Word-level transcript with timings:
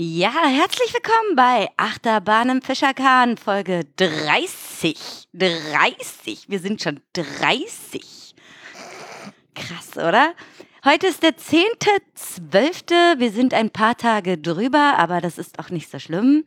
Ja, 0.00 0.32
herzlich 0.46 0.92
willkommen 0.92 1.36
bei 1.36 1.68
Achterbahn 1.76 2.50
im 2.50 2.60
Fischerkahn, 2.60 3.36
Folge 3.36 3.84
30. 3.96 5.28
30. 5.32 6.48
Wir 6.48 6.58
sind 6.58 6.82
schon 6.82 7.00
30. 7.12 8.34
Krass, 9.54 9.96
oder? 9.96 10.34
Heute 10.84 11.08
ist 11.08 11.24
der 11.24 11.36
10.12. 11.36 13.18
Wir 13.18 13.32
sind 13.32 13.52
ein 13.52 13.70
paar 13.70 13.96
Tage 13.96 14.38
drüber, 14.38 14.94
aber 14.96 15.20
das 15.20 15.36
ist 15.36 15.58
auch 15.58 15.70
nicht 15.70 15.90
so 15.90 15.98
schlimm. 15.98 16.44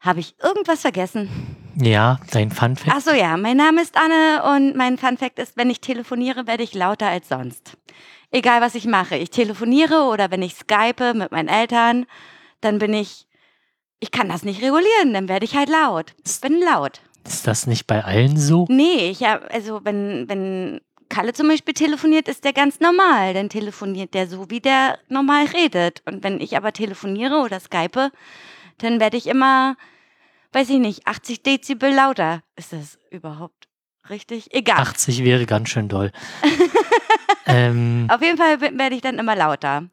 Habe 0.00 0.20
ich 0.20 0.34
irgendwas 0.42 0.80
vergessen? 0.80 1.28
Ja, 1.76 2.18
dein 2.30 2.50
Funfact. 2.50 2.96
Achso, 2.96 3.10
ja, 3.12 3.36
mein 3.36 3.58
Name 3.58 3.82
ist 3.82 3.98
Anne 3.98 4.42
und 4.54 4.76
mein 4.76 4.96
Funfact 4.96 5.38
ist, 5.38 5.58
wenn 5.58 5.68
ich 5.68 5.82
telefoniere, 5.82 6.46
werde 6.46 6.62
ich 6.62 6.72
lauter 6.72 7.08
als 7.08 7.28
sonst. 7.28 7.76
Egal, 8.30 8.62
was 8.62 8.74
ich 8.74 8.86
mache. 8.86 9.16
Ich 9.16 9.28
telefoniere 9.28 10.04
oder 10.04 10.30
wenn 10.30 10.40
ich 10.40 10.54
skype 10.54 11.12
mit 11.12 11.30
meinen 11.30 11.48
Eltern, 11.48 12.06
dann 12.62 12.78
bin 12.78 12.94
ich, 12.94 13.26
ich 13.98 14.10
kann 14.10 14.30
das 14.30 14.42
nicht 14.42 14.62
regulieren, 14.62 15.12
dann 15.12 15.28
werde 15.28 15.44
ich 15.44 15.54
halt 15.54 15.68
laut. 15.68 16.14
Ich 16.26 16.40
bin 16.40 16.60
laut. 16.60 17.02
Ist 17.26 17.46
das 17.46 17.66
nicht 17.66 17.86
bei 17.86 18.02
allen 18.02 18.38
so? 18.38 18.64
Nee, 18.70 19.10
ich 19.10 19.22
hab, 19.22 19.52
also 19.52 19.80
wenn, 19.84 20.26
wenn 20.30 20.80
Kalle 21.10 21.34
zum 21.34 21.48
Beispiel 21.48 21.74
telefoniert, 21.74 22.26
ist 22.28 22.44
der 22.44 22.54
ganz 22.54 22.80
normal. 22.80 23.34
Dann 23.34 23.50
telefoniert 23.50 24.14
der 24.14 24.26
so, 24.26 24.48
wie 24.48 24.60
der 24.60 24.98
normal 25.08 25.44
redet. 25.46 26.02
Und 26.06 26.24
wenn 26.24 26.40
ich 26.40 26.56
aber 26.56 26.72
telefoniere 26.72 27.40
oder 27.40 27.60
skype, 27.60 28.10
dann 28.78 28.98
werde 29.00 29.18
ich 29.18 29.26
immer, 29.26 29.76
weiß 30.52 30.70
ich 30.70 30.78
nicht, 30.78 31.06
80 31.06 31.42
Dezibel 31.42 31.92
lauter. 31.92 32.42
Ist 32.56 32.72
das 32.72 32.98
überhaupt 33.10 33.68
richtig? 34.08 34.54
Egal. 34.54 34.78
80 34.78 35.22
wäre 35.24 35.44
ganz 35.44 35.68
schön 35.68 35.88
doll. 35.88 36.12
ähm, 37.46 38.06
Auf 38.10 38.22
jeden 38.22 38.38
Fall 38.38 38.60
werde 38.60 38.94
ich 38.94 39.02
dann 39.02 39.18
immer 39.18 39.36
lauter. 39.36 39.84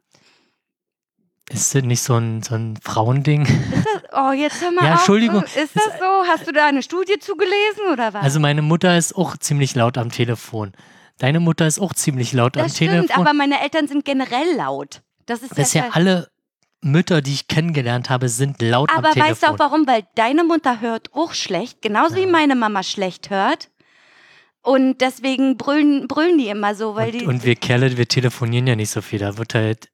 ist 1.50 1.74
das 1.74 1.82
nicht 1.82 2.02
so 2.02 2.14
ein, 2.16 2.42
so 2.42 2.54
ein 2.54 2.78
Frauending? 2.82 3.44
Das, 3.44 4.02
oh, 4.12 4.32
jetzt 4.32 4.60
hör 4.62 4.70
mal 4.72 4.84
Ja, 4.84 4.92
auf. 4.94 4.98
Entschuldigung. 5.00 5.42
Ist 5.42 5.74
das 5.74 5.98
so? 5.98 6.26
Hast 6.28 6.46
du 6.46 6.52
da 6.52 6.66
eine 6.66 6.82
Studie 6.82 7.18
zugelesen 7.18 7.92
oder 7.92 8.14
was? 8.14 8.22
Also 8.22 8.40
meine 8.40 8.62
Mutter 8.62 8.96
ist 8.96 9.14
auch 9.16 9.36
ziemlich 9.36 9.74
laut 9.74 9.98
am 9.98 10.10
Telefon. 10.10 10.72
Deine 11.18 11.40
Mutter 11.40 11.66
ist 11.66 11.80
auch 11.80 11.94
ziemlich 11.94 12.32
laut 12.32 12.56
am 12.56 12.64
das 12.64 12.76
stimmt, 12.76 12.90
Telefon. 12.92 13.16
aber 13.26 13.32
meine 13.34 13.60
Eltern 13.62 13.88
sind 13.88 14.04
generell 14.04 14.54
laut. 14.56 15.02
Das 15.26 15.42
ist 15.42 15.58
das 15.58 15.74
ja, 15.74 15.84
ja 15.86 15.90
alle 15.92 16.28
Mütter, 16.80 17.20
die 17.22 17.32
ich 17.32 17.48
kennengelernt 17.48 18.08
habe, 18.08 18.28
sind 18.28 18.62
laut 18.62 18.90
Aber 18.90 19.08
am 19.08 19.14
Telefon. 19.14 19.30
weißt 19.32 19.42
du 19.42 19.46
auch 19.48 19.58
warum? 19.58 19.86
Weil 19.86 20.04
deine 20.14 20.44
Mutter 20.44 20.80
hört 20.80 21.12
auch 21.12 21.34
schlecht, 21.34 21.82
genauso 21.82 22.14
wie 22.16 22.20
Ja. 22.22 22.28
meine 22.28 22.54
Mama 22.54 22.82
schlecht 22.84 23.30
hört. 23.30 23.68
Und 24.62 25.00
deswegen 25.00 25.56
brüllen, 25.56 26.08
brüllen 26.08 26.38
die 26.38 26.48
immer 26.48 26.74
so, 26.74 26.94
weil 26.94 27.12
und, 27.12 27.20
die. 27.20 27.26
und 27.26 27.44
wir 27.44 27.54
Kerle, 27.56 27.96
wir 27.96 28.06
telefonieren 28.06 28.66
ja 28.66 28.76
nicht 28.76 28.90
so 28.90 29.00
viel. 29.00 29.18
Da 29.18 29.38
wird 29.38 29.54
halt 29.54 29.88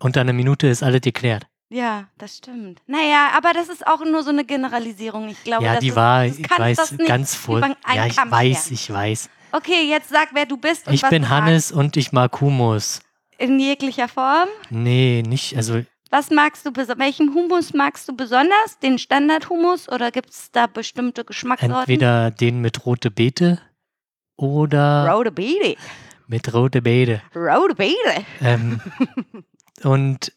unter 0.00 0.20
einer 0.20 0.32
Minute 0.32 0.66
ist 0.66 0.82
alles 0.82 1.00
geklärt. 1.02 1.46
ja, 1.70 2.08
das 2.18 2.36
stimmt. 2.38 2.82
Naja, 2.86 3.30
aber 3.36 3.52
das 3.54 3.68
ist 3.68 3.86
auch 3.86 4.04
nur 4.04 4.22
so 4.24 4.30
eine 4.30 4.44
Generalisierung. 4.44 5.28
Ich 5.28 5.42
glaube, 5.44 5.64
ja, 5.64 5.74
das 5.74 5.80
die 5.80 5.88
ist, 5.90 5.96
war, 5.96 6.26
das 6.26 6.38
ich 6.38 6.50
weiß, 6.50 6.94
ganz 7.06 7.34
voll. 7.34 7.60
Ja, 7.94 8.06
ich 8.06 8.16
weiß, 8.16 8.64
scheren. 8.64 8.74
ich 8.74 8.90
weiß. 8.92 9.30
Okay, 9.52 9.88
jetzt 9.88 10.08
sag, 10.10 10.28
wer 10.32 10.46
du 10.46 10.56
bist 10.56 10.86
Ich 10.90 11.02
bin. 11.02 11.28
Hannes 11.28 11.72
und 11.72 11.96
ich 11.96 12.12
mag 12.12 12.40
Humus. 12.40 13.00
In 13.38 13.58
jeglicher 13.58 14.08
Form. 14.08 14.48
Nee, 14.70 15.22
nicht, 15.26 15.56
also 15.56 15.82
Was 16.10 16.30
magst 16.30 16.66
du, 16.66 16.70
beso- 16.70 16.98
welchen 16.98 17.32
Humus 17.34 17.72
magst 17.72 18.08
du 18.08 18.14
besonders? 18.16 18.78
Den 18.82 18.98
Standardhumus 18.98 19.88
oder 19.88 20.10
gibt 20.10 20.30
es 20.30 20.50
da 20.52 20.66
bestimmte 20.66 21.24
Geschmackssorten? 21.24 21.78
entweder 21.80 22.30
den 22.30 22.60
mit 22.60 22.84
rote 22.86 23.10
Beete 23.10 23.60
oder 24.36 25.08
Rote 25.10 25.32
Beete. 25.32 25.76
mit 26.26 26.52
rote 26.52 26.82
Beete. 26.82 27.22
Rote 27.34 27.74
Beete. 27.74 28.24
Ähm, 28.42 28.80
und 29.82 30.32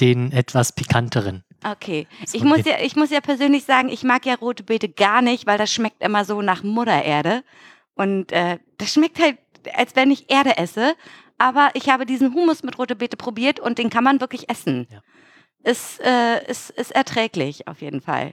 den 0.00 0.32
etwas 0.32 0.72
pikanteren. 0.72 1.44
Okay. 1.64 2.08
So 2.26 2.36
Ich 2.38 2.44
muss, 2.44 2.64
ja, 2.64 2.76
ich 2.82 2.96
muss 2.96 3.10
ja 3.10 3.20
persönlich 3.20 3.64
sagen, 3.64 3.88
ich 3.88 4.02
mag 4.02 4.26
ja 4.26 4.34
rote 4.34 4.62
Beete 4.64 4.88
gar 4.88 5.22
nicht, 5.22 5.46
weil 5.46 5.58
das 5.58 5.72
schmeckt 5.72 6.02
immer 6.02 6.24
so 6.24 6.42
nach 6.42 6.62
Muttererde. 6.64 7.44
Und 7.94 8.32
äh, 8.32 8.58
das 8.78 8.92
schmeckt 8.92 9.18
halt, 9.20 9.38
als 9.74 9.94
wenn 9.96 10.10
ich 10.10 10.30
Erde 10.30 10.56
esse. 10.56 10.94
Aber 11.38 11.70
ich 11.74 11.88
habe 11.88 12.06
diesen 12.06 12.32
Humus 12.34 12.62
mit 12.62 12.78
rote 12.78 12.94
Beete 12.96 13.16
probiert 13.16 13.58
und 13.60 13.78
den 13.78 13.90
kann 13.90 14.04
man 14.04 14.20
wirklich 14.20 14.48
essen. 14.48 14.86
Ja. 14.90 15.00
Ist, 15.64 16.00
äh, 16.00 16.44
ist, 16.50 16.70
ist 16.70 16.90
erträglich 16.92 17.68
auf 17.68 17.80
jeden 17.82 18.00
Fall. 18.00 18.32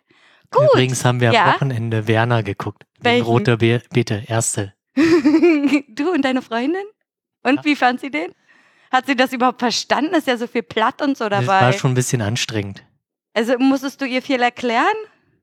Gut. 0.52 0.68
Übrigens 0.74 1.06
haben 1.06 1.20
wir 1.22 1.32
Ja. 1.32 1.46
am 1.46 1.54
Wochenende 1.56 2.08
Werner 2.08 2.42
geguckt. 2.44 2.84
Den 2.98 3.04
Welchen? 3.04 3.26
rote 3.26 3.58
Be 3.58 3.82
Beete, 3.92 4.24
erste. 4.28 4.74
du 4.96 6.12
und 6.12 6.24
deine 6.26 6.42
Freundin? 6.42 6.84
Und 7.44 7.58
Ja. 7.58 7.66
wie 7.66 7.76
fand 7.76 8.00
sie 8.00 8.10
den? 8.12 8.34
Hat 8.92 9.06
sie 9.06 9.16
das 9.16 9.32
überhaupt 9.34 9.60
verstanden? 9.60 10.16
Ist 10.16 10.28
ja 10.28 10.38
so 10.38 10.48
viel 10.48 10.64
platt 10.64 11.02
und 11.02 11.18
so 11.18 11.30
Das 11.30 11.46
dabei. 11.46 11.62
war 11.62 11.74
schon 11.74 11.92
ein 11.92 11.96
bisschen 11.96 12.22
anstrengend. 12.22 12.84
also 13.36 13.58
musstest 13.60 14.02
du 14.02 14.06
ihr 14.06 14.22
viel 14.22 14.42
erklären? 14.42 14.86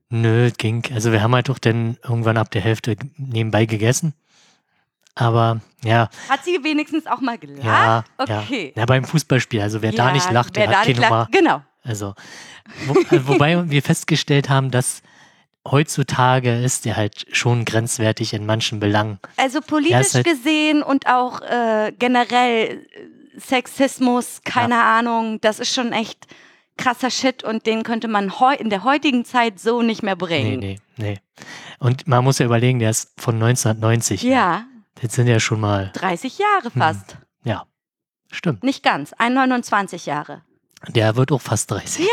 Nö, 0.09 0.51
ging. 0.57 0.83
Also 0.93 1.11
wir 1.11 1.21
haben 1.21 1.35
halt 1.35 1.49
doch 1.49 1.59
dann 1.59 1.97
irgendwann 2.03 2.37
ab 2.37 2.49
der 2.51 2.61
Hälfte 2.61 2.95
nebenbei 3.17 3.65
gegessen. 3.65 4.13
Aber 5.15 5.61
ja, 5.83 6.09
Hat 6.29 6.45
sie 6.45 6.59
wenigstens 6.63 7.07
auch 7.07 7.19
mal 7.21 7.37
gelacht? 7.37 7.63
ja, 7.65 8.03
Okay. 8.17 8.73
ja. 8.75 8.81
Ja, 8.81 8.85
beim 8.85 9.03
Fußballspiel, 9.03 9.61
also 9.61 9.81
wer 9.81 9.91
da 9.91 10.11
nicht 10.11 10.29
lacht, 10.31 10.55
der 10.55 10.67
hat 10.69 10.85
keine 10.85 10.99
lacht, 10.99 11.09
Nummer. 11.11 11.27
Genau. 11.31 11.61
Also, 11.83 12.13
wo, 12.85 12.93
äh, 13.15 13.27
wobei 13.27 13.69
wir 13.69 13.81
festgestellt 13.81 14.49
haben, 14.49 14.69
dass 14.71 15.01
heutzutage 15.65 16.61
ist 16.61 16.85
der 16.85 16.95
halt 16.97 17.25
schon 17.35 17.65
grenzwertig 17.65 18.33
in 18.33 18.45
manchen 18.45 18.79
Belangen. 18.79 19.19
Also 19.37 19.59
politisch 19.61 20.13
halt- 20.13 20.25
gesehen 20.25 20.83
und 20.83 21.07
auch 21.07 21.41
äh, 21.41 21.91
generell 21.97 22.85
äh, 22.93 23.39
Sexismus, 23.39 24.41
keine 24.45 24.81
Ahnung, 24.81 25.39
das 25.41 25.59
ist 25.59 25.73
schon 25.73 25.91
echt 25.93 26.27
krasser 26.77 27.09
Shit 27.11 27.43
und 27.43 27.65
den 27.65 27.83
könnte 27.83 28.07
man 28.07 28.39
heu 28.39 28.53
in 28.55 28.69
der 28.69 28.83
heutigen 28.83 29.25
Zeit 29.25 29.59
so 29.59 29.81
nicht 29.81 30.03
mehr 30.03 30.15
Nee, 30.15 30.25
bringen. 30.25 30.59
nee, 30.59 30.79
nee. 30.97 31.19
Und 31.79 32.07
man 32.07 32.23
muss 32.23 32.39
ja 32.39 32.45
überlegen, 32.45 32.79
der 32.79 32.89
ist 32.91 33.11
von 33.19 33.35
1990. 33.35 34.23
Ja, 34.23 34.65
Jetzt 35.01 35.15
sind 35.15 35.27
ja 35.27 35.39
schon 35.39 35.59
mal, 35.59 35.91
30 35.93 36.39
Jahre 36.39 36.73
Hm. 36.73 36.81
fast. 36.81 37.17
ja, 37.43 37.65
stimmt. 38.31 38.63
Nicht 38.63 38.81
ganz, 38.83 39.13
29 39.19 40.05
Jahre. 40.07 40.41
Der 40.87 41.15
wird 41.15 41.31
auch 41.31 41.41
fast 41.41 41.69
30. 41.71 42.05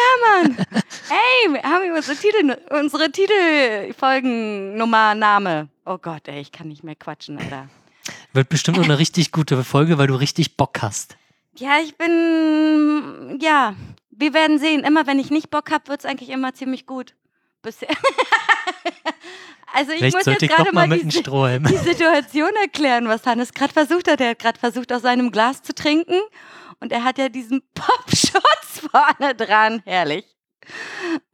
Mann, 0.42 0.56
ey, 0.68 1.52
wir 1.52 1.62
haben 1.62 1.92
unsere 1.94 2.16
Titel, 2.16 2.56
unsere 2.70 3.10
Titelfolgennummer, 3.12 5.14
Name. 5.14 5.68
Oh 5.84 5.98
Gott, 5.98 6.28
ey, 6.28 6.40
ich 6.40 6.50
kann 6.52 6.68
nicht 6.68 6.82
mehr 6.84 6.94
quatschen, 6.96 7.38
Alter. 7.38 7.68
Wird 8.32 8.48
bestimmt 8.48 8.78
auch 8.78 8.84
eine 8.84 8.98
richtig 8.98 9.32
gute 9.32 9.62
Folge, 9.64 9.98
weil 9.98 10.06
du 10.08 10.14
richtig 10.14 10.56
Bock 10.56 10.80
hast. 10.82 11.16
Ja, 11.56 11.78
ich 11.82 11.96
bin, 11.96 13.38
ja, 13.40 13.74
wir 14.16 14.34
werden 14.34 14.58
sehen. 14.58 14.84
Immer 14.84 15.06
wenn 15.06 15.18
ich 15.18 15.30
nicht 15.30 15.50
Bock 15.50 15.70
habe, 15.70 15.88
wird 15.88 16.00
es 16.00 16.06
eigentlich 16.06 16.30
immer 16.30 16.54
ziemlich 16.54 16.86
gut. 16.86 17.14
Bisher. 17.62 17.88
also 19.72 19.92
ich 19.92 19.98
Vielleicht 19.98 20.16
muss 20.16 20.26
jetzt 20.26 20.48
gerade 20.48 20.72
mal 20.72 20.86
mal 20.86 20.98
die, 20.98 21.08
die 21.08 21.76
Situation 21.78 22.50
erklären, 22.60 23.08
was 23.08 23.26
Hannes 23.26 23.52
gerade 23.52 23.72
versucht 23.72 24.10
hat. 24.10 24.20
Er 24.20 24.30
hat 24.30 24.38
gerade 24.38 24.58
versucht, 24.58 24.92
aus 24.92 25.02
seinem 25.02 25.30
Glas 25.30 25.62
zu 25.62 25.74
trinken 25.74 26.20
und 26.80 26.92
er 26.92 27.04
hat 27.04 27.18
ja 27.18 27.28
diesen 27.28 27.62
Popschutz 27.74 28.80
vorne 28.90 29.34
dran. 29.34 29.82
Herrlich. 29.84 30.26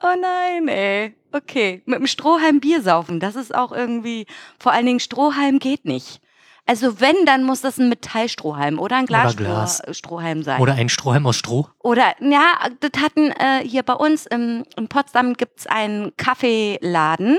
Oh 0.03 0.15
nein, 0.21 0.69
ey. 0.69 1.15
Okay, 1.33 1.83
mit 1.87 2.01
dem 2.01 2.07
Strohhalm 2.09 2.61
Bier 2.61 2.83
saufen, 2.83 3.21
das 3.21 3.37
ist 3.37 3.55
auch 3.55 3.71
irgendwie, 3.71 4.27
vor 4.59 4.73
allen 4.73 4.87
Dingen 4.87 5.01
Strohhalm 5.01 5.61
geht 5.61 5.85
nicht. 5.85 6.21
Also 6.71 7.01
wenn, 7.01 7.27
dann 7.27 7.43
muss 7.43 7.63
das 7.63 7.79
ein 7.79 7.89
Metallstrohhalm 7.89 8.79
oder 8.79 8.95
ein 8.95 9.07
Glasstrohhalm 9.07 10.43
Glas. 10.43 10.45
Sein. 10.45 10.61
Oder 10.61 10.75
ein 10.75 10.89
Strohhalm 10.89 11.27
aus 11.27 11.35
Stroh. 11.35 11.67
Oder, 11.81 12.15
ja, 12.21 12.53
das 12.79 13.03
hatten 13.03 13.33
äh, 13.33 13.67
hier 13.67 13.83
bei 13.83 13.95
uns 13.95 14.27
im, 14.27 14.65
in 14.77 14.87
Potsdam 14.87 15.35
gibt's 15.35 15.67
einen 15.67 16.17
Kaffeeladen. 16.17 17.39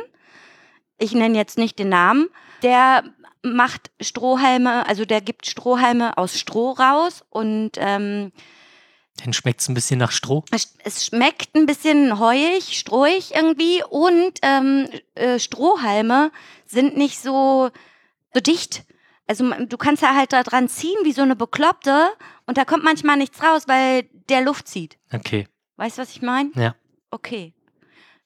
Ich 0.97 1.13
nenne 1.13 1.37
jetzt 1.37 1.57
nicht 1.57 1.79
den 1.79 1.87
Namen. 1.87 2.27
Der 2.61 3.05
macht 3.41 3.89
Strohhalme, 4.01 4.85
also 4.85 5.05
der 5.05 5.21
gibt 5.21 5.45
Strohhalme 5.45 6.17
aus 6.17 6.37
Stroh 6.37 6.71
raus 6.71 7.23
und 7.29 7.77
ähm, 7.77 8.33
Dann 9.23 9.31
schmeckt 9.31 9.61
es 9.61 9.69
ein 9.69 9.75
bisschen 9.75 9.99
nach 9.99 10.11
Stroh. 10.11 10.43
es, 10.51 10.75
es 10.83 11.05
schmeckt 11.05 11.55
ein 11.55 11.67
bisschen 11.67 12.19
heuig, 12.19 12.77
strohig 12.77 13.33
irgendwie 13.33 13.81
und 13.89 14.33
ähm, 14.41 14.89
äh, 15.15 15.39
Strohhalme 15.39 16.33
sind 16.65 16.97
nicht 16.97 17.21
so, 17.21 17.69
so 18.33 18.41
dicht. 18.41 18.83
Also 19.27 19.49
du 19.65 19.77
kannst 19.77 20.01
ja 20.03 20.15
halt 20.15 20.33
da 20.33 20.43
dran 20.43 20.67
ziehen 20.67 20.97
wie 21.03 21.13
so 21.13 21.21
eine 21.21 21.35
Bekloppte 21.35 22.09
und 22.47 22.57
da 22.57 22.65
kommt 22.65 22.83
manchmal 22.83 23.17
nichts 23.17 23.41
raus, 23.41 23.63
weil 23.67 24.03
der 24.29 24.41
Luft 24.41 24.67
zieht. 24.67 24.97
Okay. 25.13 25.47
Weißt 25.77 25.97
du, 25.97 26.01
was 26.01 26.11
ich 26.11 26.21
meine? 26.21 26.51
Ja. 26.55 26.75
Okay. 27.11 27.53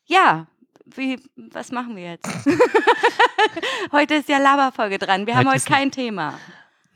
Ja, 0.06 0.47
wie, 0.86 1.19
was 1.36 1.71
machen 1.71 1.95
wir 1.95 2.12
jetzt? 2.12 2.27
heute 3.92 4.15
ist 4.15 4.30
ja 4.30 4.38
Laberfolge 4.38 4.97
dran. 4.97 5.25
Wir 5.27 5.33
haben 5.36 5.42
Heute 5.42 5.50
heute 5.50 5.57
ist- 5.57 5.68
kein 5.68 5.92
Thema. 5.92 6.39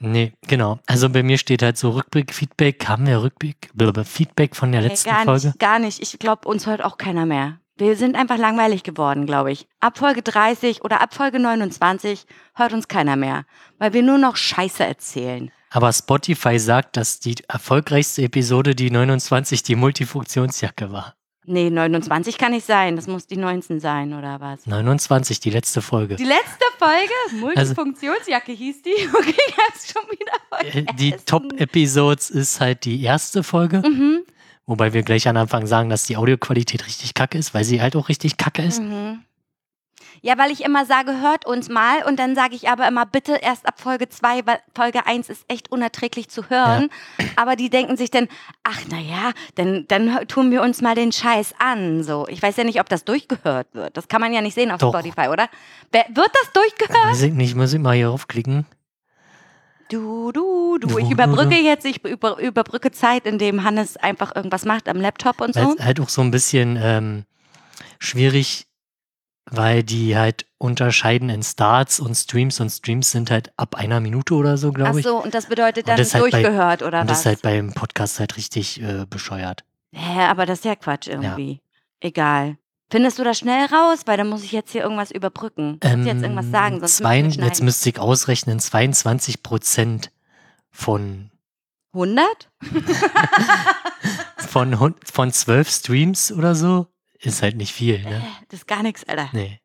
Nee, 0.02 0.32
genau. 0.48 0.80
Also 0.88 1.10
bei 1.10 1.24
mir 1.24 1.38
steht 1.38 1.62
halt 1.62 1.78
so 1.78 1.90
Rückblick, 1.90 2.34
Feedback, 2.34 2.88
haben 2.88 3.06
wir 3.06 3.22
Rückblick, 3.22 3.70
Feedback 4.06 4.56
von 4.56 4.72
der 4.72 4.82
letzten 4.82 5.10
gar 5.10 5.26
Folge? 5.26 5.48
nicht, 5.48 5.60
gar 5.60 5.78
nicht. 5.78 6.02
Ich 6.02 6.18
glaube, 6.20 6.48
uns 6.48 6.66
hört 6.68 6.82
auch 6.82 6.98
keiner 6.98 7.26
mehr. 7.26 7.60
Wir 7.80 7.96
sind 7.96 8.16
einfach 8.18 8.38
langweilig 8.38 8.84
geworden, 8.84 9.26
glaube 9.26 9.52
ich. 9.54 9.66
Ab 9.80 9.98
Folge 9.98 10.22
30 10.22 10.84
oder 10.84 11.00
ab 11.02 11.14
Folge 11.14 11.40
29 11.40 12.26
hört 12.56 12.74
uns 12.74 12.90
keiner 12.90 13.16
mehr, 13.16 13.46
weil 13.78 13.94
wir 13.94 14.04
nur 14.04 14.18
noch 14.18 14.36
Scheiße 14.36 14.84
erzählen. 14.84 15.50
Aber 15.70 15.94
Spotify 15.94 16.60
sagt, 16.60 16.98
dass 16.98 17.20
die 17.22 17.36
erfolgreichste 17.48 18.24
Episode 18.24 18.76
die 18.76 18.92
29 18.92 19.64
die 19.64 19.76
Multifunktionsjacke 19.76 20.92
war. 20.92 21.16
Nee, 21.46 21.70
29 21.70 22.38
kann 22.38 22.52
nicht 22.52 22.66
sein. 22.66 22.96
Das 22.98 23.08
muss 23.08 23.26
die 23.28 23.38
19 23.38 23.80
sein, 23.80 24.14
oder 24.14 24.42
was? 24.42 24.66
29, 24.68 25.40
die 25.40 25.50
letzte 25.50 25.82
Folge. 25.82 26.18
Die 26.18 26.26
letzte 26.26 26.66
Folge? 26.78 27.14
Multifunktionsjacke 27.40 28.52
hieß 28.52 28.82
die? 28.82 28.90
Okay, 29.18 29.36
hab's 29.58 29.92
schon 29.92 30.04
wieder 30.12 30.34
Äh, 30.60 30.72
vergessen. 30.72 30.98
die 30.98 31.12
Top-Episodes 31.26 32.30
ist 32.30 32.60
halt 32.60 32.84
die 32.86 33.02
erste 33.02 33.44
Folge, 33.44 33.82
Mhm. 33.88 34.24
Wobei 34.70 34.94
wir 34.94 35.04
gleich 35.04 35.28
am 35.28 35.36
Anfang 35.38 35.68
sagen, 35.68 35.90
dass 35.90 36.04
die 36.06 36.16
Audioqualität 36.18 36.86
richtig 36.86 37.14
kacke 37.14 37.38
ist, 37.38 37.54
weil 37.54 37.64
sie 37.64 37.82
halt 37.82 37.96
auch 37.96 38.08
richtig 38.10 38.38
kacke 38.38 38.62
ist. 38.62 38.82
Mhm. 38.82 39.24
Ja, 40.22 40.38
weil 40.38 40.52
ich 40.52 40.66
immer 40.66 40.86
sage, 40.86 41.22
hört 41.22 41.46
uns 41.46 41.70
mal 41.70 42.04
und 42.06 42.20
dann 42.20 42.36
sage 42.36 42.54
ich 42.54 42.68
aber 42.68 42.86
immer, 42.90 43.06
bitte 43.06 43.36
erst 43.42 43.66
ab 43.66 43.80
Folge 43.80 44.10
2, 44.10 44.46
weil 44.46 44.60
Folge 44.76 45.06
1 45.06 45.30
ist 45.30 45.46
echt 45.48 45.72
unerträglich 45.72 46.28
zu 46.30 46.50
hören. 46.50 46.90
Aber 47.38 47.56
die 47.56 47.70
denken 47.70 47.96
sich 47.96 48.12
dann, 48.12 48.28
ach 48.64 48.80
naja, 48.90 49.32
dann, 49.56 49.86
dann 49.88 50.28
tun 50.28 50.52
wir 50.52 50.62
uns 50.62 50.82
mal 50.82 50.94
den 50.96 51.14
Scheiß 51.14 51.54
an. 51.60 52.04
So, 52.04 52.28
ich 52.28 52.42
weiß 52.42 52.58
ja 52.58 52.66
nicht, 52.66 52.82
ob 52.82 52.90
das 52.90 53.06
durchgehört 53.06 53.68
wird. 53.74 53.96
Das 53.96 54.10
kann 54.10 54.20
man 54.20 54.34
ja 54.34 54.42
nicht 54.42 54.56
sehen 54.56 54.72
auf 54.72 54.80
Doch. 54.80 54.90
Spotify, 54.90 55.30
oder? 55.30 55.48
Wer- 55.94 56.08
Wird 56.14 56.32
das 56.34 56.52
durchgehört? 56.52 57.12
Weiß 57.12 57.22
ich 57.22 57.34
nicht, 57.34 57.56
muss 57.56 57.72
ich 57.72 57.80
mal 57.80 57.96
hier 57.96 58.10
raufklicken. 58.10 58.66
Du, 59.90 60.32
du, 60.32 60.78
du. 60.78 60.98
Ich 61.00 61.10
überbrücke 61.10 61.56
jetzt, 61.56 61.86
ich 61.86 62.04
über, 62.06 62.38
überbrücke 62.40 62.92
Zeit, 62.92 63.26
indem 63.26 63.64
Hannes 63.64 63.98
einfach 63.98 64.36
irgendwas 64.36 64.64
macht 64.66 64.88
am 64.88 64.98
Laptop 64.98 65.42
und 65.42 65.54
so. 65.56 65.76
es 65.78 65.84
halt 65.84 66.00
auch 66.00 66.10
so 66.10 66.22
ein 66.22 66.32
bisschen 66.32 66.78
ähm, 66.82 67.26
schwierig, 68.00 68.68
weil 69.50 69.82
die 69.84 70.16
halt 70.16 70.46
unterscheiden 70.60 71.30
in 71.30 71.42
Starts 71.42 72.00
und 72.00 72.14
Streams 72.16 72.60
und 72.60 72.70
Streams 72.70 73.10
sind 73.12 73.32
halt 73.32 73.52
ab 73.58 73.76
einer 73.76 74.00
Minute 74.00 74.36
oder 74.36 74.58
so, 74.58 74.70
Ach 74.70 74.74
glaube 74.76 75.00
ich. 75.00 75.06
so, 75.06 75.18
und 75.24 75.34
das 75.34 75.48
bedeutet 75.48 75.88
dann 75.88 75.98
das 75.98 76.14
halt 76.14 76.32
bei- 76.32 76.42
durchgehört, 76.42 76.84
oder 76.84 77.02
und 77.02 77.08
was? 77.10 77.18
das 77.18 77.20
ist 77.22 77.26
halt 77.26 77.42
beim 77.42 77.74
Podcast 77.74 78.20
halt 78.20 78.38
richtig 78.38 78.80
äh, 78.82 79.06
bescheuert. 79.10 79.64
Hä, 79.92 80.22
aber 80.26 80.46
das 80.46 80.60
ist 80.60 80.66
ja 80.66 80.76
Quatsch 80.76 81.08
irgendwie. 81.08 81.62
Egal. 82.00 82.58
Findest 82.92 83.20
du 83.20 83.24
das 83.24 83.38
schnell 83.38 83.66
raus? 83.66 84.02
Weil 84.06 84.18
dann 84.18 84.30
muss 84.30 84.44
ich 84.44 84.52
jetzt 84.52 84.72
hier 84.72 84.82
irgendwas 84.82 85.12
überbrücken. 85.12 85.80
Ich 85.84 85.96
muss 85.96 86.06
jetzt 86.06 86.24
irgendwas 86.24 86.50
sagen, 86.50 86.80
sonst 86.80 86.98
zwei, 86.98 87.24
wir 87.24 87.46
jetzt 87.46 87.62
müsste 87.62 87.90
ich 87.90 88.00
ausrechnen, 88.00 88.60
22 88.60 89.44
Prozent 89.44 90.12
von, 90.72 91.32
100? 91.94 92.50
von, 94.38 94.96
von 95.04 95.32
12 95.32 95.70
Streams 95.70 96.32
oder 96.32 96.56
so 96.56 96.88
ist 97.20 97.42
halt 97.42 97.58
nicht 97.58 97.74
viel, 97.74 98.02
ne? 98.02 98.24
Das 98.50 98.62
ist 98.62 98.68
gar 98.68 98.84
nichts, 98.84 99.04
Alter. 99.08 99.30
Nee. 99.34 99.60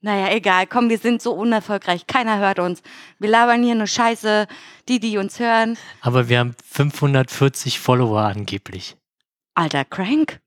Naja, 0.00 0.32
egal. 0.34 0.66
Komm, 0.66 0.88
wir 0.88 0.98
sind 0.98 1.22
so 1.22 1.32
unerfolgreich. 1.32 2.06
Keiner 2.06 2.38
hört 2.38 2.58
uns. 2.58 2.82
Wir 3.18 3.30
labern 3.30 3.62
hier 3.62 3.74
nur 3.74 3.86
Scheiße. 3.86 4.46
Die, 4.88 5.00
die 5.00 5.18
uns 5.18 5.40
hören. 5.40 5.78
Aber 6.00 6.28
wir 6.28 6.38
haben 6.38 6.54
540 6.64 7.80
Follower 7.80 8.20
angeblich. 8.20 8.96
Alter, 9.54 9.84
crank. 9.84 10.40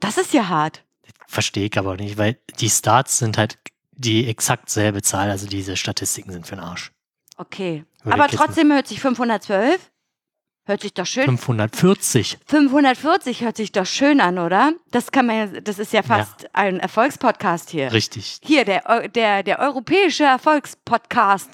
Das 0.00 0.18
ist 0.18 0.34
ja 0.34 0.48
hart. 0.48 0.84
Verstehe 1.26 1.66
ich 1.66 1.78
aber 1.78 1.96
nicht, 1.96 2.18
weil 2.18 2.38
die 2.60 2.70
Starts 2.70 3.18
sind 3.18 3.38
halt 3.38 3.58
die 3.92 4.28
exakt 4.28 4.70
selbe 4.70 5.02
Zahl, 5.02 5.30
also 5.30 5.46
diese 5.46 5.76
Statistiken 5.76 6.32
sind 6.32 6.46
für 6.46 6.56
den 6.56 6.64
Arsch. 6.64 6.92
Okay. 7.36 7.84
Würde 8.02 8.22
Aber 8.22 8.30
trotzdem 8.30 8.72
hört 8.72 8.86
sich 8.86 9.00
512. 9.00 9.90
Hört 10.64 10.80
sich 10.80 10.94
doch 10.94 11.06
schön. 11.06 11.26
540. 11.26 12.38
540 12.44 13.42
hört 13.42 13.56
sich 13.56 13.70
doch 13.70 13.86
schön 13.86 14.20
an, 14.20 14.38
oder? 14.38 14.72
Das 14.90 15.12
kann 15.12 15.26
man 15.26 15.36
ja, 15.36 15.60
das 15.60 15.78
ist 15.78 15.92
ja 15.92 16.02
fast 16.02 16.48
ein 16.54 16.80
Erfolgspodcast 16.80 17.70
hier. 17.70 17.92
Richtig. 17.92 18.40
Hier, 18.42 18.64
der, 18.64 19.08
der, 19.08 19.44
der 19.44 19.60
europäische 19.60 20.24
Erfolgspodcast. 20.24 21.50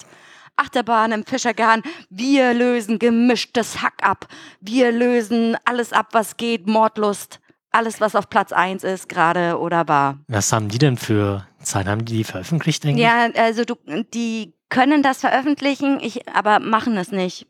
Achterbahn 0.55 1.11
im 1.11 1.25
Fischergarten. 1.25 1.83
Wir 2.09 2.53
lösen 2.53 2.99
gemischtes 2.99 3.81
Hack 3.81 4.03
ab. 4.03 4.27
Wir 4.61 4.91
lösen 4.91 5.57
alles 5.65 5.93
ab, 5.93 6.09
was 6.11 6.37
geht. 6.37 6.67
Mordlust. 6.67 7.39
Alles, 7.73 7.99
was 7.99 8.15
auf 8.15 8.29
Platz 8.29 8.51
1 8.51 8.83
ist, 8.83 9.09
gerade 9.09 9.59
oder 9.59 9.87
war. 9.87 10.19
Was 10.27 10.53
haben 10.53 10.69
die 10.69 10.77
denn 10.77 10.95
für 10.95 11.47
Zahlen? 11.59 11.87
Haben 11.87 12.05
die 12.05 12.17
die 12.17 12.23
veröffentlicht 12.23 12.85
eigentlich? 12.85 13.03
Ja, 13.03 13.29
also 13.35 13.65
du, 13.65 13.75
die 14.13 14.53
können 14.69 15.01
das 15.01 15.21
veröffentlichen, 15.21 15.99
ich, 15.99 16.29
aber 16.29 16.59
machen 16.59 16.95
es 16.97 17.11
nicht. 17.11 17.47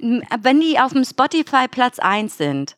Wenn 0.00 0.60
die 0.60 0.80
auf 0.80 0.94
dem 0.94 1.04
Spotify 1.04 1.68
Platz 1.70 1.98
1 1.98 2.38
sind 2.38 2.76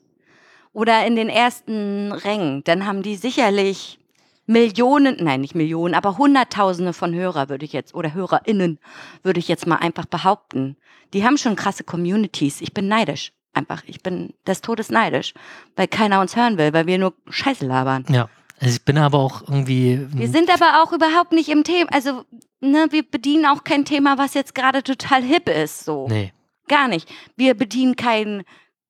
oder 0.73 1.07
in 1.07 1.15
den 1.15 1.29
ersten 1.29 2.11
Rängen, 2.11 2.65
dann 2.65 2.87
haben 2.87 3.03
die 3.03 3.15
sicherlich 3.15 4.01
Millionen, 4.47 5.17
nein, 5.21 5.43
nicht 5.43 5.55
Millionen, 5.55 5.95
aber 5.95 6.19
Hunderttausende 6.19 6.93
von 6.93 7.15
Hörer 7.15 7.49
würde 7.49 7.65
ich 7.65 7.73
jetzt, 7.73 7.95
oder 7.95 8.15
HörerInnen, 8.15 8.81
würde 9.23 9.39
ich 9.39 9.47
jetzt 9.47 9.69
mal 9.69 9.77
einfach 9.77 10.07
behaupten. 10.07 10.77
Die 11.13 11.25
haben 11.25 11.39
schon 11.39 11.55
krasse 11.55 11.85
Communities. 11.85 12.61
Ich 12.61 12.75
bin 12.75 12.89
neidisch. 12.89 13.33
Einfach, 13.53 13.83
ich 13.87 14.03
bin 14.03 14.33
des 14.47 14.61
Todes 14.61 14.91
neidisch, 14.91 15.35
weil 15.77 15.89
keiner 15.89 16.21
uns 16.21 16.37
hören 16.37 16.57
will, 16.57 16.73
weil 16.73 16.87
wir 16.87 16.99
nur 16.99 17.15
Scheiße 17.29 17.67
labern. 17.67 18.05
Ja. 18.09 18.29
Also 18.61 18.75
ich 18.75 18.85
bin 18.85 18.99
aber 18.99 19.19
auch 19.19 19.43
irgendwie. 19.43 20.07
Wir 20.13 20.29
sind 20.29 20.51
aber 20.51 20.83
auch 20.83 20.93
überhaupt 20.93 21.33
nicht 21.33 21.49
im 21.49 21.65
Thema, 21.65 21.91
also 21.93 22.25
ne, 22.61 22.89
wir 22.91 23.03
bedienen 23.03 23.47
auch 23.47 23.65
kein 23.65 23.85
Thema, 23.87 24.19
was 24.19 24.35
jetzt 24.35 24.55
gerade 24.55 24.83
total 24.83 25.23
hip 25.23 25.49
ist, 25.49 25.85
so. 25.85 26.07
Nee. 26.09 26.33
Gar 26.69 26.89
nicht. 26.89 27.09
Wir 27.37 27.55
bedienen 27.55 27.97
kein 27.97 28.45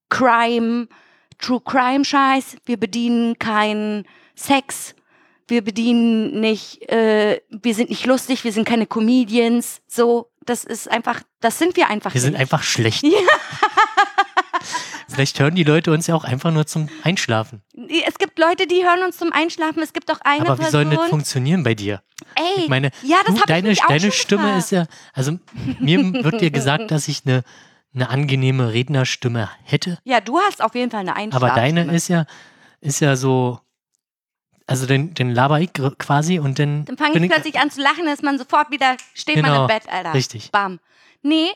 Crime, 0.09 0.89
True 1.39 1.61
Crime 1.65 2.05
Scheiß, 2.05 2.57
wir 2.67 2.79
bedienen 2.79 3.39
kein 3.39 4.05
Sex, 4.35 4.95
wir 5.47 5.63
bedienen 5.63 6.41
nicht, 6.41 6.89
äh, 6.91 7.41
wir 7.49 7.75
sind 7.75 7.91
nicht 7.91 8.07
lustig, 8.07 8.43
wir 8.43 8.53
sind 8.53 8.67
keine 8.67 8.87
Comedians, 8.87 9.81
so. 9.87 10.27
Das 10.47 10.65
ist 10.65 10.91
einfach, 10.91 11.21
das 11.41 11.59
sind 11.59 11.77
wir 11.77 11.89
einfach 11.91 12.13
Wir 12.15 12.21
sind 12.21 12.33
nicht. 12.33 12.41
einfach 12.41 12.63
schlecht. 12.63 13.05
Ja. 13.05 13.11
Vielleicht 15.21 15.39
hören 15.39 15.55
die 15.55 15.65
Leute 15.65 15.93
uns 15.93 16.07
ja 16.07 16.15
auch 16.15 16.25
einfach 16.25 16.51
nur 16.51 16.67
zum 16.67 16.89
Einschlafen. 17.03 17.61
Es 18.09 18.17
gibt 18.17 18.39
Leute, 18.39 18.67
die 18.67 18.83
hören 18.87 19.03
uns 19.05 19.19
zum 19.19 19.35
Einschlafen. 19.35 19.83
Es 19.83 19.93
gibt 19.93 20.11
auch 20.11 20.21
eine 20.23 20.49
aber 20.49 20.59
wie 20.59 20.65
soll 20.71 20.87
Person. 20.87 20.97
das 20.99 21.11
funktionieren 21.11 21.63
bei 21.63 21.75
dir? 21.75 22.01
Ey, 22.37 22.63
Ich 22.63 22.69
meine, 22.71 22.91
ja, 23.03 23.19
das 23.27 23.35
du, 23.35 23.43
deine, 23.47 23.71
ich 23.71 23.81
deine 23.87 24.13
Stimme 24.13 24.45
gefragt. 24.45 24.59
ist 24.65 24.71
ja, 24.71 24.87
also 25.13 25.39
mir 25.79 26.01
wird 26.25 26.41
dir 26.41 26.51
gesagt, 26.51 26.91
dass 26.91 27.07
ich 27.07 27.21
eine, 27.27 27.43
eine 27.95 28.09
angenehme 28.09 28.73
Rednerstimme 28.73 29.51
hätte, 29.63 29.99
Ja, 30.05 30.23
du 30.23 30.39
hast 30.41 30.63
auf 30.65 30.75
jeden 30.75 30.91
Fall 30.91 31.01
eine 31.01 31.15
Einschlafstimme. 31.15 31.53
aber 31.53 31.61
deine 31.61 31.93
ist 31.95 32.09
ja, 32.09 32.25
ist 32.81 33.01
ja 33.01 33.15
so, 33.15 33.61
also 34.67 34.87
den, 34.87 35.13
den 35.13 35.35
laber 35.35 35.61
ich 35.61 35.71
quasi 35.99 36.39
und 36.39 36.59
dann, 36.59 36.87
Dann 36.87 36.97
fange 36.97 37.19
ich 37.27 37.31
plötzlich 37.31 37.59
an 37.59 37.71
zu 37.71 37.83
lachen, 37.83 38.07
ist 38.09 38.23
man 38.23 38.39
sofort 38.39 38.71
wieder, 38.71 38.97
steht 39.13 39.37
man 39.37 39.45
Genau, 39.45 39.63
im 39.63 39.69
Bett, 39.69 39.83
Alter. 39.87 40.15
richtig. 40.15 40.51
Bam. 40.51 40.81
Nee, 41.21 41.51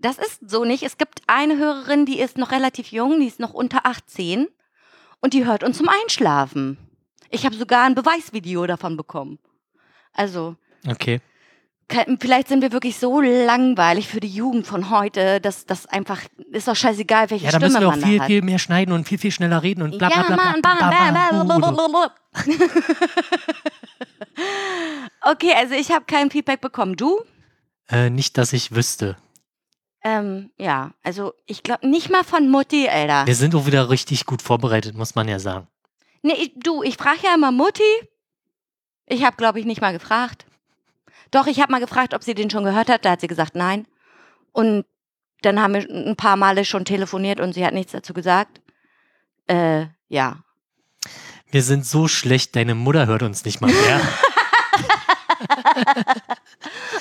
das 0.00 0.18
ist 0.18 0.48
so 0.48 0.64
nicht. 0.64 0.82
Es 0.82 0.96
gibt 0.98 1.22
eine 1.26 1.56
Hörerin, 1.58 2.06
die 2.06 2.20
ist 2.20 2.38
noch 2.38 2.50
relativ 2.52 2.92
jung, 2.92 3.20
die 3.20 3.26
ist 3.26 3.40
noch 3.40 3.52
unter 3.54 3.84
18 3.86 4.46
und 5.20 5.34
die 5.34 5.44
hört 5.46 5.64
uns 5.64 5.78
zum 5.78 5.88
Einschlafen. 5.88 6.78
Ich 7.30 7.44
habe 7.44 7.56
sogar 7.56 7.84
ein 7.84 7.94
Beweisvideo 7.94 8.66
davon 8.66 8.96
bekommen. 8.96 9.38
Also, 10.12 10.56
Okay. 10.88 11.20
vielleicht 12.20 12.48
sind 12.48 12.60
wir 12.62 12.70
wirklich 12.72 12.96
so 12.98 13.20
langweilig 13.20 14.08
für 14.08 14.20
die 14.20 14.28
Jugend 14.28 14.66
von 14.66 14.90
heute, 14.90 15.40
dass 15.40 15.66
das 15.66 15.86
einfach, 15.86 16.20
ist 16.52 16.68
doch 16.68 16.76
scheißegal, 16.76 17.30
welche 17.30 17.46
Ja, 17.46 17.50
da 17.52 17.58
Stimme 17.58 17.70
müssen 17.72 17.80
wir 17.82 17.88
auch 17.88 17.92
man 17.96 18.02
viel, 18.02 18.16
da 18.18 18.22
hat. 18.24 18.28
viel 18.30 18.42
mehr 18.42 18.58
schneiden 18.58 18.92
und 18.92 19.08
viel, 19.08 19.18
viel 19.18 19.32
schneller 19.32 19.62
reden 19.62 19.82
und 19.82 19.98
bla 19.98 20.08
bla 20.08 20.16
ja, 20.20 20.26
bla. 20.26 20.36
Mann, 20.36 20.62
bla, 20.62 21.70
bla, 21.70 21.88
bla. 21.88 22.14
Okay, 25.22 25.52
also 25.56 25.74
ich 25.74 25.90
habe 25.90 26.04
kein 26.06 26.30
Feedback 26.30 26.60
bekommen. 26.60 26.96
Du? 26.96 27.20
Äh, 27.88 28.10
nicht, 28.10 28.38
dass 28.38 28.52
ich 28.52 28.74
wüsste. 28.74 29.16
Ähm, 30.04 30.50
ja, 30.58 30.92
also 31.02 31.34
ich 31.46 31.62
glaube 31.62 31.88
nicht 31.88 32.10
mal 32.10 32.24
von 32.24 32.48
Mutti, 32.48 32.88
Alter. 32.88 33.26
Wir 33.26 33.34
sind 33.34 33.54
auch 33.54 33.66
wieder 33.66 33.90
richtig 33.90 34.26
gut 34.26 34.42
vorbereitet, 34.42 34.96
muss 34.96 35.14
man 35.14 35.28
ja 35.28 35.38
sagen. 35.38 35.66
Nee, 36.22 36.34
ich, 36.34 36.52
du, 36.56 36.82
ich 36.82 36.96
frage 36.96 37.20
ja 37.24 37.34
immer 37.34 37.52
Mutti. 37.52 37.82
Ich 39.06 39.24
habe, 39.24 39.36
glaube 39.36 39.58
ich, 39.58 39.66
nicht 39.66 39.80
mal 39.80 39.92
gefragt. 39.92 40.46
Doch, 41.30 41.46
ich 41.46 41.60
habe 41.60 41.72
mal 41.72 41.80
gefragt, 41.80 42.14
ob 42.14 42.22
sie 42.22 42.34
den 42.34 42.50
schon 42.50 42.64
gehört 42.64 42.88
hat. 42.88 43.04
Da 43.04 43.12
hat 43.12 43.20
sie 43.20 43.26
gesagt, 43.26 43.54
nein. 43.54 43.86
Und 44.52 44.84
dann 45.42 45.60
haben 45.60 45.74
wir 45.74 45.88
ein 45.88 46.16
paar 46.16 46.36
Male 46.36 46.64
schon 46.64 46.84
telefoniert 46.84 47.40
und 47.40 47.52
sie 47.52 47.64
hat 47.64 47.74
nichts 47.74 47.92
dazu 47.92 48.12
gesagt. 48.12 48.60
Äh, 49.46 49.86
ja. 50.08 50.42
Wir 51.50 51.62
sind 51.62 51.86
so 51.86 52.08
schlecht, 52.08 52.56
deine 52.56 52.74
Mutter 52.74 53.06
hört 53.06 53.22
uns 53.22 53.44
nicht 53.44 53.60
mal 53.60 53.70
mehr. 53.70 54.00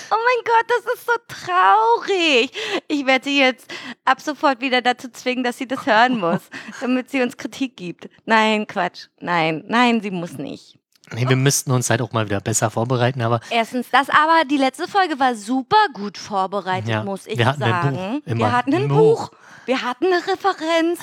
Oh 0.09 0.15
mein 0.15 0.43
Gott, 0.45 0.65
das 0.67 0.93
ist 0.93 1.05
so 1.05 1.13
traurig. 1.27 2.51
Ich 2.87 3.05
werde 3.05 3.25
sie 3.25 3.39
jetzt 3.39 3.71
ab 4.05 4.21
sofort 4.21 4.61
wieder 4.61 4.81
dazu 4.81 5.09
zwingen, 5.09 5.43
dass 5.43 5.57
sie 5.57 5.67
das 5.67 5.85
hören 5.85 6.19
muss, 6.19 6.41
damit 6.81 7.09
sie 7.09 7.21
uns 7.21 7.37
Kritik 7.37 7.75
gibt. 7.77 8.09
Nein, 8.25 8.67
Quatsch. 8.67 9.07
Nein, 9.19 9.63
nein, 9.67 10.01
sie 10.01 10.11
muss 10.11 10.33
nicht. 10.33 10.77
Nee, 11.13 11.27
wir 11.29 11.37
müssten 11.37 11.71
uns 11.71 11.89
halt 11.89 12.01
auch 12.01 12.11
mal 12.11 12.25
wieder 12.25 12.41
besser 12.41 12.69
vorbereiten, 12.69 13.21
aber 13.21 13.39
Erstens 13.49 13.89
das, 13.89 14.09
aber 14.09 14.43
die 14.49 14.57
letzte 14.57 14.87
Folge 14.89 15.17
war 15.19 15.35
super 15.35 15.77
gut 15.93 16.17
vorbereitet, 16.17 16.89
Ja, 16.89 17.03
muss 17.03 17.25
ich 17.27 17.37
wir 17.37 17.45
hatten 17.45 17.63
ein 17.63 17.69
sagen. 17.71 18.21
Buch, 18.25 18.35
wir 18.37 18.51
hatten 18.51 18.73
ein 18.73 18.81
Ein 18.83 18.87
Buch. 18.89 19.29
Buch. 19.29 19.37
Wir 19.65 19.81
hatten 19.83 20.05
eine 20.05 20.17
Referenz. 20.27 20.99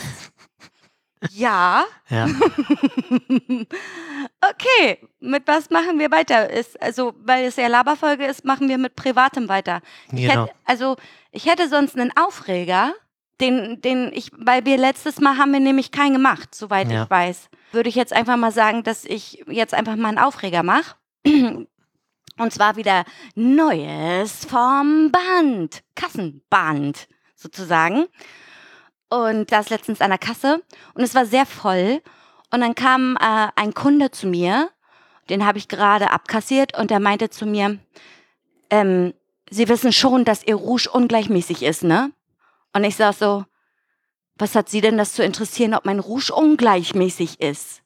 Ja. 1.31 1.85
ja, 2.09 2.27
Okay, 4.41 4.99
mit 5.21 5.47
was 5.47 5.71
machen 5.71 5.99
wir 5.99 6.11
weiter? 6.11 6.51
Ist, 6.51 6.81
also, 6.83 7.15
weil 7.19 7.47
es 7.47 7.57
ja 7.57 7.67
Laberfolge 7.67 8.27
ist, 8.27 8.45
machen 8.45 8.69
wir 8.69 8.79
mit 8.79 8.95
Privatem 8.97 9.49
weiter. 9.49 9.81
Ich 10.13 10.23
genau. 10.29 10.43
hätte, 10.45 10.55
also, 10.65 10.97
ich 11.31 11.47
hätte 11.47 11.69
sonst 11.69 11.97
einen 11.97 12.13
Aufreger, 12.17 12.93
den, 13.41 13.81
den 13.81 14.13
ich, 14.13 14.31
weil 14.37 14.65
wir 14.65 14.77
letztes 14.77 15.21
Mal 15.21 15.37
haben 15.39 15.53
wir 15.53 15.61
nämlich 15.61 15.91
keinen 15.91 16.15
gemacht, 16.15 16.55
soweit 16.55 16.91
Ja. 16.91 17.05
ich 17.05 17.11
weiß. 17.11 17.49
Würde 17.73 17.89
ich 17.89 17.95
jetzt 17.95 18.13
einfach 18.13 18.37
mal 18.37 18.53
sagen, 18.53 18.83
dass 18.83 19.05
ich 19.05 19.45
jetzt 19.49 19.75
einfach 19.75 19.97
mal 19.97 20.09
einen 20.09 20.19
Aufreger 20.19 20.63
mache. 20.63 20.95
Und 22.37 22.53
zwar 22.53 22.77
wieder 22.77 23.05
Neues 23.35 24.45
vom 24.45 25.11
Band. 25.13 25.83
Kassenband, 25.95 27.09
sozusagen. 27.37 28.07
Und 29.15 29.53
das 29.53 29.71
letztens 29.71 30.01
an 30.01 30.11
der 30.11 30.19
Kasse. 30.19 30.63
Und 30.95 31.05
es 31.05 31.15
war 31.15 31.25
sehr 31.25 31.47
voll. 31.47 32.03
Und 32.51 32.61
dann 32.61 32.75
kam 32.75 33.17
äh, 33.21 33.49
ein 33.55 33.73
Kunde 33.73 34.11
zu 34.11 34.27
mir, 34.27 34.71
den 35.31 35.47
habe 35.47 35.59
ich 35.59 35.69
gerade 35.69 36.11
abkassiert 36.11 36.77
und 36.77 36.91
der 36.91 37.01
meinte 37.01 37.31
zu 37.31 37.47
mir, 37.47 37.79
ähm, 38.71 39.15
Sie 39.51 39.69
wissen 39.69 39.93
schon, 39.93 40.25
dass 40.25 40.45
Ihr 40.45 40.57
Rouge 40.57 40.89
ungleichmäßig 40.91 41.63
ist, 41.63 41.85
ne? 41.85 42.11
Und 42.73 42.83
ich 42.83 42.97
sag 42.97 43.15
so, 43.15 43.45
was 44.37 44.57
hat 44.57 44.69
Sie 44.69 44.81
denn 44.81 44.99
das 44.99 45.13
zu 45.13 45.23
interessieren, 45.23 45.75
ob 45.75 45.85
mein 45.85 46.01
Rouge 46.01 46.35
ungleichmäßig 46.35 47.41
ist? 47.41 47.83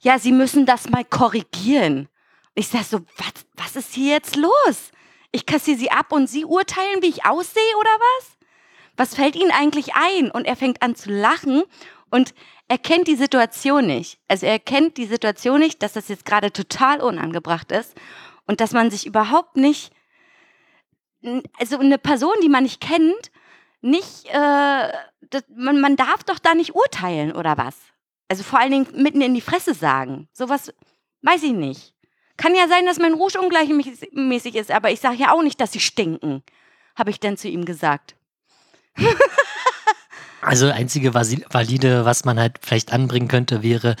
Ja, 0.00 0.18
Sie 0.18 0.32
müssen 0.32 0.64
das 0.64 0.90
mal 0.90 1.04
korrigieren. 1.04 2.08
Ich 2.54 2.68
sag 2.68 2.84
so, 2.84 3.00
was, 3.16 3.32
was 3.56 3.76
ist 3.76 3.94
hier 3.94 4.12
jetzt 4.12 4.36
los? 4.36 4.92
Ich 5.32 5.46
kassiere 5.46 5.78
Sie 5.78 5.90
ab 5.90 6.12
und 6.12 6.28
Sie 6.28 6.44
urteilen, 6.44 7.02
wie 7.02 7.08
ich 7.08 7.24
aussehe 7.24 7.76
oder 7.80 7.90
was? 7.90 8.31
Was 9.02 9.16
fällt 9.16 9.34
Ihnen 9.34 9.50
eigentlich 9.50 9.96
ein? 9.96 10.30
Und 10.30 10.44
er 10.44 10.54
fängt 10.54 10.80
an 10.80 10.94
zu 10.94 11.10
lachen 11.10 11.64
und 12.08 12.34
er 12.68 12.78
kennt 12.78 13.08
die 13.08 13.16
Situation 13.16 13.84
nicht. 13.84 14.20
Also 14.28 14.46
er 14.46 14.60
kennt 14.60 14.96
die 14.96 15.06
Situation 15.06 15.58
nicht, 15.58 15.82
dass 15.82 15.94
das 15.94 16.06
jetzt 16.06 16.24
gerade 16.24 16.52
total 16.52 17.00
unangebracht 17.00 17.72
ist 17.72 17.96
und 18.46 18.60
dass 18.60 18.70
man 18.70 18.92
sich 18.92 19.04
überhaupt 19.04 19.56
nicht, 19.56 19.92
also 21.58 21.80
eine 21.80 21.98
Person, 21.98 22.34
die 22.44 22.48
man 22.48 22.62
nicht 22.62 22.80
kennt, 22.80 23.32
nicht, 23.80 24.26
äh, 24.26 24.92
das, 25.30 25.42
man, 25.52 25.80
man 25.80 25.96
darf 25.96 26.22
doch 26.22 26.38
da 26.38 26.54
nicht 26.54 26.76
urteilen 26.76 27.32
oder 27.32 27.58
was? 27.58 27.74
Also 28.28 28.44
vor 28.44 28.60
allen 28.60 28.70
Dingen 28.70 28.86
mitten 28.94 29.20
in 29.20 29.34
die 29.34 29.40
Fresse 29.40 29.74
sagen. 29.74 30.28
Sowas 30.32 30.72
weiß 31.22 31.42
ich 31.42 31.54
nicht. 31.54 31.92
Kann 32.36 32.54
ja 32.54 32.68
sein, 32.68 32.86
dass 32.86 33.00
mein 33.00 33.14
Rouge 33.14 33.40
ungleichmäßig 33.40 34.54
ist, 34.54 34.70
aber 34.70 34.92
ich 34.92 35.00
sage 35.00 35.16
ja 35.16 35.32
auch 35.32 35.42
nicht, 35.42 35.60
dass 35.60 35.72
sie 35.72 35.80
stinken, 35.80 36.44
habe 36.94 37.10
ich 37.10 37.18
dann 37.18 37.36
zu 37.36 37.48
ihm 37.48 37.64
gesagt. 37.64 38.14
Also 40.44 40.68
einzige 40.68 41.14
valide, 41.14 42.04
was 42.04 42.24
man 42.24 42.36
halt 42.40 42.58
vielleicht 42.60 42.92
anbringen 42.92 43.28
könnte, 43.28 43.62
wäre, 43.62 43.94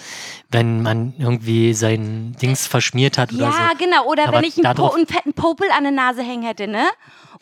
wenn 0.50 0.82
man 0.82 1.14
irgendwie 1.16 1.72
sein 1.72 2.34
Dings 2.42 2.66
verschmiert 2.66 3.16
hat 3.16 3.32
oder 3.32 3.44
Ja, 3.44 3.70
so. 3.70 3.84
genau. 3.84 4.06
Oder 4.06 4.24
Aber 4.26 4.38
wenn 4.38 4.44
ich 4.44 4.56
einen, 4.64 4.74
po 4.74 4.90
einen 4.90 5.06
fetten 5.06 5.34
Popel 5.34 5.68
an 5.70 5.84
der 5.84 5.92
Nase 5.92 6.22
hängen 6.22 6.42
hätte, 6.42 6.66
ne? 6.66 6.84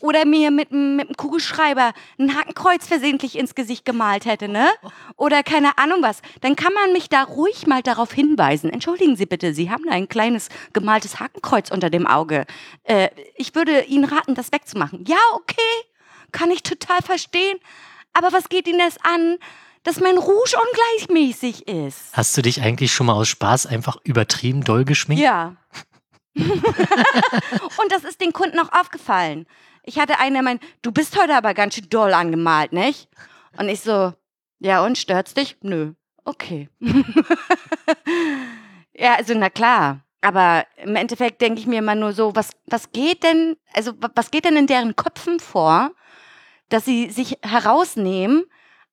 Oder 0.01 0.27
mir 0.27 0.51
mit, 0.51 0.71
mit 0.71 1.09
einem 1.09 1.17
Kugelschreiber 1.17 1.93
ein 2.19 2.35
Hakenkreuz 2.37 2.87
versehentlich 2.87 3.39
ins 3.39 3.55
Gesicht 3.55 3.87
gemalt 3.87 4.27
hätte, 4.27 4.49
ne? 4.49 4.69
Oder 5.17 5.43
keine 5.43 5.79
Ahnung 5.79 6.03
was. 6.03 6.21
Dann 6.43 6.55
kann 6.55 6.75
man 6.75 6.93
mich 6.93 7.09
da 7.09 7.23
ruhig 7.23 7.67
mal 7.67 7.81
darauf 7.83 8.13
hinweisen. 8.13 8.69
Entschuldigen 8.69 9.17
Sie 9.17 9.27
bitte, 9.27 9.55
Sie 9.55 9.71
haben 9.71 9.85
da 9.87 9.93
ein 9.93 10.09
kleines 10.09 10.51
gemaltes 10.75 11.21
Hakenkreuz 11.21 11.71
unter 11.71 11.89
dem 11.89 12.07
Auge. 12.07 12.45
Äh, 12.85 13.09
ich 13.37 13.55
würde 13.55 13.81
Ihnen 13.85 14.05
raten, 14.05 14.35
das 14.35 14.53
wegzumachen. 14.53 15.07
Ja, 15.07 15.17
okay. 15.37 15.57
Kann 16.33 16.51
ich 16.51 16.63
total 16.63 17.01
verstehen. 17.03 17.59
Aber 18.13 18.33
was 18.33 18.49
geht 18.49 18.67
Ihnen 18.67 18.79
das 18.81 18.97
an, 19.05 19.39
dass 19.83 20.01
mein 20.01 20.19
Rouge 20.19 20.57
ungleichmäßig 20.57 21.69
ist? 21.69 22.09
Hast 22.13 22.37
du 22.37 22.43
dich 22.43 22.61
eigentlich 22.63 22.93
schon 22.93 23.07
mal 23.07 23.15
aus 23.15 23.29
Spaß 23.29 23.67
einfach 23.67 23.97
übertrieben 24.05 24.63
doll 24.65 24.85
geschminkt? 24.85 25.23
Ja. 25.23 25.57
und 26.37 27.91
das 27.91 28.05
ist 28.05 28.21
den 28.21 28.33
Kunden 28.33 28.59
auch 28.61 28.73
aufgefallen. 28.73 29.47
Ich 29.83 29.99
hatte 29.99 30.19
einen, 30.19 30.35
der 30.35 30.43
meint, 30.43 30.63
du 30.83 30.93
bist 30.93 31.21
heute 31.21 31.35
aber 31.35 31.55
ganz 31.55 31.75
schön 31.75 31.89
doll 31.89 32.13
angemalt, 32.13 32.73
nicht? 32.73 33.09
Und 33.59 33.69
ich 33.69 33.81
so, 33.81 34.13
ja 34.59 34.85
und, 34.85 34.99
stört's 34.99 35.35
dich? 35.35 35.57
Nö. 35.63 35.95
Okay. 36.25 36.69
ja, 38.95 39.15
also 39.17 39.35
na 39.35 39.51
klar. 39.51 40.01
Aber 40.23 40.67
im 40.77 40.97
Endeffekt 40.97 41.41
denke 41.41 41.61
ich 41.61 41.67
mir 41.67 41.79
immer 41.79 41.95
nur 41.95 42.13
so, 42.13 42.37
was, 42.37 42.51
was 42.67 42.93
geht 42.93 43.23
denn, 43.23 43.57
also 43.73 43.93
wa- 44.03 44.11
was 44.15 44.31
geht 44.31 44.45
denn 44.45 44.57
in 44.57 44.67
deren 44.67 44.95
Köpfen 44.95 45.41
vor, 45.41 45.93
dass 46.71 46.85
sie 46.87 47.11
sich 47.11 47.39
herausnehmen, 47.43 48.45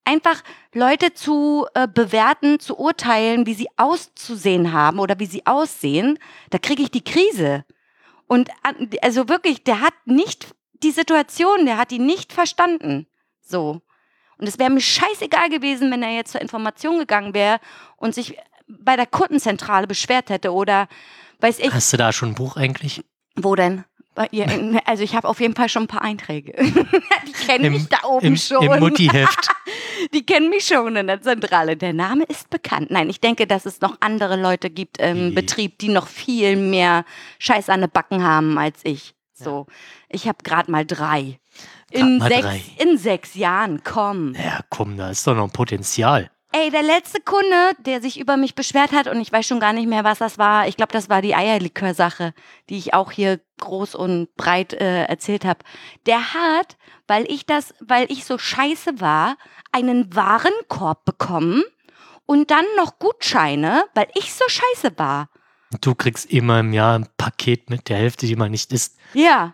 einfach 0.03 0.43
Leute 0.73 1.13
zu 1.13 1.67
äh, 1.73 1.87
bewerten, 1.87 2.59
zu 2.59 2.77
urteilen, 2.77 3.45
wie 3.45 3.53
sie 3.53 3.67
auszusehen 3.77 4.71
haben 4.73 4.99
oder 4.99 5.19
wie 5.19 5.25
sie 5.25 5.45
aussehen, 5.45 6.19
da 6.49 6.57
kriege 6.57 6.83
ich 6.83 6.91
die 6.91 7.03
Krise. 7.03 7.65
Und 8.27 8.49
also 9.01 9.29
wirklich, 9.29 9.63
der 9.63 9.81
hat 9.81 9.93
nicht 10.05 10.47
die 10.83 10.91
Situation, 10.91 11.65
der 11.65 11.77
hat 11.77 11.91
die 11.91 11.99
nicht 11.99 12.33
verstanden. 12.33 13.07
So. 13.41 13.81
Und 14.37 14.47
es 14.47 14.59
wäre 14.59 14.69
mir 14.69 14.81
scheißegal 14.81 15.49
gewesen, 15.49 15.89
wenn 15.91 16.03
er 16.03 16.11
jetzt 16.13 16.31
zur 16.33 16.41
Information 16.41 16.99
gegangen 16.99 17.33
wäre 17.33 17.59
und 17.95 18.13
sich 18.13 18.37
bei 18.67 18.95
der 18.95 19.07
Kundenzentrale 19.07 19.87
beschwert 19.87 20.29
hätte 20.29 20.51
oder 20.51 20.87
weiß 21.39 21.59
ich, 21.59 21.73
Hast 21.73 21.93
du 21.93 21.97
da 21.97 22.11
schon 22.11 22.29
ein 22.29 22.35
Buch 22.35 22.57
eigentlich? 22.57 23.03
wo 23.35 23.55
denn? 23.55 23.85
Ihr, 24.31 24.81
also 24.85 25.03
ich 25.03 25.15
habe 25.15 25.27
auf 25.27 25.39
jeden 25.39 25.55
Fall 25.55 25.69
schon 25.69 25.83
ein 25.83 25.87
paar 25.87 26.01
Einträge. 26.01 26.53
Die 27.27 27.31
kennen 27.45 27.65
Im- 27.65 27.73
mich 27.73 27.87
da 27.87 27.97
oben 28.07 28.25
Im, 28.25 28.37
schon. 28.37 28.63
im 28.63 28.79
Muttiheft. 28.79 29.49
Die 30.13 30.25
kennen 30.25 30.49
mich 30.49 30.65
schon 30.65 30.95
in 30.95 31.07
der 31.07 31.21
Zentrale. 31.21 31.75
Der 31.77 31.93
Name 31.93 32.23
ist 32.25 32.49
bekannt. 32.49 32.91
Nein, 32.91 33.09
ich 33.09 33.19
denke, 33.19 33.47
dass 33.47 33.65
es 33.65 33.81
noch 33.81 33.97
andere 33.99 34.35
Leute 34.39 34.69
gibt 34.69 34.97
im 34.99 35.29
Die- 35.29 35.35
Betrieb, 35.35 35.77
die 35.79 35.89
noch 35.89 36.07
viel 36.07 36.55
mehr 36.55 37.05
Scheiß 37.39 37.69
an 37.69 37.81
den 37.81 37.89
Backen 37.91 38.23
haben 38.23 38.57
als 38.57 38.79
ich. 38.83 39.13
So, 39.33 39.67
ich 40.09 40.27
habe 40.27 40.39
gerade 40.43 40.71
mal 40.71 40.85
drei. 40.85 41.39
In 41.91 42.17
mal 42.17 42.27
sechs, 42.29 42.41
drei. 42.41 42.61
in 42.79 42.97
sechs 42.97 43.35
Jahren, 43.35 43.81
komm. 43.83 44.33
Ja, 44.33 44.59
komm, 44.69 44.97
da 44.97 45.09
ist 45.11 45.25
doch 45.27 45.35
noch 45.35 45.43
ein 45.45 45.51
Potenzial. 45.51 46.31
Ey, 46.53 46.71
der 46.71 46.81
letzte 46.81 47.19
Kunde, 47.19 47.73
der 47.79 48.01
sich 48.01 48.19
über 48.19 48.37
mich 48.37 48.55
beschwert 48.55 48.91
hat, 48.93 49.07
und 49.07 49.19
ich 49.19 49.31
weiß 49.31 49.45
schon 49.45 49.59
gar 49.59 49.73
nicht 49.73 49.87
mehr, 49.87 50.03
was 50.03 50.19
das 50.19 50.37
war. 50.37 50.67
Ich 50.67 50.77
glaube, 50.77 50.93
das 50.93 51.09
war 51.09 51.21
die 51.21 51.35
Eierlikör-Sache, 51.35 52.33
die 52.69 52.77
ich 52.77 52.93
auch 52.93 53.11
hier 53.11 53.41
groß 53.59 53.95
und 53.95 54.33
breit 54.35 54.73
äh, 54.73 55.03
erzählt 55.05 55.43
habe. 55.43 55.59
Der 56.05 56.33
hat, 56.33 56.77
weil 57.05 57.29
ich 57.29 57.45
das, 57.45 57.73
weil 57.79 58.09
ich 58.11 58.23
so 58.23 58.37
scheiße 58.37 59.01
war, 59.01 59.35
einen 59.71 60.15
Warenkorb 60.15 61.03
bekommen 61.03 61.63
und 62.25 62.49
dann 62.49 62.65
noch 62.77 62.97
Gutscheine, 62.97 63.83
weil 63.93 64.07
ich 64.15 64.33
so 64.33 64.45
scheiße 64.47 64.97
war. 64.97 65.29
Du 65.81 65.95
kriegst 65.95 66.31
immer 66.31 66.61
im 66.61 66.71
Jahr 66.71 66.97
ein 66.97 67.09
Paket 67.17 67.69
mit 67.69 67.89
der 67.89 67.97
Hälfte, 67.97 68.25
die 68.25 68.37
man 68.37 68.51
nicht 68.51 68.71
isst. 68.71 68.97
Ja. 69.13 69.53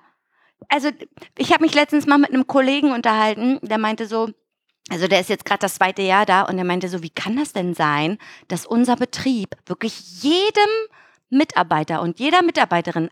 Also, 0.69 0.89
ich 1.37 1.51
habe 1.51 1.63
mich 1.63 1.73
letztens 1.73 2.05
mal 2.05 2.17
mit 2.17 2.29
einem 2.29 2.47
Kollegen 2.47 2.91
unterhalten, 2.91 3.59
der 3.61 3.77
meinte 3.77 4.05
so, 4.05 4.29
also 4.89 5.07
der 5.07 5.19
ist 5.21 5.29
jetzt 5.29 5.45
gerade 5.45 5.59
das 5.61 5.75
zweite 5.75 6.01
Jahr 6.01 6.25
da 6.25 6.41
und 6.43 6.55
der 6.57 6.65
meinte 6.65 6.89
so, 6.89 7.01
wie 7.03 7.09
kann 7.09 7.37
das 7.37 7.53
denn 7.53 7.73
sein, 7.73 8.17
dass 8.47 8.65
unser 8.65 8.95
Betrieb 8.95 9.55
wirklich 9.65 10.21
jedem 10.23 10.69
Mitarbeiter 11.29 12.01
und 12.01 12.19
jeder 12.19 12.41
Mitarbeiterin 12.43 13.09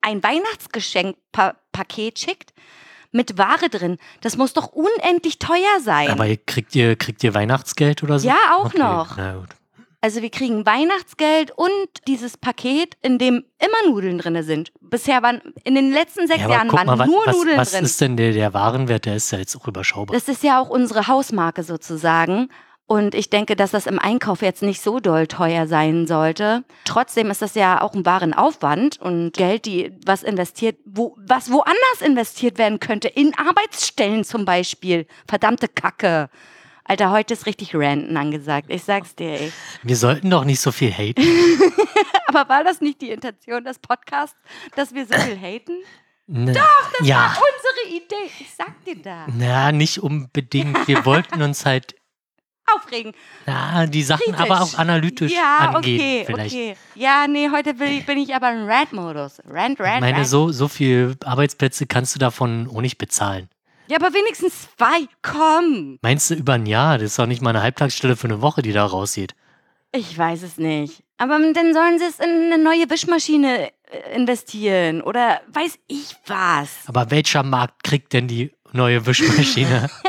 ein 0.00 0.22
Weihnachtsgeschenkpaket 0.22 2.18
schickt 2.18 2.52
mit 3.12 3.38
Ware 3.38 3.68
drin. 3.68 3.98
Das 4.20 4.36
muss 4.36 4.52
doch 4.52 4.68
unendlich 4.72 5.38
teuer 5.38 5.80
sein. 5.80 6.08
Aber 6.10 6.26
kriegt 6.36 6.74
ihr, 6.74 6.96
kriegt 6.96 7.22
ihr 7.22 7.34
Weihnachtsgeld 7.34 8.02
oder 8.02 8.18
so? 8.18 8.26
Ja, 8.28 8.56
auch 8.56 8.66
Okay, 8.66 8.78
noch. 8.78 9.16
Na 9.16 9.34
gut. 9.36 9.48
Also 10.04 10.20
wir 10.20 10.30
kriegen 10.30 10.66
Weihnachtsgeld 10.66 11.52
und 11.52 11.70
dieses 12.08 12.36
Paket, 12.36 12.96
in 13.02 13.18
dem 13.18 13.44
immer 13.60 13.90
Nudeln 13.92 14.18
drin 14.18 14.42
sind. 14.42 14.72
Bisher 14.80 15.22
waren, 15.22 15.40
in 15.62 15.76
den 15.76 15.92
letzten 15.92 16.26
sechs 16.26 16.42
Ja, 16.42 16.50
Jahren 16.50 16.72
waren 16.72 16.86
mal, 16.86 17.06
nur 17.06 17.22
was, 17.24 17.36
Nudeln 17.36 17.56
was 17.56 17.70
drin. 17.70 17.84
ist 17.84 18.00
denn 18.00 18.16
der, 18.16 18.32
der 18.32 18.52
Warenwert? 18.52 19.06
Der 19.06 19.14
ist 19.14 19.30
ja 19.30 19.38
jetzt 19.38 19.54
auch 19.56 19.68
überschaubar. 19.68 20.14
Das 20.16 20.26
ist 20.28 20.42
ja 20.42 20.60
auch 20.60 20.68
unsere 20.68 21.06
Hausmarke 21.06 21.62
sozusagen. 21.62 22.48
Und 22.86 23.14
ich 23.14 23.30
denke, 23.30 23.54
dass 23.54 23.70
das 23.70 23.86
im 23.86 24.00
Einkauf 24.00 24.42
jetzt 24.42 24.62
nicht 24.62 24.80
so 24.82 24.98
doll 24.98 25.28
teuer 25.28 25.68
sein 25.68 26.08
sollte. 26.08 26.64
Trotzdem 26.84 27.30
ist 27.30 27.40
das 27.40 27.54
ja 27.54 27.80
auch 27.80 27.94
ein 27.94 28.04
wahren 28.04 28.34
Aufwand 28.34 29.00
und 29.00 29.32
Geld, 29.34 29.66
die 29.66 29.92
was 30.04 30.24
investiert, 30.24 30.78
wo, 30.84 31.16
was 31.16 31.52
woanders 31.52 32.02
investiert 32.04 32.58
werden 32.58 32.80
könnte, 32.80 33.06
in 33.06 33.32
Arbeitsstellen 33.38 34.24
zum 34.24 34.44
Beispiel. 34.44 35.06
Verdammte 35.28 35.68
Kacke. 35.68 36.28
Alter, 36.84 37.10
heute 37.10 37.34
ist 37.34 37.46
richtig 37.46 37.74
Ranten 37.74 38.16
angesagt. 38.16 38.66
Ich 38.68 38.82
sag's 38.82 39.14
dir, 39.14 39.30
ey. 39.40 39.52
Wir 39.82 39.96
sollten 39.96 40.30
doch 40.30 40.44
nicht 40.44 40.60
so 40.60 40.72
viel 40.72 40.90
haten. 40.92 41.22
Aber 42.26 42.48
war 42.48 42.64
das 42.64 42.80
nicht 42.80 43.00
die 43.00 43.10
Intention 43.10 43.64
des 43.64 43.78
Podcasts, 43.78 44.36
dass 44.74 44.92
wir 44.94 45.06
so 45.06 45.14
viel 45.14 45.38
haten? 45.38 45.78
Ne, 46.26 46.52
Doch, 46.52 46.92
das 46.98 47.06
ja. 47.06 47.28
Unsere 47.36 47.96
Idee. 47.96 48.30
Ich 48.40 48.50
sag 48.54 48.84
dir 48.84 48.96
da. 48.96 49.26
Na, 49.36 49.70
nicht 49.72 49.98
unbedingt. 50.02 50.86
Wir 50.88 51.04
wollten 51.04 51.40
uns 51.42 51.64
halt 51.66 51.94
aufregen. 52.74 53.12
Ja, 53.46 53.86
die 53.86 54.02
Sachen 54.02 54.32
Kritisch. 54.32 54.40
aber 54.50 54.62
auch 54.62 54.78
analytisch 54.78 55.32
Ja, 55.32 55.72
angehen 55.74 56.00
okay, 56.00 56.22
vielleicht. 56.26 56.54
okay. 56.54 56.76
Ja, 56.94 57.26
nee, 57.28 57.50
heute 57.50 57.74
bin 57.74 58.18
ich 58.18 58.34
aber 58.34 58.52
im 58.52 58.66
Rant-Modus. 58.68 59.40
Rant, 59.46 59.78
Rant, 59.80 59.96
Ich 59.96 60.00
meine, 60.00 60.18
Rant. 60.18 60.28
so, 60.28 60.50
so 60.52 60.68
viel 60.68 61.16
Arbeitsplätze 61.24 61.86
kannst 61.86 62.14
du 62.14 62.18
davon 62.18 62.68
auch 62.72 62.80
nicht 62.80 62.98
bezahlen. 62.98 63.48
Ja, 63.92 63.98
aber 63.98 64.14
wenigstens 64.14 64.68
zwei. 64.74 65.06
Komm. 65.20 65.98
Meinst 66.00 66.30
du 66.30 66.34
über 66.34 66.54
ein 66.54 66.64
Jahr? 66.64 66.96
Das 66.96 67.08
ist 67.08 67.18
doch 67.18 67.26
nicht 67.26 67.42
mal 67.42 67.50
eine 67.50 67.60
Halbtagsstelle 67.60 68.16
für 68.16 68.26
eine 68.26 68.40
Woche, 68.40 68.62
die 68.62 68.72
da 68.72 68.86
rausgeht. 68.86 69.34
Ich 69.92 70.16
weiß 70.16 70.44
es 70.44 70.56
nicht. 70.56 71.04
Aber 71.18 71.38
dann 71.52 71.74
sollen 71.74 71.98
sie 71.98 72.06
es 72.06 72.18
in 72.18 72.30
eine 72.30 72.56
neue 72.56 72.88
Wischmaschine 72.88 73.70
äh, 73.90 74.16
investieren 74.16 75.02
oder 75.02 75.42
weiß 75.48 75.78
ich 75.88 76.16
was. 76.26 76.70
Aber 76.86 77.10
welcher 77.10 77.42
Markt 77.42 77.84
kriegt 77.84 78.14
denn 78.14 78.28
die 78.28 78.54
neue 78.72 79.04
Wischmaschine? 79.04 79.90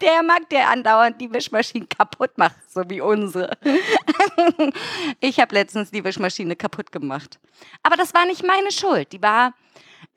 Der 0.00 0.22
mag, 0.22 0.48
der 0.48 0.70
andauernd 0.70 1.20
die 1.20 1.32
Wischmaschinen 1.32 1.88
kaputt 1.88 2.38
macht, 2.38 2.56
so 2.72 2.82
wie 2.88 3.00
unsere. 3.00 3.58
ich 5.20 5.40
habe 5.40 5.54
letztens 5.54 5.90
die 5.90 6.04
Wischmaschine 6.04 6.54
kaputt 6.54 6.92
gemacht. 6.92 7.40
Aber 7.82 7.96
das 7.96 8.14
war 8.14 8.24
nicht 8.24 8.44
meine 8.44 8.70
Schuld. 8.70 9.12
Die 9.12 9.20
war, 9.20 9.54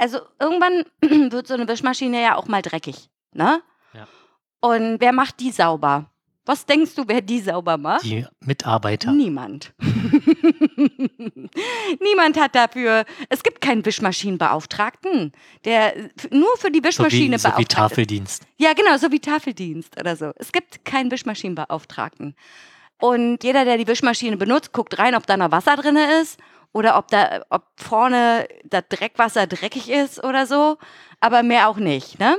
also 0.02 0.20
irgendwann 0.40 0.84
wird 1.32 1.48
so 1.48 1.54
eine 1.54 1.68
Wischmaschine 1.68 2.22
ja 2.22 2.36
auch 2.36 2.48
mal 2.48 2.64
dreckig, 2.64 3.10
ne? 3.34 3.62
Ja. 3.94 4.08
Und 4.60 5.00
wer 5.00 5.14
macht 5.14 5.40
die 5.40 5.52
sauber? 5.52 6.08
Was 6.44 6.66
denkst 6.66 6.96
du, 6.96 7.04
wer 7.06 7.22
die 7.22 7.40
sauber 7.40 7.78
macht? 7.78 8.04
Die 8.04 8.26
Mitarbeiter. 8.40 9.12
Niemand. 9.12 9.74
Niemand 12.00 12.40
hat 12.40 12.56
dafür. 12.56 13.06
Es 13.30 13.44
gibt 13.44 13.62
keinen 13.62 13.86
Wischmaschinenbeauftragten, 13.86 15.34
der 15.66 15.94
nur 16.32 16.58
für 16.58 16.72
die 16.72 16.80
So 16.80 16.84
wie, 16.84 16.88
Wischmaschine 16.88 17.38
so 17.38 17.50
wie 17.50 17.52
beauftragt 17.52 17.72
ist. 17.72 17.76
Tafeldienst. 17.78 18.48
Ja, 18.58 18.74
genau, 18.74 18.98
so 18.98 19.12
wie 19.12 19.20
Tafeldienst 19.20 20.00
oder 20.00 20.16
so. 20.16 20.32
Es 20.38 20.52
gibt 20.52 20.84
keinen 20.84 21.12
Wischmaschinenbeauftragten. 21.12 22.36
Und 23.00 23.44
jeder, 23.44 23.64
der 23.64 23.78
die 23.78 23.86
Wischmaschine 23.86 24.36
benutzt, 24.36 24.74
guckt 24.74 24.98
rein, 24.98 25.14
ob 25.14 25.28
da 25.28 25.38
noch 25.38 25.52
Wasser 25.52 25.76
drin 25.76 25.98
ist 26.22 26.40
oder 26.74 26.98
ob 26.98 27.08
da, 27.10 27.44
ob 27.50 27.64
vorne 27.76 28.48
das 28.64 28.84
Dreckwasser 28.90 29.48
dreckig 29.48 29.90
ist 29.90 30.24
oder 30.24 30.46
so. 30.46 30.78
Aber 31.20 31.44
mehr 31.44 31.70
auch 31.70 31.78
nicht, 31.78 32.20
ne? 32.20 32.38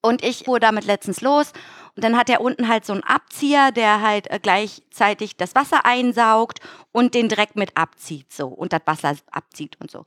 Und 0.00 0.24
ich 0.24 0.44
fuhr 0.44 0.60
damit 0.60 0.84
letztens 0.84 1.20
los 1.20 1.52
und 1.96 2.04
dann 2.04 2.16
hat 2.16 2.30
er 2.30 2.40
unten 2.40 2.68
halt 2.68 2.84
so 2.84 2.92
einen 2.92 3.02
Abzieher, 3.02 3.72
der 3.72 4.00
halt 4.00 4.30
äh, 4.30 4.38
gleichzeitig 4.40 5.36
das 5.36 5.56
Wasser 5.56 5.84
einsaugt 5.84 6.60
und 6.92 7.14
den 7.14 7.28
Dreck 7.28 7.56
mit 7.56 7.76
abzieht 7.76 8.32
so 8.32 8.46
und 8.46 8.72
das 8.72 8.82
Wasser 8.84 9.16
abzieht 9.32 9.76
und 9.80 9.90
so. 9.90 10.04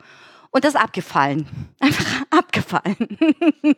Und 0.54 0.66
das 0.66 0.76
ist 0.76 0.80
abgefallen. 0.82 1.48
Einfach 1.80 2.06
abgefallen. 2.30 2.96
und 3.64 3.76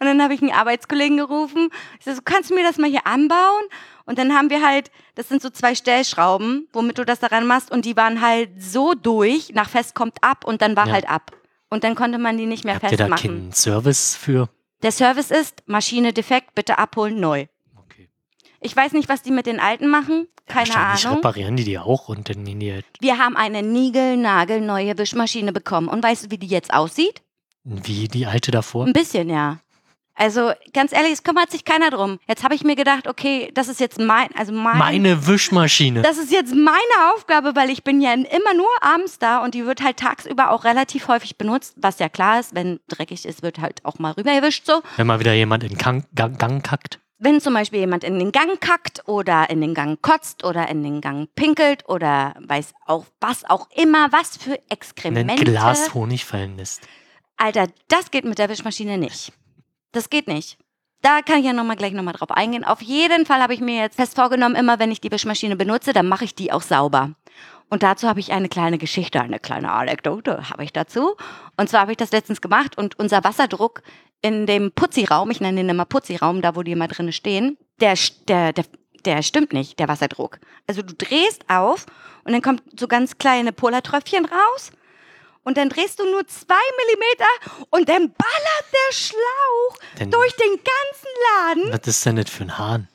dann 0.00 0.22
habe 0.22 0.34
ich 0.34 0.40
einen 0.42 0.52
Arbeitskollegen 0.52 1.18
gerufen. 1.18 1.68
Ich 1.98 2.06
so, 2.06 2.20
kannst 2.24 2.50
du 2.50 2.54
mir 2.54 2.62
das 2.64 2.78
mal 2.78 2.88
hier 2.88 3.06
anbauen? 3.06 3.62
Und 4.06 4.18
dann 4.18 4.34
haben 4.34 4.50
wir 4.50 4.66
halt, 4.66 4.90
das 5.14 5.28
sind 5.28 5.42
so 5.42 5.50
zwei 5.50 5.74
Stellschrauben, 5.74 6.68
womit 6.72 6.98
du 6.98 7.04
das 7.04 7.20
daran 7.20 7.46
machst. 7.46 7.70
Und 7.70 7.84
die 7.84 7.96
waren 7.96 8.20
halt 8.20 8.50
so 8.62 8.94
durch, 8.94 9.50
nach 9.54 9.68
fest 9.68 9.94
kommt 9.94 10.16
ab 10.22 10.44
und 10.46 10.62
dann 10.62 10.76
war 10.76 10.86
Ja. 10.86 10.92
halt 10.94 11.08
ab. 11.08 11.32
Und 11.70 11.84
dann 11.84 11.94
konnte 11.94 12.18
man 12.18 12.38
die 12.38 12.46
nicht 12.46 12.64
mehr 12.64 12.74
Habt 12.74 12.84
ihr 12.84 12.96
da 12.96 13.06
festmachen. 13.06 13.30
keinen 13.40 13.52
Service 13.52 14.14
für? 14.16 14.48
Der 14.82 14.92
Service 14.92 15.30
ist, 15.30 15.62
Maschine 15.66 16.12
defekt, 16.12 16.54
bitte 16.54 16.78
abholen, 16.78 17.18
neu. 17.20 17.46
Ich 18.64 18.74
weiß 18.74 18.92
nicht, 18.92 19.08
was 19.08 19.22
die 19.22 19.30
mit 19.30 19.46
den 19.46 19.60
alten 19.60 19.88
machen. 19.88 20.26
Keine 20.46 20.68
Wahrscheinlich 20.68 21.04
Ahnung. 21.06 21.18
reparieren 21.18 21.56
die 21.56 21.64
die 21.64 21.78
auch 21.78 22.08
und 22.08 22.28
dann 22.28 22.44
die 22.44 22.72
halt, 22.72 22.84
Wir 23.00 23.18
haben 23.18 23.36
eine 23.36 23.62
niegelnagelneue 23.62 24.96
Wischmaschine 24.98 25.52
bekommen. 25.52 25.88
Und 25.88 26.02
weißt 26.02 26.26
du, 26.26 26.30
wie 26.30 26.38
die 26.38 26.46
jetzt 26.46 26.72
aussieht? 26.72 27.22
wie 27.66 28.08
die 28.08 28.26
alte 28.26 28.50
davor. 28.50 28.84
Ein 28.86 28.92
bisschen, 28.92 29.30
ja. 29.30 29.58
Also 30.16 30.52
ganz 30.72 30.92
ehrlich, 30.92 31.12
es 31.12 31.22
kümmert 31.24 31.50
sich 31.50 31.64
keiner 31.64 31.90
drum. 31.90 32.20
Jetzt 32.28 32.44
habe 32.44 32.54
ich 32.54 32.62
mir 32.62 32.76
gedacht, 32.76 33.08
okay, 33.08 33.50
das 33.54 33.68
ist 33.68 33.80
jetzt 33.80 33.98
mein, 33.98 34.28
also 34.36 34.52
mein, 34.52 34.78
Meine 34.78 35.26
Wischmaschine. 35.26 36.02
das 36.02 36.18
ist 36.18 36.30
jetzt 36.30 36.54
meine 36.54 37.12
Aufgabe, 37.14 37.56
weil 37.56 37.70
ich 37.70 37.82
bin 37.82 38.00
ja 38.00 38.12
immer 38.12 38.54
nur 38.54 38.68
abends 38.80 39.18
da 39.18 39.42
und 39.42 39.54
die 39.54 39.66
wird 39.66 39.82
halt 39.82 39.96
tagsüber 39.96 40.50
auch 40.50 40.64
relativ 40.64 41.08
häufig 41.08 41.36
benutzt, 41.36 41.74
was 41.78 41.98
ja 41.98 42.08
klar 42.08 42.38
ist, 42.38 42.54
wenn 42.54 42.78
dreckig 42.88 43.24
ist, 43.24 43.42
wird 43.42 43.58
halt 43.58 43.84
auch 43.84 43.98
mal 43.98 44.12
rübergewischt 44.12 44.66
so. 44.66 44.82
Wenn 44.96 45.06
mal 45.08 45.18
wieder 45.20 45.32
jemand 45.32 45.64
in 45.64 45.70
den 45.70 45.78
Gang, 45.78 46.04
Gang, 46.14 46.38
Gang 46.38 46.62
kackt. 46.62 47.00
Wenn 47.24 47.40
zum 47.40 47.54
Beispiel 47.54 47.78
jemand 47.80 48.04
in 48.04 48.18
den 48.18 48.32
Gang 48.32 48.60
kackt 48.60 49.08
oder 49.08 49.48
in 49.48 49.62
den 49.62 49.72
Gang 49.72 49.98
kotzt 50.02 50.44
oder 50.44 50.68
in 50.68 50.82
den 50.82 51.00
Gang 51.00 51.34
pinkelt 51.34 51.88
oder 51.88 52.34
weiß 52.38 52.74
auch 52.84 53.06
was 53.18 53.48
auch 53.48 53.66
immer, 53.74 54.12
was 54.12 54.36
für 54.36 54.50
In 54.50 54.60
ein 54.60 54.66
Exkremente. 54.68 55.44
Glas 55.44 55.94
Honig 55.94 56.26
fallen 56.26 56.58
lässt. 56.58 56.82
Alter, 57.38 57.68
das 57.88 58.10
geht 58.10 58.26
mit 58.26 58.38
der 58.38 58.50
Wischmaschine 58.50 58.98
nicht. 58.98 59.32
Das 59.92 60.10
geht 60.10 60.28
nicht. 60.28 60.58
Da 61.00 61.22
kann 61.22 61.38
ich 61.38 61.46
ja 61.46 61.54
noch 61.54 61.64
mal 61.64 61.76
gleich 61.76 61.94
nochmal 61.94 62.12
drauf 62.12 62.30
eingehen. 62.30 62.62
Auf 62.62 62.82
jeden 62.82 63.24
Fall 63.24 63.40
habe 63.40 63.54
ich 63.54 63.60
mir 63.60 63.80
jetzt 63.80 63.96
fest 63.96 64.16
vorgenommen, 64.16 64.54
immer 64.54 64.78
wenn 64.78 64.92
ich 64.92 65.00
die 65.00 65.10
Wischmaschine 65.10 65.56
benutze, 65.56 65.94
dann 65.94 66.06
mache 66.06 66.26
ich 66.26 66.34
die 66.34 66.52
auch 66.52 66.60
sauber. 66.60 67.14
Und 67.70 67.82
dazu 67.82 68.08
habe 68.08 68.20
ich 68.20 68.32
eine 68.32 68.48
kleine 68.48 68.78
Geschichte, 68.78 69.20
eine 69.20 69.38
kleine 69.38 69.72
Anekdote 69.72 70.50
habe 70.50 70.64
ich 70.64 70.72
dazu. 70.72 71.16
Und 71.56 71.68
zwar 71.68 71.80
habe 71.80 71.92
ich 71.92 71.96
das 71.96 72.12
letztens 72.12 72.40
gemacht 72.40 72.78
und 72.78 72.98
unser 72.98 73.24
Wasserdruck 73.24 73.82
in 74.22 74.46
dem 74.46 74.72
Putziraum, 74.72 75.30
ich 75.30 75.40
nenne 75.40 75.60
den 75.60 75.68
immer 75.68 75.84
Putziraum, 75.84 76.40
da 76.40 76.56
wo 76.56 76.62
die 76.62 76.72
immer 76.72 76.88
drinne 76.88 77.12
stehen, 77.12 77.58
der, 77.80 77.94
der, 78.28 78.52
der, 78.52 78.64
der 79.04 79.22
stimmt 79.22 79.52
nicht, 79.52 79.78
der 79.78 79.88
Wasserdruck. 79.88 80.38
Also 80.66 80.82
du 80.82 80.94
drehst 80.94 81.44
auf 81.48 81.86
und 82.24 82.32
dann 82.32 82.40
kommt 82.40 82.62
so 82.78 82.88
ganz 82.88 83.18
kleine 83.18 83.52
Polartröpfchen 83.52 84.24
raus 84.24 84.70
und 85.42 85.58
dann 85.58 85.68
drehst 85.68 85.98
du 86.00 86.04
nur 86.04 86.26
zwei 86.26 86.54
Millimeter 86.86 87.66
und 87.70 87.88
dann 87.88 88.12
ballert 88.12 88.66
der 88.72 88.94
Schlauch 88.94 89.76
Denn 89.98 90.10
durch 90.10 90.34
den 90.36 90.52
ganzen 90.52 91.62
Laden. 91.66 91.72
was 91.72 91.86
ist 91.86 92.06
denn 92.06 92.16
das 92.16 92.30
für 92.30 92.44
ein 92.44 92.58
Hahn? 92.58 92.88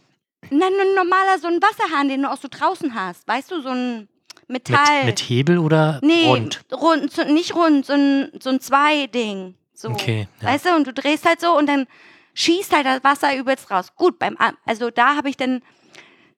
Na, 0.49 0.65
ein 0.65 0.95
normaler, 0.95 1.37
so 1.39 1.47
ein 1.47 1.61
Wasserhahn, 1.61 2.09
den 2.09 2.23
du 2.23 2.31
auch 2.31 2.37
so 2.37 2.47
draußen 2.49 2.95
hast. 2.95 3.27
Weißt 3.27 3.51
du, 3.51 3.61
so 3.61 3.69
ein 3.69 4.08
Metall. 4.49 5.05
mit 5.05 5.19
Hebel 5.19 5.59
oder 5.59 5.99
nee, 6.03 6.27
rund? 6.27 6.61
rund 6.71 7.11
so, 7.11 7.23
nicht 7.23 7.55
rund, 7.55 7.85
so 7.85 7.93
ein, 7.93 8.31
so 8.39 8.49
ein 8.49 8.59
Zwei-Ding. 8.59 9.55
So. 9.73 9.89
Okay, 9.89 10.27
ja. 10.41 10.47
Weißt 10.49 10.65
du, 10.65 10.75
und 10.75 10.87
du 10.87 10.93
drehst 10.93 11.25
halt 11.25 11.39
so 11.39 11.57
und 11.57 11.67
dann 11.67 11.85
schießt 12.33 12.75
halt 12.75 12.85
das 12.85 13.03
Wasser 13.03 13.35
übelst 13.35 13.71
raus. 13.71 13.93
Gut, 13.95 14.19
beim, 14.19 14.37
also 14.65 14.89
da 14.89 15.15
habe 15.15 15.29
ich 15.29 15.37
dann, 15.37 15.61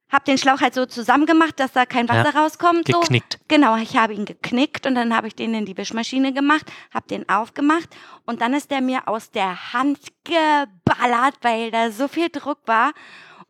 hab 0.10 0.26
den 0.26 0.38
Schlauch 0.38 0.62
halt 0.62 0.74
so 0.74 0.86
zusammengemacht, 0.86 1.60
dass 1.60 1.71
da 1.71 1.86
kein 1.86 2.10
Wasser 2.10 2.36
rauskommt. 2.36 2.88
So. 2.88 3.00
Geknickt. 3.00 3.39
Genau, 3.47 3.78
ich 3.78 3.95
habe 3.95 4.13
ihn 4.13 4.26
geknickt 4.26 4.86
und 4.86 4.95
dann 4.95 5.15
habe 5.15 5.28
ich 5.28 5.36
den 5.36 5.54
in 5.54 5.65
die 5.65 5.78
Wischmaschine 5.78 6.34
gemacht, 6.34 6.71
habe 6.93 7.08
den 7.08 7.30
aufgemacht 7.30 7.89
und 8.26 8.41
dann 8.41 8.54
ist 8.54 8.71
der 8.71 8.82
mir 8.82 9.08
aus 9.08 9.32
der 9.32 9.74
Hand 9.74 10.00
geballert, 10.24 11.36
weil 11.41 11.71
da 11.71 11.91
so 11.91 12.08
viel 12.08 12.30
Druck 12.30 12.60
war. 12.65 12.91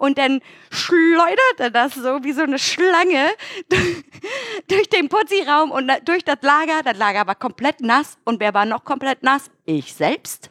Und 0.02 0.18
dann 0.18 0.42
schleuderte 0.72 1.70
das 1.72 1.94
so 1.94 2.24
wie 2.24 2.32
so 2.32 2.42
eine 2.42 2.58
Schlange 2.58 3.30
durch 4.68 4.90
den 4.90 5.10
Putziraum 5.10 5.70
und 5.70 5.92
durch 6.06 6.26
das 6.26 6.38
Lager. 6.42 6.82
Das 6.84 6.98
Lager 6.98 7.28
war 7.28 7.36
komplett 7.36 7.82
nass. 7.82 8.18
Und 8.26 8.40
wer 8.40 8.56
war 8.56 8.66
noch 8.66 8.84
komplett 8.84 9.22
nass? 9.22 9.52
Ich 9.66 9.94
selbst. 9.94 10.50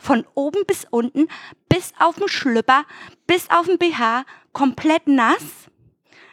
Von 0.00 0.26
oben 0.34 0.66
bis 0.66 0.88
unten, 0.90 1.28
bis 1.68 1.92
auf 2.00 2.16
den 2.16 2.26
Schlüpper, 2.26 2.84
bis 3.28 3.48
auf 3.48 3.66
den 3.66 3.78
BH, 3.78 4.24
komplett 4.52 5.06
nass. 5.06 5.68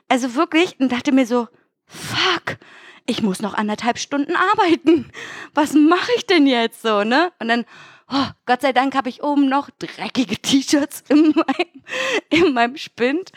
Also 0.09 0.33
wirklich, 0.33 0.79
und 0.79 0.91
dachte 0.91 1.11
mir 1.11 1.27
so, 1.27 1.47
fuck, 1.85 2.57
ich 3.05 3.21
muss 3.21 3.39
noch 3.39 3.53
anderthalb 3.53 3.99
Stunden 3.99 4.35
arbeiten. 4.35 5.11
Was 5.53 5.73
mache 5.73 6.09
ich 6.15 6.25
denn 6.25 6.47
jetzt 6.47 6.81
so, 6.81 7.03
ne? 7.03 7.31
Und 7.39 7.49
dann, 7.49 7.65
oh, 8.09 8.27
Gott 8.45 8.61
sei 8.61 8.73
Dank 8.73 8.95
habe 8.95 9.09
ich 9.09 9.23
oben 9.23 9.49
noch 9.49 9.69
dreckige 9.69 10.37
T-Shirts 10.37 11.03
in 11.09 11.33
meinem, 11.35 11.83
in 12.29 12.53
meinem 12.53 12.77
Spind 12.77 13.31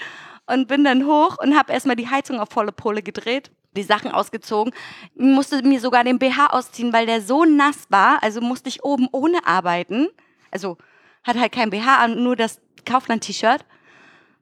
und 0.46 0.68
bin 0.68 0.84
dann 0.84 1.06
hoch 1.06 1.38
und 1.38 1.56
habe 1.56 1.72
erstmal 1.72 1.96
die 1.96 2.08
Heizung 2.08 2.40
auf 2.40 2.50
volle 2.50 2.72
Pole 2.72 3.02
gedreht, 3.02 3.50
die 3.76 3.82
Sachen 3.82 4.10
ausgezogen, 4.10 4.72
musste 5.14 5.62
mir 5.62 5.80
sogar 5.80 6.04
den 6.04 6.18
BH 6.18 6.48
ausziehen, 6.48 6.92
weil 6.92 7.06
der 7.06 7.22
so 7.22 7.44
nass 7.44 7.86
war, 7.88 8.22
also 8.22 8.40
musste 8.40 8.68
ich 8.68 8.84
oben 8.84 9.08
ohne 9.12 9.46
arbeiten. 9.46 10.08
Also 10.50 10.76
hat 11.22 11.38
halt 11.38 11.52
kein 11.52 11.70
BH 11.70 11.98
an, 11.98 12.22
nur 12.22 12.34
das 12.34 12.60
Kaufland-T-Shirt. 12.84 13.64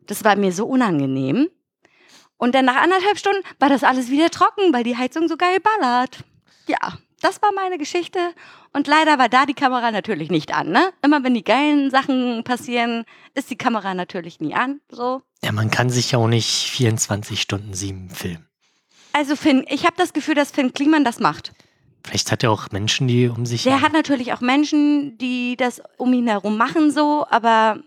Das 0.06 0.24
war 0.24 0.36
mir 0.36 0.52
so 0.52 0.66
unangenehm. 0.66 1.48
Und 2.38 2.54
dann 2.54 2.64
nach 2.64 2.76
anderthalb 2.76 3.18
Stunden 3.18 3.42
war 3.58 3.68
das 3.68 3.84
alles 3.84 4.10
wieder 4.10 4.30
trocken, 4.30 4.72
weil 4.72 4.84
die 4.84 4.96
Heizung 4.96 5.28
so 5.28 5.36
geil 5.36 5.58
ballert. 5.60 6.24
Ja, 6.66 6.98
das 7.20 7.42
war 7.42 7.50
meine 7.54 7.78
Geschichte. 7.78 8.18
Und 8.72 8.86
leider 8.86 9.18
war 9.18 9.28
da 9.28 9.46
die 9.46 9.54
Kamera 9.54 9.90
natürlich 9.90 10.30
nicht 10.30 10.54
an, 10.54 10.70
ne? 10.70 10.92
Immer 11.02 11.24
wenn 11.24 11.34
die 11.34 11.44
geilen 11.44 11.90
Sachen 11.90 12.44
passieren, 12.44 13.04
ist 13.34 13.50
die 13.50 13.56
Kamera 13.56 13.94
natürlich 13.94 14.40
nie 14.40 14.54
an, 14.54 14.80
so. 14.90 15.22
Ja, 15.42 15.52
man 15.52 15.70
kann 15.70 15.90
sich 15.90 16.12
ja 16.12 16.18
auch 16.18 16.28
nicht 16.28 16.68
24 16.70 17.40
Stunden 17.40 17.74
sieben 17.74 18.10
filmen. 18.10 18.46
Also 19.12 19.36
Finn, 19.36 19.64
ich 19.68 19.84
habe 19.84 19.94
das 19.96 20.12
Gefühl, 20.12 20.34
dass 20.34 20.50
Finn 20.50 20.72
Kliman 20.72 21.04
das 21.04 21.18
macht. 21.18 21.52
Vielleicht 22.04 22.30
hat 22.30 22.42
er 22.42 22.50
auch 22.50 22.70
Menschen, 22.70 23.08
die 23.08 23.28
um 23.28 23.46
sich 23.46 23.64
Der 23.64 23.80
hat 23.80 23.92
natürlich 23.92 24.32
auch 24.32 24.40
Menschen, 24.40 25.18
die 25.18 25.56
das 25.56 25.82
um 25.96 26.12
ihn 26.12 26.28
herum 26.28 26.56
machen, 26.56 26.90
so, 26.90 27.26
aber 27.28 27.80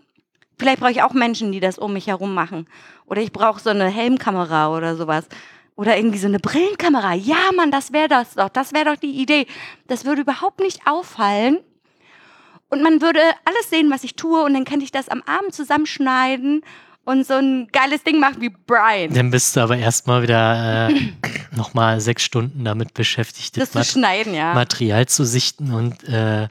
vielleicht 0.58 0.80
brauche 0.80 0.92
ich 0.92 1.02
auch 1.02 1.12
Menschen, 1.12 1.52
die 1.52 1.60
das 1.60 1.78
um 1.78 1.92
mich 1.92 2.06
herum 2.06 2.34
machen. 2.34 2.66
Oder 3.06 3.22
ich 3.22 3.32
brauche 3.32 3.60
so 3.60 3.70
eine 3.70 3.88
Helmkamera 3.88 4.76
oder 4.76 4.96
sowas. 4.96 5.26
Oder 5.74 5.96
irgendwie 5.96 6.18
so 6.18 6.26
eine 6.26 6.38
Brillenkamera. 6.38 7.14
Ja, 7.14 7.50
Mann, 7.56 7.70
das 7.70 7.92
wäre 7.92 8.08
das 8.08 8.34
doch. 8.34 8.50
Das 8.50 8.72
wäre 8.72 8.84
doch 8.84 8.96
die 8.96 9.20
Idee. 9.20 9.46
Das 9.86 10.04
würde 10.04 10.22
überhaupt 10.22 10.60
nicht 10.60 10.86
auffallen. 10.86 11.58
Und 12.68 12.82
man 12.82 13.00
würde 13.02 13.20
alles 13.44 13.70
sehen, 13.70 13.90
was 13.90 14.04
ich 14.04 14.14
tue. 14.14 14.42
Und 14.42 14.54
dann 14.54 14.64
könnte 14.64 14.84
ich 14.84 14.92
das 14.92 15.08
am 15.08 15.22
Abend 15.22 15.54
zusammenschneiden 15.54 16.62
und 17.04 17.26
so 17.26 17.34
ein 17.34 17.68
geiles 17.72 18.04
Ding 18.04 18.20
machen 18.20 18.40
wie 18.40 18.48
Brian. 18.50 19.12
Dann 19.12 19.30
bist 19.30 19.56
du 19.56 19.60
aber 19.60 19.76
erstmal 19.76 20.22
wieder 20.22 20.88
äh, 20.88 21.12
nochmal 21.56 22.00
sechs 22.00 22.22
Stunden 22.22 22.64
damit 22.64 22.94
beschäftigt, 22.94 23.56
Das 23.56 23.70
das 23.70 23.72
zu 23.72 23.78
Mat 23.78 23.86
schneiden, 23.86 24.34
ja. 24.34 24.54
Material 24.54 25.06
zu 25.06 25.24
sichten 25.24 25.72
und 25.72 26.04
äh, 26.04 26.48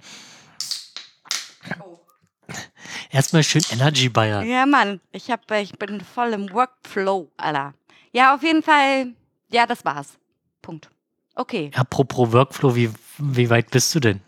erstmal 3.11 3.43
schön 3.43 3.63
Energy 3.71 4.09
Bayer. 4.09 4.43
Ja, 4.43 4.65
Mann, 4.65 4.99
ich, 5.11 5.31
hab, 5.31 5.49
ich 5.51 5.77
bin 5.77 6.01
voll 6.01 6.33
im 6.33 6.51
Workflow, 6.51 7.31
Alter. 7.37 7.73
Ja, 8.11 8.35
auf 8.35 8.43
jeden 8.43 8.63
Fall, 8.63 9.13
ja, 9.51 9.65
das 9.65 9.85
war's. 9.85 10.17
Punkt. 10.61 10.89
Okay. 11.35 11.71
Apropos 11.75 12.31
Workflow, 12.31 12.75
wie, 12.75 12.91
wie 13.17 13.49
weit 13.49 13.71
bist 13.71 13.93
du 13.95 13.99
denn? 13.99 14.21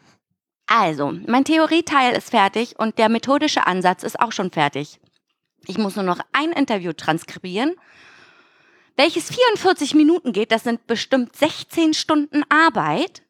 Also, 0.68 1.12
mein 1.28 1.44
Theorieteil 1.44 2.16
ist 2.16 2.30
fertig 2.30 2.80
und 2.80 2.98
der 2.98 3.10
methodische 3.10 3.68
Ansatz 3.68 4.04
ist 4.04 4.20
auch 4.20 4.32
schon 4.32 4.52
fertig. 4.52 5.00
Ich 5.68 5.78
muss 5.78 5.96
nur 5.96 6.06
noch 6.06 6.20
ein 6.32 6.52
Interview 6.52 6.94
transkribieren, 6.94 7.76
welches 8.96 9.30
44 9.30 9.96
Minuten 9.96 10.34
geht. 10.34 10.52
Das 10.52 10.64
sind 10.64 10.88
bestimmt 10.88 11.36
16 11.36 11.94
Stunden 11.94 12.44
Arbeit, 12.50 13.24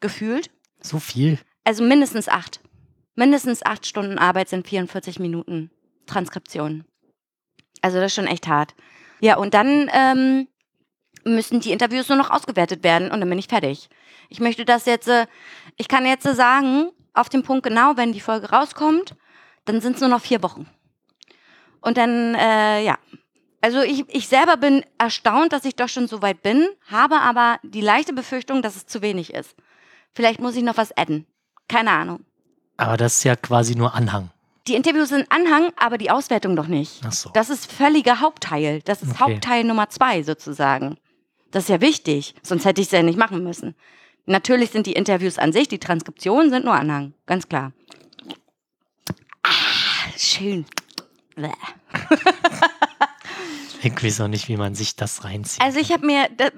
gefühlt. 0.00 0.50
So 0.80 0.98
viel? 0.98 1.38
Also 1.64 1.82
mindestens 1.82 2.28
acht. 2.28 2.60
Mindestens 3.14 3.64
acht 3.64 3.86
Stunden 3.86 4.18
Arbeit 4.18 4.48
sind 4.48 4.66
44 4.66 5.18
Minuten 5.18 5.70
Transkription. 6.06 6.84
Also 7.80 7.98
das 7.98 8.06
ist 8.06 8.14
schon 8.14 8.26
echt 8.26 8.48
hart. 8.48 8.74
Ja, 9.24 9.38
und 9.38 9.54
dann 9.54 9.90
ähm, 9.94 10.48
müssen 11.24 11.58
die 11.60 11.72
Interviews 11.72 12.10
nur 12.10 12.18
noch 12.18 12.28
ausgewertet 12.28 12.84
werden 12.84 13.10
und 13.10 13.20
dann 13.20 13.30
bin 13.30 13.38
ich 13.38 13.48
fertig. 13.48 13.88
Ich 14.28 14.38
möchte 14.38 14.66
das 14.66 14.84
jetzt, 14.84 15.08
äh, 15.08 15.26
ich 15.78 15.88
kann 15.88 16.04
jetzt 16.04 16.26
äh, 16.26 16.34
sagen, 16.34 16.90
auf 17.14 17.30
den 17.30 17.42
Punkt 17.42 17.62
genau, 17.62 17.96
wenn 17.96 18.12
die 18.12 18.20
Folge 18.20 18.50
rauskommt, 18.50 19.16
dann 19.64 19.80
sind 19.80 19.94
es 19.94 20.02
nur 20.02 20.10
noch 20.10 20.20
vier 20.20 20.42
Wochen. 20.42 20.68
Und 21.80 21.96
dann, 21.96 22.34
äh, 22.34 22.84
ja. 22.84 22.98
Also 23.62 23.80
ich, 23.80 24.04
ich 24.08 24.28
selber 24.28 24.58
bin 24.58 24.84
erstaunt, 24.98 25.54
dass 25.54 25.64
ich 25.64 25.74
doch 25.74 25.88
schon 25.88 26.06
so 26.06 26.20
weit 26.20 26.42
bin, 26.42 26.68
habe 26.90 27.18
aber 27.18 27.60
die 27.62 27.80
leichte 27.80 28.12
Befürchtung, 28.12 28.60
dass 28.60 28.76
es 28.76 28.84
zu 28.84 29.00
wenig 29.00 29.32
ist. 29.32 29.56
Vielleicht 30.12 30.38
muss 30.38 30.54
ich 30.54 30.62
noch 30.62 30.76
was 30.76 30.94
adden. 30.98 31.26
Keine 31.66 31.92
Ahnung. 31.92 32.26
Aber 32.76 32.98
das 32.98 33.16
ist 33.16 33.24
ja 33.24 33.36
quasi 33.36 33.74
nur 33.74 33.94
Anhang. 33.94 34.33
Die 34.66 34.74
Interviews 34.74 35.10
sind 35.10 35.30
Anhang, 35.30 35.72
aber 35.76 35.98
die 35.98 36.10
Auswertung 36.10 36.54
noch 36.54 36.68
nicht. 36.68 37.02
Ach 37.04 37.12
so. 37.12 37.30
Das 37.34 37.50
ist 37.50 37.70
völliger 37.70 38.20
Hauptteil. 38.20 38.80
Das 38.82 39.02
ist 39.02 39.10
Okay. 39.12 39.20
Hauptteil 39.20 39.64
Nummer 39.64 39.90
zwei 39.90 40.22
sozusagen. 40.22 40.96
Das 41.50 41.64
ist 41.64 41.68
ja 41.68 41.80
wichtig, 41.80 42.34
sonst 42.42 42.64
hätte 42.64 42.80
ich 42.80 42.88
es 42.88 42.92
ja 42.92 43.02
nicht 43.02 43.18
machen 43.18 43.44
müssen. 43.44 43.74
Natürlich 44.26 44.70
sind 44.70 44.86
die 44.86 44.94
Interviews 44.94 45.38
an 45.38 45.52
sich, 45.52 45.68
die 45.68 45.78
Transkriptionen 45.78 46.50
sind 46.50 46.64
nur 46.64 46.74
Anhang, 46.74 47.12
ganz 47.26 47.48
klar. 47.48 47.72
Ah, 49.42 49.50
schön. 50.16 50.64
Ich 53.82 54.02
weiß 54.02 54.22
auch 54.22 54.28
nicht, 54.28 54.48
wie 54.48 54.56
man 54.56 54.74
sich 54.74 54.96
das 54.96 55.24
reinzieht. 55.24 55.60
Also 55.60 55.78
ich 55.78 55.92
habe 55.92 56.06
mir 56.06 56.30
da, 56.34 56.48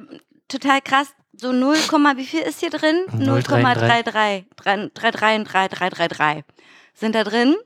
total 0.47 0.81
krass 0.81 1.09
so 1.33 1.51
0, 1.51 1.75
wie 2.17 2.25
viel 2.25 2.41
ist 2.43 2.61
hier 2.61 2.71
drin? 2.71 3.05
0,33 3.09 4.45
333 4.95 6.45
sind 6.95 7.17
da 7.17 7.25
drin. 7.25 7.57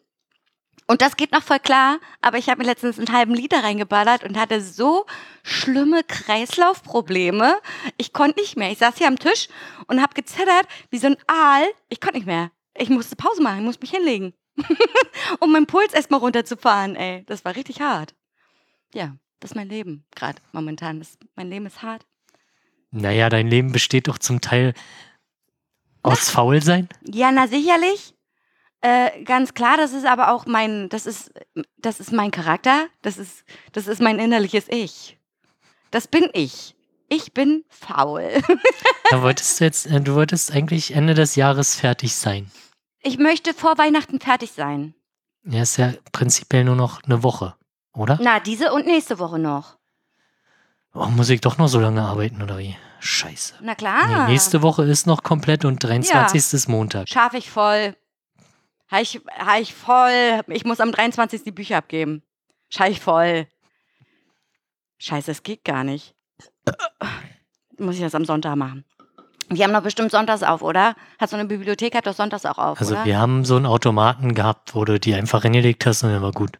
Und 0.90 1.02
das 1.02 1.16
geht 1.16 1.30
noch 1.30 1.44
voll 1.44 1.60
klar, 1.60 2.00
aber 2.20 2.38
ich 2.38 2.48
habe 2.48 2.62
mir 2.62 2.66
letztens 2.66 2.98
einen 2.98 3.12
halben 3.12 3.32
Liter 3.32 3.62
reingeballert 3.62 4.24
und 4.24 4.36
hatte 4.36 4.60
so 4.60 5.06
schlimme 5.44 6.02
Kreislaufprobleme. 6.02 7.60
Ich 7.96 8.12
konnte 8.12 8.40
nicht 8.40 8.56
mehr. 8.56 8.72
Ich 8.72 8.78
saß 8.78 8.98
hier 8.98 9.06
am 9.06 9.16
Tisch 9.16 9.46
und 9.86 10.02
habe 10.02 10.14
gezittert 10.14 10.66
wie 10.90 10.98
so 10.98 11.06
ein 11.06 11.16
Aal. 11.28 11.62
Ich 11.90 12.00
konnte 12.00 12.16
nicht 12.16 12.26
mehr. 12.26 12.50
Ich 12.76 12.88
musste 12.88 13.14
Pause 13.14 13.40
machen, 13.40 13.58
ich 13.58 13.64
musste 13.64 13.82
mich 13.82 13.92
hinlegen. 13.92 14.34
um 15.38 15.52
meinen 15.52 15.66
Puls 15.66 15.94
erstmal 15.94 16.18
runterzufahren, 16.18 16.96
ey. 16.96 17.22
Das 17.26 17.44
war 17.44 17.54
richtig 17.54 17.80
hart. 17.80 18.16
Ja, 18.92 19.16
das 19.38 19.52
ist 19.52 19.54
mein 19.54 19.68
Leben 19.68 20.04
gerade 20.16 20.42
momentan. 20.50 20.98
Das, 20.98 21.18
mein 21.36 21.50
Leben 21.50 21.66
ist 21.66 21.82
hart. 21.82 22.04
naja, 22.90 23.28
dein 23.28 23.46
Leben 23.46 23.70
besteht 23.70 24.08
doch 24.08 24.18
zum 24.18 24.40
Teil 24.40 24.74
aus 26.02 26.30
Faulsein. 26.30 26.88
Ja, 27.04 27.30
na 27.30 27.46
sicherlich. 27.46 28.12
Äh, 28.82 29.24
ganz 29.24 29.52
klar, 29.54 29.76
das 29.76 29.92
ist 29.92 30.06
aber 30.06 30.32
auch 30.32 30.46
mein, 30.46 30.88
das 30.88 31.06
ist, 31.06 31.32
das 31.76 32.00
ist 32.00 32.12
mein 32.12 32.30
Charakter, 32.30 32.86
das 33.02 33.18
ist, 33.18 33.44
das 33.72 33.86
ist 33.86 34.00
mein 34.00 34.18
innerliches 34.18 34.66
Ich. 34.68 35.18
Das 35.90 36.08
bin 36.08 36.28
ich. 36.32 36.74
Ich 37.08 37.34
bin 37.34 37.64
faul. 37.68 38.30
Da 39.10 39.22
wolltest 39.22 39.58
du 39.58 39.64
jetzt, 39.64 39.86
äh, 39.86 40.00
du 40.00 40.14
wolltest 40.14 40.52
eigentlich 40.52 40.94
Ende 40.94 41.14
des 41.14 41.34
Jahres 41.34 41.74
fertig 41.74 42.14
sein. 42.14 42.48
Ich 43.02 43.18
möchte 43.18 43.52
vor 43.54 43.76
Weihnachten 43.76 44.20
fertig 44.20 44.52
sein. 44.52 44.94
Ja, 45.42 45.62
ist 45.62 45.78
ja 45.78 45.94
prinzipiell 46.12 46.62
nur 46.62 46.76
noch 46.76 47.02
eine 47.02 47.24
Woche, 47.24 47.56
oder? 47.92 48.18
Na, 48.22 48.38
diese 48.38 48.72
und 48.72 48.86
nächste 48.86 49.18
Woche 49.18 49.40
noch. 49.40 49.78
Oh, 50.94 51.06
muss 51.06 51.28
ich 51.28 51.40
doch 51.40 51.58
noch 51.58 51.66
so 51.66 51.80
lange 51.80 52.02
arbeiten, 52.02 52.40
oder 52.40 52.58
wie? 52.58 52.76
Scheiße. 53.00 53.54
Na 53.62 53.74
klar. 53.74 54.26
Nee, 54.26 54.32
nächste 54.32 54.62
Woche 54.62 54.84
ist 54.84 55.08
noch 55.08 55.24
komplett 55.24 55.64
und 55.64 55.82
23. 55.82 56.52
ist 56.52 56.68
Montag. 56.68 57.08
Schaffe 57.08 57.38
ich 57.38 57.50
voll. 57.50 57.96
Habe 58.90 59.02
ich, 59.02 59.20
hab 59.38 59.60
ich 59.60 59.74
voll. 59.74 60.40
Ich 60.48 60.64
muss 60.64 60.80
am 60.80 60.92
23. 60.92 61.44
die 61.44 61.52
Bücher 61.52 61.76
abgeben. 61.78 62.22
Schaffe 62.68 62.90
ich 62.90 63.00
voll. 63.00 63.46
Scheiße, 64.98 65.30
es 65.30 65.42
geht 65.42 65.64
gar 65.64 65.84
nicht. 65.84 66.14
Muss 67.78 67.94
ich 67.96 68.00
das 68.02 68.14
am 68.14 68.24
Sonntag 68.24 68.56
machen. 68.56 68.84
Die 69.50 69.64
haben 69.64 69.72
doch 69.72 69.82
bestimmt 69.82 70.12
sonntags 70.12 70.42
auf, 70.42 70.62
oder? 70.62 70.94
Hat 71.18 71.30
so 71.30 71.36
eine 71.36 71.46
Bibliothek, 71.46 71.94
hat 71.96 72.06
doch 72.06 72.14
sonntags 72.14 72.46
auch 72.46 72.58
auf, 72.58 72.78
Also 72.80 72.94
oder? 72.94 73.04
wir 73.04 73.18
haben 73.18 73.44
so 73.44 73.56
einen 73.56 73.66
Automaten 73.66 74.34
gehabt, 74.34 74.74
wo 74.76 74.84
du 74.84 75.00
die 75.00 75.14
einfach 75.14 75.42
hingelegt 75.42 75.86
hast 75.86 76.04
und 76.04 76.10
dann 76.12 76.22
war 76.22 76.30
gut. 76.32 76.58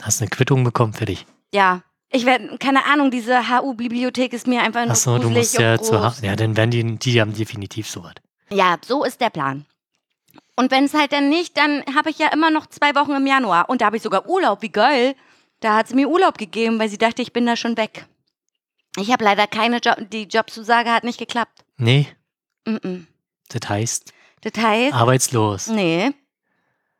Hast 0.00 0.22
eine 0.22 0.30
Quittung 0.30 0.64
bekommen 0.64 0.94
für 0.94 1.04
dich. 1.04 1.26
Ja. 1.52 1.82
Ich 2.12 2.24
werde, 2.26 2.56
keine 2.58 2.86
Ahnung, 2.86 3.10
diese 3.10 3.48
HU-Bibliothek 3.50 4.32
ist 4.32 4.46
mir 4.46 4.62
einfach 4.62 4.82
nur 4.82 4.92
Achso, 4.92 5.18
du 5.18 5.28
musst 5.30 5.58
ja 5.58 5.78
zu 5.78 5.92
groß. 5.92 6.00
Ha- 6.22 6.26
Ja, 6.26 6.34
dann 6.34 6.56
werden 6.56 6.70
die, 6.70 6.96
die 6.98 7.20
haben 7.20 7.32
definitiv 7.34 7.88
sowas. 7.88 8.14
Ja, 8.50 8.78
so 8.84 9.04
ist 9.04 9.20
der 9.20 9.30
Plan. 9.30 9.66
Und 10.60 10.70
wenn 10.70 10.84
es 10.84 10.92
halt 10.92 11.12
dann 11.12 11.30
nicht, 11.30 11.56
dann 11.56 11.82
habe 11.96 12.10
ich 12.10 12.18
ja 12.18 12.28
immer 12.34 12.50
noch 12.50 12.66
zwei 12.66 12.94
Wochen 12.94 13.12
im 13.12 13.26
Januar. 13.26 13.70
Und 13.70 13.80
da 13.80 13.86
habe 13.86 13.96
ich 13.96 14.02
sogar 14.02 14.28
Urlaub, 14.28 14.60
wie 14.60 14.68
geil. 14.68 15.14
Da 15.60 15.74
hat 15.76 15.88
sie 15.88 15.94
mir 15.94 16.06
Urlaub 16.08 16.36
gegeben, 16.36 16.78
weil 16.78 16.90
sie 16.90 16.98
dachte, 16.98 17.22
ich 17.22 17.32
bin 17.32 17.46
da 17.46 17.56
schon 17.56 17.78
weg. 17.78 18.04
Ich 18.98 19.10
habe 19.10 19.24
leider 19.24 19.46
keine 19.46 19.78
Job, 19.78 19.96
die 20.12 20.24
Jobzusage 20.24 20.90
hat 20.92 21.04
nicht 21.04 21.18
geklappt. 21.18 21.64
Nee, 21.78 22.06
Mm 22.66 22.76
-mm. 22.76 23.06
das 23.48 23.70
heißt 23.70 24.12
Das 24.42 24.62
heißt, 24.62 24.94
arbeitslos. 24.94 25.68
nee. 25.68 26.10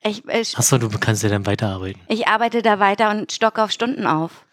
Ich, 0.03 0.27
ich, 0.27 0.57
Achso, 0.57 0.79
du 0.79 0.89
kannst 0.99 1.23
ja 1.23 1.29
dann 1.29 1.45
weiterarbeiten. 1.45 2.01
ich 2.09 2.27
arbeite 2.29 2.63
da 2.63 2.79
weiter 2.79 3.11
und 3.11 3.31
stocke 3.31 3.63
auf 3.63 3.71
Stunden 3.73 4.07
auf. 4.07 4.47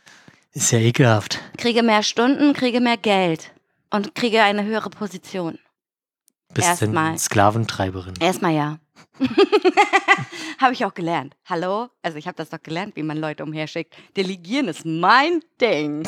Ist 0.51 0.71
ja 0.71 0.79
ekelhaft. 0.79 1.39
Kriege 1.57 1.81
mehr 1.81 2.03
Stunden, 2.03 2.51
kriege 2.53 2.81
mehr 2.81 2.97
Geld 2.97 3.51
und 3.89 4.15
kriege 4.15 4.41
eine 4.43 4.65
höhere 4.65 4.89
Position. 4.89 5.59
Bist 6.53 6.67
Erstmal. 6.67 7.17
Sklaventreiberin. 7.17 8.15
Erstmal 8.19 8.53
ja. 8.53 8.79
habe 10.59 10.73
ich 10.73 10.85
auch 10.85 10.93
gelernt. 10.93 11.35
Hallo? 11.45 11.89
Also 12.01 12.17
ich 12.17 12.27
habe 12.27 12.35
das 12.35 12.49
doch 12.49 12.61
gelernt, 12.61 12.95
wie 12.95 13.03
man 13.03 13.17
Leute 13.17 13.43
umherschickt. 13.43 13.95
Delegieren 14.15 14.67
ist 14.67 14.85
mein 14.85 15.41
Ding. 15.61 16.07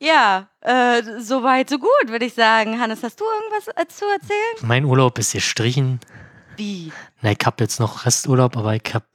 ja, 0.00 0.48
äh, 0.60 1.02
so 1.20 1.42
weit, 1.42 1.70
so 1.70 1.78
gut, 1.78 2.08
würde 2.08 2.26
ich 2.26 2.34
sagen. 2.34 2.80
Hannes, 2.80 3.02
hast 3.02 3.20
du 3.20 3.24
irgendwas 3.24 3.68
äh, 3.76 3.86
zu 3.88 4.04
erzählen? 4.06 4.68
Mein 4.68 4.84
Urlaub 4.84 5.18
ist 5.18 5.32
gestrichen. 5.32 6.00
Wie? 6.56 6.92
Na, 7.20 7.32
ich 7.32 7.44
habe 7.44 7.64
jetzt 7.64 7.80
noch 7.80 8.06
Resturlaub, 8.06 8.56
aber 8.56 8.74
ich 8.74 8.94
hab, 8.94 9.06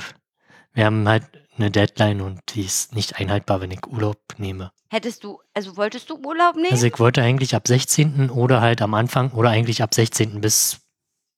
wir 0.74 0.86
haben 0.86 1.08
halt 1.08 1.26
eine 1.58 1.72
Deadline 1.72 2.22
und 2.22 2.40
die 2.54 2.66
ist 2.66 2.96
nicht 2.96 3.18
einhaltbar, 3.18 3.62
wenn 3.62 3.72
ich 3.72 3.86
Urlaub 3.88 4.20
nehme. 4.38 4.72
Hättest 4.94 5.24
du, 5.24 5.40
also 5.54 5.78
wolltest 5.78 6.10
du 6.10 6.18
Urlaub 6.18 6.58
nehmen? 6.58 6.72
Also 6.72 6.86
ich 6.86 7.00
wollte 7.00 7.22
eigentlich 7.22 7.56
ab 7.56 7.66
16. 7.66 8.30
oder 8.30 8.60
halt 8.60 8.82
am 8.82 8.94
Anfang 8.94 9.32
oder 9.32 9.50
eigentlich 9.50 9.82
ab 9.82 9.94
16. 9.94 10.42
bis 10.42 10.82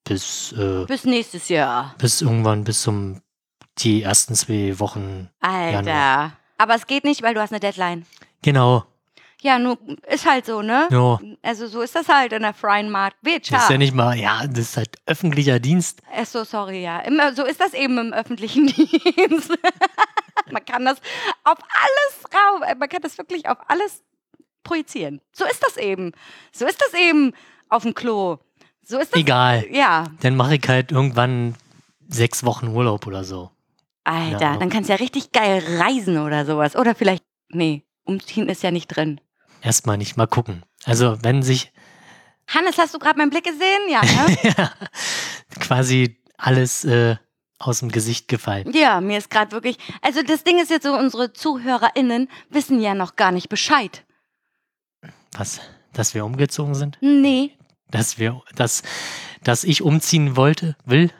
bis 0.05 0.53
äh, 0.53 0.85
Bis 0.87 1.03
nächstes 1.05 1.49
Jahr. 1.49 1.93
bis 1.99 2.21
irgendwann 2.23 2.63
bis 2.63 2.81
zum 2.81 3.21
die 3.77 4.01
ersten 4.01 4.33
zwei 4.33 4.79
Wochen. 4.79 5.29
Alter. 5.39 5.71
Januar. 5.83 6.31
Aber 6.57 6.73
es 6.73 6.87
geht 6.87 7.03
nicht, 7.03 7.21
weil 7.21 7.35
du 7.35 7.41
hast 7.41 7.51
eine 7.51 7.59
Deadline. 7.59 8.07
Genau. 8.41 8.85
Ja, 9.43 9.59
nur 9.59 9.77
ist 10.07 10.25
halt 10.25 10.47
so, 10.47 10.63
ne? 10.63 10.87
Ja. 10.89 11.19
Also 11.43 11.67
so 11.67 11.81
ist 11.81 11.93
das 11.95 12.07
halt 12.09 12.33
in 12.33 12.41
der 12.41 12.55
freien 12.55 12.89
Marktwirtschaft. 12.89 13.53
Das 13.53 13.63
ist 13.65 13.69
ja 13.71 13.77
nicht 13.77 13.93
mal, 13.93 14.17
ja, 14.17 14.47
das 14.47 14.59
ist 14.69 14.77
halt 14.77 14.95
öffentlicher 15.05 15.59
Dienst. 15.59 16.01
Ach 16.11 16.25
so, 16.25 16.43
sorry, 16.43 16.81
ja. 16.81 17.01
Immer, 17.01 17.35
so 17.35 17.43
ist 17.45 17.59
das 17.61 17.73
eben 17.75 17.99
im 17.99 18.13
öffentlichen 18.13 18.65
Dienst. 19.15 19.51
man 20.51 20.63
kann 20.65 20.85
das 20.85 20.97
auf 21.43 21.57
alles 21.59 22.25
rauf, 22.33 22.61
äh, 22.67 22.75
man 22.75 22.89
kann 22.89 23.01
das 23.01 23.17
wirklich 23.17 23.47
auf 23.47 23.57
alles 23.67 24.03
projizieren. 24.63 25.21
So 25.33 25.45
ist 25.45 25.63
das 25.63 25.77
eben. 25.77 26.11
So 26.51 26.65
ist 26.65 26.81
das 26.81 26.93
eben 26.99 27.33
auf 27.69 27.83
dem 27.83 27.93
Klo. 27.93 28.37
So 28.85 28.99
ist 28.99 29.13
das. 29.13 29.19
Egal. 29.19 29.65
Ja, 29.71 30.05
Dann 30.21 30.35
mache 30.35 30.55
ich 30.55 30.67
halt 30.67 30.91
irgendwann 30.91 31.55
sechs 32.07 32.43
Wochen 32.43 32.67
Urlaub 32.67 33.07
oder 33.07 33.23
so. 33.23 33.49
Alter, 34.03 34.39
Ja. 34.41 34.57
dann 34.57 34.69
kannst 34.69 34.89
du 34.89 34.93
ja 34.93 34.99
richtig 34.99 35.31
geil 35.31 35.63
reisen 35.79 36.17
oder 36.17 36.45
sowas. 36.45 36.75
Oder 36.75 36.93
vielleicht, 36.93 37.23
nee, 37.49 37.83
umziehen 38.03 38.49
ist 38.49 38.61
ja 38.63 38.71
nicht 38.71 38.87
drin. 38.87 39.21
Erstmal 39.61 39.97
nicht 39.97 40.17
mal 40.17 40.27
gucken. 40.27 40.63
Also 40.85 41.17
wenn 41.23 41.41
sich 41.43 41.71
Hannes, 42.47 42.77
hast 42.77 42.93
du 42.93 42.99
gerade 42.99 43.17
meinen 43.17 43.29
Blick 43.29 43.45
gesehen? 43.45 43.87
Ja, 43.87 44.01
ne? 44.01 44.69
quasi 45.61 46.17
alles 46.37 46.83
äh, 46.83 47.15
aus 47.67 47.79
dem 47.79 47.89
Gesicht 47.89 48.27
gefallen. 48.27 48.71
Ja, 48.73 49.01
mir 49.01 49.17
ist 49.17 49.29
gerade 49.29 49.51
wirklich. 49.51 49.77
Also 50.01 50.21
das 50.23 50.43
Ding 50.43 50.59
ist 50.59 50.69
jetzt 50.69 50.83
so, 50.83 50.97
unsere 50.97 51.33
ZuhörerInnen 51.33 52.29
wissen 52.49 52.81
ja 52.81 52.93
noch 52.93 53.15
gar 53.15 53.31
nicht 53.31 53.49
Bescheid. 53.49 54.05
Was? 55.33 55.61
Dass 55.93 56.13
wir 56.13 56.25
umgezogen 56.25 56.75
sind? 56.75 56.97
Nee. 57.01 57.51
Dass 57.89 58.17
wir, 58.17 58.41
dass, 58.55 58.83
dass 59.43 59.63
ich 59.63 59.81
umziehen 59.81 60.35
wollte, 60.35 60.75
will? 60.85 61.11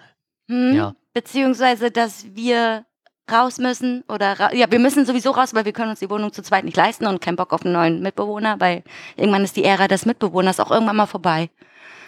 Hm? 0.50 0.76
Ja. 0.76 0.96
Beziehungsweise, 1.14 1.92
dass 1.92 2.26
wir 2.34 2.86
raus 3.32 3.58
müssen 3.58 4.04
oder 4.10 4.40
ra 4.40 4.54
ja, 4.54 4.70
wir 4.70 4.80
müssen 4.80 5.06
sowieso 5.06 5.32
raus, 5.32 5.54
weil 5.54 5.66
wir 5.66 5.72
können 5.72 5.92
uns 5.92 6.00
die 6.00 6.10
Wohnung 6.10 6.34
zu 6.34 6.42
zweit 6.42 6.66
nicht 6.66 6.76
leisten 6.76 7.08
und 7.08 7.22
keinen 7.22 7.38
Bock 7.38 7.54
auf 7.54 7.64
einen 7.64 7.74
neuen 7.74 8.02
Mitbewohner, 8.02 8.60
weil 8.60 8.84
irgendwann 9.16 9.44
ist 9.44 9.56
die 9.56 9.64
Ära 9.64 9.88
des 9.88 10.06
Mitbewohners 10.06 10.60
auch 10.60 10.72
irgendwann 10.72 10.98
mal 10.98 11.06
vorbei. 11.06 11.50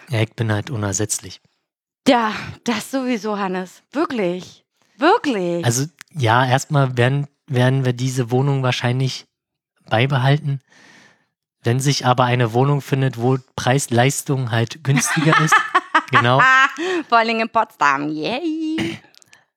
Ja, 0.09 0.21
ich 0.21 0.33
bin 0.33 0.51
halt 0.51 0.69
unersetzlich. 0.69 1.41
Ja, 2.07 2.33
das 2.63 2.91
sowieso, 2.91 3.37
Hannes. 3.37 3.81
Wirklich. 3.91 4.63
Wirklich. 4.97 5.65
Also 5.65 5.85
ja, 6.11 6.45
erstmal 6.45 6.97
werden, 6.97 7.27
werden 7.47 7.83
wir 7.85 7.93
diese 7.93 8.31
Wohnung 8.31 8.63
wahrscheinlich 8.63 9.25
beibehalten. 9.89 10.61
Wenn 11.63 11.79
sich 11.79 12.05
aber 12.05 12.25
eine 12.25 12.53
Wohnung 12.53 12.81
findet, 12.81 13.17
wo 13.19 13.37
Preis-Leistung 13.55 14.51
halt 14.51 14.83
günstiger 14.83 15.39
ist, 15.43 15.55
genau, 16.11 16.41
Vor 17.09 17.17
allem 17.17 17.39
in 17.39 17.49
Potsdam. 17.49 18.09
Yay. 18.09 18.99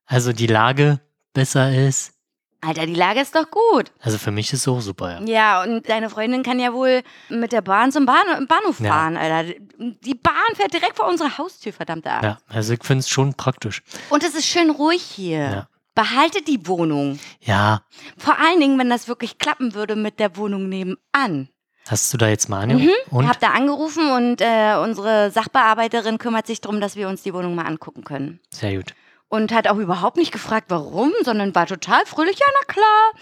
also 0.06 0.32
die 0.32 0.46
Lage 0.46 1.00
besser 1.34 1.72
ist, 1.72 2.14
Alter, 2.60 2.86
die 2.86 2.94
Lage 2.94 3.20
ist 3.20 3.34
doch 3.36 3.48
gut. 3.50 3.92
also 4.00 4.18
für 4.18 4.32
mich 4.32 4.52
ist 4.52 4.60
es 4.62 4.68
auch 4.68 4.80
super, 4.80 5.20
ja. 5.20 5.26
Ja, 5.26 5.62
und 5.62 5.88
deine 5.88 6.10
Freundin 6.10 6.42
kann 6.42 6.58
ja 6.58 6.72
wohl 6.72 7.02
mit 7.28 7.52
der 7.52 7.60
Bahn 7.62 7.92
zum 7.92 8.04
Bahn 8.04 8.46
Bahnhof 8.48 8.80
Ja. 8.80 8.92
fahren, 8.92 9.16
Alter. 9.16 9.54
Die 9.78 10.14
Bahn 10.14 10.34
fährt 10.56 10.72
direkt 10.72 10.96
vor 10.96 11.08
unserer 11.08 11.38
Haustür, 11.38 11.72
verdammte 11.72 12.10
Axt. 12.10 12.24
Ja, 12.24 12.38
also 12.48 12.72
ich 12.74 12.82
finde 12.82 13.00
es 13.00 13.08
schon 13.08 13.34
praktisch. 13.34 13.82
Und 14.10 14.24
es 14.24 14.34
ist 14.34 14.46
schön 14.46 14.70
ruhig 14.70 15.02
hier. 15.02 15.38
Ja. 15.38 15.68
Behaltet 15.94 16.46
die 16.48 16.66
Wohnung. 16.66 17.18
Ja, 17.40 17.82
Vor 18.18 18.36
allen 18.38 18.60
Dingen, 18.60 18.78
wenn 18.78 18.90
das 18.90 19.08
wirklich 19.08 19.38
klappen 19.38 19.74
würde 19.74 19.94
mit 19.96 20.18
der 20.20 20.36
Wohnung 20.36 20.68
nebenan. 20.68 21.48
hast 21.88 22.12
du 22.12 22.18
da 22.18 22.28
jetzt 22.28 22.48
mal 22.48 22.60
angerufen? 22.62 22.90
Ich 23.06 23.12
Und? 23.12 23.28
habe 23.28 23.38
da 23.40 23.48
angerufen 23.50 24.10
und 24.10 24.40
äh, 24.40 24.76
unsere 24.82 25.30
Sachbearbeiterin 25.30 26.18
kümmert 26.18 26.46
sich 26.46 26.60
darum, 26.60 26.80
dass 26.80 26.96
wir 26.96 27.08
uns 27.08 27.22
die 27.22 27.32
Wohnung 27.34 27.54
mal 27.54 27.66
angucken 27.66 28.04
können. 28.04 28.40
Sehr 28.50 28.76
gut. 28.76 28.94
Und 29.30 29.52
hat 29.52 29.68
auch 29.68 29.76
überhaupt 29.76 30.16
nicht 30.16 30.32
gefragt, 30.32 30.66
warum, 30.68 31.12
sondern 31.22 31.54
war 31.54 31.66
total 31.66 32.06
fröhlich. 32.06 32.38
Ja, 32.38 32.46
na 32.60 32.72
klar, 32.72 33.12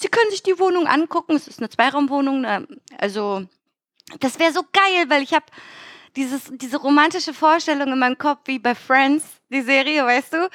Sie 0.00 0.06
können 0.08 0.30
sich 0.30 0.44
die 0.44 0.60
Wohnung 0.60 0.86
angucken. 0.86 1.34
Es 1.34 1.48
ist 1.48 1.58
eine 1.58 1.68
Zweiraumwohnung. 1.68 2.42
ne? 2.42 2.68
Also, 2.98 3.42
das 4.20 4.38
wäre 4.38 4.52
so 4.52 4.62
geil, 4.72 5.06
weil 5.08 5.22
ich 5.24 5.34
habe 5.34 5.46
dieses, 6.14 6.44
diese 6.52 6.76
romantische 6.76 7.34
Vorstellung 7.34 7.92
in 7.92 7.98
meinem 7.98 8.16
Kopf, 8.16 8.42
wie 8.44 8.60
bei 8.60 8.76
Friends, 8.76 9.24
die 9.48 9.62
Serie, 9.62 10.04
weißt 10.06 10.34
du? 10.34 10.48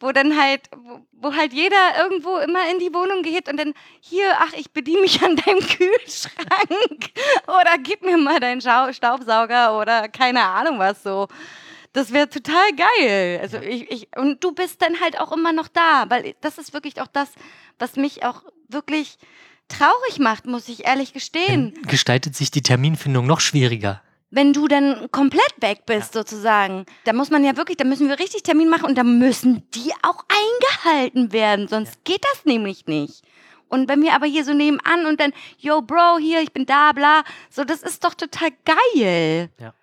Wo 0.00 0.10
dann 0.12 0.40
halt, 0.40 0.70
wo, 0.74 1.00
wo 1.12 1.34
halt 1.34 1.52
jeder 1.52 1.76
irgendwo 2.02 2.38
immer 2.38 2.70
in 2.70 2.78
die 2.78 2.94
Wohnung 2.94 3.22
geht 3.22 3.50
und 3.50 3.58
dann, 3.58 3.74
hier, 4.00 4.32
ach, 4.38 4.54
ich 4.56 4.70
bediene 4.70 5.02
mich 5.02 5.22
an 5.22 5.36
deinem 5.36 5.60
Kühlschrank. 5.66 7.10
Oder 7.46 7.76
gib 7.82 8.02
mir 8.02 8.16
mal 8.16 8.40
deinen 8.40 8.62
Staubsauger 8.62 9.78
oder 9.78 10.08
keine 10.08 10.42
Ahnung 10.44 10.78
was 10.78 11.02
so. 11.02 11.28
Das 11.92 12.12
wäre 12.12 12.28
total 12.28 12.70
geil. 12.76 13.38
Also 13.42 13.58
ich, 13.58 13.90
ich, 13.90 14.08
und 14.16 14.42
du 14.44 14.52
bist 14.52 14.82
dann 14.82 15.00
halt 15.00 15.18
auch 15.20 15.32
immer 15.32 15.52
noch 15.52 15.68
da, 15.68 16.06
weil 16.08 16.34
das 16.40 16.58
ist 16.58 16.72
wirklich 16.72 17.00
auch 17.00 17.06
das, 17.06 17.30
was 17.78 17.96
mich 17.96 18.24
auch 18.24 18.42
wirklich 18.68 19.18
traurig 19.68 20.18
macht, 20.18 20.46
muss 20.46 20.68
ich 20.68 20.86
ehrlich 20.86 21.12
gestehen. 21.12 21.72
Dann 21.74 21.82
gestaltet 21.84 22.36
sich 22.36 22.50
die 22.50 22.62
Terminfindung 22.62 23.26
noch 23.26 23.40
schwieriger. 23.40 24.02
Wenn 24.30 24.52
du 24.52 24.68
dann 24.68 25.10
komplett 25.10 25.54
weg 25.60 25.86
bist, 25.86 26.12
sozusagen, 26.12 26.84
da 27.04 27.14
muss 27.14 27.30
man 27.30 27.44
ja 27.44 27.56
wirklich, 27.56 27.78
da 27.78 27.84
müssen 27.84 28.08
wir 28.08 28.18
richtig 28.18 28.42
Termin 28.42 28.68
machen 28.68 28.84
und 28.84 28.98
da 28.98 29.02
müssen 29.02 29.62
die 29.74 29.90
auch 30.02 30.24
eingehalten 30.28 31.32
werden, 31.32 31.66
sonst 31.66 32.04
geht 32.04 32.22
das 32.32 32.44
nämlich 32.44 32.86
nicht. 32.86 33.22
Und 33.68 33.88
wenn 33.88 34.02
wir 34.02 34.14
aber 34.14 34.26
hier 34.26 34.44
so 34.44 34.52
nebenan 34.52 35.06
und 35.06 35.20
dann, 35.20 35.32
yo, 35.58 35.82
Bro, 35.82 36.18
hier, 36.18 36.42
ich 36.42 36.52
bin 36.52 36.66
da, 36.66 36.92
bla, 36.92 37.22
so, 37.50 37.64
das 37.64 37.82
ist 37.82 38.04
doch 38.04 38.14
total 38.14 38.50
geil. 38.64 39.50
Ja. 39.58 39.74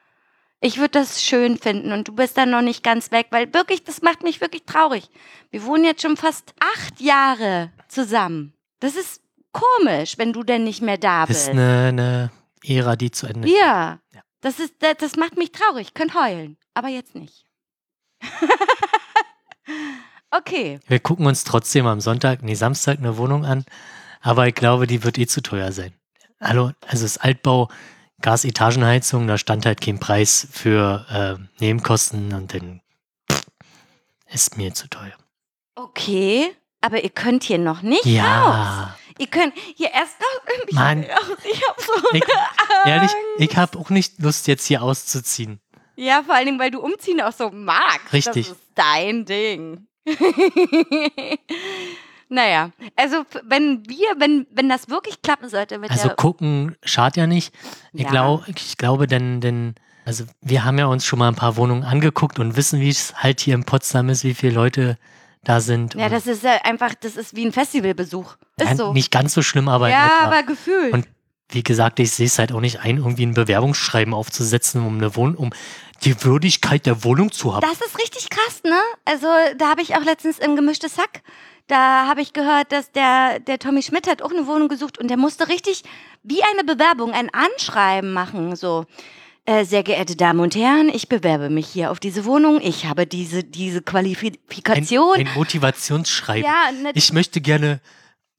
Ich 0.66 0.78
würde 0.80 1.00
das 1.00 1.24
schön 1.24 1.60
finden 1.60 1.92
und 1.92 2.08
du 2.08 2.16
bist 2.16 2.36
dann 2.38 2.50
noch 2.50 2.64
nicht 2.64 2.82
ganz 2.82 3.12
weg, 3.12 3.28
weil 3.30 3.54
wirklich, 3.54 3.84
das 3.84 4.02
macht 4.02 4.24
mich 4.24 4.42
wirklich 4.42 4.64
traurig. 4.66 5.12
Wir 5.52 5.64
wohnen 5.64 5.84
jetzt 5.84 6.02
schon 6.02 6.18
fast 6.18 6.56
acht 6.60 7.00
Jahre 7.00 7.72
zusammen. 7.88 8.52
Das 8.80 8.96
ist 8.96 9.22
komisch, 9.52 10.18
wenn 10.18 10.34
du 10.34 10.42
denn 10.42 10.64
nicht 10.64 10.82
mehr 10.82 10.98
da 10.98 11.28
Das 11.28 11.38
ist 11.38 11.46
bist. 11.46 11.50
eine, 11.60 11.90
eine 11.90 12.32
Ära, 12.64 12.96
die 12.96 13.12
zu 13.12 13.28
Ende 13.28 13.48
ist. 13.48 13.56
Ja. 13.56 14.00
Ja. 14.12 14.22
Das, 14.42 14.60
ist, 14.60 14.74
das, 14.80 14.96
das 14.98 15.16
macht 15.18 15.38
mich 15.38 15.52
traurig. 15.52 15.90
Ich 15.90 15.94
könnte 15.94 16.20
heulen. 16.20 16.58
Aber 16.74 16.88
jetzt 16.88 17.14
nicht. 17.14 17.46
okay. 20.32 20.80
Wir 20.88 21.00
gucken 21.00 21.28
uns 21.28 21.44
trotzdem 21.44 21.86
am 21.86 22.02
Sonntag, 22.02 22.42
nee, 22.42 22.56
Samstag 22.56 22.98
eine 22.98 23.18
Wohnung 23.18 23.46
an, 23.46 23.66
aber 24.20 24.48
ich 24.48 24.56
glaube, 24.56 24.88
die 24.88 25.04
wird 25.04 25.20
eh 25.20 25.28
zu 25.28 25.44
teuer 25.44 25.72
sein. 25.72 25.94
Hallo, 26.42 26.72
also 26.88 27.04
das 27.04 27.20
Altbau, 27.20 27.70
Gasetagenheizung, 28.22 29.28
da 29.28 29.38
stand 29.38 29.66
halt 29.66 29.82
kein 29.82 30.00
Preis 30.00 30.48
für 30.52 31.06
äh, 31.10 31.62
Nebenkosten 31.64 32.34
und 32.34 32.54
dann 32.54 32.82
pff, 33.32 33.44
ist 34.32 34.58
mir 34.58 34.74
zu 34.74 34.88
teuer. 34.90 35.14
Okay. 35.76 36.52
Aber 36.82 37.04
ihr 37.04 37.10
könnt 37.10 37.44
hier 37.44 37.58
noch 37.58 37.82
nicht 37.82 38.06
raus. 38.06 38.14
Ja, 38.14 38.96
Ihr 39.18 39.28
könnt 39.28 39.54
hier 39.76 39.92
erst 39.92 40.20
noch. 40.20 40.28
Ich, 40.68 40.76
Mann. 40.76 41.04
Ich 41.52 41.62
hab 41.68 41.80
so. 41.80 41.94
ich, 42.14 42.24
eine 42.24 42.92
ehrlich, 42.94 43.12
Angst. 43.12 43.18
ich 43.38 43.58
habe 43.58 43.80
auch 43.80 43.90
nicht 43.90 44.20
Lust, 44.20 44.48
jetzt 44.48 44.66
hier 44.66 44.82
auszuziehen. 44.84 45.60
Ja, 45.96 46.24
vor 46.24 46.36
allen 46.36 46.46
Dingen, 46.46 46.60
weil 46.60 46.72
du 46.72 46.80
umziehen 46.82 47.22
auch 47.22 47.32
so 47.32 47.50
magst. 47.50 48.12
Richtig. 48.12 48.48
Das 48.50 48.58
ist 48.58 48.66
dein 48.76 49.26
Ding. 49.26 49.88
naja, 52.30 52.72
also 52.96 53.24
wenn 53.44 53.84
wir, 53.88 54.08
wenn, 54.18 54.48
wenn 54.52 54.70
das 54.70 54.90
wirklich 54.90 55.22
klappen 55.22 55.50
sollte 55.50 55.78
mit 55.78 55.92
Also 55.92 56.08
der. 56.08 56.16
gucken 56.16 56.76
schadet 56.84 57.18
ja 57.18 57.28
nicht. 57.28 57.54
Ich, 57.94 58.04
Ja. 58.04 58.10
glaub, 58.10 58.48
ich 58.48 58.78
glaube, 58.78 59.08
denn, 59.08 59.42
denn, 59.42 59.76
also 60.06 60.26
wir 60.42 60.64
haben 60.66 60.78
ja 60.78 60.86
uns 60.88 61.06
schon 61.06 61.20
mal 61.20 61.28
ein 61.28 61.36
paar 61.36 61.56
Wohnungen 61.58 61.84
angeguckt 61.84 62.40
und 62.40 62.56
wissen, 62.56 62.80
wie 62.80 62.90
es 62.90 63.14
halt 63.16 63.40
hier 63.40 63.56
in 63.56 63.64
Potsdam 63.64 64.10
ist, 64.10 64.24
wie 64.24 64.34
viele 64.34 64.54
Leute 64.54 64.98
da 65.44 65.60
sind. 65.62 65.94
Ja, 65.94 66.10
das 66.10 66.26
ist 66.28 66.44
ja 66.44 66.60
einfach, 66.64 66.94
das 66.96 67.16
ist 67.16 67.36
wie 67.36 67.46
ein 67.46 67.52
Festivalbesuch. 67.52 68.36
Ist 68.58 68.68
ja, 68.70 68.76
so. 68.76 68.94
nicht 68.94 69.12
ganz 69.12 69.34
so 69.34 69.42
schlimm, 69.42 69.68
aber 69.70 69.90
ja, 69.90 70.22
aber 70.24 70.42
gefühlt. 70.44 70.92
Und 70.94 71.08
wie 71.50 71.62
gesagt, 71.62 72.00
ich 72.00 72.12
sehe 72.12 72.26
es 72.26 72.40
halt 72.40 72.52
auch 72.52 72.60
nicht 72.62 72.80
ein, 72.80 72.98
irgendwie 72.98 73.26
ein 73.26 73.36
Bewerbungsschreiben 73.36 74.14
aufzusetzen, 74.16 74.84
um 74.86 74.98
eine 74.98 75.16
Wohnung, 75.16 75.36
um 75.36 75.50
die 76.04 76.24
Würdigkeit 76.24 76.86
der 76.88 77.04
Wohnung 77.04 77.32
zu 77.32 77.54
haben. 77.54 77.62
Das 77.62 77.80
ist 77.88 77.98
richtig 78.00 78.30
krass, 78.32 78.62
ne? 78.64 78.80
Also, 79.06 79.28
da 79.58 79.70
habe 79.70 79.82
ich 79.82 79.96
auch 79.96 80.04
letztens 80.04 80.40
im 80.40 80.56
gemischtes 80.56 80.96
Sack, 80.96 81.22
da 81.68 82.08
habe 82.08 82.22
ich 82.22 82.34
gehört, 82.34 82.72
dass 82.72 82.92
der, 82.92 83.40
der 83.40 83.60
Tommy 83.60 83.82
Schmidt 83.82 84.08
hat 84.08 84.22
auch 84.22 84.32
eine 84.32 84.48
Wohnung 84.48 84.68
gesucht 84.68 84.98
und 85.00 85.10
der 85.10 85.18
musste 85.18 85.48
richtig 85.48 85.84
wie 86.24 86.42
eine 86.44 86.64
Bewerbung, 86.64 87.12
ein 87.12 87.30
Anschreiben 87.34 88.14
machen, 88.14 88.56
so. 88.56 88.86
Äh, 89.48 89.64
sehr 89.64 89.84
geehrte 89.84 90.16
Damen 90.16 90.40
und 90.40 90.56
Herren, 90.56 90.90
ich 90.90 91.08
bewerbe 91.08 91.52
mich 91.52 91.68
hier 91.68 91.92
auf 91.92 92.00
diese 92.00 92.26
Wohnung. 92.26 92.60
Ich 92.62 92.88
habe 92.88 93.06
diese, 93.06 93.44
diese 93.44 93.78
ein, 93.78 93.86
Qualifikation. 93.86 95.18
ein 95.18 95.30
Motivationsschreiben. 95.36 96.44
ja, 96.44 96.72
ne, 96.72 96.90
Ich 96.96 97.14
möchte 97.14 97.42
gerne 97.42 97.80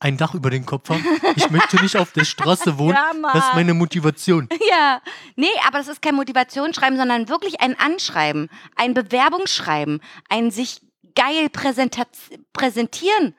ein 0.00 0.16
Dach 0.16 0.34
über 0.34 0.50
den 0.50 0.66
Kopf 0.66 0.90
haben. 0.90 1.04
Ich 1.36 1.48
möchte 1.50 1.80
nicht 1.80 1.96
auf 1.96 2.10
der 2.10 2.24
Straße 2.24 2.76
wohnen. 2.78 2.96
Ja, 2.96 3.12
das 3.32 3.46
ist 3.46 3.54
meine 3.54 3.72
Motivation. 3.74 4.48
Ja, 4.68 5.00
nee, 5.36 5.46
aber 5.66 5.78
das 5.78 5.86
ist 5.86 6.02
kein 6.02 6.16
Motivationsschreiben, 6.16 6.98
sondern 6.98 7.28
wirklich 7.28 7.60
ein 7.60 7.78
Anschreiben, 7.78 8.48
ein 8.74 8.94
Bewerbungsschreiben, 8.94 10.00
ein 10.28 10.50
sich 10.50 10.80
geil 11.16 11.48
präsentieren. 11.50 13.34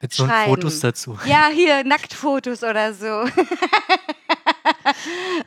Mit 0.00 0.12
so. 0.12 0.26
Fotos 0.26 0.80
dazu. 0.80 1.18
Ja, 1.26 1.48
hier 1.52 1.84
Nacktfotos 1.84 2.62
oder 2.62 2.92
so. 2.92 3.06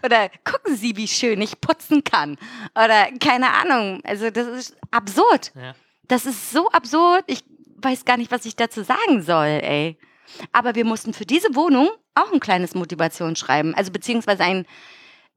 oder 0.03 0.29
gucken 0.43 0.77
Sie, 0.77 0.95
wie 0.95 1.07
schön 1.07 1.41
ich 1.41 1.59
putzen 1.59 2.03
kann. 2.03 2.37
Oder 2.73 3.09
keine 3.19 3.51
Ahnung. 3.51 4.01
Also 4.03 4.29
das 4.29 4.47
ist 4.47 4.77
absurd. 4.91 5.51
Ja. 5.55 5.75
Das 6.07 6.25
ist 6.25 6.51
so 6.51 6.69
absurd. 6.71 7.23
Ich 7.27 7.43
weiß 7.77 8.05
gar 8.05 8.17
nicht, 8.17 8.31
was 8.31 8.45
ich 8.45 8.55
dazu 8.55 8.83
sagen 8.83 9.21
soll, 9.21 9.59
ey. 9.61 9.97
Aber 10.53 10.75
wir 10.75 10.85
mussten 10.85 11.13
für 11.13 11.25
diese 11.25 11.53
Wohnung 11.53 11.89
auch 12.13 12.31
ein 12.31 12.39
kleines 12.39 12.75
Motivationsschreiben, 12.75 13.75
also 13.75 13.91
beziehungsweise 13.91 14.43
ein 14.43 14.65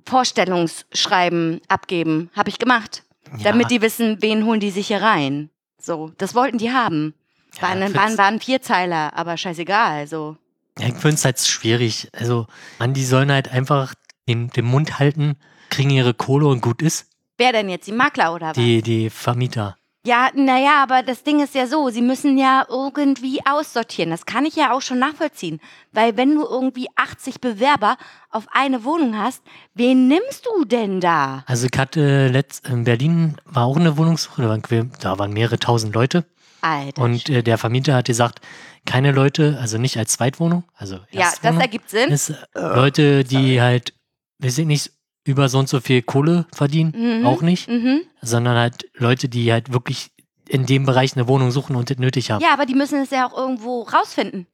Vorstellungsschreiben 0.07 1.61
abgeben. 1.69 2.31
Habe 2.35 2.51
ich 2.51 2.59
gemacht. 2.59 3.03
Ja. 3.39 3.51
Damit 3.51 3.71
die 3.71 3.83
wissen, 3.83 4.23
wen 4.23 4.45
holen 4.45 4.61
die 4.61 4.71
sich 4.71 4.87
hier 4.87 5.03
rein. 5.03 5.51
So, 5.89 6.13
das 6.19 6.35
wollten 6.35 6.59
die 6.59 6.71
haben. 6.71 7.15
Ja, 7.57 7.63
waren, 7.63 7.79
find's- 7.81 7.95
waren, 7.97 8.19
waren 8.19 8.41
Vierzeiler, 8.41 9.15
aber 9.17 9.39
scheißegal. 9.39 10.07
So. 10.07 10.37
Ja, 10.79 10.89
ich 10.89 10.95
finde 10.97 11.15
es 11.15 11.25
halt 11.25 11.39
schwierig. 11.41 12.09
Also, 12.13 12.47
man, 12.79 12.93
die 12.93 13.07
sollen 13.07 13.33
halt 13.33 13.49
einfach 13.51 13.95
den, 14.29 14.51
den 14.51 14.67
Mund 14.67 14.99
halten, 14.99 15.37
kriegen 15.71 15.89
ihre 15.89 16.13
Kohle 16.13 16.47
und 16.47 16.61
gut 16.61 16.83
ist. 16.83 17.07
Wer 17.39 17.53
denn 17.53 17.71
jetzt? 17.71 17.87
Die 17.87 17.93
Makler 17.93 18.35
oder 18.35 18.49
was? 18.49 18.55
Die, 18.57 18.83
die 18.83 19.09
Vermieter. 19.09 19.78
Ja, 20.09 20.31
naja, 20.35 20.83
aber 20.83 21.03
das 21.03 21.23
Ding 21.23 21.43
ist 21.43 21.55
ja 21.55 21.67
so, 21.67 21.91
sie 21.91 22.01
müssen 22.01 22.39
ja 22.39 22.65
irgendwie 22.67 23.41
aussortieren. 23.45 24.11
Das 24.11 24.25
kann 24.25 24.47
ich 24.47 24.57
ja 24.57 24.73
auch 24.73 24.81
schon 24.81 24.99
nachvollziehen. 24.99 25.61
Weil 25.93 26.17
wenn 26.17 26.35
du 26.35 26.47
irgendwie 26.47 26.87
80 26.97 27.43
Bewerber 27.43 27.99
auf 28.31 28.47
eine 28.51 28.85
Wohnung 28.85 29.19
hast, 29.19 29.43
wen 29.75 30.09
nimmst 30.09 30.47
du 30.47 30.65
denn 30.65 31.01
da? 31.01 31.45
Also 31.47 31.69
ich 31.71 31.79
hatte 31.79 32.29
letzt, 32.29 32.67
in 32.67 32.85
Berlin 32.85 33.37
war 33.45 33.67
auch 33.67 33.77
eine 33.77 33.99
Wohnungssuche, 33.99 34.41
da 34.41 34.49
waren, 34.49 34.93
da 34.99 35.19
waren 35.19 35.33
mehrere 35.35 35.59
tausend 35.59 35.95
Leute. 35.95 36.25
Alter. 36.63 37.03
Und 37.03 37.29
äh, 37.29 37.43
der 37.43 37.59
Vermieter 37.59 37.95
hat 37.95 38.07
gesagt, 38.07 38.41
keine 38.87 39.13
Leute, 39.13 39.59
also 39.61 39.77
nicht 39.77 39.99
als 39.99 40.15
Zweitwohnung, 40.15 40.65
also 40.75 40.97
ja, 40.97 41.03
das 41.11 41.33
Erstwohnung, 41.35 41.61
ergibt 41.61 41.91
Sinn. 41.91 42.09
ist, 42.09 42.31
äh, 42.31 42.37
Leute, 42.55 43.25
die 43.25 43.61
halt, 43.61 43.93
weiß 44.39 44.57
ich 44.57 44.67
nicht, 44.67 44.91
über 45.29 45.49
so 45.49 45.59
und 45.59 45.69
so 45.69 45.81
viel 45.81 46.03
Kohle 46.03 46.47
verdienen, 46.53 47.21
Mhm. 47.21 47.27
auch 47.27 47.43
nicht, 47.43 47.69
Mhm. 47.69 48.01
sondern 48.23 48.57
halt 48.57 48.89
Leute, 48.95 49.29
die 49.29 49.53
halt 49.53 49.73
wirklich 49.73 50.11
in 50.49 50.65
dem 50.67 50.87
Bereich 50.87 51.15
eine 51.15 51.29
Wohnung 51.29 51.51
suchen 51.51 51.77
und 51.77 51.91
das 51.91 51.99
nötig 51.99 52.31
haben. 52.31 52.43
Ja, 52.43 52.53
aber 52.55 52.65
die 52.67 52.75
müssen 52.75 53.01
es 53.03 53.11
ja 53.11 53.27
auch 53.29 53.37
irgendwo 53.37 53.83
rausfinden. 53.83 54.47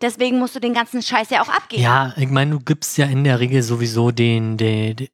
Deswegen 0.00 0.38
musst 0.38 0.56
du 0.56 0.60
den 0.60 0.74
ganzen 0.74 1.02
Scheiß 1.02 1.30
ja 1.30 1.42
auch 1.42 1.48
abgeben. 1.48 1.82
Ja, 1.82 2.12
ich 2.16 2.28
meine, 2.30 2.52
du 2.52 2.60
gibst 2.60 2.96
ja 2.98 3.06
in 3.06 3.22
der 3.22 3.38
Regel 3.38 3.62
sowieso 3.62 4.10
den, 4.10 4.56
den, 4.56 4.96
den 4.96 5.08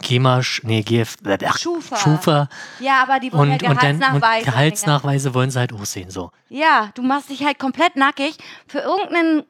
GEMA, 0.00 0.40
nee, 0.62 0.82
GF, 0.82 1.16
ach, 1.44 1.58
Schufa. 1.58 1.96
Schufa 1.96 2.48
Ja, 2.78 3.02
aber 3.02 3.18
die 3.18 3.32
wollen 3.32 3.50
und, 3.50 3.62
ja 3.62 3.68
dann 3.68 3.72
und 3.72 3.80
Gehaltsnachweise. 3.80 4.44
Gehaltsnachweise 4.44 5.34
wollen 5.34 5.50
sie 5.50 5.58
halt 5.58 5.72
auch 5.72 5.84
sehen, 5.84 6.08
so. 6.08 6.30
Ja, 6.48 6.90
du 6.94 7.02
machst 7.02 7.30
dich 7.30 7.44
halt 7.44 7.58
komplett 7.58 7.96
nackig 7.96 8.36
für 8.68 8.78
irgendeinen 8.78 9.42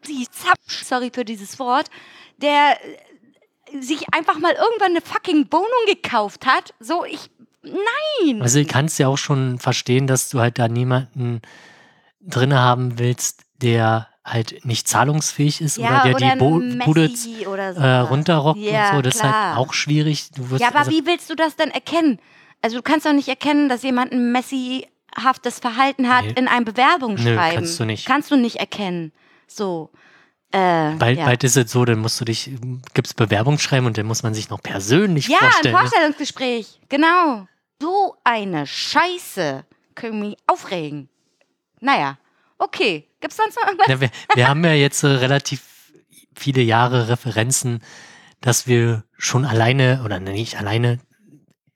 sorry 0.83 1.11
für 1.13 1.27
dieses 1.27 1.59
Wort, 1.59 1.91
der 2.39 2.79
sich 3.81 4.13
einfach 4.15 4.39
mal 4.39 4.53
irgendwann 4.53 4.91
eine 4.93 5.01
fucking 5.01 5.47
Wohnung 5.51 5.67
gekauft 5.87 6.47
hat. 6.47 6.75
So, 6.81 7.05
ich, 7.05 7.31
nein. 7.63 8.43
Also 8.43 8.59
ich 8.59 8.69
kann 8.69 8.87
es 8.87 8.99
ja 8.99 9.09
auch 9.09 9.19
schon 9.19 9.59
verstehen, 9.59 10.07
dass 10.07 10.29
du 10.31 10.41
halt 10.41 10.59
da 10.59 10.69
niemanden 10.69 11.43
drin 12.21 12.55
haben 12.55 12.99
willst, 12.99 13.43
der 13.63 14.09
halt 14.25 14.65
nicht 14.65 14.89
zahlungsfähig 14.89 15.61
ist 15.61 15.77
ja, 15.79 16.01
oder 16.03 16.03
der 16.03 16.15
die 16.15 16.25
ein 16.25 16.39
Bo 16.39 16.59
Bude 16.85 17.11
oder 17.47 17.75
so. 17.75 17.81
äh, 17.81 17.99
runterrockt 17.99 18.59
Ja, 18.59 18.91
und 18.91 18.97
so. 18.97 19.03
Das 19.03 19.15
ist 19.17 19.21
klar. 19.21 19.51
halt 19.55 19.59
auch 19.59 19.73
schwierig. 19.73 20.31
Ja, 20.59 20.69
aber 20.69 20.81
also, 20.81 20.91
wie 20.91 21.07
willst 21.07 21.31
du 21.31 21.35
das 21.37 21.55
denn 21.57 21.71
erkennen? 21.71 22.19
Also 22.63 22.77
du 22.77 22.83
kannst 22.83 23.07
doch 23.07 23.13
nicht 23.13 23.29
erkennen, 23.29 23.69
dass 23.69 23.83
jemand 23.85 24.13
ein 24.13 24.33
Messi-haftes 24.33 25.61
Verhalten 25.61 26.09
hat 26.09 26.25
Nee. 26.25 26.33
in 26.37 26.49
einem 26.49 26.65
Bewerbungsschreiben. 26.65 27.35
Nö, 27.51 27.55
kannst 27.55 27.79
du 27.79 27.85
nicht. 27.85 28.07
Kannst 28.07 28.31
du 28.31 28.37
nicht 28.37 28.57
erkennen. 28.57 29.13
So. 29.47 29.91
Äh, 30.53 30.95
Bald, 30.95 31.19
ja. 31.19 31.25
bald 31.25 31.45
ist 31.45 31.57
es 31.57 31.71
so, 31.73 31.85
dann 31.85 31.99
musst 31.99 32.21
du 32.21 32.25
dich, 32.25 32.51
gibt's 32.95 33.15
Bewerbungsschreiben 33.15 33.87
und 33.87 33.99
dann 33.99 34.07
muss 34.07 34.23
man 34.23 34.33
sich 34.33 34.49
noch 34.49 34.63
persönlich 34.63 35.29
Ja, 35.29 35.39
ein 35.39 35.45
vorstellen. 35.51 35.75
ne? 35.75 35.81
Vorstellungsgespräch. 35.81 36.81
Genau. 36.89 37.47
So 37.81 38.17
eine 38.25 38.67
Scheiße. 38.67 39.65
Können 39.95 40.21
mich 40.21 40.37
aufregen. 40.47 41.09
Naja, 41.81 42.19
okay. 42.59 43.09
Gibt's 43.21 43.37
sonst 43.37 43.57
noch 43.57 43.67
irgendwas? 43.67 43.89
Ja, 43.89 44.01
wir, 44.01 44.11
wir 44.35 44.49
haben 44.49 44.65
ja 44.65 44.73
jetzt 44.73 45.03
äh, 45.03 45.09
relativ 45.09 45.63
viele 46.35 46.63
Jahre 46.63 47.09
Referenzen, 47.09 47.83
dass 48.41 48.67
wir 48.67 49.05
schon 49.19 49.45
alleine 49.45 50.03
oder 50.05 50.21
nicht 50.21 50.59
alleine 50.59 50.99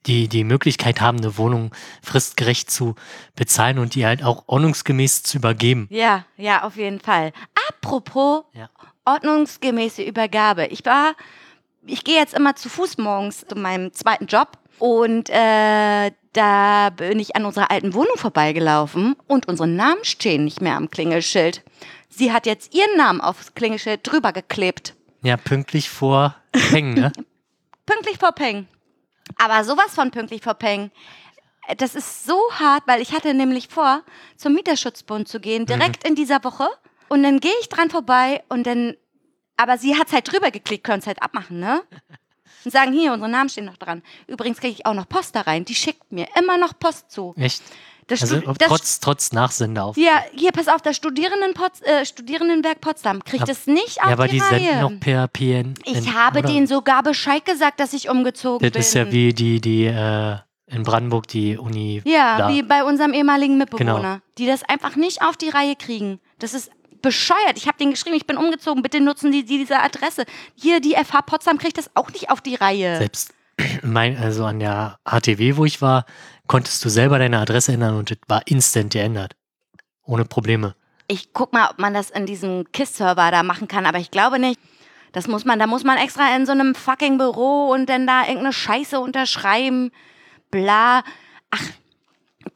die, 0.07 0.29
die 0.29 0.45
Möglichkeit 0.45 1.01
haben, 1.01 1.19
eine 1.19 1.37
Wohnung 1.37 1.75
fristgerecht 2.03 2.71
zu 2.71 2.95
bezahlen 3.37 3.79
und 3.79 3.95
die 3.95 4.07
halt 4.07 4.23
auch 4.25 4.45
ordnungsgemäß 4.47 5.23
zu 5.23 5.39
übergeben. 5.39 5.87
Ja, 5.91 6.25
ja, 6.37 6.63
auf 6.63 6.77
jeden 6.77 7.01
Fall. 7.01 7.33
Apropos 7.69 8.45
Ja. 8.55 8.71
ordnungsgemäße 9.05 10.03
Übergabe. 10.03 10.67
Ich 10.67 10.85
war, 10.85 11.15
ich 11.87 12.05
gehe 12.05 12.19
jetzt 12.19 12.35
immer 12.35 12.57
zu 12.57 12.69
Fuß 12.69 12.99
morgens 12.99 13.47
zu 13.47 13.57
meinem 13.57 13.93
zweiten 13.93 14.27
Job 14.27 14.59
und 14.79 15.29
äh, 15.31 16.11
da 16.33 16.91
bin 16.91 17.19
ich 17.19 17.37
an 17.37 17.45
unserer 17.45 17.71
alten 17.71 17.93
Wohnung 17.93 18.17
vorbeigelaufen 18.17 19.17
und 19.27 19.49
unsere 19.49 19.69
Namen 19.69 20.05
stehen 20.05 20.45
nicht 20.45 20.61
mehr 20.61 20.77
am 20.77 20.89
Klingelschild. 20.91 21.63
Sie 22.09 22.33
hat 22.33 22.47
jetzt 22.47 22.75
ihren 22.75 22.97
Namen 22.97 23.21
aufs 23.21 23.55
Klingelschild 23.55 24.01
drüber 24.05 24.33
geklebt. 24.33 24.95
Ja, 25.23 25.37
pünktlich 25.37 25.91
vor 25.91 26.35
Hängen, 26.71 26.95
ne? 26.95 27.13
Pünktlich 27.87 28.19
vor 28.19 28.33
Peng. 28.33 28.67
Aber 29.43 29.65
sowas 29.65 29.95
von 29.95 30.11
pünktlich 30.11 30.43
vor 30.43 30.55
Peng. 30.55 30.91
Das 31.79 31.95
ist 31.95 32.25
so 32.25 32.39
hart, 32.53 32.83
weil 32.87 33.01
ich 33.01 33.13
hatte 33.13 33.33
nämlich 33.33 33.69
vor, 33.69 34.03
zum 34.37 34.55
Mieterschutzbund 34.55 35.29
zu 35.29 35.41
gehen, 35.41 35.67
direkt 35.67 36.07
in 36.07 36.15
dieser 36.15 36.43
Woche. 36.45 36.69
Und 37.09 37.23
dann 37.23 37.41
gehe 37.41 37.53
ich 37.61 37.69
dran 37.69 37.91
vorbei 37.91 38.43
und 38.49 38.67
dann, 38.67 38.97
aber 39.57 39.79
sie 39.79 39.97
hat 39.97 40.13
halt 40.13 40.31
drüber 40.31 40.51
geklickt, 40.51 40.85
können 40.85 40.99
es 40.99 41.07
halt 41.07 41.23
abmachen, 41.23 41.59
ne? 41.59 41.83
Und 42.65 42.71
sagen, 42.73 42.93
hier, 42.93 43.13
unsere 43.13 43.31
Namen 43.31 43.49
stehen 43.49 43.65
noch 43.65 43.79
dran. 43.79 44.03
Übrigens 44.27 44.61
kriege 44.61 44.75
ich 44.75 44.85
auch 44.85 44.95
noch 44.95 45.09
Post 45.09 45.35
da 45.35 45.43
rein. 45.43 45.65
Die 45.65 45.75
schickt 45.75 46.13
mir 46.13 46.29
immer 46.39 46.59
noch 46.59 46.79
Post 46.79 47.11
zu. 47.11 47.35
Echt? 47.39 47.63
Das 48.11 48.23
Also 48.23 48.41
Stu- 48.41 48.53
das 48.59 48.69
trotz, 48.69 49.01
trotz 49.01 49.33
Nachsender 49.33 49.85
auf. 49.85 49.97
ja, 49.97 50.23
hier, 50.35 50.53
pass 50.53 50.69
auf, 50.69 50.83
das 50.83 50.97
Studierenden 50.97 51.55
äh, 51.85 52.05
Studierendenwerk 52.05 52.81
Potsdam 52.81 53.25
kriegt 53.25 53.49
es 53.49 53.67
nicht 53.67 54.01
auf 54.03 54.07
Ja, 54.09 54.13
aber 54.13 54.27
die, 54.27 54.33
die 54.33 54.39
Reihe. 54.41 54.61
senden 54.61 54.81
noch 54.81 55.01
per 55.01 55.29
PN. 55.29 55.75
ich 55.85 56.13
habe 56.15 56.41
oder? 56.41 56.49
denen 56.49 56.67
sogar 56.67 57.03
Bescheid 57.03 57.45
gesagt, 57.45 57.81
dass 57.81 57.93
ich 57.93 58.09
umgezogen 58.11 58.65
Das 58.67 58.73
bin. 58.73 58.81
ist 58.81 58.95
ja 58.95 59.11
wie 59.13 59.33
die, 59.33 59.61
die 59.61 59.87
äh, 59.87 60.37
in 60.67 60.83
Brandenburg, 60.83 61.27
die 61.29 61.57
Uni. 61.57 62.03
Ja, 62.05 62.39
da. 62.39 62.49
wie 62.49 62.63
bei 62.63 62.85
unserem 62.85 63.13
ehemaligen 63.13 63.59
Mitbewohner, 63.59 63.97
Genau. 63.97 64.17
die 64.39 64.47
das 64.47 64.63
einfach 64.69 64.97
nicht 64.97 65.23
auf 65.23 65.37
die 65.37 65.49
Reihe 65.49 65.75
kriegen. 65.77 66.21
Das 66.39 66.55
ist 66.55 66.71
bescheuert. 67.03 67.57
Ich 67.57 67.67
habe 67.67 67.79
denen 67.79 67.93
geschrieben, 67.93 68.15
ich 68.17 68.27
bin 68.27 68.37
umgezogen, 68.37 68.83
bitte 68.83 69.01
nutzen 69.01 69.33
die 69.33 69.45
diese 69.45 69.81
Adresse. 69.81 70.25
Hier, 70.55 70.81
die 70.81 70.95
FH 70.95 71.23
Potsdam 71.23 71.59
kriegt 71.59 71.79
das 71.79 71.91
auch 71.95 72.11
nicht 72.13 72.31
auf 72.31 72.41
die 72.41 72.55
Reihe. 72.57 72.99
Selbst 72.99 73.33
mein, 73.83 74.17
also 74.19 74.45
an 74.45 74.59
der 74.61 74.99
HTW, 75.05 75.57
wo 75.57 75.65
ich 75.65 75.81
war, 75.81 76.05
konntest 76.51 76.85
du 76.85 76.89
selber 76.89 77.21
deine 77.21 77.39
Adresse 77.39 77.73
ändern 77.73 77.95
und 77.95 78.11
das 78.11 78.19
war 78.27 78.43
instant 78.49 78.93
geändert. 78.93 79.37
Ohne 80.05 80.25
Probleme. 80.25 80.75
Ich 81.07 81.33
guck 81.33 81.53
mal, 81.53 81.71
ob 81.71 81.79
man 81.79 81.95
das 81.95 82.11
in 82.11 82.27
diesem 82.27 82.65
KISS-Server 82.73 83.31
da 83.31 83.45
machen 83.45 83.69
kann, 83.69 83.87
aber 83.87 83.99
ich 83.99 84.11
glaube 84.11 84.41
nicht. 84.41 84.59
Das 85.13 85.29
muss 85.29 85.45
man, 85.45 85.61
da 85.61 85.69
muss 85.69 85.85
man 85.85 85.97
extra 85.97 86.35
in 86.35 86.47
so 86.47 86.53
einem 86.53 86.75
fucking 86.75 87.19
Büro 87.19 87.69
und 87.71 87.89
dann 87.89 88.05
da 88.05 88.23
irgendeine 88.23 88.53
Scheiße 88.53 88.99
unterschreiben. 88.99 89.93
Bla. 90.51 91.05
Ach, 91.53 91.63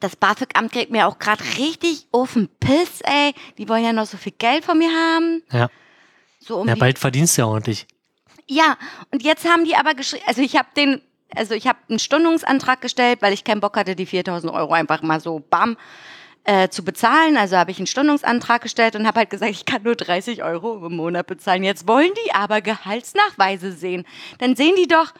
das 0.01 0.17
BAföG-Amt 0.17 0.73
kriegt 0.73 0.91
mir 0.91 1.07
auch 1.07 1.17
gerade 1.17 1.45
richtig 1.57 2.07
auf 2.11 2.33
den 2.33 2.49
Piss, 2.59 2.99
ey. 3.03 3.33
Die 3.57 3.69
wollen 3.69 3.85
ja 3.85 3.93
noch 3.93 4.07
so 4.07 4.17
viel 4.17 4.33
Geld 4.37 4.65
von 4.65 4.77
mir 4.77 4.89
haben. 4.89 5.41
Ja. 5.53 5.69
So 6.41 6.57
um 6.57 6.67
ja, 6.67 6.75
bald 6.75 6.99
verdienst 6.99 7.37
du 7.37 7.43
ja 7.43 7.47
ordentlich. 7.47 7.87
Ja, 8.45 8.77
und 9.11 9.23
jetzt 9.23 9.45
haben 9.45 9.63
die 9.63 9.77
aber 9.77 9.93
geschrieben, 9.93 10.25
also 10.27 10.41
ich 10.41 10.57
habe 10.57 10.67
den, 10.75 11.01
also 11.33 11.53
ich 11.53 11.67
habe 11.67 11.79
einen 11.89 11.99
Stundungsantrag 11.99 12.81
gestellt, 12.81 13.21
weil 13.21 13.33
ich 13.33 13.43
keinen 13.43 13.61
Bock 13.61 13.77
hatte, 13.77 13.95
die 13.95 14.05
4000 14.05 14.53
Euro 14.53 14.73
einfach 14.73 15.01
mal 15.01 15.19
so 15.19 15.39
bam 15.49 15.77
äh, 16.43 16.69
zu 16.69 16.83
bezahlen. 16.83 17.37
Also 17.37 17.57
habe 17.57 17.71
ich 17.71 17.77
einen 17.77 17.87
Stundungsantrag 17.87 18.61
gestellt 18.61 18.95
und 18.95 19.07
habe 19.07 19.19
halt 19.19 19.29
gesagt, 19.29 19.51
ich 19.51 19.65
kann 19.65 19.83
nur 19.83 19.95
30 19.95 20.43
Euro 20.43 20.85
im 20.85 20.95
Monat 20.95 21.27
bezahlen. 21.27 21.63
Jetzt 21.63 21.87
wollen 21.87 22.11
die 22.25 22.33
aber 22.33 22.61
Gehaltsnachweise 22.61 23.71
sehen. 23.71 24.05
Dann 24.39 24.55
sehen 24.55 24.75
die 24.77 24.87
doch, 24.87 25.13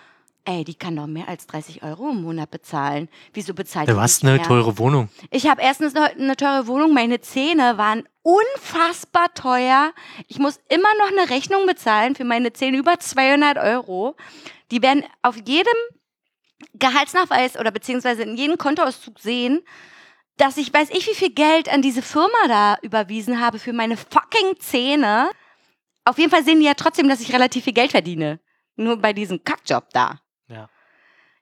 ey, 0.45 0.63
die 0.63 0.75
kann 0.75 0.95
doch 0.95 1.07
mehr 1.07 1.27
als 1.27 1.47
30 1.47 1.81
Euro 1.83 2.11
im 2.11 2.21
Monat 2.21 2.51
bezahlen. 2.51 3.09
Wieso 3.33 3.53
bezahlt 3.55 3.89
Du 3.89 3.99
hast 3.99 4.23
eine 4.23 4.33
mehr? 4.35 4.43
teure 4.43 4.77
Wohnung. 4.77 5.09
Ich 5.31 5.47
habe 5.49 5.61
erstens 5.61 5.95
eine, 5.95 6.11
eine 6.11 6.35
teure 6.35 6.67
Wohnung, 6.67 6.93
meine 6.93 7.19
Zähne 7.21 7.77
waren 7.77 8.03
unfassbar 8.21 9.33
teuer. 9.33 9.91
Ich 10.27 10.37
muss 10.39 10.59
immer 10.69 10.89
noch 10.99 11.11
eine 11.11 11.29
Rechnung 11.29 11.65
bezahlen 11.65 12.15
für 12.15 12.23
meine 12.25 12.53
Zähne 12.53 12.77
über 12.77 12.99
200 12.99 13.57
Euro. 13.57 14.15
Die 14.71 14.81
werden 14.81 15.03
auf 15.21 15.35
jedem 15.37 15.73
Gehaltsnachweis 16.73 17.57
oder 17.57 17.71
beziehungsweise 17.71 18.23
in 18.23 18.37
jedem 18.37 18.57
Kontoauszug 18.57 19.19
sehen, 19.19 19.61
dass 20.37 20.57
ich 20.57 20.73
weiß 20.73 20.89
ich 20.91 21.07
wie 21.07 21.15
viel 21.15 21.33
Geld 21.33 21.69
an 21.69 21.81
diese 21.81 22.01
Firma 22.01 22.47
da 22.47 22.77
überwiesen 22.81 23.39
habe 23.39 23.59
für 23.59 23.73
meine 23.73 23.97
fucking 23.97 24.59
Zähne. 24.59 25.29
Auf 26.03 26.17
jeden 26.17 26.31
Fall 26.31 26.43
sehen 26.43 26.59
die 26.59 26.65
ja 26.65 26.73
trotzdem, 26.73 27.07
dass 27.07 27.21
ich 27.21 27.33
relativ 27.33 27.63
viel 27.63 27.73
Geld 27.73 27.91
verdiene. 27.91 28.39
Nur 28.75 28.97
bei 28.97 29.13
diesem 29.13 29.43
Kackjob 29.43 29.89
da. 29.91 30.19
Ja. 30.47 30.69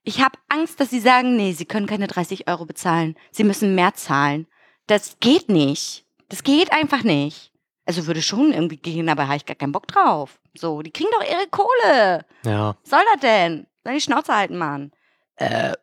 Ich 0.03 0.21
habe 0.21 0.37
Angst, 0.49 0.79
dass 0.79 0.89
sie 0.89 0.99
sagen, 0.99 1.35
nee, 1.35 1.53
sie 1.53 1.65
können 1.65 1.87
keine 1.87 2.07
30 2.07 2.47
Euro 2.47 2.65
bezahlen. 2.65 3.15
Sie 3.31 3.43
müssen 3.43 3.75
mehr 3.75 3.93
zahlen. 3.93 4.47
Das 4.87 5.17
geht 5.19 5.49
nicht. 5.49 6.05
Das 6.29 6.43
geht 6.43 6.71
einfach 6.71 7.03
nicht. 7.03 7.51
Also 7.85 8.07
würde 8.07 8.21
schon 8.21 8.53
irgendwie 8.53 8.77
gehen, 8.77 9.09
aber 9.09 9.27
habe 9.27 9.37
ich 9.37 9.45
gar 9.45 9.55
keinen 9.55 9.71
Bock 9.71 9.87
drauf. 9.87 10.39
So, 10.53 10.81
die 10.81 10.91
kriegen 10.91 11.09
doch 11.11 11.27
ihre 11.27 11.47
Kohle. 11.47 12.25
Ja. 12.45 12.75
Was 12.81 12.89
soll 12.89 13.03
das 13.11 13.21
denn? 13.21 13.67
Soll 13.83 13.93
die 13.95 14.01
Schnauze 14.01 14.35
halten, 14.35 14.57
Mann. 14.57 14.91
Äh. 15.37 15.73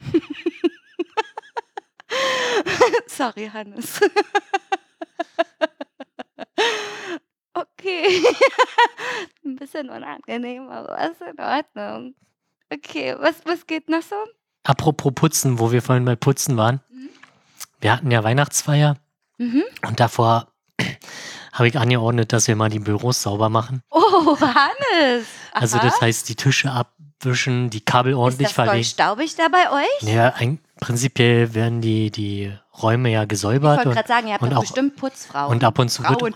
Sorry, 3.06 3.48
Hannes. 3.52 4.00
okay. 7.54 8.22
Ein 9.44 9.56
bisschen 9.56 9.90
unangenehm, 9.90 10.68
aber 10.68 10.98
ist 11.10 11.20
in 11.20 11.38
Ordnung. 11.40 12.14
Okay, 12.72 13.14
was, 13.18 13.36
was 13.44 13.66
geht 13.66 13.88
noch 13.88 14.02
so? 14.02 14.16
Apropos 14.64 15.12
Putzen, 15.14 15.58
wo 15.58 15.72
wir 15.72 15.82
vorhin 15.82 16.04
bei 16.04 16.16
Putzen 16.16 16.56
waren. 16.56 16.80
Mhm. 16.90 17.08
Wir 17.80 17.92
hatten 17.92 18.10
ja 18.10 18.22
Weihnachtsfeier 18.24 18.96
Mhm. 19.38 19.64
und 19.88 19.98
davor 19.98 20.48
habe 21.52 21.68
ich 21.68 21.78
angeordnet, 21.78 22.32
dass 22.32 22.46
wir 22.48 22.56
mal 22.56 22.68
die 22.68 22.78
Büros 22.78 23.22
sauber 23.22 23.48
machen. 23.48 23.82
Oh, 23.90 24.36
Hannes. 24.40 25.26
Also 25.52 25.78
Aha. 25.78 25.86
das 25.86 26.00
heißt, 26.00 26.28
die 26.28 26.36
Tische 26.36 26.70
abwischen, 27.26 27.70
die 27.70 27.80
Kabel 27.80 28.12
ist 28.12 28.18
ordentlich 28.18 28.48
das 28.48 28.52
voll 28.54 28.64
verlegen. 28.66 28.84
staubig 28.84 29.34
da 29.36 29.46
bei 29.48 29.70
euch? 29.82 30.08
Ja, 30.12 30.34
ein, 30.36 30.58
prinzipiell 30.80 31.54
werden 31.54 31.80
die, 31.80 32.10
die 32.10 32.52
Räume 32.82 33.10
ja 33.10 33.22
Ich 33.22 33.28
gesäubert 33.28 33.76
wollte 33.78 33.88
und, 33.90 33.94
gerade 33.94 34.08
sagen, 34.08 34.26
ihr 34.28 34.34
habt 34.34 34.42
und 34.42 34.54
auch- 34.54 34.60
bestimmt 34.62 34.96
Putzfrauen. 34.96 35.50
und 35.52 35.64
ab 35.64 35.78
und 35.78 35.88
zu 35.88 36.02
wird, 36.08 36.18
Frauen. 36.20 36.34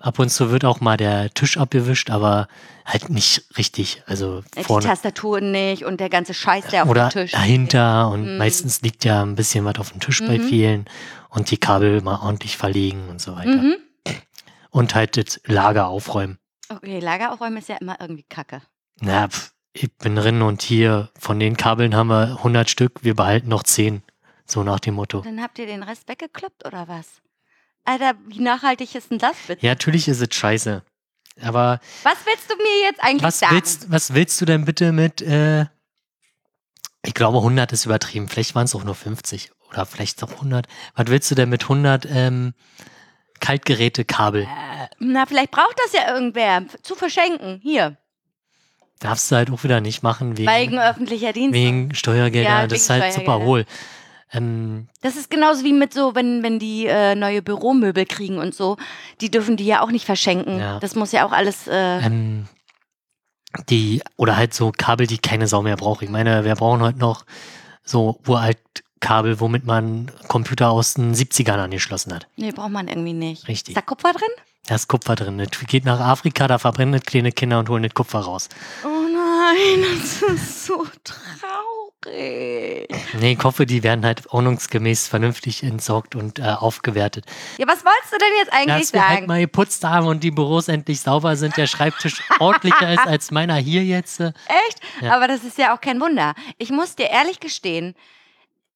ab 0.00 0.18
und 0.18 0.30
zu 0.30 0.50
wird 0.50 0.64
auch 0.64 0.80
mal 0.80 0.96
der 0.96 1.32
Tisch 1.32 1.56
abgewischt, 1.58 2.10
aber 2.10 2.48
halt 2.84 3.08
nicht 3.10 3.44
richtig. 3.56 4.02
Also 4.06 4.42
Die 4.56 4.64
vorne 4.64 4.86
Tastatur 4.86 5.40
nicht 5.40 5.84
und 5.84 6.00
der 6.00 6.08
ganze 6.08 6.34
Scheiß, 6.34 6.66
der 6.68 6.82
auf 6.84 6.88
oder 6.88 7.08
dem 7.08 7.10
Tisch 7.12 7.32
dahinter 7.32 8.08
und 8.10 8.32
Mhm. 8.32 8.38
meistens 8.38 8.82
liegt 8.82 9.04
ja 9.04 9.22
ein 9.22 9.36
bisschen 9.36 9.64
was 9.64 9.78
auf 9.78 9.90
dem 9.92 10.00
Tisch 10.00 10.20
bei 10.26 10.38
Mhm. 10.38 10.48
vielen 10.48 10.84
und 11.28 11.50
die 11.50 11.58
Kabel 11.58 12.00
mal 12.02 12.18
ordentlich 12.20 12.56
verlegen 12.56 13.08
und 13.08 13.20
so 13.20 13.36
weiter. 13.36 13.50
Mhm. 13.56 13.76
Und 14.70 14.94
halt 14.94 15.16
das 15.16 15.40
Lager 15.46 15.88
aufräumen. 15.88 16.38
Okay, 16.68 17.00
Lager 17.00 17.32
aufräumen 17.32 17.56
ist 17.58 17.68
ja 17.68 17.76
immer 17.80 17.96
irgendwie 18.00 18.22
kacke. 18.28 18.62
Na, 19.00 19.28
pf, 19.28 19.46
ich 19.46 19.59
bin 19.98 20.16
drin 20.16 20.42
und 20.42 20.62
hier 20.62 21.10
von 21.18 21.38
den 21.38 21.56
Kabeln 21.56 21.94
haben 21.94 22.08
wir 22.08 22.36
100 22.38 22.68
Stück, 22.68 23.02
wir 23.02 23.14
behalten 23.14 23.48
noch 23.48 23.62
10. 23.62 24.02
So 24.46 24.64
nach 24.64 24.80
dem 24.80 24.94
Motto. 24.94 25.20
Dann 25.20 25.40
habt 25.40 25.58
ihr 25.60 25.66
den 25.66 25.84
Rest 25.84 26.08
weggekloppt 26.08 26.66
oder 26.66 26.88
was? 26.88 27.06
Alter, 27.84 28.14
wie 28.26 28.40
nachhaltig 28.40 28.94
ist 28.96 29.10
denn 29.12 29.18
das 29.18 29.36
bitte? 29.46 29.64
Ja, 29.64 29.72
natürlich 29.72 30.08
ist 30.08 30.20
es 30.20 30.34
scheiße. 30.34 30.82
Aber 31.40 31.80
Was 32.02 32.16
willst 32.26 32.50
du 32.50 32.56
mir 32.56 32.82
jetzt 32.88 33.00
eigentlich 33.02 33.22
was 33.22 33.38
sagen? 33.38 33.54
willst, 33.54 33.90
was 33.92 34.12
willst 34.12 34.40
du 34.40 34.44
denn 34.44 34.64
bitte 34.64 34.90
mit, 34.92 35.22
äh, 35.22 35.66
ich 37.02 37.14
glaube 37.14 37.38
100 37.38 37.72
ist 37.72 37.86
übertrieben, 37.86 38.28
vielleicht 38.28 38.54
waren 38.56 38.64
es 38.64 38.74
auch 38.74 38.82
nur 38.84 38.96
50 38.96 39.52
oder 39.70 39.86
vielleicht 39.86 40.22
auch 40.24 40.32
100. 40.32 40.66
Was 40.96 41.06
willst 41.06 41.30
du 41.30 41.36
denn 41.36 41.48
mit 41.48 41.62
100 41.62 42.06
ähm, 42.10 42.52
Kaltgerätekabel? 43.38 44.42
Äh, 44.42 44.88
na, 44.98 45.26
vielleicht 45.26 45.52
braucht 45.52 45.76
das 45.84 45.92
ja 45.92 46.12
irgendwer 46.12 46.64
zu 46.82 46.94
verschenken. 46.96 47.60
Hier, 47.62 47.96
Darfst 49.00 49.30
du 49.30 49.36
halt 49.36 49.50
auch 49.50 49.64
wieder 49.64 49.80
nicht 49.80 50.02
machen 50.02 50.36
wegen, 50.38 50.50
wegen 50.50 50.78
öffentlicher 50.78 51.32
Dienst. 51.32 51.54
wegen 51.54 51.94
Steuergelder. 51.94 52.48
Ja, 52.48 52.66
das 52.66 52.82
ist 52.82 52.90
halt 52.90 53.12
super 53.12 53.40
hohl. 53.40 53.64
Ähm, 54.32 54.88
Das 55.00 55.16
ist 55.16 55.30
genauso 55.30 55.64
wie 55.64 55.72
mit 55.72 55.92
so, 55.92 56.14
wenn, 56.14 56.42
wenn 56.42 56.58
die 56.58 56.86
äh, 56.86 57.14
neue 57.14 57.42
Büromöbel 57.42 58.04
kriegen 58.06 58.38
und 58.38 58.54
so. 58.54 58.76
Die 59.20 59.30
dürfen 59.30 59.56
die 59.56 59.64
ja 59.66 59.82
auch 59.82 59.90
nicht 59.90 60.04
verschenken. 60.04 60.58
Ja. 60.58 60.78
Das 60.80 60.94
muss 60.94 61.12
ja 61.12 61.26
auch 61.26 61.32
alles. 61.32 61.66
Äh, 61.66 61.98
ähm, 62.06 62.46
die, 63.68 64.02
oder 64.16 64.36
halt 64.36 64.54
so 64.54 64.70
Kabel, 64.76 65.06
die 65.06 65.18
keine 65.18 65.48
Sau 65.48 65.62
mehr 65.62 65.76
braucht. 65.76 66.02
Ich 66.02 66.10
meine, 66.10 66.44
wir 66.44 66.54
brauchen 66.54 66.80
heute 66.82 66.98
noch 66.98 67.24
so 67.82 68.20
uralt 68.28 68.58
Kabel, 69.00 69.40
womit 69.40 69.64
man 69.64 70.10
Computer 70.28 70.70
aus 70.70 70.94
den 70.94 71.14
70ern 71.14 71.56
angeschlossen 71.58 72.12
hat. 72.14 72.28
nee, 72.36 72.52
braucht 72.52 72.70
man 72.70 72.86
irgendwie 72.86 73.14
nicht. 73.14 73.48
Richtig. 73.48 73.74
Ist 73.74 73.76
da 73.76 73.80
Kupfer 73.82 74.12
drin? 74.12 74.28
Da 74.70 74.76
ist 74.76 74.86
Kupfer 74.86 75.16
drin. 75.16 75.36
Das 75.36 75.48
geht 75.66 75.84
nach 75.84 75.98
Afrika, 75.98 76.46
da 76.46 76.56
verbrennen 76.56 76.92
das 76.92 77.02
kleine 77.02 77.32
Kinder 77.32 77.58
und 77.58 77.68
holen 77.68 77.82
das 77.82 77.92
Kupfer 77.92 78.20
raus. 78.20 78.48
Oh 78.84 78.88
nein, 78.88 79.84
das 80.00 80.22
ist 80.22 80.66
so 80.66 80.86
traurig. 81.02 82.86
Nee, 83.18 83.32
ich 83.32 83.42
hoffe, 83.42 83.66
die 83.66 83.82
werden 83.82 84.04
halt 84.04 84.32
ordnungsgemäß 84.32 85.08
vernünftig 85.08 85.64
entsorgt 85.64 86.14
und 86.14 86.38
äh, 86.38 86.42
aufgewertet. 86.42 87.24
Ja, 87.58 87.66
was 87.66 87.84
wolltest 87.84 88.12
du 88.12 88.18
denn 88.18 88.28
jetzt 88.38 88.52
eigentlich 88.52 88.82
Dass 88.82 88.92
wir 88.92 89.08
halt 89.08 89.16
sagen? 89.16 89.26
mal 89.26 89.40
geputzt 89.40 89.82
haben 89.82 90.06
und 90.06 90.22
die 90.22 90.30
Büros 90.30 90.68
endlich 90.68 91.00
sauber 91.00 91.34
sind, 91.34 91.56
der 91.56 91.66
Schreibtisch 91.66 92.22
ordentlicher 92.38 92.92
ist 92.92 93.08
als 93.08 93.32
meiner 93.32 93.56
hier 93.56 93.82
jetzt. 93.82 94.20
äh. 94.20 94.32
Echt? 94.68 94.80
Ja. 95.00 95.16
Aber 95.16 95.26
das 95.26 95.42
ist 95.42 95.58
ja 95.58 95.74
auch 95.74 95.80
kein 95.80 96.00
Wunder. 96.00 96.34
Ich 96.58 96.70
muss 96.70 96.94
dir 96.94 97.10
ehrlich 97.10 97.40
gestehen, 97.40 97.96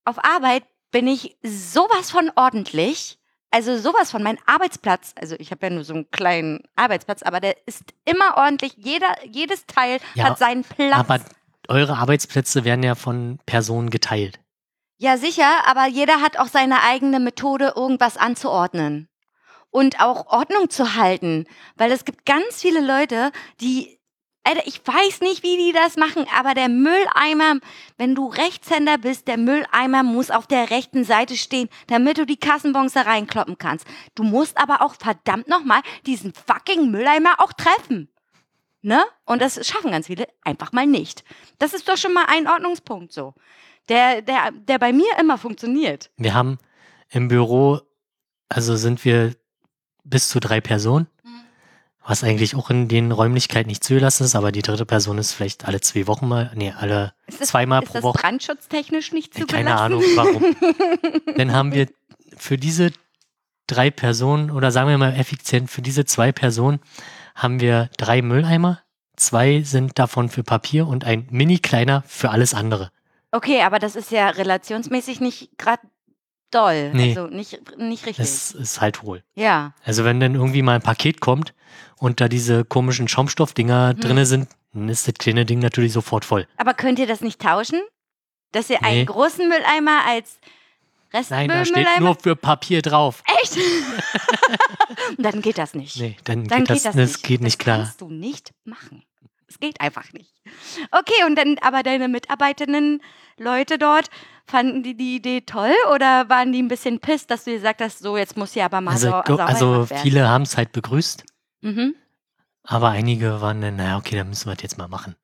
auf 0.05 0.17
Arbeit 0.25 0.65
bin 0.91 1.07
ich 1.07 1.37
sowas 1.45 2.11
von 2.11 2.33
ordentlich. 2.35 3.17
Also 3.55 3.79
sowas 3.79 4.11
von 4.11 4.25
mein 4.25 4.37
Arbeitsplatz. 4.47 5.13
Also 5.15 5.37
ich 5.39 5.53
habe 5.53 5.67
ja 5.67 5.71
nur 5.73 5.85
so 5.85 5.95
einen 5.95 6.11
kleinen 6.11 6.65
Arbeitsplatz, 6.75 7.23
aber 7.23 7.39
der 7.39 7.57
ist 7.69 7.85
immer 8.05 8.37
ordentlich. 8.37 8.75
Jeder, 8.77 9.15
jedes 9.31 9.65
Teil 9.67 10.01
Ja, 10.15 10.25
hat 10.25 10.39
seinen 10.41 10.65
Platz. 10.65 10.93
Aber 10.93 11.21
eure 11.69 11.97
Arbeitsplätze 11.99 12.65
werden 12.65 12.83
ja 12.83 12.97
von 12.97 13.39
Personen 13.47 13.91
geteilt. 13.91 14.41
Ja, 14.99 15.19
sicher, 15.19 15.69
aber 15.69 15.87
jeder 15.87 16.21
hat 16.21 16.37
auch 16.37 16.49
seine 16.49 16.83
eigene 16.83 17.21
Methode, 17.21 17.75
irgendwas 17.77 18.17
anzuordnen. 18.17 19.09
Und 19.71 20.01
auch 20.01 20.27
Ordnung 20.27 20.69
zu 20.69 20.97
halten. 20.97 21.47
Weil 21.77 21.93
es 21.93 22.05
gibt 22.05 22.27
ganz 22.27 22.61
viele 22.61 22.81
Leute, 22.81 23.31
die, 23.61 24.01
Alter, 24.47 24.67
ich 24.67 24.87
weiß 24.87 25.21
nicht, 25.21 25.43
wie 25.43 25.57
die 25.57 25.73
das 25.73 25.97
machen, 25.97 26.27
aber 26.37 26.53
der 26.53 26.69
Mülleimer, 26.69 27.61
wenn 27.97 28.15
du 28.15 28.27
Rechtshänder 28.27 28.99
bist, 28.99 29.27
der 29.27 29.39
Mülleimer 29.39 30.03
muss 30.03 30.31
auf 30.31 30.47
der 30.47 30.71
rechten 30.71 31.03
Seite 31.05 31.37
stehen, 31.37 31.71
damit 31.87 32.19
du 32.19 32.27
die 32.27 32.37
Kassenbons 32.37 32.93
da 32.93 33.03
reinkloppen 33.03 33.57
kannst. 33.57 33.87
Du 34.15 34.23
musst 34.23 34.59
aber 34.59 34.83
auch 34.83 34.97
verdammt 34.97 35.49
nochmal 35.49 35.81
diesen 36.05 36.35
fucking 36.35 36.91
Mülleimer 36.91 37.41
auch 37.41 37.55
treffen. 37.55 38.11
Ne? 38.83 39.03
Und 39.25 39.41
das 39.41 39.67
schaffen 39.67 39.93
ganz 39.93 40.09
viele 40.09 40.29
einfach 40.43 40.73
mal 40.73 40.87
nicht. 40.87 41.25
Das 41.59 41.73
ist 41.73 41.89
doch 41.89 41.97
schon 41.97 42.13
mal 42.13 42.27
ein 42.29 42.47
Ordnungspunkt 42.47 43.15
so. 43.15 43.33
Der, 43.89 44.21
der, 44.21 44.51
der 44.53 44.79
bei 44.79 44.93
mir 44.93 45.09
immer 45.19 45.39
funktioniert. 45.39 46.11
Wir 46.19 46.35
haben 46.35 46.59
im 47.09 47.29
Büro, 47.29 47.81
also 48.51 48.77
sind 48.77 49.07
wir 49.07 49.35
bis 50.05 50.29
zu 50.29 50.39
drei 50.39 50.61
Personen, 50.61 51.07
was 52.07 52.23
eigentlich 52.23 52.55
auch 52.55 52.71
in 52.71 52.89
den 52.89 53.13
Räumlichkeiten 53.13 53.69
nicht 53.69 53.83
zugelassen 53.83 54.25
ist, 54.25 54.35
aber 54.35 54.53
die 54.53 54.63
dritte 54.63 54.85
Person 54.87 55.19
ist 55.19 55.33
vielleicht 55.33 55.65
alle 55.67 55.81
zwei 55.81 56.07
Wochen 56.07 56.29
mal, 56.29 56.51
nee, 56.55 56.73
alle 56.77 57.15
Ist 57.27 57.41
das, 57.41 57.49
zweimal 57.49 57.83
ist 57.83 57.89
pro 57.89 57.95
das 57.95 58.03
Woche. 58.03 58.19
brandschutztechnisch 58.19 59.13
nicht 59.13 59.35
Äh, 59.37 59.41
zugelassen? 59.41 59.67
Keine 59.67 59.81
Ahnung 59.81 60.03
warum. 60.15 60.45
Dann 61.37 61.53
haben 61.53 61.73
wir 61.73 61.89
für 62.37 62.59
diese 62.59 62.91
drei 63.67 63.91
Personen 63.91 64.51
oder 64.51 64.71
sagen 64.71 64.89
wir 64.91 64.99
mal 64.99 65.15
effizient, 65.15 65.71
für 65.71 65.81
diese 65.83 66.05
zwei 66.05 66.33
Personen 66.33 66.81
haben 67.35 67.61
wir 67.61 67.89
drei 67.97 68.21
Mülleimer. 68.23 68.81
Zwei 69.17 69.63
sind 69.63 69.99
davon 69.99 70.29
für 70.29 70.43
Papier 70.43 70.87
und 70.87 71.05
ein 71.05 71.27
mini 71.31 71.59
kleiner 71.59 72.03
für 72.07 72.31
alles 72.31 72.53
andere. 72.53 72.91
Okay, 73.31 73.63
aber 73.63 73.79
das 73.79 73.97
ist 73.97 74.11
ja 74.11 74.29
relationsmäßig 74.29 75.21
nicht 75.21 75.57
gerade 75.57 75.83
doll. 76.55 76.91
Nee. 76.95 77.11
Also 77.11 77.27
nicht, 77.35 77.61
nicht 77.79 78.07
richtig. 78.07 78.17
Das 78.25 78.53
ist 78.53 78.81
halt 78.81 79.03
hohl. 79.03 79.23
ja. 79.35 79.75
Also 79.85 80.05
wenn 80.05 80.21
dann 80.21 80.35
irgendwie 80.35 80.63
mal 80.63 80.77
ein 80.77 80.83
Paket 80.83 81.21
kommt 81.21 81.53
und 81.97 82.21
da 82.21 82.29
diese 82.29 82.65
komischen 82.65 83.09
Schaumstoffdinger 83.09 83.95
Mhm. 83.95 84.01
drinne 84.01 84.27
sind, 84.27 84.49
dann 84.73 84.89
ist 84.89 85.07
das 85.09 85.15
kleine 85.15 85.45
Ding 85.47 85.59
natürlich 85.61 85.93
sofort 85.93 86.25
voll. 86.25 86.47
Aber 86.57 86.75
könnt 86.75 86.99
ihr 86.99 87.07
das 87.07 87.21
nicht 87.21 87.41
tauschen? 87.41 87.81
Dass 88.53 88.71
ihr 88.71 88.79
Nee. 88.83 88.87
einen 88.89 89.07
großen 89.07 89.49
Mülleimer 89.49 90.01
als 90.07 90.39
Nein, 91.13 91.49
da 91.49 91.65
steht 91.65 91.77
Restmülleimer... 91.77 92.01
nur 92.01 92.17
für 92.21 92.35
Papier 92.37 92.83
drauf. 92.83 93.23
Echt? 93.43 93.57
Dann 95.19 95.43
geht 95.43 95.59
das 95.59 95.75
nicht. 95.75 95.97
Nee, 96.01 96.17
dann, 96.25 96.47
Dann 96.49 96.61
geht 96.61 96.71
das, 96.71 96.79
geht 96.83 96.87
das, 96.87 96.97
das 96.97 97.11
nicht. 97.13 97.23
geht 97.23 97.41
nicht 97.41 97.59
das 97.61 97.65
klar. 97.65 97.77
kannst 97.79 98.01
du 98.01 98.09
nicht 98.09 98.53
machen. 98.65 99.03
Es 99.49 99.61
geht 99.61 99.81
einfach 99.81 100.13
nicht. 100.13 100.33
Okay, 100.91 101.25
und 101.27 101.37
dann 101.37 101.57
aber 101.63 101.83
deine 101.85 102.09
Mitarbeitenden, 102.09 103.01
Leute 103.39 103.79
dort, 103.79 104.09
fanden 104.47 104.83
die 104.83 104.95
die 104.97 105.17
Idee 105.17 105.41
toll 105.41 105.75
oder 105.95 106.29
waren 106.29 106.53
die 106.53 106.63
ein 106.63 106.69
bisschen 106.69 107.01
pisst, 107.01 107.31
dass 107.31 107.45
du 107.45 107.53
gesagt 107.53 107.81
hast, 107.81 107.99
so 108.01 108.17
jetzt 108.17 108.37
muss 108.37 108.53
hier 108.53 108.65
aber 108.67 108.81
mal 108.81 108.93
Also, 108.93 109.11
sauber 109.11 109.47
also 109.47 109.87
viele 109.87 110.29
haben 110.29 110.43
es 110.43 110.57
halt 110.57 110.73
begrüßt, 110.73 111.25
Mhm. 111.63 111.95
aber 112.63 112.91
einige 112.91 113.41
waren 113.41 113.61
dann, 113.63 113.77
naja, 113.77 113.97
okay, 113.97 114.17
dann 114.17 114.29
müssen 114.29 114.47
wir 114.49 114.55
das 114.55 114.63
jetzt 114.63 114.79
mal 114.79 114.89
machen. 114.89 115.17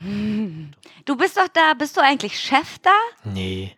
Hm. 0.00 0.72
Du 1.04 1.16
bist 1.16 1.36
doch 1.36 1.48
da, 1.48 1.72
bist 1.74 1.96
du 1.96 2.02
eigentlich 2.02 2.38
Chef 2.38 2.78
da? 2.80 2.90
Nee. 3.24 3.76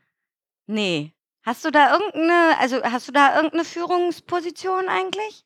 Nee. 0.66 1.12
Hast 1.44 1.64
du 1.64 1.70
da 1.70 1.92
irgendeine, 1.92 2.58
also 2.58 2.82
hast 2.82 3.06
du 3.08 3.12
da 3.12 3.36
irgendeine 3.36 3.64
Führungsposition 3.64 4.88
eigentlich? 4.88 5.44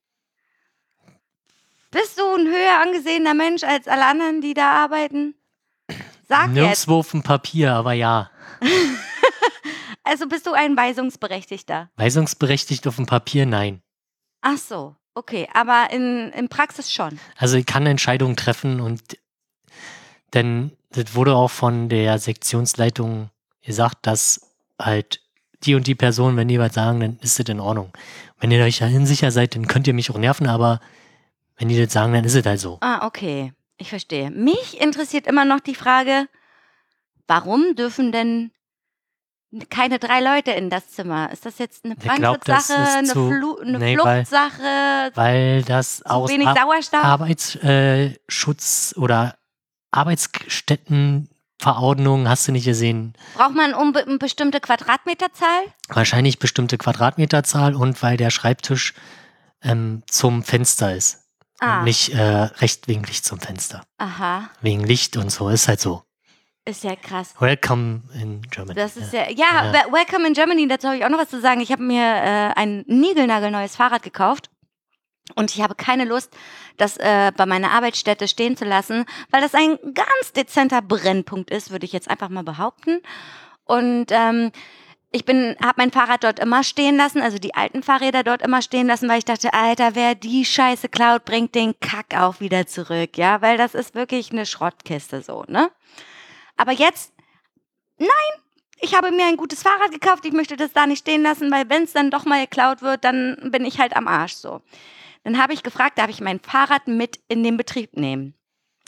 Bist 1.90 2.18
du 2.18 2.24
ein 2.34 2.46
höher 2.46 2.80
angesehener 2.82 3.34
Mensch 3.34 3.62
als 3.64 3.86
alle 3.86 4.06
anderen, 4.06 4.40
die 4.40 4.54
da 4.54 4.70
arbeiten? 4.82 5.34
Sag 6.26 6.46
jetzt. 6.48 6.54
Nirgendwo 6.54 6.98
auf 7.00 7.10
dem 7.10 7.22
Papier, 7.22 7.74
aber 7.74 7.92
ja. 7.92 8.30
Also 10.04 10.26
bist 10.26 10.46
du 10.46 10.52
ein 10.52 10.76
Weisungsberechtigter? 10.76 11.90
Weisungsberechtigt 11.96 12.86
auf 12.88 12.96
dem 12.96 13.06
Papier, 13.06 13.46
nein. 13.46 13.82
Ach 14.40 14.58
so, 14.58 14.96
okay. 15.14 15.48
Aber 15.54 15.88
in, 15.92 16.30
in 16.32 16.48
Praxis 16.48 16.92
schon. 16.92 17.18
Also 17.36 17.56
ich 17.56 17.66
kann 17.66 17.86
Entscheidungen 17.86 18.36
treffen 18.36 18.80
und 18.80 19.00
denn 20.34 20.72
das 20.90 21.14
wurde 21.14 21.34
auch 21.34 21.50
von 21.50 21.88
der 21.88 22.18
Sektionsleitung 22.18 23.30
gesagt, 23.64 24.06
dass 24.06 24.54
halt 24.78 25.20
die 25.62 25.74
und 25.76 25.86
die 25.86 25.94
Person, 25.94 26.36
wenn 26.36 26.48
die 26.48 26.58
was 26.58 26.74
sagen, 26.74 27.00
dann 27.00 27.18
ist 27.20 27.38
das 27.38 27.48
in 27.48 27.60
Ordnung. 27.60 27.92
Wenn 28.38 28.50
ihr 28.50 28.64
euch 28.64 28.78
dahin 28.78 29.06
sicher 29.06 29.30
seid, 29.30 29.54
dann 29.54 29.68
könnt 29.68 29.86
ihr 29.86 29.94
mich 29.94 30.10
auch 30.10 30.18
nerven, 30.18 30.48
aber 30.48 30.80
wenn 31.56 31.68
die 31.68 31.80
das 31.80 31.92
sagen, 31.92 32.12
dann 32.12 32.24
ist 32.24 32.34
es 32.34 32.44
halt 32.44 32.58
so. 32.58 32.78
Ah, 32.80 33.06
okay. 33.06 33.52
Ich 33.78 33.88
verstehe. 33.88 34.30
Mich 34.30 34.80
interessiert 34.80 35.26
immer 35.26 35.44
noch 35.44 35.60
die 35.60 35.74
Frage, 35.74 36.26
warum 37.26 37.74
dürfen 37.76 38.12
denn 38.12 38.50
keine 39.68 39.98
drei 39.98 40.20
Leute 40.20 40.52
in 40.52 40.70
das 40.70 40.88
Zimmer? 40.90 41.30
Ist 41.30 41.44
das 41.44 41.58
jetzt 41.58 41.84
eine 41.84 41.94
das 41.96 42.04
Brandschutzsache, 42.04 42.74
eine, 42.74 43.08
zu- 43.08 43.28
Flu 43.28 43.58
eine 43.58 43.78
nee, 43.78 43.98
weil- 43.98 44.24
Fluchtsache, 44.24 45.10
Weil 45.14 45.62
das 45.62 45.98
zu 45.98 46.06
aus 46.06 46.30
wenig 46.30 46.48
Ar 46.48 46.56
Sauerstoff? 46.56 47.04
Arbeitsschutz 47.04 48.94
oder 48.96 49.36
Arbeitsstättenverordnung 49.90 52.28
hast 52.28 52.48
du 52.48 52.52
nicht 52.52 52.64
gesehen. 52.64 53.14
Braucht 53.34 53.54
man 53.54 53.74
um 53.74 53.94
eine 53.94 54.18
bestimmte 54.18 54.60
Quadratmeterzahl? 54.60 55.62
Wahrscheinlich 55.88 56.38
bestimmte 56.38 56.78
Quadratmeterzahl 56.78 57.74
und 57.74 58.02
weil 58.02 58.16
der 58.16 58.30
Schreibtisch 58.30 58.94
ähm, 59.62 60.02
zum 60.08 60.42
Fenster 60.42 60.94
ist. 60.94 61.18
Ah, 61.60 61.78
Und 61.78 61.84
nicht 61.84 62.12
äh, 62.14 62.20
rechtwinklig 62.22 63.22
zum 63.22 63.38
Fenster. 63.38 63.84
aha. 63.98 64.50
Wegen 64.62 64.82
Licht 64.84 65.16
und 65.16 65.30
so, 65.30 65.48
ist 65.48 65.68
halt 65.68 65.80
so. 65.80 66.02
Ist 66.64 66.84
ja 66.84 66.94
krass. 66.94 67.34
Welcome 67.40 68.02
in 68.14 68.40
Germany. 68.42 68.74
Das 68.78 68.96
ist 68.96 69.12
ja. 69.12 69.28
ja, 69.28 69.30
ja, 69.30 69.64
Ja. 69.64 69.72
we- 69.72 69.92
Welcome 69.92 70.28
in 70.28 70.32
Germany, 70.34 70.68
dazu 70.68 70.86
habe 70.86 70.96
ich 70.96 71.04
auch 71.04 71.08
noch 71.08 71.18
was 71.18 71.28
zu 71.28 71.40
sagen. 71.40 71.60
Ich 71.60 71.72
habe 71.72 71.82
mir 71.82 72.02
äh, 72.04 72.52
ein 72.54 72.84
niegelnagelneues 72.86 73.74
Fahrrad 73.76 74.02
gekauft. 74.02 74.48
Und 75.34 75.54
ich 75.54 75.62
habe 75.62 75.74
keine 75.74 76.04
Lust, 76.04 76.32
das 76.76 76.96
äh, 76.98 77.32
bei 77.36 77.46
meiner 77.46 77.70
Arbeitsstätte 77.70 78.28
stehen 78.28 78.56
zu 78.56 78.64
lassen, 78.64 79.06
weil 79.30 79.40
das 79.40 79.54
ein 79.54 79.78
ganz 79.94 80.32
dezenter 80.36 80.82
Brennpunkt 80.82 81.50
ist, 81.50 81.70
würde 81.70 81.84
ich 81.86 81.92
jetzt 81.92 82.10
einfach 82.10 82.28
mal 82.28 82.42
behaupten. 82.44 83.00
Und 83.64 84.06
ähm, 84.10 84.50
ich 85.10 85.24
bin, 85.24 85.56
habe 85.62 85.74
mein 85.78 85.90
Fahrrad 85.92 86.24
dort 86.24 86.38
immer 86.38 86.62
stehen 86.64 86.96
lassen, 86.96 87.22
also 87.22 87.38
die 87.38 87.54
alten 87.54 87.82
Fahrräder 87.82 88.22
dort 88.24 88.42
immer 88.42 88.62
stehen 88.62 88.86
lassen, 88.88 89.08
weil 89.08 89.18
ich 89.18 89.24
dachte, 89.24 89.52
Alter, 89.54 89.94
wer 89.94 90.14
die 90.14 90.44
Scheiße 90.44 90.88
klaut, 90.88 91.24
bringt 91.24 91.54
den 91.54 91.78
Kack 91.80 92.14
auch 92.20 92.40
wieder 92.40 92.66
zurück, 92.66 93.16
ja, 93.16 93.40
weil 93.42 93.56
das 93.56 93.74
ist 93.74 93.94
wirklich 93.94 94.32
eine 94.32 94.44
Schrottkiste 94.46 95.22
so, 95.22 95.44
ne? 95.48 95.70
Aber 96.56 96.72
jetzt, 96.72 97.12
nein, 97.98 98.08
ich 98.80 98.94
habe 98.94 99.10
mir 99.10 99.26
ein 99.26 99.36
gutes 99.36 99.62
Fahrrad 99.62 99.92
gekauft, 99.92 100.24
ich 100.24 100.32
möchte 100.32 100.56
das 100.56 100.72
da 100.72 100.86
nicht 100.86 101.00
stehen 101.00 101.22
lassen, 101.22 101.50
weil 101.50 101.68
wenn 101.70 101.84
es 101.84 101.92
dann 101.92 102.10
doch 102.10 102.24
mal 102.24 102.42
geklaut 102.42 102.82
wird, 102.82 103.04
dann 103.04 103.36
bin 103.50 103.64
ich 103.64 103.78
halt 103.78 103.96
am 103.96 104.08
Arsch 104.08 104.34
so. 104.34 104.60
Dann 105.24 105.40
habe 105.40 105.52
ich 105.52 105.62
gefragt, 105.62 105.98
darf 105.98 106.10
ich 106.10 106.20
mein 106.20 106.40
Fahrrad 106.40 106.88
mit 106.88 107.20
in 107.28 107.44
den 107.44 107.56
Betrieb 107.56 107.96
nehmen? 107.96 108.34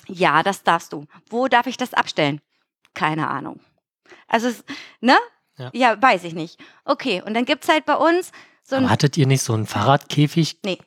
Ja, 0.08 0.42
das 0.42 0.64
darfst 0.64 0.92
du. 0.92 1.06
Wo 1.30 1.48
darf 1.48 1.66
ich 1.66 1.76
das 1.76 1.94
abstellen? 1.94 2.40
Keine 2.92 3.28
Ahnung. 3.28 3.60
Also, 4.26 4.50
ne? 5.00 5.16
Ja. 5.56 5.70
ja, 5.72 6.02
weiß 6.02 6.24
ich 6.24 6.34
nicht. 6.34 6.58
Okay, 6.84 7.22
und 7.24 7.34
dann 7.34 7.44
gibt 7.44 7.62
es 7.62 7.70
halt 7.70 7.84
bei 7.86 7.94
uns 7.94 8.32
so 8.64 8.76
ein. 8.76 8.84
Aber 8.84 8.92
hattet 8.92 9.16
ihr 9.16 9.26
nicht 9.26 9.42
so 9.42 9.52
einen 9.52 9.66
Fahrradkäfig? 9.66 10.58
Nee. 10.64 10.78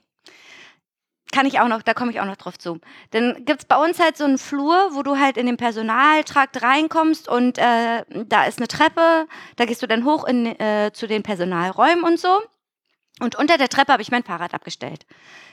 Kann 1.38 1.46
ich 1.46 1.60
auch 1.60 1.68
noch, 1.68 1.84
da 1.84 1.94
komme 1.94 2.10
ich 2.10 2.20
auch 2.20 2.26
noch 2.26 2.36
drauf 2.36 2.58
zu. 2.58 2.80
Dann 3.12 3.46
gibt 3.46 3.60
es 3.60 3.66
bei 3.66 3.76
uns 3.76 4.00
halt 4.00 4.18
so 4.18 4.24
einen 4.24 4.40
Flur, 4.40 4.90
wo 4.94 5.04
du 5.04 5.20
halt 5.20 5.38
in 5.38 5.46
den 5.46 5.56
Personaltrakt 5.56 6.64
reinkommst 6.64 7.30
und 7.30 7.60
äh, 7.60 8.04
da 8.10 8.46
ist 8.46 8.58
eine 8.58 8.68
Treppe, 8.68 9.28
da 9.56 9.66
gehst 9.66 9.84
du 9.84 9.88
dann 9.88 10.04
hoch 10.04 10.26
in, 10.26 10.48
äh, 10.60 10.90
zu 10.94 11.06
den 11.06 11.22
Personalräumen 11.22 12.04
und 12.04 12.20
so. 12.20 12.42
Und 13.20 13.36
unter 13.36 13.60
der 13.60 13.70
Treppe 13.70 13.94
habe 13.94 14.02
ich 14.02 14.10
mein 14.10 14.24
Fahrrad 14.24 14.56
abgestellt. 14.56 15.06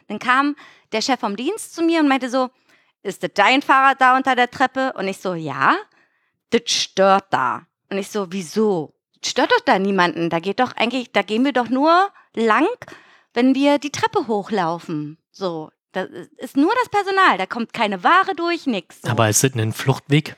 Dann 0.08 0.18
kam 0.18 0.56
der 0.92 1.02
Chef 1.02 1.20
vom 1.20 1.36
Dienst 1.36 1.74
zu 1.74 1.82
mir 1.82 2.00
und 2.00 2.08
meinte 2.08 2.30
so, 2.30 2.48
ist 3.02 3.22
das 3.22 3.32
dein 3.34 3.60
Fahrrad 3.60 4.00
da 4.00 4.16
unter 4.16 4.34
der 4.34 4.50
Treppe? 4.50 4.94
Und 4.94 5.06
ich 5.06 5.18
so, 5.18 5.34
ja, 5.34 5.76
das 6.48 6.62
stört 6.64 7.26
da. 7.28 7.66
Und 7.90 7.98
ich 7.98 8.08
so, 8.08 8.32
wieso? 8.32 8.94
Das 9.20 9.32
stört 9.32 9.52
doch 9.52 9.60
da 9.60 9.78
niemanden. 9.78 10.30
Da 10.30 10.38
geht 10.40 10.60
doch 10.60 10.74
eigentlich, 10.76 11.12
da 11.12 11.20
gehen 11.20 11.44
wir 11.44 11.52
doch 11.52 11.68
nur 11.68 12.08
lang, 12.34 12.68
wenn 13.34 13.54
wir 13.54 13.78
die 13.78 13.92
Treppe 13.92 14.28
hochlaufen. 14.28 15.18
So, 15.36 15.72
das 15.94 16.08
ist 16.36 16.56
nur 16.56 16.72
das 16.80 16.88
Personal. 16.88 17.38
Da 17.38 17.46
kommt 17.46 17.72
keine 17.72 18.02
Ware 18.02 18.34
durch, 18.34 18.66
nix. 18.66 19.00
So. 19.02 19.08
Aber 19.08 19.28
ist 19.28 19.44
ein 19.44 19.72
Fluchtweg? 19.72 20.36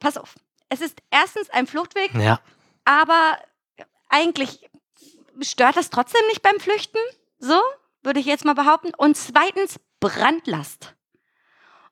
Pass 0.00 0.16
auf. 0.16 0.34
Es 0.68 0.80
ist 0.80 0.98
erstens 1.10 1.50
ein 1.50 1.66
Fluchtweg, 1.66 2.14
ja. 2.14 2.40
aber 2.84 3.38
eigentlich 4.08 4.70
stört 5.40 5.76
das 5.76 5.90
trotzdem 5.90 6.22
nicht 6.28 6.42
beim 6.42 6.58
Flüchten? 6.60 6.98
So, 7.38 7.60
würde 8.02 8.20
ich 8.20 8.26
jetzt 8.26 8.44
mal 8.44 8.54
behaupten. 8.54 8.92
Und 8.96 9.16
zweitens 9.16 9.78
Brandlast. 10.00 10.94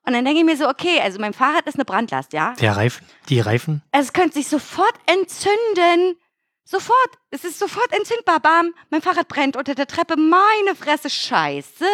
Und 0.03 0.13
dann 0.13 0.25
denke 0.25 0.39
ich 0.39 0.45
mir 0.45 0.57
so, 0.57 0.67
okay, 0.67 0.99
also 0.99 1.19
mein 1.19 1.33
Fahrrad 1.33 1.67
ist 1.67 1.75
eine 1.75 1.85
Brandlast, 1.85 2.33
ja? 2.33 2.53
Der 2.53 2.75
Reifen, 2.75 3.05
die 3.29 3.39
Reifen? 3.39 3.83
Es 3.91 4.13
könnte 4.13 4.33
sich 4.35 4.47
sofort 4.47 4.95
entzünden. 5.05 6.17
Sofort. 6.63 7.19
Es 7.29 7.43
ist 7.43 7.59
sofort 7.59 7.93
entzündbar. 7.93 8.39
Bam, 8.39 8.73
mein 8.89 9.01
Fahrrad 9.01 9.27
brennt 9.27 9.57
unter 9.57 9.75
der 9.75 9.87
Treppe. 9.87 10.17
Meine 10.17 10.75
Fresse, 10.75 11.09
scheiße. 11.09 11.85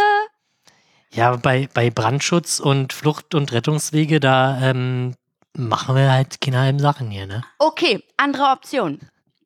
Ja, 1.11 1.35
bei, 1.35 1.69
bei 1.73 1.89
Brandschutz 1.89 2.59
und 2.59 2.93
Flucht- 2.93 3.33
und 3.33 3.51
Rettungswege, 3.51 4.19
da 4.19 4.59
ähm, 4.61 5.15
machen 5.53 5.95
wir 5.95 6.11
halt 6.11 6.41
keine 6.41 6.59
halben 6.59 6.79
Sachen 6.79 7.09
hier, 7.09 7.25
ne? 7.25 7.43
Okay, 7.59 8.03
andere 8.17 8.51
Option. 8.51 8.99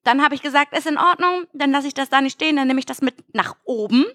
Dann 0.04 0.24
habe 0.24 0.34
ich 0.36 0.42
gesagt, 0.42 0.76
ist 0.76 0.88
in 0.88 0.98
Ordnung, 0.98 1.46
dann 1.54 1.72
lasse 1.72 1.88
ich 1.88 1.94
das 1.94 2.10
da 2.10 2.22
nicht 2.22 2.34
stehen, 2.34 2.56
dann 2.56 2.68
nehme 2.68 2.80
ich 2.80 2.86
das 2.86 3.02
mit 3.02 3.16
nach 3.36 3.56
oben 3.66 4.06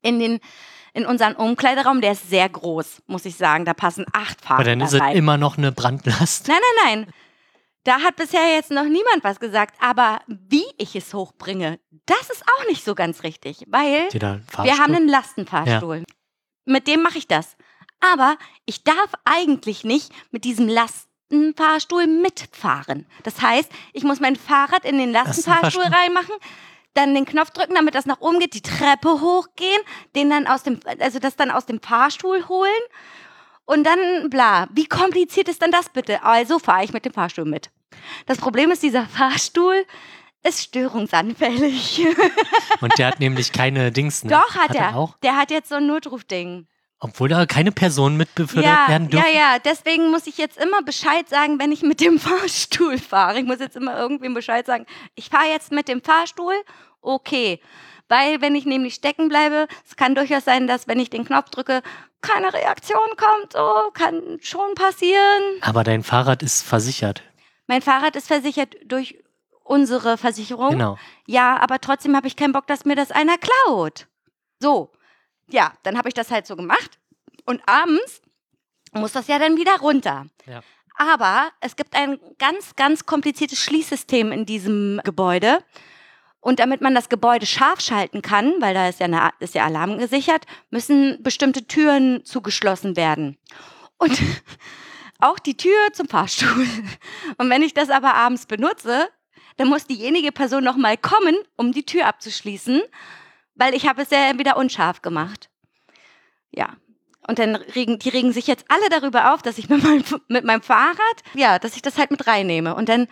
in 0.00 0.18
den 0.18 0.40
in 0.94 1.06
unseren 1.06 1.34
Umkleideraum, 1.34 2.00
der 2.02 2.12
ist 2.12 2.28
sehr 2.28 2.48
groß, 2.48 3.02
muss 3.06 3.24
ich 3.24 3.36
sagen. 3.36 3.64
Da 3.64 3.72
passen 3.72 4.04
acht 4.12 4.42
Fahrräder 4.42 4.54
Aber 4.54 4.64
dann 4.64 4.80
ist 4.82 4.92
es 4.92 5.16
immer 5.16 5.38
noch 5.38 5.56
eine 5.56 5.72
Brandlast. 5.72 6.48
Nein, 6.48 6.58
nein, 6.84 6.98
nein. 7.04 7.12
Da 7.84 8.00
hat 8.00 8.16
bisher 8.16 8.54
jetzt 8.54 8.70
noch 8.70 8.84
niemand 8.84 9.24
was 9.24 9.40
gesagt. 9.40 9.74
Aber 9.80 10.20
wie 10.26 10.66
ich 10.76 10.94
es 10.94 11.14
hochbringe, 11.14 11.80
das 12.04 12.30
ist 12.30 12.44
auch 12.44 12.68
nicht 12.68 12.84
so 12.84 12.94
ganz 12.94 13.22
richtig. 13.22 13.64
Weil 13.68 14.08
wir 14.12 14.78
haben 14.78 14.94
einen 14.94 15.08
Lastenfahrstuhl. 15.08 15.98
Ja. 15.98 16.04
Mit 16.64 16.86
dem 16.86 17.02
mache 17.02 17.18
ich 17.18 17.28
das. 17.28 17.56
Aber 18.00 18.36
ich 18.66 18.84
darf 18.84 19.12
eigentlich 19.24 19.84
nicht 19.84 20.12
mit 20.30 20.44
diesem 20.44 20.68
Lasten 20.68 21.12
Lastenfahrstuhl 21.32 22.06
mitfahren. 22.06 23.06
Das 23.22 23.40
heißt, 23.40 23.70
ich 23.92 24.04
muss 24.04 24.20
mein 24.20 24.36
Fahrrad 24.36 24.84
in 24.84 24.98
den 24.98 25.12
Lastenfahrstuhl 25.12 25.82
reinmachen, 25.82 26.34
dann 26.94 27.14
den 27.14 27.24
Knopf 27.24 27.50
drücken, 27.50 27.74
damit 27.74 27.94
das 27.94 28.06
nach 28.06 28.20
oben 28.20 28.38
geht, 28.38 28.54
die 28.54 28.60
Treppe 28.60 29.20
hochgehen, 29.20 29.80
den 30.14 30.28
dann 30.28 30.46
aus 30.46 30.62
dem, 30.62 30.80
also 31.00 31.18
das 31.18 31.36
dann 31.36 31.50
aus 31.50 31.64
dem 31.64 31.80
Fahrstuhl 31.80 32.48
holen 32.48 32.70
und 33.64 33.84
dann 33.84 34.28
bla. 34.28 34.68
Wie 34.72 34.86
kompliziert 34.86 35.48
ist 35.48 35.62
denn 35.62 35.70
das 35.70 35.88
bitte? 35.88 36.22
Also 36.22 36.58
fahre 36.58 36.84
ich 36.84 36.92
mit 36.92 37.04
dem 37.06 37.14
Fahrstuhl 37.14 37.46
mit. 37.46 37.70
Das 38.26 38.38
Problem 38.38 38.70
ist, 38.70 38.82
dieser 38.82 39.06
Fahrstuhl 39.06 39.86
ist 40.42 40.62
störungsanfällig. 40.62 42.06
Und 42.80 42.98
der 42.98 43.06
hat 43.08 43.20
nämlich 43.20 43.52
keine 43.52 43.92
Dings. 43.92 44.24
Ne? 44.24 44.30
Doch, 44.30 44.54
hat, 44.54 44.70
hat 44.70 44.76
er. 44.76 44.96
Auch? 44.96 45.16
Der 45.22 45.36
hat 45.36 45.50
jetzt 45.50 45.68
so 45.68 45.76
ein 45.76 45.86
Notrufding. 45.86 46.66
Obwohl 47.04 47.28
da 47.28 47.46
keine 47.46 47.72
Personen 47.72 48.16
mit 48.16 48.32
befördert 48.36 48.70
ja, 48.70 48.88
werden 48.88 49.08
dürfen? 49.08 49.26
Ja, 49.26 49.54
ja, 49.54 49.58
deswegen 49.58 50.12
muss 50.12 50.28
ich 50.28 50.38
jetzt 50.38 50.56
immer 50.56 50.82
Bescheid 50.82 51.28
sagen, 51.28 51.58
wenn 51.58 51.72
ich 51.72 51.82
mit 51.82 52.00
dem 52.00 52.18
Fahrstuhl 52.20 52.98
fahre. 52.98 53.40
Ich 53.40 53.44
muss 53.44 53.58
jetzt 53.58 53.76
immer 53.76 53.98
irgendwem 53.98 54.34
Bescheid 54.34 54.66
sagen, 54.66 54.86
ich 55.16 55.28
fahre 55.28 55.48
jetzt 55.48 55.72
mit 55.72 55.88
dem 55.88 56.00
Fahrstuhl, 56.00 56.54
okay. 57.00 57.60
Weil 58.08 58.40
wenn 58.40 58.54
ich 58.54 58.66
nämlich 58.66 58.94
stecken 58.94 59.28
bleibe, 59.28 59.66
es 59.84 59.96
kann 59.96 60.14
durchaus 60.14 60.44
sein, 60.44 60.66
dass 60.66 60.86
wenn 60.86 61.00
ich 61.00 61.10
den 61.10 61.24
Knopf 61.24 61.50
drücke, 61.50 61.82
keine 62.20 62.52
Reaktion 62.52 63.16
kommt. 63.16 63.52
So, 63.52 63.90
kann 63.94 64.38
schon 64.40 64.74
passieren. 64.74 65.42
Aber 65.60 65.82
dein 65.82 66.04
Fahrrad 66.04 66.42
ist 66.42 66.62
versichert. 66.62 67.22
Mein 67.66 67.82
Fahrrad 67.82 68.16
ist 68.16 68.28
versichert 68.28 68.76
durch 68.84 69.21
unsere 69.72 70.18
Versicherung. 70.18 70.70
Genau. 70.70 70.98
Ja, 71.26 71.56
aber 71.56 71.80
trotzdem 71.80 72.14
habe 72.16 72.26
ich 72.26 72.36
keinen 72.36 72.52
Bock, 72.52 72.66
dass 72.66 72.84
mir 72.84 72.96
das 72.96 73.10
einer 73.10 73.36
klaut. 73.38 74.06
So 74.60 74.92
ja, 75.52 75.72
dann 75.82 75.96
habe 75.96 76.08
ich 76.08 76.14
das 76.14 76.30
halt 76.30 76.46
so 76.46 76.56
gemacht. 76.56 76.98
Und 77.44 77.62
abends 77.66 78.22
muss 78.92 79.12
das 79.12 79.28
ja 79.28 79.38
dann 79.38 79.56
wieder 79.56 79.78
runter. 79.80 80.26
Ja. 80.46 80.62
Aber 80.96 81.50
es 81.60 81.76
gibt 81.76 81.94
ein 81.94 82.18
ganz, 82.38 82.76
ganz 82.76 83.06
kompliziertes 83.06 83.58
Schließsystem 83.58 84.32
in 84.32 84.46
diesem 84.46 85.00
Gebäude. 85.04 85.64
Und 86.40 86.58
damit 86.58 86.80
man 86.80 86.94
das 86.94 87.08
Gebäude 87.08 87.46
scharf 87.46 87.80
schalten 87.80 88.20
kann, 88.20 88.54
weil 88.60 88.74
da 88.74 88.88
ist 88.88 89.00
ja, 89.00 89.06
eine, 89.06 89.30
ist 89.38 89.54
ja 89.54 89.64
Alarm 89.64 89.98
gesichert, 89.98 90.44
müssen 90.70 91.22
bestimmte 91.22 91.66
Türen 91.66 92.24
zugeschlossen 92.24 92.96
werden. 92.96 93.38
Und 93.96 94.20
auch 95.20 95.38
die 95.38 95.56
Tür 95.56 95.92
zum 95.92 96.08
Fahrstuhl. 96.08 96.66
Und 97.38 97.48
wenn 97.48 97.62
ich 97.62 97.74
das 97.74 97.90
aber 97.90 98.14
abends 98.14 98.46
benutze, 98.46 99.08
dann 99.56 99.68
muss 99.68 99.86
diejenige 99.86 100.32
Person 100.32 100.64
nochmal 100.64 100.96
kommen, 100.96 101.36
um 101.56 101.72
die 101.72 101.84
Tür 101.84 102.06
abzuschließen 102.06 102.82
weil 103.54 103.74
ich 103.74 103.86
habe 103.86 104.02
es 104.02 104.10
ja 104.10 104.38
wieder 104.38 104.56
unscharf 104.56 105.02
gemacht. 105.02 105.50
Ja. 106.50 106.76
Und 107.28 107.38
dann 107.38 107.54
regen, 107.54 108.00
die 108.00 108.08
regen 108.08 108.32
sich 108.32 108.48
jetzt 108.48 108.64
alle 108.68 108.88
darüber 108.90 109.32
auf, 109.32 109.42
dass 109.42 109.58
ich 109.58 109.68
mit 109.68 109.82
meinem, 109.82 110.04
mit 110.28 110.44
meinem 110.44 110.62
Fahrrad, 110.62 110.98
ja, 111.34 111.58
dass 111.58 111.76
ich 111.76 111.82
das 111.82 111.98
halt 111.98 112.10
mit 112.10 112.26
reinnehme. 112.26 112.74
Und 112.74 112.88
dann 112.88 113.06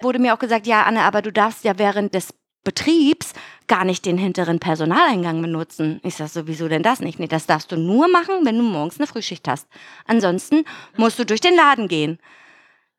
wurde 0.00 0.18
mir 0.18 0.34
auch 0.34 0.38
gesagt, 0.38 0.66
ja, 0.66 0.84
Anne, 0.84 1.02
aber 1.02 1.22
du 1.22 1.32
darfst 1.32 1.64
ja 1.64 1.78
während 1.78 2.14
des 2.14 2.32
Betriebs 2.62 3.32
gar 3.68 3.84
nicht 3.84 4.04
den 4.04 4.18
hinteren 4.18 4.60
Personaleingang 4.60 5.40
benutzen. 5.40 6.00
Ich 6.02 6.16
sag 6.16 6.28
so, 6.28 6.46
wieso 6.46 6.68
denn 6.68 6.82
das 6.82 7.00
nicht? 7.00 7.18
Nee, 7.18 7.26
das 7.26 7.46
darfst 7.46 7.72
du 7.72 7.76
nur 7.76 8.08
machen, 8.08 8.44
wenn 8.44 8.56
du 8.56 8.62
morgens 8.62 8.98
eine 8.98 9.06
Frühschicht 9.06 9.48
hast. 9.48 9.66
Ansonsten 10.06 10.64
musst 10.96 11.18
du 11.18 11.24
durch 11.24 11.40
den 11.40 11.56
Laden 11.56 11.88
gehen. 11.88 12.18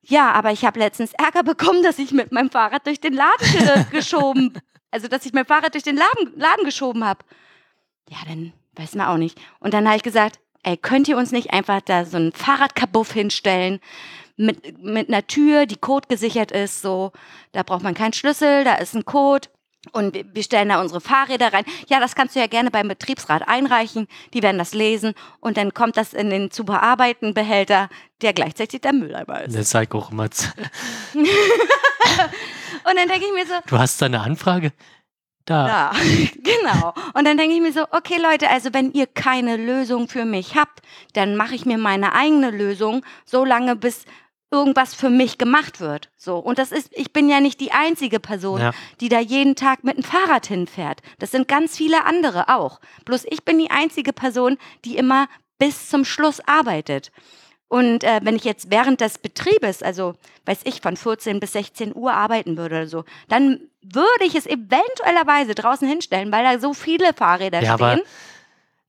Ja, 0.04 0.32
aber 0.32 0.52
ich 0.52 0.66
habe 0.66 0.80
letztens 0.80 1.14
Ärger 1.14 1.43
bekommen, 1.43 1.84
dass 1.84 1.99
ich 1.99 2.12
mit 2.12 2.32
meinem 2.32 2.49
Fahrrad 2.49 2.86
durch 2.88 2.99
den 2.99 3.14
Laden 3.14 3.89
geschoben 3.91 4.54
also, 4.91 5.08
dass 5.08 5.26
ich 5.26 5.34
mein 5.34 5.45
Fahrrad 5.45 5.74
durch 5.74 5.86
den 5.86 5.95
Laden, 5.95 6.34
Laden 6.36 6.66
geschoben 6.66 7.06
habe. 7.06 7.24
Ja, 8.10 8.18
dann 8.28 8.54
weiß 8.76 8.95
man 8.95 9.08
auch 9.08 9.18
nicht. 9.18 9.39
Und 9.60 9.74
dann 9.74 9.88
habe 9.88 9.95
ich 9.95 10.04
gesagt, 10.04 10.39
ey, 10.64 10.78
könnt 10.78 11.08
ihr 11.08 11.18
uns 11.18 11.32
nicht 11.32 11.52
einfach 11.52 11.82
da 11.82 12.06
so 12.06 12.18
ein 12.18 12.34
Fahrradkabuff 12.34 13.14
hinstellen 13.14 13.80
mit, 14.36 14.84
mit 14.84 15.08
einer 15.08 15.26
Tür, 15.26 15.66
die 15.66 15.78
Code 15.78 16.08
gesichert 16.08 16.52
ist, 16.52 16.82
so, 16.82 17.12
da 17.54 17.64
braucht 17.64 17.84
man 17.84 17.93
keinen 17.93 18.14
Schlüssel, 18.14 18.64
da 18.64 18.76
ist 18.76 18.95
ein 18.95 19.06
Code. 19.06 19.47
Und 19.93 20.15
wir 20.34 20.43
stellen 20.43 20.69
da 20.69 20.79
unsere 20.79 21.01
Fahrräder 21.01 21.53
rein. 21.53 21.65
Ja, 21.88 21.99
das 21.99 22.13
kannst 22.13 22.36
du 22.36 22.39
ja 22.39 22.45
gerne 22.45 22.69
beim 22.69 22.88
Betriebsrat 22.88 23.47
einreichen. 23.47 24.07
Die 24.34 24.43
werden 24.43 24.59
das 24.59 24.75
lesen 24.75 25.15
und 25.39 25.57
dann 25.57 25.73
kommt 25.73 25.97
das 25.97 26.13
in 26.13 26.29
den 26.29 26.51
zu 26.51 26.65
bearbeitenden 26.65 27.34
Behälter, 27.34 27.89
der 28.21 28.34
gleichzeitig 28.34 28.82
der 28.82 28.93
Mülleimer 28.93 29.41
ist. 29.41 29.55
Der 29.55 29.63
immer. 30.11 30.53
Und 32.84 32.95
dann 32.95 33.07
denke 33.07 33.25
ich 33.25 33.34
mir 33.34 33.45
so. 33.45 33.53
Du 33.67 33.77
hast 33.77 34.01
da 34.01 34.07
eine 34.07 34.21
Anfrage? 34.21 34.71
Da. 35.45 35.67
Da, 35.67 35.91
genau. 36.43 36.93
Und 37.13 37.25
dann 37.25 37.38
denke 37.38 37.55
ich 37.55 37.61
mir 37.61 37.73
so, 37.73 37.84
okay 37.91 38.17
Leute, 38.21 38.49
also 38.49 38.73
wenn 38.73 38.91
ihr 38.91 39.07
keine 39.07 39.57
Lösung 39.57 40.07
für 40.07 40.25
mich 40.25 40.55
habt, 40.55 40.82
dann 41.13 41.36
mache 41.36 41.55
ich 41.55 41.65
mir 41.65 41.77
meine 41.77 42.13
eigene 42.13 42.51
Lösung, 42.51 43.03
so 43.25 43.43
lange 43.43 43.75
bis 43.75 44.05
irgendwas 44.52 44.93
für 44.93 45.10
mich 45.10 45.38
gemacht 45.38 45.80
wird. 45.80 46.10
So. 46.18 46.38
Und 46.38 46.60
das 46.60 46.72
ist, 46.72 46.89
ich 46.91 47.14
bin 47.14 47.30
ja 47.30 47.39
nicht 47.39 47.60
die 47.62 47.72
einzige 47.72 48.20
Person, 48.20 48.60
Ja. 48.60 48.72
die 48.99 49.10
da 49.10 49.20
jeden 49.20 49.56
Tag 49.56 49.84
mit 49.84 49.95
dem 49.97 50.04
Fahrrad 50.04 50.45
hinfährt. 50.45 51.02
Das 51.20 51.32
sind 51.32 51.47
ganz 51.47 51.78
viele 51.78 52.06
andere 52.06 52.49
auch. 52.49 52.80
Bloß 53.06 53.26
ich 53.30 53.43
bin 53.45 53.58
die 53.60 53.72
einzige 53.72 54.12
Person, 54.14 54.58
die 54.86 54.97
immer 54.97 55.28
bis 55.58 55.89
zum 55.89 56.04
Schluss 56.06 56.41
arbeitet. 56.45 57.12
Und 57.70 58.04
äh, 58.04 58.20
wenn 58.24 58.36
ich 58.36 58.43
jetzt 58.43 58.70
während 58.70 58.99
des 58.99 59.18
Betriebes, 59.18 59.82
also 59.82 60.16
weiß 60.45 60.60
ich, 60.66 60.82
von 60.82 60.97
14 60.97 61.39
bis 61.39 61.54
16 61.54 61.95
Uhr 61.95 62.12
arbeiten 62.12 62.58
würde 62.58 62.76
oder 62.76 62.88
so, 62.88 63.06
dann 63.30 63.62
würde 63.82 64.26
ich 64.26 64.36
es 64.36 64.45
eventuellerweise 64.45 65.56
draußen 65.56 65.88
hinstellen, 65.88 66.32
weil 66.34 66.43
da 66.43 66.60
so 66.60 66.74
viele 66.74 67.14
Fahrräder 67.14 67.62
Ja, 67.64 67.76
aber 67.76 67.93
stehen. 67.93 68.06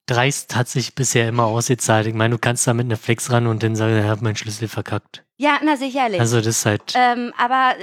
Dreist 0.07 0.57
hat 0.57 0.69
sich 0.69 0.97
bisher 0.97 1.29
immer 1.29 1.45
ausgezahlt. 1.45 2.09
Ich 2.09 2.15
meine, 2.15 2.35
du 2.35 2.39
kannst 2.39 2.67
da 2.67 2.75
mit 2.75 2.87
einer 2.87 2.97
Flex 2.97 3.31
ran 3.31 3.47
und 3.47 3.63
dann 3.63 3.77
sagen, 3.77 3.97
ich 3.99 4.05
habe 4.05 4.25
meinen 4.25 4.35
Schlüssel 4.37 4.67
verkackt. 4.67 5.23
Ja, 5.43 5.59
na 5.62 5.76
sicherlich. 5.76 6.20
Also 6.20 6.36
das 6.38 6.47
ist 6.59 6.66
halt, 6.66 6.93
Ähm, 6.95 7.32
aber 7.36 7.74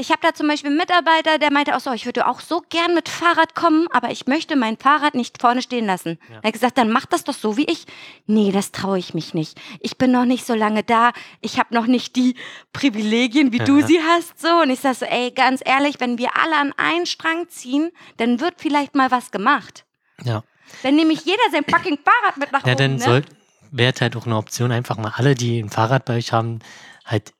ich 0.00 0.10
habe 0.10 0.20
da 0.22 0.32
zum 0.32 0.46
Beispiel 0.46 0.68
einen 0.70 0.78
Mitarbeiter, 0.78 1.38
der 1.38 1.52
meinte 1.52 1.74
auch 1.76 1.80
so, 1.80 1.92
ich 1.92 2.06
würde 2.06 2.28
auch 2.28 2.38
so 2.40 2.62
gern 2.70 2.94
mit 2.94 3.08
Fahrrad 3.08 3.54
kommen, 3.56 3.88
aber 3.90 4.10
ich 4.12 4.26
möchte 4.28 4.54
mein 4.54 4.76
Fahrrad 4.76 5.14
nicht 5.16 5.40
vorne 5.40 5.60
stehen 5.60 5.86
lassen. 5.86 6.18
Ja. 6.30 6.36
Er 6.36 6.42
hat 6.44 6.52
gesagt, 6.52 6.78
dann 6.78 6.90
mach 6.92 7.04
das 7.06 7.24
doch 7.24 7.34
so 7.34 7.56
wie 7.56 7.64
ich. 7.64 7.84
Nee, 8.26 8.52
das 8.52 8.70
traue 8.70 8.98
ich 9.00 9.12
mich 9.12 9.34
nicht. 9.34 9.60
Ich 9.80 9.98
bin 9.98 10.12
noch 10.12 10.24
nicht 10.24 10.46
so 10.46 10.54
lange 10.54 10.84
da. 10.84 11.10
Ich 11.40 11.58
habe 11.58 11.74
noch 11.74 11.86
nicht 11.86 12.14
die 12.16 12.36
Privilegien, 12.72 13.52
wie 13.52 13.58
du 13.58 13.78
Ja. 13.80 13.86
sie 13.86 14.00
hast. 14.00 14.38
So 14.40 14.60
und 14.62 14.70
ich 14.70 14.78
sag 14.80 14.94
so, 14.94 15.04
ey, 15.04 15.32
ganz 15.32 15.60
ehrlich, 15.64 15.96
wenn 15.98 16.16
wir 16.16 16.36
alle 16.36 16.56
an 16.56 16.72
einen 16.76 17.06
Strang 17.06 17.48
ziehen, 17.48 17.90
dann 18.18 18.40
wird 18.40 18.54
vielleicht 18.58 18.94
mal 18.94 19.10
was 19.10 19.30
gemacht. 19.30 19.84
ja. 20.24 20.42
Wenn 20.82 20.96
nämlich 20.96 21.24
jeder 21.24 21.42
sein 21.50 21.64
fucking 21.68 21.98
Fahrrad 22.04 22.36
mit 22.36 22.52
nach 22.52 22.60
Ja, 22.66 22.74
oben 22.74 22.78
dann 22.78 22.92
ne? 22.96 22.98
soll, 23.02 23.22
wäre 23.70 23.92
halt 24.00 24.16
auch 24.16 24.26
eine 24.26 24.36
Option, 24.36 24.72
einfach 24.72 24.96
mal 24.96 25.12
alle, 25.14 25.34
die 25.34 25.58
ein 25.58 25.70
Fahrrad 25.70 26.04
bei 26.04 26.16
euch 26.16 26.32
haben, 26.32 26.60
halt 27.04 27.32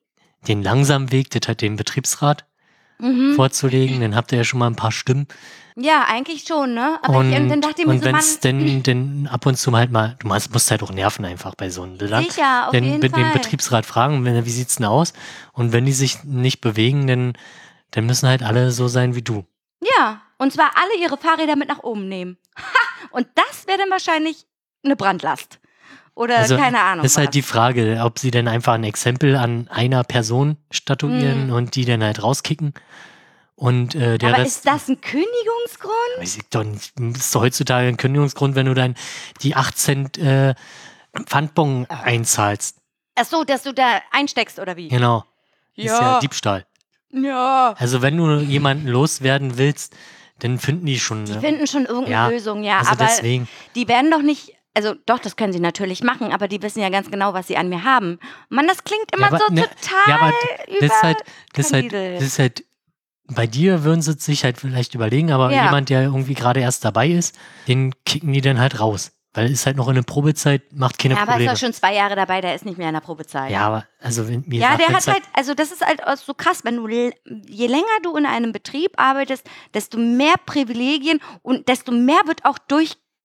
den 0.46 0.62
langsamen 0.62 1.10
Weg, 1.12 1.30
das 1.30 1.48
halt 1.48 1.62
dem 1.62 1.76
Betriebsrat 1.76 2.46
mhm. 2.98 3.34
vorzulegen. 3.34 4.00
Dann 4.00 4.14
habt 4.14 4.32
ihr 4.32 4.38
ja 4.38 4.44
schon 4.44 4.60
mal 4.60 4.66
ein 4.66 4.76
paar 4.76 4.92
Stimmen. 4.92 5.26
Ja, 5.76 6.06
eigentlich 6.08 6.44
schon, 6.44 6.74
ne? 6.74 6.98
Aber 7.02 7.18
und 7.18 7.32
ich, 7.32 7.48
dann 7.48 7.60
dachte 7.60 7.82
ich 7.82 7.86
mir 7.86 7.92
und 7.92 8.00
so, 8.00 8.04
wenn 8.06 8.16
es 8.16 8.40
denn, 8.40 8.82
denn 8.82 9.28
ab 9.30 9.46
und 9.46 9.56
zu 9.56 9.72
halt 9.76 9.92
mal, 9.92 10.16
du 10.18 10.26
musst, 10.26 10.52
musst 10.52 10.70
halt 10.70 10.82
auch 10.82 10.90
nerven 10.90 11.24
einfach 11.24 11.54
bei 11.54 11.70
so 11.70 11.82
einem 11.82 11.98
Belang. 11.98 12.24
sicher, 12.24 12.66
auf 12.66 12.72
Dann 12.72 12.84
jeden 12.84 13.00
mit 13.00 13.16
dem 13.16 13.24
Fall. 13.24 13.32
Betriebsrat 13.32 13.86
fragen, 13.86 14.24
wenn, 14.24 14.44
wie 14.44 14.50
sieht's 14.50 14.76
denn 14.76 14.86
aus? 14.86 15.12
Und 15.52 15.72
wenn 15.72 15.84
die 15.84 15.92
sich 15.92 16.24
nicht 16.24 16.60
bewegen, 16.60 17.06
dann, 17.06 17.34
dann 17.92 18.06
müssen 18.06 18.28
halt 18.28 18.42
alle 18.42 18.72
so 18.72 18.88
sein 18.88 19.14
wie 19.14 19.22
du. 19.22 19.44
Ja, 19.80 20.22
und 20.38 20.52
zwar 20.52 20.72
alle 20.76 21.00
ihre 21.00 21.16
Fahrräder 21.16 21.54
mit 21.54 21.68
nach 21.68 21.84
oben 21.84 22.08
nehmen. 22.08 22.38
Ha! 22.56 22.62
Und 23.10 23.26
das 23.34 23.66
wäre 23.66 23.78
dann 23.78 23.90
wahrscheinlich 23.90 24.46
eine 24.84 24.96
Brandlast. 24.96 25.60
Oder 26.18 26.38
Also, 26.38 26.56
keine 26.56 26.80
Ahnung. 26.80 27.04
ist 27.04 27.16
halt 27.16 27.28
was. 27.28 27.32
die 27.32 27.42
Frage, 27.42 28.00
ob 28.02 28.18
sie 28.18 28.30
dann 28.32 28.48
einfach 28.48 28.74
ein 28.74 28.82
Exempel 28.84 29.36
an 29.36 29.68
einer 29.68 30.02
Person 30.04 30.56
statuieren 30.70 31.46
Mhm. 31.46 31.52
und 31.52 31.74
die 31.76 31.84
dann 31.84 32.02
halt 32.02 32.22
rauskicken. 32.22 32.74
Und 33.54 33.94
äh, 33.94 34.18
der 34.18 34.30
Aber 34.30 34.38
Rest. 34.38 34.58
ist 34.58 34.66
das 34.66 34.88
ein 34.88 35.00
Kündigungsgrund? 35.00 35.92
Weiß 36.18 36.36
ich 36.36 36.42
doch 36.50 36.64
nicht. 36.64 36.92
Das 36.96 37.18
ist 37.26 37.34
doch 37.34 37.40
heutzutage 37.42 37.88
ein 37.88 37.96
Kündigungsgrund, 37.96 38.54
wenn 38.56 38.66
du 38.66 38.74
dann 38.74 38.94
die 39.42 39.54
8 39.56 39.76
Cent 39.78 40.18
äh, 40.18 40.54
Pfandbon 41.26 41.86
einzahlst. 41.88 42.76
Ach 43.16 43.24
so, 43.24 43.44
dass 43.44 43.62
du 43.64 43.72
da 43.72 44.00
einsteckst 44.12 44.58
oder 44.58 44.76
wie? 44.76 44.88
Genau. 44.88 45.24
Ist 45.74 45.86
ja 45.86 46.18
Diebstahl. 46.20 46.66
ja. 47.10 47.74
Also 47.78 48.02
wenn 48.02 48.16
du 48.16 48.38
jemanden 48.40 48.88
loswerden 48.88 49.58
willst, 49.58 49.94
dann 50.40 50.58
finden 50.58 50.86
die 50.86 50.98
schon. 51.00 51.24
Die 51.24 51.32
ne? 51.32 51.40
finden 51.40 51.66
schon 51.66 51.84
irgendeine 51.86 52.10
Ja, 52.12 52.28
Lösung, 52.28 52.62
ja. 52.64 52.78
also 52.78 52.90
aber 52.92 53.04
deswegen. 53.06 53.48
die 53.74 53.88
werden 53.88 54.10
doch 54.10 54.22
nicht. 54.22 54.54
Also 54.78 54.94
doch, 55.06 55.18
das 55.18 55.34
können 55.34 55.52
sie 55.52 55.58
natürlich 55.58 56.04
machen, 56.04 56.32
aber 56.32 56.46
die 56.46 56.62
wissen 56.62 56.80
ja 56.80 56.88
ganz 56.88 57.10
genau, 57.10 57.34
was 57.34 57.48
sie 57.48 57.56
an 57.56 57.68
mir 57.68 57.82
haben. 57.82 58.20
Mann, 58.48 58.68
das 58.68 58.84
klingt 58.84 59.12
immer 59.12 59.22
Ja, 59.26 59.32
aber, 59.34 59.38
so 59.38 59.52
ne, 59.52 59.62
total 59.62 60.06
ja, 60.06 60.14
aber 60.14 60.30
das 60.78 60.82
ist 60.92 61.02
halt, 61.02 61.24
das 61.54 61.66
ist 61.66 61.72
halt, 61.72 61.92
das 61.92 62.22
ist 62.22 62.38
halt, 62.38 62.64
bei 63.26 63.48
dir 63.48 63.82
würden 63.82 64.02
sie 64.02 64.12
sich 64.12 64.44
halt 64.44 64.56
vielleicht 64.56 64.94
überlegen, 64.94 65.32
aber 65.32 65.50
Ja. 65.50 65.64
jemand, 65.64 65.88
der 65.88 66.02
irgendwie 66.02 66.34
gerade 66.34 66.60
erst 66.60 66.84
dabei 66.84 67.08
ist, 67.08 67.36
den 67.66 67.92
kicken 68.04 68.32
die 68.32 68.40
dann 68.40 68.60
halt 68.60 68.78
raus. 68.78 69.10
Weil 69.34 69.50
ist 69.50 69.66
halt 69.66 69.76
noch 69.76 69.88
in 69.88 69.96
der 69.96 70.02
Probezeit, 70.02 70.72
macht 70.72 70.96
keine 71.00 71.14
ja, 71.14 71.22
aber 71.22 71.32
er 71.32 71.34
Probleme. 71.38 71.52
ist 71.52 71.60
doch 71.60 71.66
schon 71.66 71.74
zwei 71.74 71.94
Jahre 71.96 72.14
dabei, 72.14 72.40
der 72.40 72.54
ist 72.54 72.64
nicht 72.64 72.78
mehr 72.78 72.86
in 72.88 72.94
der 72.94 73.00
Probezeit. 73.00 73.50
ja, 73.50 73.66
aber 73.66 73.84
also 74.00 74.28
wenn 74.28 74.44
mir 74.46 74.60
Ja, 74.60 74.76
der 74.76 74.90
wenn's 74.90 75.08
hat 75.08 75.14
halt, 75.14 75.24
also 75.32 75.54
das 75.54 75.72
ist 75.72 75.84
halt 75.84 76.00
so 76.24 76.34
krass, 76.34 76.60
wenn 76.64 76.76
du, 76.76 76.86
je 76.86 77.66
länger 77.66 77.98
du 78.04 78.14
in 78.16 78.26
einem 78.26 78.52
Betrieb 78.52 78.92
arbeitest, 78.96 79.44
desto 79.74 79.98
mehr 79.98 80.34
Privilegien 80.46 81.18
und 81.42 81.68
desto 81.68 81.90
mehr 81.90 82.20
wird 82.26 82.44
auch 82.44 82.58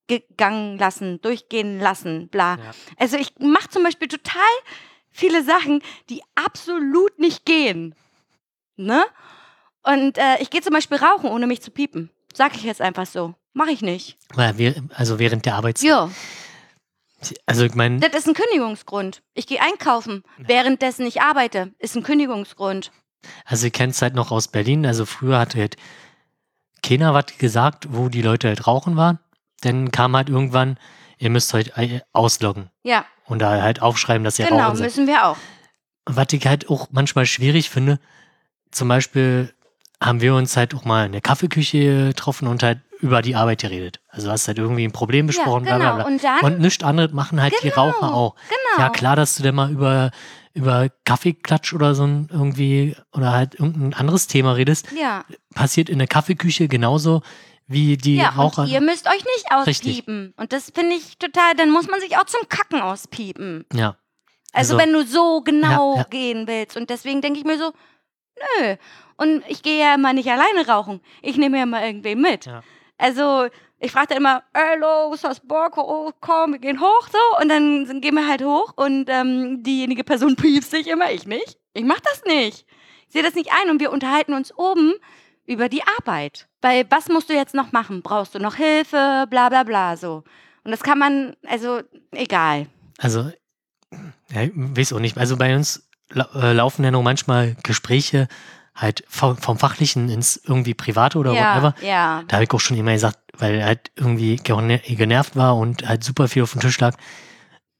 durchgegangen 0.08 0.78
lassen, 0.78 1.22
durchgehen 1.22 1.80
lassen, 1.80 2.28
bla. 2.30 2.56
Ja. 2.58 2.72
Also 2.98 3.18
ich 3.18 3.34
mache 3.40 3.70
zum 3.70 3.84
Beispiel 3.84 4.08
total 4.08 4.42
viele 5.12 5.44
Sachen, 5.44 5.82
die 6.10 6.22
absolut 6.36 7.18
nicht 7.20 7.46
gehen. 7.46 7.96
Ne? 8.76 9.04
Und 9.84 10.18
äh, 10.18 10.38
ich 10.40 10.50
gehe 10.50 10.62
zum 10.62 10.74
Beispiel 10.74 10.98
rauchen, 10.98 11.30
ohne 11.30 11.48
mich 11.48 11.62
zu 11.62 11.72
piepen. 11.72 12.10
Sag 12.34 12.56
ich 12.56 12.64
jetzt 12.64 12.82
einfach 12.82 13.06
so. 13.06 13.36
Mache 13.54 13.72
ich 13.72 13.82
nicht. 13.82 14.18
Also 14.96 15.20
während 15.20 15.46
der 15.46 15.56
Arbeitszeit. 15.56 15.88
Ja, 15.90 16.10
Also 17.46 17.64
ich 17.66 17.76
meine, 17.76 18.00
das 18.00 18.14
ist 18.14 18.28
ein 18.28 18.34
Kündigungsgrund. 18.34 19.22
Ich 19.36 19.46
gehe 19.46 19.62
einkaufen, 19.62 20.24
währenddessen 20.38 21.06
ich 21.06 21.22
arbeite. 21.22 21.72
Ist 21.78 21.96
ein 21.96 22.04
Kündigungsgrund. 22.04 22.92
also 23.46 23.68
ich 23.68 23.74
kenne 23.74 23.92
es 23.92 24.02
halt 24.02 24.16
noch 24.16 24.32
aus 24.32 24.48
Berlin. 24.48 24.86
Also 24.88 25.06
früher 25.06 25.38
hat 25.38 25.54
halt 25.56 25.76
keiner 26.82 27.14
was 27.14 27.38
gesagt, 27.38 27.88
wo 27.92 28.10
die 28.10 28.24
Leute 28.24 28.48
halt 28.48 28.66
rauchen 28.66 28.98
waren. 28.98 29.20
Dann 29.66 29.92
kam 29.92 30.16
halt 30.16 30.30
irgendwann, 30.30 30.78
ihr 31.18 31.30
müsst 31.30 31.54
heute 31.54 31.72
äh, 31.78 32.02
ausloggen 32.12 32.70
Ja, 32.84 33.06
und 33.26 33.40
da 33.40 33.62
halt 33.62 33.82
aufschreiben, 33.82 34.24
dass 34.24 34.40
ihr 34.40 34.46
genau, 34.46 34.66
rauchen 34.66 34.78
seid. 34.78 34.86
müssen 34.88 35.08
wir 35.08 35.26
auch. 35.26 35.38
Was 36.06 36.28
ich 36.32 36.46
halt 36.46 36.70
auch 36.70 36.88
manchmal 36.92 37.26
schwierig 37.26 37.70
finde, 37.70 38.00
zum 38.72 38.88
Beispiel 38.88 39.54
haben 40.02 40.20
wir 40.22 40.36
uns 40.36 40.58
halt 40.58 40.76
auch 40.76 40.84
mal 40.84 41.06
in 41.06 41.14
der 41.14 41.22
Kaffeeküche 41.22 42.08
getroffen 42.10 42.48
und 42.48 42.62
halt 42.64 42.80
über 43.00 43.22
die 43.22 43.36
Arbeit 43.36 43.62
geredet. 43.62 44.00
Also 44.10 44.30
hast 44.32 44.48
halt 44.48 44.58
irgendwie 44.58 44.84
ein 44.86 44.92
Problem 44.92 45.28
besprochen, 45.28 45.66
ja, 45.66 45.78
genau. 45.78 45.96
bla 45.96 46.04
bla 46.04 46.04
bla. 46.04 46.14
Und 46.14 46.24
dann, 46.24 46.54
Und 46.54 46.60
nichts 46.60 46.84
anderes 46.84 47.12
machen 47.14 47.42
halt 47.42 47.54
die 47.62 47.70
Genau, 47.70 47.90
Raucher 47.90 48.14
auch. 48.14 48.36
genau. 48.50 48.84
Ja, 48.86 48.90
klar, 48.90 49.16
dass 49.16 49.36
du 49.36 49.44
dann 49.44 49.56
mal 49.56 49.72
über, 49.72 50.12
über 50.54 50.90
Kaffeeklatsch 51.06 51.74
oder 51.74 51.96
so 51.96 52.04
ein 52.06 52.28
irgendwie 52.32 52.96
oder 53.14 53.32
halt 53.32 53.56
irgendein 53.56 53.94
anderes 53.94 54.28
Thema 54.28 54.54
redest, 54.54 54.88
Ja, 54.98 55.24
passiert 55.54 55.90
in 55.90 56.00
der 56.00 56.08
Kaffeeküche 56.08 56.68
genauso 56.68 57.22
wie 57.68 57.98
die 57.98 58.18
ja 58.18 58.30
Raucher. 58.30 58.64
und 58.64 58.68
ihr 58.70 58.82
müsst 58.82 59.08
euch 59.08 59.24
nicht 59.24 59.46
Richtig. 59.68 59.90
auspiepen. 59.90 60.34
Und 60.38 60.52
das 60.54 60.72
finde 60.74 60.96
ich 60.96 61.18
total, 61.18 61.56
dann 61.56 61.70
muss 61.70 61.88
man 61.88 62.00
sich 62.00 62.18
auch 62.18 62.26
zum 62.26 62.48
Kacken 62.50 62.82
auspiepen. 62.82 63.66
ja. 63.74 63.96
Also, 64.56 64.76
Also- 64.76 64.78
wenn 64.86 64.94
du 64.94 65.04
so 65.04 65.42
genau 65.42 65.94
Ja, 65.96 66.02
ja. 66.02 66.08
gehen 66.10 66.46
willst. 66.48 66.78
Und 66.78 66.92
deswegen 66.92 67.22
denke 67.22 67.40
ich 67.40 67.46
mir 67.46 67.58
so, 67.58 67.74
nö. 68.60 68.76
Und 69.18 69.44
ich 69.48 69.64
gehe 69.64 69.80
ja 69.80 69.96
immer 69.96 70.14
nicht 70.14 70.30
alleine 70.30 70.68
rauchen. 70.68 71.02
Ich 71.24 71.38
nehme 71.38 71.58
ja 71.58 71.66
mal 71.66 71.84
irgendwen 71.84 72.22
mit. 72.22 72.46
Ja. 72.46 72.62
Also, 73.00 73.48
ich 73.80 73.92
frage 73.92 74.10
dann 74.10 74.18
immer, 74.18 74.44
ey, 74.54 74.78
los, 74.78 75.24
hast 75.24 75.48
Bock? 75.48 75.78
Oh, 75.80 76.12
komm, 76.22 76.52
wir 76.54 76.60
gehen 76.60 76.80
hoch, 76.80 77.08
so. 77.12 77.42
Und 77.42 77.50
dann 77.50 78.00
gehen 78.00 78.14
wir 78.14 78.28
halt 78.28 78.44
hoch 78.44 78.74
und 78.76 79.10
ähm, 79.10 79.64
diejenige 79.64 80.04
Person 80.04 80.36
piepst 80.36 80.70
sich 80.70 80.86
immer, 80.88 81.12
ich 81.12 81.26
nicht. 81.26 81.58
Ich 81.74 81.84
mach 81.84 82.00
das 82.02 82.24
nicht. 82.26 82.66
Ich 83.08 83.14
sehe 83.14 83.24
das 83.24 83.34
nicht 83.34 83.50
ein 83.60 83.72
und 83.72 83.80
wir 83.80 83.92
unterhalten 83.92 84.34
uns 84.36 84.56
oben 84.56 84.94
über 85.46 85.70
die 85.70 85.82
Arbeit. 86.00 86.48
Weil, 86.62 86.86
was 86.90 87.10
musst 87.10 87.30
du 87.30 87.34
jetzt 87.34 87.54
noch 87.54 87.72
machen? 87.72 88.02
Brauchst 88.02 88.36
du 88.36 88.40
noch 88.40 88.56
Hilfe? 88.56 89.26
Bla, 89.30 89.50
bla, 89.50 89.64
bla, 89.64 89.98
so. 89.98 90.24
Und 90.64 90.72
das 90.72 90.82
kann 90.82 90.98
man, 90.98 91.36
also, 91.48 91.82
egal. 92.12 92.68
Also, 92.98 93.32
ja, 94.34 94.44
ich 94.44 94.52
weiß 94.56 94.94
auch 94.94 95.00
nicht. 95.00 95.18
Also 95.18 95.36
bei 95.38 95.56
uns 95.56 95.88
äh, 96.16 96.54
laufen 96.54 96.84
ja 96.84 96.92
noch 96.92 97.04
manchmal 97.04 97.56
Gespräche 97.64 98.28
halt 98.74 99.04
vom, 99.08 99.38
vom 99.38 99.60
Fachlichen 99.60 100.10
ins 100.10 100.38
irgendwie 100.48 100.74
Private 100.74 101.18
oder 101.20 101.34
ja, 101.34 101.56
whatever. 101.56 101.76
ja. 101.86 102.24
Da 102.28 102.38
habe 102.38 102.46
ich 102.46 102.52
auch 102.52 102.60
schon 102.60 102.78
immer 102.78 102.94
gesagt, 102.94 103.20
weil 103.38 103.56
er 103.56 103.66
halt 103.68 103.92
irgendwie 103.96 104.38
gene- 104.38 104.80
genervt 104.80 105.36
war 105.36 105.58
und 105.58 105.88
halt 105.88 106.04
super 106.04 106.28
viel 106.28 106.44
auf 106.44 106.54
dem 106.54 106.62
Tisch 106.62 106.80
lag. 106.80 106.96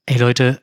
Ey 0.06 0.18
Leute, 0.18 0.60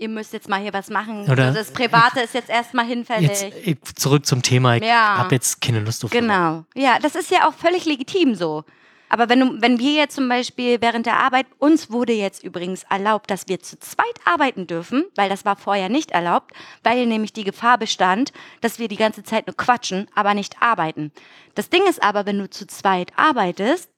Ihr 0.00 0.08
müsst 0.08 0.32
jetzt 0.32 0.48
mal 0.48 0.58
hier 0.60 0.72
was 0.72 0.88
machen. 0.88 1.30
Oder- 1.30 1.48
also 1.48 1.58
das 1.58 1.72
Private 1.72 2.20
ist 2.20 2.32
jetzt 2.32 2.48
erstmal 2.48 2.86
hinfällig. 2.86 3.28
jetzt 3.28 3.44
ich, 3.62 3.76
zurück 3.96 4.24
zum 4.24 4.40
Thema. 4.40 4.76
Ich 4.76 4.82
Ja. 4.82 5.18
habe 5.18 5.34
jetzt 5.34 5.60
keine 5.60 5.80
Lust 5.80 6.02
auf 6.02 6.10
sowas. 6.10 6.22
Genau. 6.22 6.64
Ja, 6.74 6.98
das 7.00 7.14
ist 7.14 7.30
ja 7.30 7.46
auch 7.46 7.52
völlig 7.52 7.84
legitim 7.84 8.34
so. 8.34 8.64
Aber 9.10 9.28
wenn, 9.28 9.40
du, 9.40 9.60
wenn 9.60 9.78
wir 9.78 9.92
jetzt 9.92 10.14
zum 10.14 10.26
Beispiel 10.28 10.80
während 10.80 11.04
der 11.04 11.18
Arbeit, 11.18 11.46
uns 11.58 11.90
wurde 11.90 12.14
jetzt 12.14 12.42
übrigens 12.44 12.84
erlaubt, 12.88 13.30
dass 13.30 13.46
wir 13.46 13.60
zu 13.60 13.78
zweit 13.78 14.06
arbeiten 14.24 14.66
dürfen, 14.66 15.04
weil 15.16 15.28
das 15.28 15.44
war 15.44 15.56
vorher 15.56 15.90
nicht 15.90 16.12
erlaubt, 16.12 16.52
weil 16.82 17.04
nämlich 17.06 17.34
die 17.34 17.44
Gefahr 17.44 17.76
bestand, 17.76 18.32
dass 18.62 18.78
wir 18.78 18.88
die 18.88 18.96
ganze 18.96 19.22
Zeit 19.22 19.48
nur 19.48 19.56
quatschen, 19.56 20.06
aber 20.14 20.32
nicht 20.32 20.62
arbeiten. 20.62 21.12
Das 21.56 21.68
Ding 21.68 21.82
ist 21.88 22.02
aber, 22.02 22.24
wenn 22.24 22.38
du 22.38 22.48
zu 22.48 22.66
zweit 22.66 23.12
arbeitest, 23.16 23.90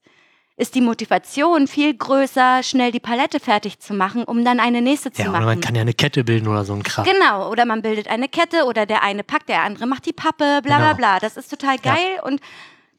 ist 0.55 0.75
die 0.75 0.81
Motivation 0.81 1.67
viel 1.67 1.95
größer, 1.95 2.61
schnell 2.63 2.91
die 2.91 2.99
Palette 2.99 3.39
fertig 3.39 3.79
zu 3.79 3.93
machen, 3.93 4.23
um 4.23 4.45
dann 4.45 4.59
eine 4.59 4.81
nächste 4.81 5.11
zu 5.11 5.21
Ja, 5.23 5.29
oder 5.29 5.39
machen. 5.39 5.45
man 5.45 5.61
kann 5.61 5.75
ja 5.75 5.81
eine 5.81 5.93
Kette 5.95 6.23
bilden 6.23 6.47
oder 6.47 6.63
so 6.63 6.73
ein 6.73 6.83
Kram. 6.83 7.05
Genau, 7.05 7.49
oder 7.49 7.65
man 7.65 7.81
bildet 7.81 8.07
eine 8.07 8.27
Kette 8.29 8.65
oder 8.65 8.85
der 8.85 9.03
eine 9.03 9.23
packt, 9.23 9.49
der 9.49 9.63
andere 9.63 9.87
macht 9.87 10.05
die 10.05 10.13
Pappe, 10.13 10.61
bla 10.61 10.77
bla 10.77 10.77
Genau. 10.77 10.95
bla. 10.95 11.19
Das 11.19 11.37
ist 11.37 11.49
total 11.49 11.77
Ja. 11.83 11.93
geil 11.95 12.19
und 12.23 12.39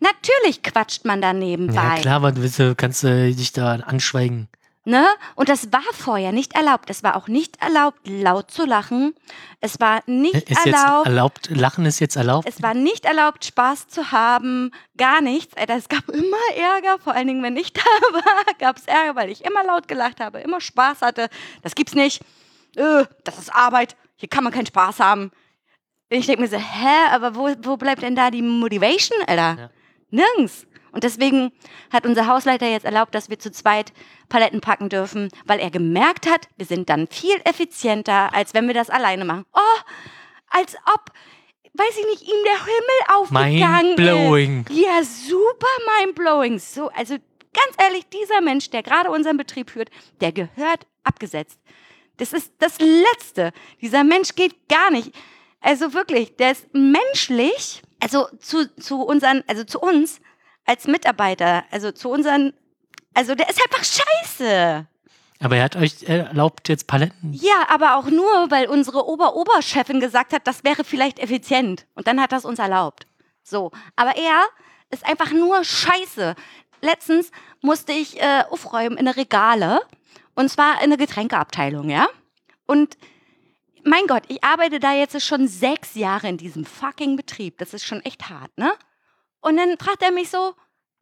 natürlich 0.01 0.63
quatscht 0.63 1.05
man 1.05 1.21
da 1.23 1.33
nebenbei. 1.33 1.75
Ja, 1.75 1.95
klar, 1.97 2.23
weil 2.23 2.33
du 2.33 2.43
willst, 2.43 2.59
du 2.59 2.75
kannst 2.75 3.05
äh, 3.05 3.31
dich 3.33 3.53
da 3.53 3.75
anschweigen. 3.77 4.49
Ne? 4.87 5.07
Und 5.35 5.49
das 5.49 5.73
war 5.73 5.83
vorher 5.93 6.31
nicht 6.31 6.55
erlaubt. 6.55 6.91
Es 6.91 7.03
war 7.03 7.17
auch 7.17 7.27
nicht 7.27 7.61
erlaubt, 7.63 8.01
laut 8.07 8.51
zu 8.51 8.67
lachen. 8.67 9.15
Es 9.61 9.81
war 9.81 10.03
nicht 10.07 10.51
Ist 10.51 10.67
erlaubt. 10.67 11.07
erlaubt, 11.07 11.51
Lachen 11.51 11.87
ist 11.87 12.01
jetzt 12.01 12.17
erlaubt? 12.17 12.47
Es 12.47 12.61
war 12.63 12.75
nicht 12.75 13.07
erlaubt, 13.07 13.47
Spaß 13.47 13.89
zu 13.89 14.13
haben, 14.13 14.73
gar 14.99 15.23
nichts. 15.23 15.57
Alter, 15.57 15.77
es 15.77 15.89
gab 15.89 16.07
immer 16.11 16.37
Ärger, 16.55 16.99
vor 17.03 17.15
allen 17.15 17.27
Dingen, 17.29 17.43
wenn 17.43 17.57
ich 17.57 17.73
da 17.73 17.81
war, 18.13 18.55
gab 18.59 18.77
es 18.77 18.85
Ärger, 18.87 19.17
weil 19.17 19.31
ich 19.31 19.43
immer 19.45 19.65
laut 19.65 19.89
gelacht 19.89 20.21
habe, 20.21 20.41
immer 20.41 20.61
Spaß 20.61 21.01
hatte. 21.01 21.31
Das 21.63 21.75
gibt's 21.75 21.95
nicht. 21.95 22.21
Äh, 22.77 23.07
das 23.25 23.39
ist 23.39 23.55
Arbeit. 23.55 23.97
Hier 24.17 24.29
kann 24.29 24.45
man 24.45 24.53
keinen 24.53 24.67
Spaß 24.67 25.01
haben. 25.01 25.31
Ich 26.11 26.27
denke 26.27 26.43
mir 26.43 26.49
so, 26.49 26.59
hä, 26.59 27.09
aber 27.11 27.35
wo, 27.35 27.49
wo 27.63 27.79
bleibt 27.79 28.03
denn 28.03 28.15
da 28.17 28.31
die 28.31 28.43
Motivation, 28.43 29.19
Alter? 29.27 29.57
Ja. 29.59 29.71
Nirgends. 30.11 30.67
Und 30.95 31.03
deswegen 31.03 31.51
hat 31.93 32.07
unser 32.07 32.29
Hausleiter 32.29 32.69
jetzt 32.69 32.85
erlaubt, 32.85 33.17
dass 33.17 33.29
wir 33.29 33.37
zu 33.41 33.51
zweit 33.51 33.93
Paletten 34.29 34.61
packen 34.61 34.89
dürfen, 34.89 35.29
weil 35.45 35.59
er 35.59 35.71
gemerkt 35.71 36.31
hat, 36.31 36.47
wir 36.57 36.67
sind 36.67 36.89
dann 36.89 37.09
viel 37.09 37.35
effizienter, 37.45 38.33
als 38.33 38.55
wenn 38.55 38.69
wir 38.69 38.75
das 38.75 38.91
alleine 38.91 39.25
machen. 39.25 39.45
Oh, 39.53 39.81
als 40.51 40.77
ob, 40.95 41.11
weiß 41.73 41.99
ich 41.99 42.07
nicht, 42.07 42.23
ihm 42.23 42.45
der 42.45 42.65
Himmel 42.65 43.19
aufgegangen 43.19 43.95
Mindblowing. 43.97 44.67
ist. 44.71 44.79
Ja, 44.79 45.03
super 45.03 45.67
mindblowing. 45.99 46.61
So, 46.61 46.91
also 46.91 47.15
ganz 47.15 47.77
ehrlich, 47.79 48.09
dieser 48.09 48.41
Mensch, 48.41 48.71
der 48.71 48.85
gerade 48.85 49.11
unseren 49.11 49.37
Betrieb 49.37 49.71
führt, 49.71 49.91
der 50.21 50.31
gehört 50.31 50.87
abgesetzt. 51.03 51.59
Das 52.19 52.33
ist 52.33 52.53
das 52.61 52.79
Letzte. 52.79 53.53
Dieser 53.81 54.05
Mensch 54.05 54.37
geht 54.37 54.69
gar 54.69 54.93
nicht. 54.93 55.11
Also 55.61 55.93
wirklich, 55.93 56.37
der 56.37 56.53
ist 56.53 56.73
menschlich, 56.73 57.83
also 57.99 58.29
zu, 58.39 58.73
zu 58.77 59.03
unseren, 59.03 59.43
also 59.49 59.65
zu 59.65 59.81
uns 59.81 60.21
als 60.65 60.87
Mitarbeiter, 60.87 61.65
also 61.71 61.93
zu 61.93 62.11
unseren, 62.11 62.53
also 63.15 63.35
der 63.35 63.49
ist 63.49 63.61
einfach 63.63 63.85
scheiße. 63.85 64.87
Aber 65.41 65.57
er 65.57 65.65
hat 65.65 65.77
euch 65.77 66.05
erlaubt, 66.05 66.69
jetzt 66.69 66.87
Paletten. 66.87 67.33
Ja, 67.35 67.67
aber 67.69 67.97
auch 67.97 68.07
nur, 68.07 68.51
weil 68.51 68.67
unsere 68.67 69.07
Ober-Oberchefin 69.07 70.01
gesagt 70.01 70.33
hat, 70.33 70.47
das 70.47 70.65
wäre 70.65 70.85
vielleicht 70.85 71.19
effizient. 71.19 71.87
Und 71.95 72.07
dann 72.07 72.21
hat 72.21 72.33
das 72.33 72.45
uns 72.45 72.59
erlaubt. 72.59 73.07
So. 73.43 73.71
Aber 73.97 74.17
er 74.17 74.45
ist 74.91 75.05
einfach 75.05 75.33
nur 75.33 75.63
scheiße. 75.65 76.35
Letztens 76.81 77.31
musste 77.61 77.93
ich 77.93 78.21
äh, 78.23 78.45
aufräumen 78.49 78.97
in 78.97 79.07
eine 79.07 79.17
Regale. 79.17 79.81
Und 80.35 80.49
zwar 80.51 80.77
in 80.77 80.85
eine 80.85 80.97
Getränkeabteilung, 80.97 81.91
ja? 81.91 82.09
Und 82.67 82.97
mein 83.85 84.07
Gott, 84.07 84.23
ich 84.29 84.43
arbeite 84.43 84.81
da 84.81 84.95
jetzt 84.95 85.21
schon 85.23 85.47
sechs 85.47 85.95
Jahre 85.95 86.29
in 86.29 86.39
diesem 86.39 86.65
fucking 86.65 87.17
Betrieb. 87.17 87.59
Das 87.59 87.75
ist 87.75 87.85
schon 87.85 88.01
echt 88.01 88.31
hart, 88.31 88.57
ne? 88.57 88.73
Und 89.45 89.59
dann 89.59 89.77
fragt 89.77 90.03
er 90.03 90.11
mich 90.11 90.31
so, 90.31 90.55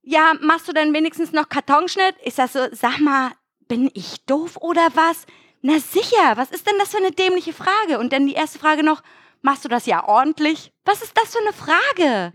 ja, 0.03 0.33
machst 0.41 0.67
du 0.67 0.73
denn 0.73 0.93
wenigstens 0.93 1.31
noch 1.31 1.49
Kartonschnitt? 1.49 2.17
Ich 2.25 2.35
sag 2.35 2.51
so, 2.51 2.59
sag 2.73 2.99
mal, 2.99 3.31
bin 3.69 3.89
ich 3.95 4.25
doof 4.27 4.57
oder 4.57 4.89
was? 4.95 5.27
Na 5.61 5.79
sicher, 5.79 6.37
was 6.37 6.51
ist 6.51 6.67
denn 6.67 6.77
das 6.81 6.91
für 6.91 6.97
eine 6.97 7.13
dämliche 7.13 7.53
Frage? 7.53 8.01
Und 8.01 8.13
dann 8.13 8.27
die 8.27 8.35
erste 8.35 8.59
Frage 8.59 8.83
noch, 8.83 9.05
machst 9.43 9.65
du 9.65 9.69
das 9.69 9.87
ja 9.87 10.09
ordentlich? 10.09 10.73
Was 10.85 11.03
ist 11.03 11.17
das 11.17 11.37
für 11.37 11.39
eine 11.39 11.53
Frage? 11.53 12.33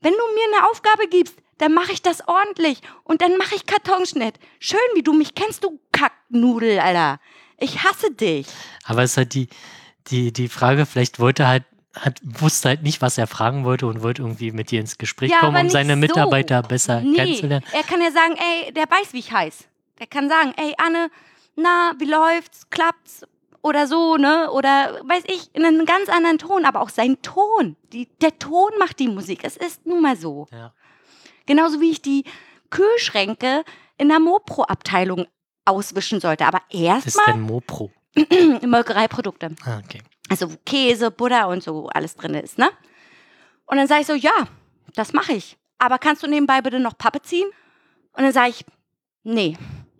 Wenn 0.00 0.12
du 0.12 0.34
mir 0.34 0.56
eine 0.56 0.70
Aufgabe 0.70 1.08
gibst, 1.08 1.34
dann 1.58 1.74
mache 1.74 1.90
ich 1.90 2.00
das 2.00 2.28
ordentlich 2.28 2.78
und 3.02 3.20
dann 3.20 3.36
mache 3.36 3.56
ich 3.56 3.66
Kartonschnitt. 3.66 4.36
Schön, 4.60 4.78
wie 4.94 5.02
du 5.02 5.14
mich 5.14 5.34
kennst, 5.34 5.64
du 5.64 5.80
Kacknudel, 5.90 6.78
Alter. 6.78 7.18
Ich 7.58 7.82
hasse 7.82 8.12
dich. 8.12 8.46
Aber 8.84 9.02
es 9.02 9.12
ist 9.12 9.16
halt 9.16 9.34
die, 9.34 9.48
die, 10.06 10.32
die 10.32 10.48
Frage, 10.48 10.86
vielleicht 10.86 11.18
wollte 11.18 11.48
halt, 11.48 11.64
hat, 11.94 12.20
wusste 12.22 12.68
halt 12.70 12.82
nicht, 12.82 13.00
was 13.02 13.18
er 13.18 13.26
fragen 13.26 13.64
wollte 13.64 13.86
und 13.86 14.02
wollte 14.02 14.22
irgendwie 14.22 14.50
mit 14.52 14.70
dir 14.70 14.80
ins 14.80 14.98
Gespräch 14.98 15.30
Ja, 15.30 15.40
kommen, 15.40 15.66
um 15.66 15.70
seine 15.70 15.94
so. 15.94 15.98
Mitarbeiter 15.98 16.62
besser 16.62 17.00
Nee, 17.00 17.16
kennenzulernen. 17.16 17.64
er 17.72 17.82
kann 17.82 18.00
ja 18.00 18.10
sagen, 18.10 18.36
ey, 18.36 18.72
der 18.72 18.84
weiß, 18.84 19.12
wie 19.12 19.18
ich 19.20 19.32
heiß. 19.32 19.64
Der 20.00 20.06
kann 20.06 20.28
sagen, 20.28 20.52
ey, 20.56 20.74
Anne, 20.78 21.10
na, 21.56 21.92
wie 21.98 22.06
läuft's, 22.06 22.68
klappt's 22.70 23.22
oder 23.62 23.86
so, 23.86 24.16
ne? 24.16 24.50
Oder 24.50 25.00
weiß 25.04 25.24
ich, 25.28 25.54
in 25.54 25.64
einem 25.64 25.86
ganz 25.86 26.08
anderen 26.08 26.38
Ton, 26.38 26.64
aber 26.64 26.80
auch 26.82 26.88
sein 26.90 27.16
Ton. 27.22 27.76
Die, 27.92 28.08
der 28.20 28.38
Ton 28.38 28.70
macht 28.78 28.98
die 28.98 29.08
Musik. 29.08 29.40
Es 29.44 29.56
ist 29.56 29.86
nun 29.86 30.02
mal 30.02 30.16
so. 30.16 30.46
Ja. 30.52 30.72
Genauso 31.46 31.80
wie 31.80 31.90
ich 31.90 32.02
die 32.02 32.24
Kühlschränke 32.70 33.64
in 33.98 34.08
der 34.08 34.18
Mopro-Abteilung 34.20 35.26
auswischen 35.64 36.20
sollte. 36.20 36.44
Aber 36.46 36.60
Das 36.70 37.06
ist 37.06 37.16
erstmal 37.16 37.26
denn 37.36 37.40
Mopro. 37.42 37.90
Molkereiprodukte. 38.66 39.54
Ah, 39.64 39.80
okay. 39.84 40.02
Also 40.28 40.48
Käse, 40.64 41.10
Butter 41.10 41.48
und 41.48 41.62
so 41.62 41.88
alles 41.88 42.16
drin 42.16 42.34
ist, 42.34 42.58
ne? 42.58 42.70
Und 43.66 43.76
dann 43.76 43.86
sage 43.86 44.02
ich 44.02 44.06
so, 44.06 44.14
ja, 44.14 44.48
das 44.94 45.12
mache 45.12 45.32
ich. 45.32 45.56
Aber 45.78 45.98
kannst 45.98 46.22
du 46.22 46.26
nebenbei 46.26 46.60
bitte 46.62 46.80
noch 46.80 46.96
Pappe 46.96 47.22
ziehen? 47.22 47.48
Und 48.12 48.22
dann 48.22 48.32
sage 48.32 48.50
ich, 48.50 48.64
nee, 49.22 49.56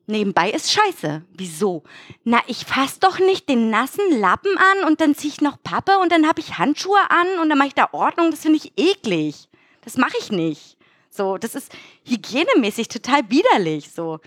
nebenbei 0.06 0.50
ist 0.50 0.72
scheiße. 0.72 1.22
Wieso? 1.30 1.82
Na, 2.24 2.40
ich 2.46 2.64
fass 2.64 3.00
doch 3.00 3.18
nicht 3.18 3.48
den 3.48 3.70
nassen 3.70 4.18
Lappen 4.18 4.56
an 4.56 4.88
und 4.88 5.00
dann 5.00 5.14
ziehe 5.14 5.32
ich 5.32 5.40
noch 5.40 5.62
Pappe 5.62 5.98
und 5.98 6.12
dann 6.12 6.26
habe 6.26 6.40
ich 6.40 6.58
Handschuhe 6.58 7.10
an 7.10 7.38
und 7.40 7.48
dann 7.48 7.58
mache 7.58 7.68
ich 7.68 7.74
da 7.74 7.88
Ordnung. 7.92 8.30
Das 8.30 8.40
finde 8.40 8.58
ich 8.58 8.72
eklig. 8.76 9.48
Das 9.82 9.96
mache 9.96 10.16
ich 10.18 10.30
nicht. 10.30 10.76
So, 11.10 11.38
das 11.38 11.54
ist 11.54 11.72
hygienemäßig 12.06 12.88
total 12.88 13.28
widerlich. 13.30 13.92
So, 13.92 14.20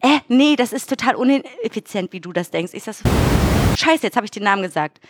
äh, 0.00 0.20
nee, 0.28 0.56
das 0.56 0.72
ist 0.72 0.88
total 0.88 1.14
uneffizient, 1.14 2.12
wie 2.12 2.20
du 2.20 2.32
das 2.32 2.50
denkst. 2.50 2.72
Ich 2.74 2.84
sag 2.84 2.94
so, 2.94 3.08
scheiße, 3.76 4.04
jetzt 4.04 4.16
habe 4.16 4.24
ich 4.24 4.30
den 4.30 4.44
Namen 4.44 4.62
gesagt. 4.62 5.00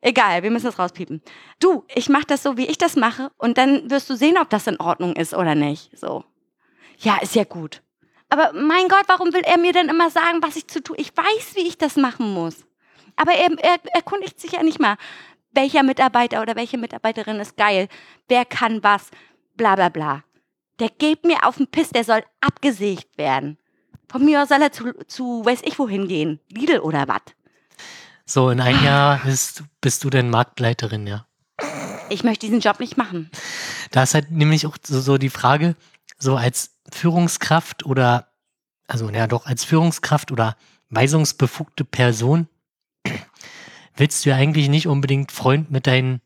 Egal, 0.00 0.42
wir 0.42 0.50
müssen 0.50 0.66
das 0.66 0.78
rauspiepen. 0.78 1.22
Du, 1.60 1.84
ich 1.94 2.08
mache 2.08 2.26
das 2.26 2.42
so, 2.42 2.56
wie 2.56 2.66
ich 2.66 2.76
das 2.76 2.94
mache 2.94 3.30
und 3.38 3.56
dann 3.56 3.90
wirst 3.90 4.10
du 4.10 4.16
sehen, 4.16 4.36
ob 4.36 4.50
das 4.50 4.66
in 4.66 4.78
Ordnung 4.78 5.16
ist 5.16 5.32
oder 5.32 5.54
nicht. 5.54 5.96
So. 5.98 6.24
Ja, 6.98 7.18
ist 7.22 7.34
ja 7.34 7.44
gut. 7.44 7.82
Aber 8.28 8.52
mein 8.52 8.88
Gott, 8.88 9.04
warum 9.06 9.32
will 9.32 9.42
er 9.42 9.58
mir 9.58 9.72
denn 9.72 9.88
immer 9.88 10.10
sagen, 10.10 10.42
was 10.42 10.56
ich 10.56 10.66
zu 10.66 10.82
tun? 10.82 10.96
Ich 10.98 11.16
weiß, 11.16 11.54
wie 11.54 11.66
ich 11.66 11.78
das 11.78 11.96
machen 11.96 12.34
muss. 12.34 12.66
Aber 13.16 13.32
er, 13.32 13.50
er 13.62 13.78
erkundigt 13.94 14.40
sich 14.40 14.52
ja 14.52 14.62
nicht 14.62 14.80
mal, 14.80 14.96
welcher 15.52 15.82
Mitarbeiter 15.82 16.42
oder 16.42 16.56
welche 16.56 16.78
Mitarbeiterin 16.78 17.40
ist 17.40 17.56
geil, 17.56 17.88
wer 18.28 18.44
kann 18.44 18.82
was, 18.82 19.10
bla 19.56 19.76
bla 19.76 19.88
bla. 19.88 20.24
Der 20.80 20.88
geht 20.90 21.24
mir 21.24 21.46
auf 21.46 21.56
den 21.56 21.68
Piss, 21.68 21.90
der 21.90 22.04
soll 22.04 22.24
abgesägt 22.40 23.16
werden. 23.16 23.58
Von 24.14 24.26
mir 24.26 24.40
aus 24.40 24.48
soll 24.48 24.62
er 24.62 24.70
zu, 24.70 24.92
zu 25.08 25.44
weiß 25.44 25.62
ich 25.64 25.76
wohin 25.76 26.06
gehen. 26.06 26.38
Lidl 26.48 26.78
oder 26.78 27.08
was? 27.08 27.22
So, 28.24 28.48
in 28.48 28.60
einem 28.60 28.84
Jahr 28.84 29.20
bist, 29.24 29.64
bist 29.80 30.04
du 30.04 30.08
denn 30.08 30.30
Marktleiterin, 30.30 31.08
ja. 31.08 31.26
Ich 32.10 32.22
möchte 32.22 32.46
diesen 32.46 32.60
Job 32.60 32.78
nicht 32.78 32.96
machen. 32.96 33.28
Da 33.90 34.04
ist 34.04 34.14
halt 34.14 34.30
nämlich 34.30 34.68
auch 34.68 34.76
so, 34.80 35.00
so 35.00 35.18
die 35.18 35.30
Frage, 35.30 35.74
so 36.16 36.36
als 36.36 36.76
Führungskraft 36.92 37.86
oder, 37.86 38.28
also 38.86 39.10
ja 39.10 39.26
doch, 39.26 39.46
als 39.46 39.64
Führungskraft 39.64 40.30
oder 40.30 40.56
weisungsbefugte 40.90 41.84
Person 41.84 42.46
willst 43.96 44.24
du 44.24 44.30
ja 44.30 44.36
eigentlich 44.36 44.68
nicht 44.68 44.86
unbedingt 44.86 45.32
Freund 45.32 45.72
mit 45.72 45.88
deinen 45.88 46.20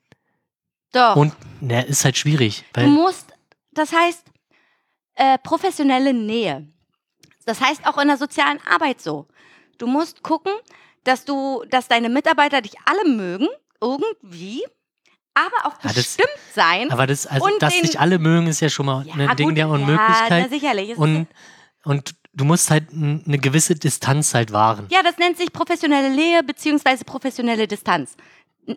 Doch. 0.92 1.16
und 1.16 1.32
na, 1.62 1.80
ist 1.80 2.04
halt 2.04 2.18
schwierig, 2.18 2.66
du 2.74 2.86
musst, 2.86 3.32
das 3.72 3.94
heißt, 3.94 4.24
äh, 5.14 5.38
professionelle 5.38 6.12
Nähe. 6.12 6.68
Das 7.48 7.60
heißt 7.60 7.86
auch 7.86 7.98
in 7.98 8.08
der 8.08 8.16
sozialen 8.18 8.60
Arbeit 8.70 9.00
so. 9.00 9.26
Du 9.78 9.86
musst 9.86 10.22
gucken, 10.22 10.52
dass 11.04 11.24
du, 11.24 11.64
dass 11.70 11.88
deine 11.88 12.08
Mitarbeiter 12.08 12.60
dich 12.60 12.74
alle 12.84 13.08
mögen, 13.08 13.48
irgendwie, 13.80 14.62
aber 15.34 15.56
auch 15.66 15.72
Ja, 15.82 15.88
das- 15.88 15.94
bestimmt 15.94 16.28
sein. 16.54 16.90
aber 16.90 17.06
das, 17.06 17.26
also, 17.26 17.48
dass 17.58 17.72
den- 17.74 17.82
dich 17.86 17.98
alle 17.98 18.18
mögen, 18.18 18.46
ist 18.48 18.60
ja 18.60 18.68
schon 18.68 18.86
mal 18.86 19.06
ein 19.16 19.36
Ding 19.36 19.54
der 19.54 19.66
Ja, 19.66 19.72
Unmöglichkeit. 19.72 20.42
na 20.44 20.48
sicherlich. 20.48 20.96
Und, 20.98 21.26
und 21.84 22.14
du 22.34 22.44
musst 22.44 22.70
halt 22.70 22.90
eine 22.92 23.38
gewisse 23.38 23.74
Distanz 23.76 24.34
halt 24.34 24.52
wahren. 24.52 24.86
Ja, 24.90 25.02
das 25.02 25.16
nennt 25.18 25.38
sich 25.38 25.52
professionelle 25.52 26.10
Nähe 26.14 26.42
beziehungsweise 26.42 27.04
professionelle 27.04 27.66
Distanz. 27.66 28.16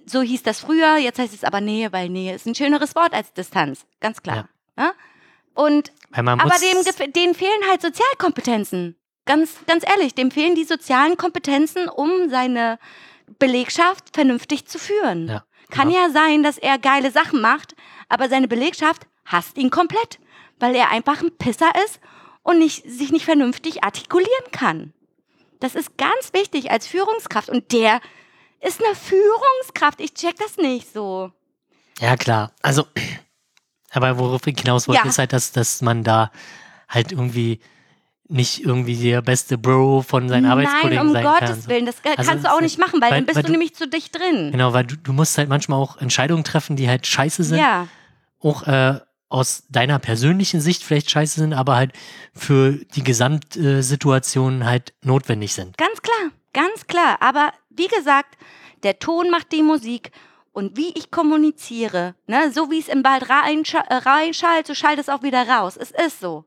So 0.06 0.22
hieß 0.22 0.44
das 0.44 0.60
früher, 0.62 0.98
jetzt 0.98 1.20
heißt 1.20 1.34
es 1.34 1.44
aber 1.44 1.60
Nähe, 1.60 1.92
weil 1.92 2.08
Nähe 2.08 2.34
ist 2.36 2.46
ein 2.46 2.56
schöneres 2.56 2.96
Wort 2.96 3.14
als 3.14 3.34
Distanz, 3.34 3.86
ganz 4.00 4.22
klar. 4.22 4.48
Ja? 4.78 4.94
Und 5.54 5.92
aber 6.12 6.36
dem, 6.36 7.12
denen 7.14 7.36
fehlen 7.36 7.70
halt 7.70 7.82
Sozialkompetenzen. 7.82 8.98
Ganz, 9.26 9.56
ganz 9.68 9.88
ehrlich, 9.88 10.16
dem 10.16 10.32
fehlen 10.32 10.56
die 10.56 10.64
sozialen 10.64 11.18
Kompetenzen, 11.18 11.88
um 11.88 12.30
seine 12.30 12.80
Belegschaft 13.40 14.14
vernünftig 14.14 14.66
zu 14.66 14.80
führen. 14.80 15.28
Ja, 15.28 15.44
Kann 15.70 15.90
ja. 15.90 16.08
ja 16.08 16.10
sein, 16.10 16.44
dass 16.44 16.58
er 16.58 16.80
geile 16.80 17.12
Sachen 17.12 17.42
macht, 17.42 17.76
aber 18.10 18.30
seine 18.30 18.48
Belegschaft 18.48 19.04
hasst 19.26 19.58
ihn 19.58 19.70
komplett, 19.70 20.20
weil 20.60 20.76
er 20.76 20.90
einfach 20.90 21.22
ein 21.22 21.38
Pisser 21.38 21.72
ist 21.86 22.00
und 22.44 22.60
nicht, 22.60 22.84
sich 22.90 23.12
nicht 23.12 23.26
vernünftig 23.26 23.84
artikulieren 23.84 24.52
kann. 24.52 24.94
Das 25.60 25.76
ist 25.76 25.98
ganz 25.98 26.34
wichtig 26.34 26.72
als 26.72 26.88
Führungskraft. 26.88 27.50
Und 27.50 27.72
der 27.72 28.02
ist 28.60 28.84
eine 28.84 28.96
Führungskraft. 28.96 30.02
Ich 30.02 30.14
check 30.16 30.36
das 30.38 30.58
nicht 30.58 30.92
so. 30.92 31.32
Ja, 32.00 32.18
klar. 32.18 32.52
Also, 32.62 32.86
aber 33.92 34.18
worauf 34.18 34.46
ich 34.48 34.60
hinaus 34.60 34.88
wollte, 34.88 35.04
Ja. 35.04 35.10
ist 35.10 35.18
halt, 35.20 35.34
dass, 35.34 35.52
dass 35.52 35.82
man 35.82 36.04
da 36.04 36.32
halt 36.90 37.12
irgendwie 37.12 37.60
nicht 38.28 38.64
irgendwie 38.64 38.96
der 38.96 39.22
beste 39.22 39.58
Bro 39.58 40.04
von 40.04 40.30
seinen 40.30 40.44
Nein, 40.44 40.52
Arbeitskollegen 40.52 41.08
um 41.08 41.12
sein 41.12 41.24
Gottes 41.24 41.40
kann. 41.50 41.62
So. 41.62 41.68
Willen. 41.70 41.86
Das 41.86 41.96
Also 42.18 42.30
kannst 42.32 42.46
du 42.46 42.52
auch 42.54 42.62
nicht 42.62 42.80
machen, 42.80 43.02
weil, 43.02 43.12
weil- 43.12 43.18
dann 43.20 43.26
bist 43.26 43.36
weil 43.36 43.44
du, 43.44 43.48
du- 43.48 43.52
nämlich 43.52 43.76
zu 43.76 43.88
dicht 43.90 44.16
drin. 44.18 44.52
Genau, 44.52 44.72
weil 44.74 44.86
du, 44.86 44.96
du 44.96 45.12
musst 45.12 45.38
halt 45.38 45.50
manchmal 45.50 45.80
auch 45.80 45.98
Entscheidungen 45.98 46.44
treffen, 46.46 46.76
die 46.78 46.88
halt 46.88 47.06
scheiße 47.08 47.44
sind. 47.44 47.60
Ja, 47.60 47.88
Auch, 48.40 48.64
äh, 48.64 49.00
aus 49.28 49.64
deiner 49.70 50.00
persönlichen 50.00 50.60
Sicht 50.62 50.84
vielleicht 50.84 51.10
scheiße 51.12 51.40
sind, 51.40 51.54
aber 51.54 51.76
halt 51.76 51.94
für 52.34 52.74
die 52.96 53.04
Gesamtsituation 53.04 54.66
halt 54.66 54.94
notwendig 55.04 55.54
sind. 55.54 55.78
Ganz 55.78 56.02
klar, 56.02 56.32
ganz 56.54 56.88
klar. 56.88 57.18
Aber 57.22 57.52
wie 57.70 57.88
gesagt, 57.88 58.38
der 58.84 59.00
Ton 59.00 59.30
macht 59.30 59.52
die 59.52 59.62
Musik 59.64 60.12
und 60.52 60.78
wie 60.78 60.92
ich 60.98 61.12
kommuniziere, 61.12 62.16
ne, 62.28 62.52
so 62.52 62.70
wie 62.70 62.80
es 62.80 62.88
im 62.88 63.04
Wald 63.04 63.24
äh, 63.30 63.96
reinschallt, 63.96 64.68
so 64.68 64.74
schallt 64.74 65.00
es 65.00 65.10
auch 65.10 65.24
wieder 65.24 65.48
raus. 65.48 65.78
Es 65.78 65.92
ist 65.92 66.20
so. 66.20 66.46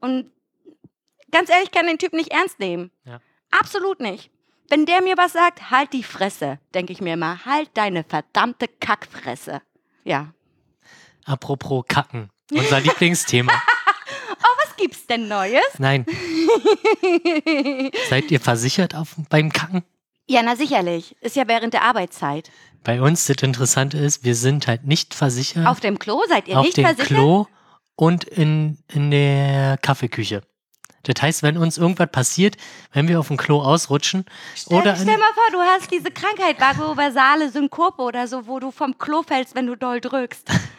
Und 0.00 0.30
ganz 1.30 1.50
ehrlich, 1.50 1.66
ich 1.66 1.72
kann 1.72 1.86
den 1.86 1.98
Typ 1.98 2.12
nicht 2.12 2.30
ernst 2.30 2.60
nehmen. 2.60 2.90
Ja. 3.04 3.20
Absolut 3.50 4.00
nicht. 4.00 4.30
Wenn 4.68 4.84
der 4.84 5.02
mir 5.02 5.16
was 5.16 5.32
sagt, 5.32 5.70
halt 5.70 5.94
die 5.94 6.02
Fresse, 6.02 6.58
denke 6.74 6.92
ich 6.92 7.00
mir 7.00 7.14
immer. 7.14 7.44
Halt 7.46 7.70
deine 7.74 8.04
verdammte 8.04 8.68
Kackfresse. 8.68 9.62
Ja. 10.04 10.34
Apropos 11.24 11.84
Kacken, 11.88 12.30
unser 12.50 12.80
Lieblingsthema. 12.80 13.52
oh, 14.32 14.64
was 14.64 14.76
gibt's 14.76 15.06
denn 15.06 15.28
Neues? 15.28 15.62
Nein. 15.78 16.04
Seid 18.10 18.30
ihr 18.30 18.40
versichert 18.40 18.94
auf, 18.94 19.16
beim 19.30 19.50
Kacken? 19.50 19.84
Ja, 20.26 20.42
na 20.42 20.56
sicherlich. 20.56 21.16
Ist 21.22 21.36
ja 21.36 21.48
während 21.48 21.72
der 21.72 21.82
Arbeitszeit. 21.82 22.50
Bei 22.84 23.00
uns 23.02 23.26
das 23.26 23.36
Interessante 23.42 23.98
ist, 23.98 24.24
wir 24.24 24.34
sind 24.34 24.66
halt 24.66 24.86
nicht 24.86 25.14
versichert. 25.14 25.66
Auf 25.66 25.80
dem 25.80 25.98
Klo 25.98 26.22
seid 26.28 26.48
ihr 26.48 26.58
auf 26.58 26.64
nicht 26.64 26.76
dem 26.76 26.84
versichert? 26.84 27.08
Klo 27.08 27.46
und 27.96 28.24
in, 28.24 28.78
in 28.88 29.10
der 29.10 29.78
Kaffeeküche. 29.78 30.42
Das 31.02 31.22
heißt, 31.22 31.42
wenn 31.42 31.56
uns 31.56 31.78
irgendwas 31.78 32.10
passiert, 32.10 32.56
wenn 32.92 33.08
wir 33.08 33.18
auf 33.18 33.28
dem 33.28 33.36
Klo 33.36 33.60
ausrutschen 33.60 34.24
Stell, 34.54 34.78
oder 34.78 34.96
stell 34.96 35.16
mal 35.16 35.32
vor, 35.34 35.52
du 35.52 35.58
hast 35.58 35.90
diese 35.90 36.10
Krankheit, 36.10 36.60
vagovasale 36.60 37.50
Synkope 37.50 38.02
oder 38.02 38.26
so, 38.26 38.46
wo 38.46 38.58
du 38.58 38.70
vom 38.70 38.98
Klo 38.98 39.22
fällst, 39.22 39.54
wenn 39.54 39.66
du 39.66 39.76
doll 39.76 40.00
drückst. 40.00 40.48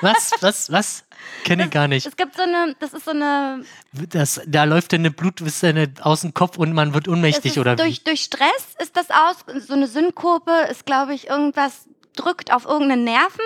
was, 0.00 0.32
was, 0.40 0.72
was? 0.72 1.04
Kenne 1.44 1.64
ich 1.64 1.70
gar 1.70 1.88
nicht. 1.88 2.06
Es 2.06 2.16
gibt 2.16 2.36
so 2.36 2.42
eine, 2.42 2.74
das 2.78 2.92
ist 2.92 3.04
so 3.04 3.10
eine. 3.10 3.64
Das, 3.92 4.40
da 4.46 4.64
läuft 4.64 4.94
eine 4.94 5.10
Blutwisse 5.10 5.92
aus 6.00 6.20
dem 6.22 6.34
Kopf 6.34 6.58
und 6.58 6.72
man 6.72 6.94
wird 6.94 7.08
ohnmächtig, 7.08 7.58
oder 7.58 7.76
durch, 7.76 8.00
wie? 8.00 8.04
Durch 8.04 8.22
Stress 8.22 8.76
ist 8.80 8.96
das 8.96 9.08
aus. 9.10 9.44
So 9.66 9.74
eine 9.74 9.86
Synkope 9.86 10.68
ist, 10.70 10.86
glaube 10.86 11.14
ich, 11.14 11.28
irgendwas 11.28 11.88
drückt 12.16 12.52
auf 12.52 12.64
irgendeinen 12.64 13.04
Nerven 13.04 13.44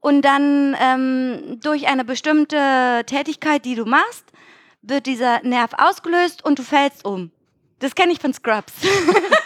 und 0.00 0.22
dann 0.22 0.76
ähm, 0.80 1.60
durch 1.62 1.86
eine 1.86 2.04
bestimmte 2.04 3.04
Tätigkeit, 3.06 3.64
die 3.64 3.74
du 3.74 3.84
machst, 3.84 4.24
wird 4.82 5.06
dieser 5.06 5.42
Nerv 5.42 5.70
ausgelöst 5.76 6.44
und 6.44 6.58
du 6.58 6.62
fällst 6.62 7.04
um. 7.04 7.30
Das 7.78 7.94
kenne 7.94 8.12
ich 8.12 8.20
von 8.20 8.32
Scrubs. 8.32 8.72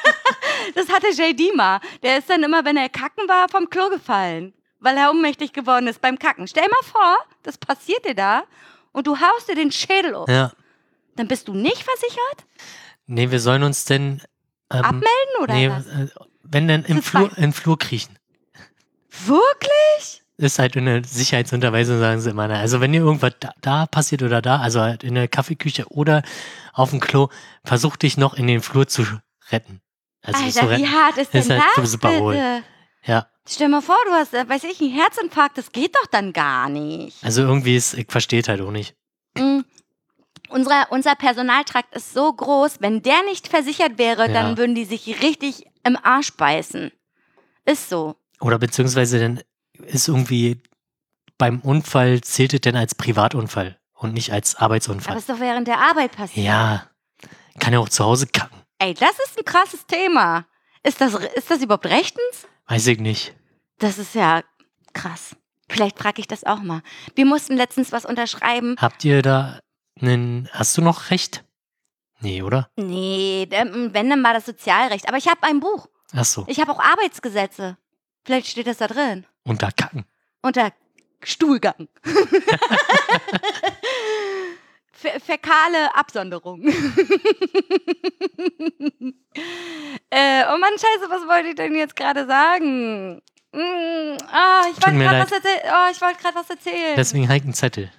das 0.75 0.89
hatte 0.89 1.09
JD 1.09 1.57
mal. 1.57 1.81
Der 2.03 2.19
ist 2.19 2.31
dann 2.31 2.43
immer, 2.43 2.65
wenn 2.65 2.77
er 2.77 2.89
kacken 2.89 3.29
war, 3.29 3.49
vom 3.49 3.69
Klo 3.71 3.89
gefallen 3.91 4.55
weil 4.81 4.97
er 4.97 5.11
ohnmächtig 5.11 5.53
geworden 5.53 5.87
ist 5.87 6.01
beim 6.01 6.19
Kacken. 6.19 6.49
Stell 6.49 6.67
mal 6.69 6.91
vor, 6.91 7.17
das 7.43 7.59
passiert 7.59 8.05
dir 8.07 8.15
da 8.15 8.43
und 8.93 9.07
du 9.07 9.17
haust 9.19 9.49
dir 9.49 9.55
den 9.55 9.71
Schädel 9.73 10.15
um. 10.15 10.27
Ja. 10.29 10.53
Dann 11.17 11.29
bist 11.29 11.49
du 11.49 11.55
nicht 11.55 11.83
versichert? 11.83 12.47
Nee, 13.07 13.31
wir 13.31 13.41
sollen 13.41 13.63
uns 13.63 13.85
denn. 13.85 14.23
Ähm, 14.73 14.85
Abmelden 14.85 15.37
oder 15.43 15.55
nee, 15.55 15.69
was? 15.69 15.87
äh, 15.87 16.07
wenn 16.45 16.69
dann 16.69 16.85
im 16.85 17.03
Flur, 17.03 17.37
im 17.37 17.53
Flur 17.53 17.79
kriechen. 17.79 18.17
Wirklich? 19.27 20.23
Ist 20.37 20.59
halt 20.59 20.75
in 20.77 20.87
der 20.87 21.05
Sicherheitsunterweisung, 21.05 21.99
sagen 21.99 22.21
sie 22.21 22.31
immer. 22.31 22.49
na, 22.49 22.61
Also 22.61 22.81
wenn 22.81 22.95
ihr 22.95 23.01
irgendwas 23.01 23.35
da, 23.41 23.53
da 23.61 23.87
passiert 23.87 24.23
oder 24.23 24.41
da, 24.41 24.59
also 24.61 24.81
halt 24.81 25.05
in 25.05 25.15
der 25.15 25.29
Kaffeeküche 25.29 25.87
oder 25.89 26.23
auf 26.73 26.91
dem 26.91 27.01
Klo, 27.01 27.29
versuch 27.65 27.97
dich 27.97 28.17
noch 28.17 28.35
in 28.35 28.47
den 28.47 28.63
Flur 28.63 28.87
zu 28.87 29.05
retten. 29.51 29.83
Also 30.23 30.39
zu 30.41 30.45
Alter, 30.61 30.71
retten. 30.71 30.83
wie 30.83 30.89
hart 30.89 31.19
ist 31.19 31.35
denn 31.35 31.43
ist 31.43 31.51
halt 31.51 31.63
das 31.77 31.91
super 31.93 32.11
bitte? 32.11 32.63
Ja, 33.05 33.27
Stell 33.49 33.69
mal 33.69 33.81
vor, 33.83 33.97
du 34.07 34.13
hast, 34.13 34.35
äh, 34.35 34.49
weiß 34.49 34.65
ich, 34.65 34.81
einen 34.81 34.91
Herzinfarkt. 34.93 35.59
Das 35.59 35.73
geht 35.73 35.95
doch 35.97 36.07
dann 36.07 36.33
gar 36.33 36.69
nicht. 36.69 37.23
also 37.25 37.43
irgendwie 37.43 37.77
ist, 37.77 37.95
ich 37.95 38.07
verstehe 38.11 38.43
halt 38.47 38.61
auch 38.61 38.71
nicht. 38.71 38.95
Mm. 39.37 39.61
Unser, 40.49 40.91
unser 40.91 41.15
Personaltrakt 41.15 41.95
ist 41.95 42.13
so 42.13 42.33
groß, 42.33 42.81
wenn 42.81 43.03
der 43.03 43.23
nicht 43.25 43.47
versichert 43.49 43.99
wäre, 43.99 44.27
Ja. 44.27 44.33
dann 44.33 44.59
würden 44.59 44.75
die 44.75 44.85
sich 44.85 45.23
richtig 45.23 45.65
im 45.85 45.97
Arsch 46.03 46.33
beißen. 46.33 46.91
Ist 47.67 47.89
so. 47.89 48.17
Oder 48.41 48.59
beziehungsweise 48.59 49.21
dann 49.21 49.41
ist 49.87 50.09
irgendwie 50.09 50.61
beim 51.39 51.61
Unfall 51.61 52.21
zählt 52.21 52.53
es 52.53 52.61
denn 52.63 52.77
als 52.77 52.95
Privatunfall 52.95 53.79
und 53.95 54.13
nicht 54.13 54.33
als 54.33 54.57
Aber 54.57 54.65
Arbeitsunfall. 54.65 55.17
ist 55.17 55.29
doch 55.29 55.41
während 55.41 55.69
der 55.69 55.79
Arbeit 55.79 56.13
passiert. 56.17 56.47
Ja, 56.47 56.87
kann 57.61 57.73
ja 57.73 57.79
auch 57.79 57.89
zu 57.89 58.05
Hause 58.05 58.27
kacken. 58.27 58.59
Ey, 58.79 58.95
das 58.95 59.13
ist 59.27 59.39
ein 59.39 59.45
krasses 59.45 59.87
Thema. 59.87 60.47
Ist 60.83 61.01
das, 61.01 61.15
ist 61.15 61.51
das 61.51 61.63
überhaupt 61.63 61.87
rechtens? 61.87 62.47
Weiß 62.71 62.87
ich 62.87 62.99
nicht. 63.01 63.35
Das 63.79 63.99
ist 63.99 64.15
ja 64.15 64.43
krass. 64.95 65.35
Vielleicht 65.69 65.99
frage 65.99 66.21
ich 66.21 66.27
das 66.29 66.45
auch 66.45 66.61
mal. 66.63 66.83
Wir 67.15 67.27
mussten 67.27 67.57
letztens 67.57 67.93
was 67.93 68.05
unterschreiben. 68.07 68.77
Habt 68.79 69.05
ihr 69.05 69.23
da 69.23 69.61
einen, 70.01 70.49
hast 70.53 70.77
du 70.79 70.83
noch 70.83 71.11
Recht? 71.11 71.45
Nee, 72.21 72.43
oder? 72.43 72.71
Nee, 72.77 73.47
ähm, 73.51 73.91
wenn, 73.93 74.09
dann 74.11 74.23
war 74.23 74.35
das 74.35 74.47
Sozialrecht. 74.47 75.09
Aber 75.09 75.17
ich 75.19 75.27
habe 75.29 75.43
ein 75.43 75.59
Buch. 75.61 75.89
Ach 76.13 76.25
so, 76.25 76.45
Ich 76.49 76.61
habe 76.61 76.71
auch 76.73 76.81
Arbeitsgesetze. 76.81 77.77
Vielleicht 78.25 78.47
steht 78.49 78.67
das 78.67 78.77
da 78.79 78.87
drin. 78.89 79.27
unter 79.45 79.73
Kacken. 79.73 80.05
Unter 80.43 80.73
Stuhlgang. 81.25 81.89
Fä- 84.93 85.19
Fäkale 85.21 85.95
Absonderung. 85.95 86.63
äh, 90.11 90.45
oh 90.53 90.59
Mann, 90.59 90.73
scheiße, 90.73 91.11
was 91.11 91.27
wollte 91.27 91.49
ich 91.49 91.55
denn 91.55 91.75
jetzt 91.75 91.97
gerade 91.97 92.27
sagen? 92.27 93.23
Mm, 93.53 94.17
ah, 94.33 94.63
ich 94.71 94.77
wollte 94.85 94.99
gerade 94.99 95.21
was, 95.21 95.33
erzähl 95.33 95.61
oh, 95.65 95.91
ich 95.91 95.99
gerade 95.99 96.35
was 96.35 96.51
erzählen. 96.51 96.97
Deswegen 96.97 97.29
halt 97.29 97.45
einen 97.45 97.55
Zettel. 97.55 97.91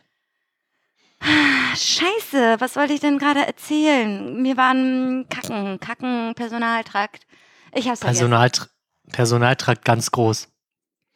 Scheiße, 1.76 2.60
was 2.60 2.76
wollte 2.76 2.94
ich 2.94 3.00
denn 3.00 3.20
gerade 3.20 3.46
erzählen? 3.46 4.42
Mir 4.42 4.58
waren 4.58 5.28
Kacken, 5.30 5.80
Kacken, 5.80 6.34
Personaltrakt. 6.36 7.26
Ich 7.74 7.88
hab's 7.88 8.00
vergessen. 8.00 8.30
Personaltra 8.30 8.68
Personaltrakt 9.12 9.86
ganz 9.86 10.12
groß. 10.12 10.48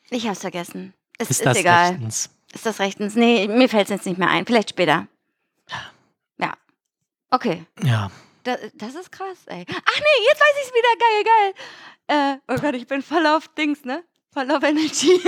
Ich 0.09 0.27
hab's 0.27 0.41
vergessen. 0.41 0.93
Es 1.17 1.29
Ist 1.29 1.39
ist, 1.39 1.45
das 1.45 1.57
egal. 1.57 1.91
rechtens? 1.91 2.29
Ist 2.53 2.65
das 2.65 2.79
rechtens? 2.79 3.15
Nee, 3.15 3.47
mir 3.47 3.69
fällt's 3.69 3.89
jetzt 3.89 4.05
nicht 4.05 4.17
mehr 4.17 4.29
ein. 4.29 4.45
Vielleicht 4.45 4.69
später. 4.69 5.07
Ja. 5.69 6.53
Okay. 7.31 7.65
Ja. 7.83 8.11
Das, 8.45 8.59
das 8.75 8.93
ist 8.93 9.11
krass, 9.11 9.47
ey. 9.47 9.65
Ach 9.67 9.99
nee, 9.99 10.25
jetzt 10.29 10.39
weiß 10.39 10.55
ich's 10.61 10.71
wieder. 10.71 10.95
Geil, 10.99 11.23
geil. 11.25 11.53
Äh, 12.07 12.37
oh 12.47 12.61
Gott, 12.61 12.75
ich 12.75 12.85
bin 12.85 13.01
voll 13.01 13.25
auf 13.25 13.47
Dings, 13.55 13.83
ne? 13.83 14.03
Voll 14.31 14.51
auf 14.51 14.61
Energy. 14.61 15.13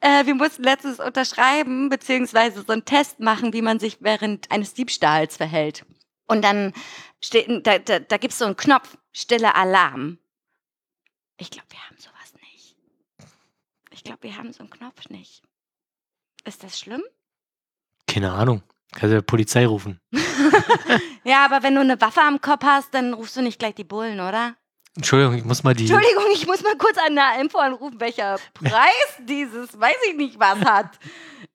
äh, 0.00 0.24
wir 0.24 0.36
mussten 0.36 0.62
letztens 0.62 1.00
unterschreiben, 1.00 1.88
beziehungsweise 1.88 2.62
so 2.62 2.72
einen 2.72 2.84
Test 2.84 3.18
machen, 3.18 3.52
wie 3.52 3.62
man 3.62 3.80
sich 3.80 3.96
während 3.98 4.48
eines 4.52 4.74
Diebstahls 4.74 5.36
verhält. 5.36 5.84
Und 6.28 6.42
dann 6.42 6.72
steht, 7.20 7.66
da, 7.66 7.80
da, 7.80 7.98
da 7.98 8.16
gibt's 8.16 8.38
so 8.38 8.44
einen 8.44 8.56
Knopf, 8.56 8.96
stille 9.12 9.56
Alarm. 9.56 10.18
Ich 11.36 11.50
glaube, 11.50 11.66
wir 11.70 11.80
haben 11.80 11.96
sowas 11.98 12.32
nicht. 12.34 12.76
Ich 13.90 14.04
glaube, 14.04 14.22
wir 14.22 14.36
haben 14.36 14.52
so 14.52 14.60
einen 14.60 14.70
Knopf 14.70 15.08
nicht. 15.08 15.42
Ist 16.44 16.62
das 16.62 16.78
schlimm? 16.78 17.02
Keine 18.06 18.30
Ahnung. 18.30 18.62
Kannst 18.92 19.14
du 19.14 19.22
Polizei 19.22 19.66
rufen. 19.66 20.00
Ja, 21.24 21.44
aber 21.44 21.62
wenn 21.62 21.74
du 21.74 21.80
eine 21.80 22.00
Waffe 22.00 22.20
am 22.20 22.40
Kopf 22.40 22.64
hast, 22.64 22.94
dann 22.94 23.14
rufst 23.14 23.36
du 23.36 23.42
nicht 23.42 23.58
gleich 23.58 23.74
die 23.74 23.84
Bullen, 23.84 24.20
oder? 24.20 24.56
Entschuldigung, 24.94 25.36
ich 25.36 25.44
muss 25.44 25.62
mal 25.62 25.74
die. 25.74 25.84
Entschuldigung, 25.84 26.24
ich 26.34 26.46
muss 26.46 26.62
mal 26.62 26.76
kurz 26.76 26.98
an 26.98 27.14
der 27.14 27.40
Info 27.40 27.58
anrufen, 27.58 27.98
welcher 28.00 28.38
Preis 28.54 29.16
dieses, 29.20 29.78
weiß 29.78 29.96
ich 30.10 30.16
nicht 30.16 30.38
was 30.38 30.60
hat. 30.60 30.98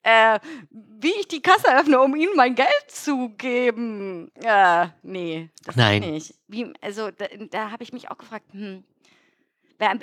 Äh, 0.02 0.40
wie 0.70 1.12
ich 1.20 1.28
die 1.28 1.42
Kasse 1.42 1.76
öffne, 1.76 2.00
um 2.00 2.16
ihnen 2.16 2.34
mein 2.34 2.54
Geld 2.54 2.84
zu 2.88 3.28
geben. 3.36 4.32
Äh, 4.42 4.88
nee, 5.02 5.50
das 5.64 5.76
Nein. 5.76 6.00
nicht. 6.00 6.34
Wie, 6.48 6.72
also 6.80 7.10
da, 7.10 7.26
da 7.50 7.70
habe 7.70 7.82
ich 7.82 7.92
mich 7.92 8.10
auch 8.10 8.18
gefragt, 8.18 8.46
hm, 8.52 8.84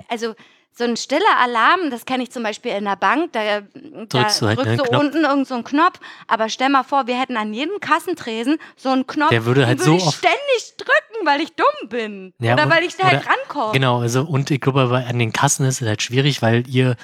also 0.08 0.36
so 0.78 0.84
ein 0.84 0.98
stiller 0.98 1.38
Alarm, 1.40 1.90
das 1.90 2.06
kenne 2.06 2.24
ich 2.24 2.32
zum 2.32 2.44
Beispiel 2.44 2.72
in 2.72 2.84
der 2.84 2.98
Bank, 2.98 3.32
da, 3.32 3.62
da 3.62 3.68
Drückst 4.10 4.42
du 4.42 4.48
halt 4.48 4.58
drückst 4.58 4.68
einen 4.68 4.78
du 4.92 5.00
unten 5.00 5.24
irgend 5.24 5.48
so 5.48 5.62
Knopf, 5.64 6.00
aber 6.28 6.50
stell 6.50 6.68
mal 6.70 6.84
vor, 6.84 7.08
wir 7.08 7.18
hätten 7.20 7.38
an 7.38 7.54
jedem 7.54 7.80
Kassentresen 7.80 8.58
so 8.76 8.90
einen 8.90 9.08
Knopf, 9.08 9.30
Der 9.30 9.46
würde 9.46 9.66
halt 9.66 9.80
den 9.80 9.86
würde 9.86 10.00
so 10.00 10.04
ich 10.04 10.08
oft- 10.08 10.18
ständig 10.18 10.76
drücken, 10.78 11.26
weil 11.26 11.40
ich 11.42 11.54
dumm 11.56 11.90
bin. 11.90 12.34
Ja, 12.40 12.54
oder 12.54 12.64
und- 12.66 12.72
weil 12.72 12.84
ich 12.84 12.96
da 12.98 13.06
halt 13.08 13.26
rankomme. 13.26 13.72
Genau, 13.74 14.02
also 14.02 14.24
und 14.24 14.52
ich 14.52 14.60
glaube, 14.60 15.06
an 15.08 15.18
den 15.20 15.32
Kassen 15.32 15.66
ist 15.66 15.82
es 15.82 15.88
halt 15.88 16.02
schwierig, 16.02 16.42
weil 16.42 16.68
ihr 16.70 16.98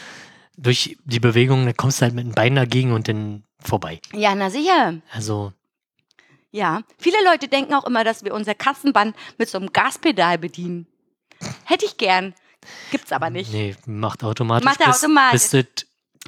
durch 0.58 0.98
die 1.06 1.20
Bewegung, 1.22 1.66
da 1.66 1.72
kommst 1.74 2.02
du 2.02 2.04
halt 2.06 2.14
mit 2.14 2.26
dem 2.26 2.34
Bein 2.34 2.56
dagegen 2.56 2.92
und 2.92 3.08
dann 3.08 3.44
vorbei. 3.64 4.00
Ja, 4.14 4.36
na 4.36 4.50
sicher. 4.50 4.96
Also, 5.14 5.54
Ja. 6.52 6.82
Viele 6.98 7.18
Leute 7.24 7.48
denken 7.48 7.74
auch 7.74 7.86
immer, 7.86 8.04
dass 8.04 8.26
wir 8.26 8.34
unser 8.34 8.54
Kassenband 8.54 9.16
mit 9.38 9.48
so 9.50 9.58
einem 9.58 9.72
Gaspedal 9.72 10.38
bedienen. 10.38 10.86
Hätte 11.64 11.86
ich 11.86 11.96
gern. 11.96 12.34
Gibt's 12.92 13.12
aber 13.12 13.30
nicht. 13.30 13.52
nee, 13.52 13.76
macht 13.86 14.24
automatisch. 14.24 14.66
Macht 14.66 14.82
er 14.82 14.88
bis, 14.88 15.04
automatisch. 15.04 15.50
Bis 15.52 15.66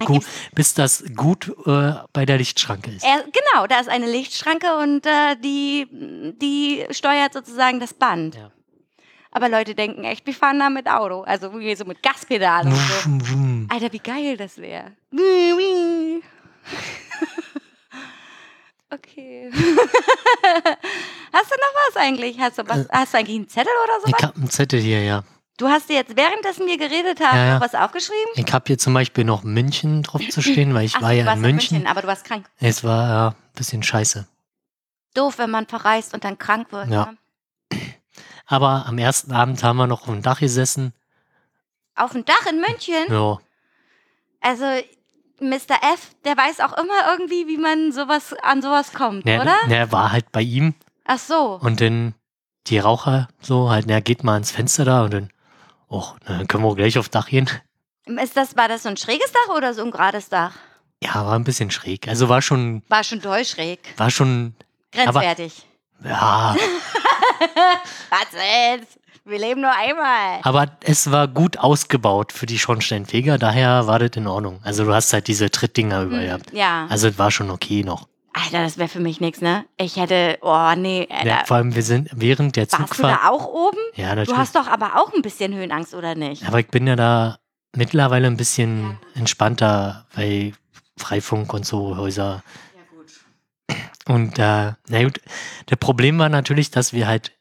gut, 0.05 0.25
bis 0.53 0.73
das 0.73 1.03
gut 1.15 1.53
äh, 1.65 1.93
bei 2.13 2.25
der 2.25 2.37
Lichtschranke 2.37 2.91
ist. 2.91 3.03
Er, 3.03 3.23
genau, 3.23 3.67
da 3.67 3.79
ist 3.79 3.89
eine 3.89 4.09
Lichtschranke 4.09 4.77
und 4.77 5.05
äh, 5.05 5.35
die, 5.37 5.87
die 6.41 6.85
steuert 6.91 7.33
sozusagen 7.33 7.79
das 7.79 7.93
Band. 7.93 8.35
Ja. 8.35 8.51
Aber 9.31 9.49
Leute 9.49 9.73
denken 9.73 10.03
echt, 10.03 10.25
wir 10.27 10.33
fahren 10.33 10.59
da 10.59 10.69
mit 10.69 10.87
Auto. 10.87 11.21
Also 11.21 11.51
so 11.51 11.85
mit 11.85 12.03
Gaspedal 12.03 12.67
und 12.67 12.75
so. 12.75 13.73
Alter, 13.73 13.91
wie 13.91 13.99
geil 13.99 14.37
das 14.37 14.57
wäre. 14.57 14.91
Okay. 18.93 19.49
hast 19.51 19.63
du 21.51 21.55
noch 21.55 21.73
was 21.87 21.95
eigentlich? 21.95 22.39
Hast 22.39 22.59
du, 22.59 22.67
was, 22.67 22.87
hast 22.91 23.13
du 23.13 23.17
eigentlich 23.17 23.37
einen 23.37 23.49
Zettel 23.49 23.73
oder 23.85 23.99
sowas? 24.01 24.13
Ich 24.15 24.23
habe 24.23 24.35
einen 24.35 24.49
Zettel 24.51 24.79
hier, 24.79 25.03
ja. 25.03 25.23
Du 25.57 25.67
hast 25.67 25.87
dir 25.89 25.95
jetzt 25.95 26.15
währenddessen 26.17 26.65
wir 26.65 26.77
geredet 26.77 27.19
haben 27.19 27.37
Ja, 27.37 27.45
ja. 27.45 27.53
noch 27.55 27.61
was 27.61 27.75
aufgeschrieben? 27.75 28.31
Ich 28.35 28.51
habe 28.51 28.63
hier 28.67 28.77
zum 28.77 28.93
Beispiel 28.93 29.23
noch 29.23 29.43
München 29.43 30.01
drauf 30.03 30.21
zu 30.29 30.41
stehen, 30.41 30.73
weil 30.73 30.85
ich 30.85 30.95
Ach, 30.95 31.01
war 31.01 31.11
ja 31.11 31.25
warst 31.25 31.35
in 31.37 31.41
München. 31.41 31.87
aber 31.87 32.01
du 32.01 32.07
warst 32.07 32.25
krank. 32.25 32.49
Es 32.59 32.83
war 32.83 33.07
ja 33.07 33.27
ein 33.29 33.35
bisschen 33.55 33.83
scheiße. 33.83 34.27
Doof, 35.13 35.37
wenn 35.37 35.51
man 35.51 35.67
verreist 35.67 36.13
und 36.15 36.23
dann 36.23 36.39
krank 36.39 36.71
wird. 36.71 36.89
Ja. 36.89 37.13
Ne? 37.71 37.79
Aber 38.47 38.85
am 38.87 38.97
ersten 38.97 39.31
Abend 39.31 39.63
haben 39.63 39.77
wir 39.77 39.87
noch 39.87 40.01
auf 40.01 40.07
dem 40.07 40.21
Dach 40.23 40.39
gesessen. 40.39 40.91
Auf 41.95 42.11
dem 42.13 42.25
Dach 42.25 42.45
in 42.49 42.59
München. 42.59 43.05
Ja, 43.09 43.37
Also 44.41 44.65
Mr. 45.39 45.77
F, 45.93 46.09
der 46.25 46.35
weiß 46.35 46.59
auch 46.61 46.73
immer 46.73 47.11
irgendwie, 47.11 47.47
wie 47.47 47.57
man 47.57 47.91
sowas 47.91 48.33
an 48.41 48.61
sowas 48.61 48.91
kommt, 48.93 49.25
ne, 49.25 49.39
oder? 49.41 49.55
ne, 49.67 49.91
war 49.91 50.11
halt 50.11 50.31
bei 50.31 50.41
ihm 50.41 50.73
Ach 51.05 51.19
so. 51.19 51.59
und 51.61 51.79
dann 51.81 52.15
die 52.67 52.79
Raucher 52.79 53.27
so 53.41 53.69
halt, 53.69 53.85
na, 53.87 53.99
geht 53.99 54.23
mal 54.23 54.33
ans 54.33 54.51
Fenster 54.51 54.85
da 54.85 55.03
und 55.03 55.13
dann, 55.13 55.29
na, 56.27 56.37
dann 56.37 56.47
können 56.47 56.63
wir 56.63 56.75
gleich 56.75 56.97
aufs 56.97 57.09
Dach 57.09 57.27
gehen. 57.27 57.49
Ist 58.05 58.35
das, 58.35 58.55
war 58.57 58.67
das 58.67 58.83
so 58.83 58.89
ein 58.89 58.97
schräges 58.97 59.31
Dach 59.31 59.55
oder 59.55 59.73
so 59.73 59.83
ein 59.83 59.91
gerades 59.91 60.29
Dach? 60.29 60.53
Ja, 61.03 61.25
war 61.25 61.35
ein 61.35 61.43
bisschen 61.43 61.69
schräg. 61.71 62.07
Also 62.07 62.29
war 62.29 62.41
schon, 62.41 62.81
War 62.89 63.03
schon 63.03 63.19
doll 63.21 63.43
schräg. 63.45 63.79
war 63.97 64.09
schon, 64.09 64.55
Grenzwertig. 64.91 65.53
ja, 66.03 66.55
Was 68.09 68.27
jetzt? 68.33 68.99
Wir 69.25 69.39
leben 69.39 69.61
nur 69.61 69.71
einmal. 69.71 70.39
aber 70.43 70.67
es 70.81 71.09
war 71.09 71.29
gut 71.29 71.57
ausgebaut 71.57 72.33
für 72.33 72.45
die 72.45 72.59
Schornsteinfeger, 72.59 73.37
daher 73.37 73.87
war 73.87 73.97
das 73.99 74.11
in 74.15 74.27
Ordnung. 74.27 74.59
Also 74.63 74.83
du 74.83 74.93
hast 74.93 75.13
halt 75.13 75.27
diese 75.29 75.49
Trittdinger 75.49 76.01
überall 76.03 76.25
gehabt. 76.25 76.51
Hm, 76.51 76.57
ja. 76.57 76.87
Also 76.89 77.07
es 77.07 77.17
war 77.17 77.31
schon 77.31 77.49
okay 77.49 77.83
noch. 77.83 78.07
Alter, 78.33 78.63
das 78.63 78.77
wäre 78.77 78.89
für 78.89 78.99
mich 78.99 79.21
nichts, 79.21 79.41
ne? 79.41 79.65
Ich 79.77 79.95
hätte, 79.97 80.39
oh 80.41 80.71
nee, 80.75 81.07
Alter. 81.11 81.25
Ja, 81.27 81.43
vor 81.45 81.57
allem, 81.57 81.75
wir 81.75 81.83
sind 81.83 82.09
während 82.13 82.55
der 82.55 82.63
Warst 82.63 82.73
du 82.73 82.85
Zugfahrt. 82.87 83.19
da 83.23 83.29
auch 83.29 83.45
oben? 83.45 83.77
Ja, 83.95 84.11
Du 84.11 84.15
natürlich. 84.21 84.37
hast 84.39 84.55
doch 84.55 84.67
aber 84.67 84.99
auch 84.99 85.13
ein 85.13 85.21
bisschen 85.21 85.53
Höhenangst, 85.53 85.93
oder 85.93 86.15
nicht? 86.15 86.45
Aber 86.47 86.59
ich 86.59 86.67
bin 86.67 86.87
ja 86.87 86.95
da 86.95 87.37
mittlerweile 87.75 88.27
ein 88.27 88.37
bisschen 88.37 88.97
entspannter 89.13 90.05
bei 90.15 90.53
Freifunk 90.97 91.53
und 91.53 91.65
so 91.65 91.95
Häuser. 91.97 92.43
Ja, 92.75 92.81
gut. 92.97 93.77
Und 94.07 94.39
äh, 94.39 94.73
na 94.87 95.03
gut, 95.03 95.21
der 95.69 95.75
Problem 95.75 96.17
war 96.17 96.29
natürlich, 96.29 96.71
dass 96.71 96.91
wir 96.93 97.07
halt 97.07 97.31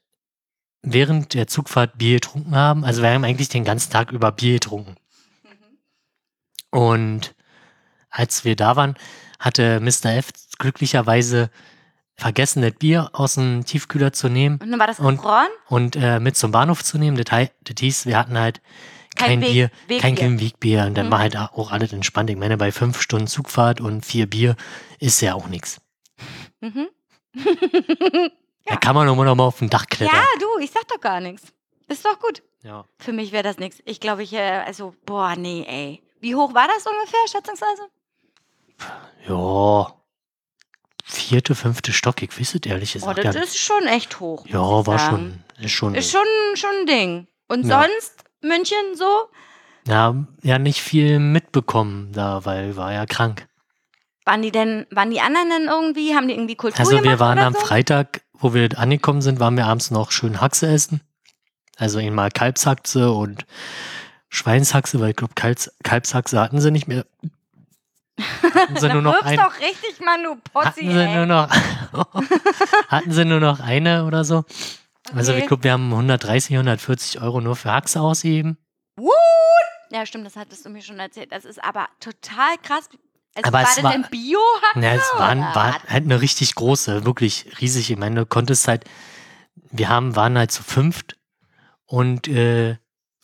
während 0.83 1.33
der 1.33 1.47
Zugfahrt 1.47 1.97
Bier 1.97 2.15
getrunken 2.15 2.55
haben. 2.55 2.83
Also 2.85 3.01
wir 3.01 3.09
haben 3.09 3.23
eigentlich 3.23 3.49
den 3.49 3.63
ganzen 3.63 3.91
Tag 3.91 4.11
über 4.11 4.31
Bier 4.31 4.53
getrunken. 4.53 4.95
Und 6.71 7.35
als 8.09 8.45
wir 8.45 8.55
da 8.55 8.75
waren, 8.75 8.95
hatte 9.39 9.79
Mr. 9.79 10.15
F 10.17 10.29
glücklicherweise 10.57 11.49
vergessen, 12.15 12.61
das 12.61 12.73
Bier 12.73 13.09
aus 13.13 13.35
dem 13.35 13.65
Tiefkühler 13.65 14.13
zu 14.13 14.29
nehmen 14.29 14.59
Und 14.61 14.69
dann 14.71 14.79
war 14.79 14.87
das 14.87 14.99
Und- 14.99 15.17
gefroren? 15.17 15.47
und 15.67 15.95
äh, 15.95 16.19
mit 16.19 16.37
zum 16.37 16.51
Bahnhof 16.51 16.83
zu 16.83 16.97
nehmen. 16.97 17.17
Das, 17.17 17.25
das 17.25 17.75
hieß, 17.79 18.05
wir 18.05 18.17
hatten 18.17 18.37
halt 18.37 18.61
Kein 19.15 19.27
kein, 19.27 19.41
Weg- 19.41 19.51
Bier, 19.51 19.71
Wegbier. 19.87 19.99
kein, 19.99 20.15
kein 20.15 20.39
Wegbier. 20.39 20.85
Und 20.85 20.95
dann 20.95 21.07
Mhm. 21.07 21.11
war 21.11 21.19
halt 21.19 21.37
auch 21.37 21.71
alles 21.71 21.91
entspannt. 21.93 22.29
Ich 22.29 22.37
meine, 22.37 22.57
bei 22.57 22.71
fünf 22.71 22.99
Stunden 23.01 23.27
Zugfahrt 23.27 23.79
und 23.81 24.05
vier 24.05 24.27
Bier 24.27 24.55
ist 24.99 25.21
ja 25.21 25.33
auch 25.35 25.47
nichts. 25.47 25.81
Mhm. 26.61 26.87
Da 28.65 28.77
kann 28.77 28.95
man 28.95 29.09
immer 29.09 29.25
noch 29.25 29.35
mal 29.35 29.43
auf 29.43 29.59
dem 29.59 29.69
Dach 29.69 29.87
klettern. 29.87 30.15
Ja, 30.15 30.23
du, 30.39 30.63
ich 30.63 30.71
sag 30.71 30.87
doch 30.87 31.01
gar 31.01 31.19
nichts. 31.19 31.47
Ist 31.89 32.05
doch 32.05 32.17
gut. 32.17 32.41
Ja. 32.63 32.85
Für 32.97 33.11
mich 33.11 33.33
wäre 33.33 33.43
das 33.43 33.57
nichts. 33.57 33.79
Ich 33.83 33.99
glaube, 33.99 34.23
ich, 34.23 34.31
äh, 34.31 34.61
also, 34.65 34.95
boah, 35.05 35.35
nee, 35.35 35.65
ey. 35.67 36.01
Wie 36.21 36.33
hoch 36.33 36.53
war 36.53 36.65
das 36.69 36.87
ungefähr, 36.87 37.19
schätzungsweise? 37.29 37.81
Ja. 39.27 39.93
Vierte, 41.05 41.53
fünfte 41.53 41.91
Stock, 41.91 42.21
ich 42.23 42.39
weiß 42.39 42.55
es 42.55 42.61
ehrlich 42.65 42.91
Oh, 42.91 42.99
gesagt. 42.99 43.25
das 43.25 43.35
ja, 43.35 43.41
ist 43.43 43.57
schon 43.57 43.85
echt 43.87 44.19
hoch. 44.19 44.45
ja, 44.47 44.59
war 44.61 44.97
sagen. 44.97 45.43
schon, 45.57 45.63
ist 45.65 45.71
schon. 45.71 45.95
Ist 45.95 46.11
schon, 46.11 46.25
schon 46.55 46.69
ein 46.81 46.85
Ding. 46.85 47.27
Und 47.47 47.65
Ja. 47.65 47.81
sonst, 47.83 48.23
München 48.41 48.95
so? 48.95 49.29
ja, 49.87 50.15
ja, 50.43 50.59
nicht 50.59 50.81
viel 50.81 51.19
mitbekommen 51.19 52.11
da, 52.13 52.45
weil 52.45 52.77
war 52.77 52.93
ja 52.93 53.05
krank. 53.05 53.47
Waren 54.25 54.41
die 54.41 54.51
denn, 54.51 54.87
waren 54.91 55.11
die 55.11 55.19
anderen 55.19 55.49
denn 55.49 55.67
irgendwie, 55.67 56.15
haben 56.15 56.29
die 56.29 56.33
irgendwie 56.35 56.55
Kultur 56.55 56.79
Also 56.79 57.03
wir 57.03 57.19
waren 57.19 57.37
am 57.39 57.53
so? 57.53 57.59
Freitag, 57.59 58.21
wo 58.31 58.53
wir 58.53 58.69
angekommen 58.79 59.21
sind, 59.21 59.41
waren 59.41 59.57
wir 59.57 59.65
abends 59.65 59.91
noch 59.91 60.11
schön 60.11 60.39
Haxe 60.39 60.67
essen. 60.67 61.01
Also 61.75 61.99
einmal 61.99 62.31
Kalbshaxe 62.31 63.11
und 63.11 63.45
Schweinshaxe, 64.29 65.01
weil 65.01 65.09
ich 65.09 65.15
glaube, 65.17 65.33
Kalbs, 65.35 65.71
Kalbshaxe 65.83 66.39
hatten 66.39 66.61
sie 66.61 66.71
nicht 66.71 66.87
mehr. 66.87 67.05
Hatten 68.19 68.77
sie 68.77 68.89
nur 68.89 69.01
noch 69.01 69.21
ein, 69.23 69.37
doch 69.37 69.59
richtig, 69.59 69.99
Mann, 70.05 70.23
du 70.23 70.35
Potzi, 70.35 70.67
hatten 70.67 70.79
sie 70.79 70.93
nur 70.93 71.03
ey. 71.03 71.25
noch 71.25 71.49
hatten 72.89 73.11
sie 73.11 73.25
nur 73.25 73.39
noch 73.39 73.59
eine 73.59 74.05
oder 74.05 74.23
so. 74.23 74.43
Also 75.15 75.31
Okay. 75.33 75.41
ich 75.41 75.47
glaube, 75.47 75.63
wir 75.63 75.71
haben 75.73 75.91
130, 75.91 76.55
140 76.55 77.21
Euro 77.21 77.41
nur 77.41 77.55
für 77.55 77.71
Haxe 77.71 77.99
ausgegeben. 78.01 78.57
Ja, 79.91 80.05
stimmt, 80.05 80.25
das 80.25 80.35
hattest 80.35 80.65
du 80.65 80.69
mir 80.69 80.81
schon 80.81 80.99
erzählt. 80.99 81.31
Das 81.31 81.45
ist 81.45 81.63
aber 81.63 81.87
total 81.99 82.57
krass. 82.63 82.89
Also 83.35 83.47
Aber 83.47 83.59
war 83.59 83.63
es 83.63 83.75
das 83.75 83.83
war- 83.83 83.91
denn 83.91 84.05
Bio-Haxe? 84.09 84.79
Ja, 84.79 84.93
es 84.93 85.11
war, 85.17 85.31
oder 85.31 85.55
war 85.55 85.83
halt 85.87 86.03
eine 86.05 86.21
richtig 86.21 86.55
große, 86.55 87.05
wirklich 87.05 87.45
riesig. 87.61 87.91
Ich 87.91 87.97
meine, 87.97 88.21
du 88.21 88.25
konntest 88.25 88.67
halt, 88.67 88.85
wir 89.71 89.89
haben, 89.89 90.15
waren 90.15 90.37
halt 90.37 90.51
zu 90.51 90.63
fünft 90.63 91.15
und 91.85 92.27
äh, 92.27 92.77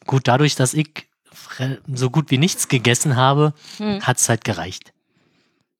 gut, 0.05 0.27
dadurch, 0.27 0.55
dass 0.55 0.73
ich 0.75 1.08
so 1.93 2.09
gut 2.09 2.31
wie 2.31 2.37
nichts 2.37 2.67
gegessen 2.67 3.15
habe, 3.15 3.53
Hm. 3.77 4.01
hat 4.05 4.17
es 4.17 4.29
halt 4.29 4.43
gereicht. 4.43 4.93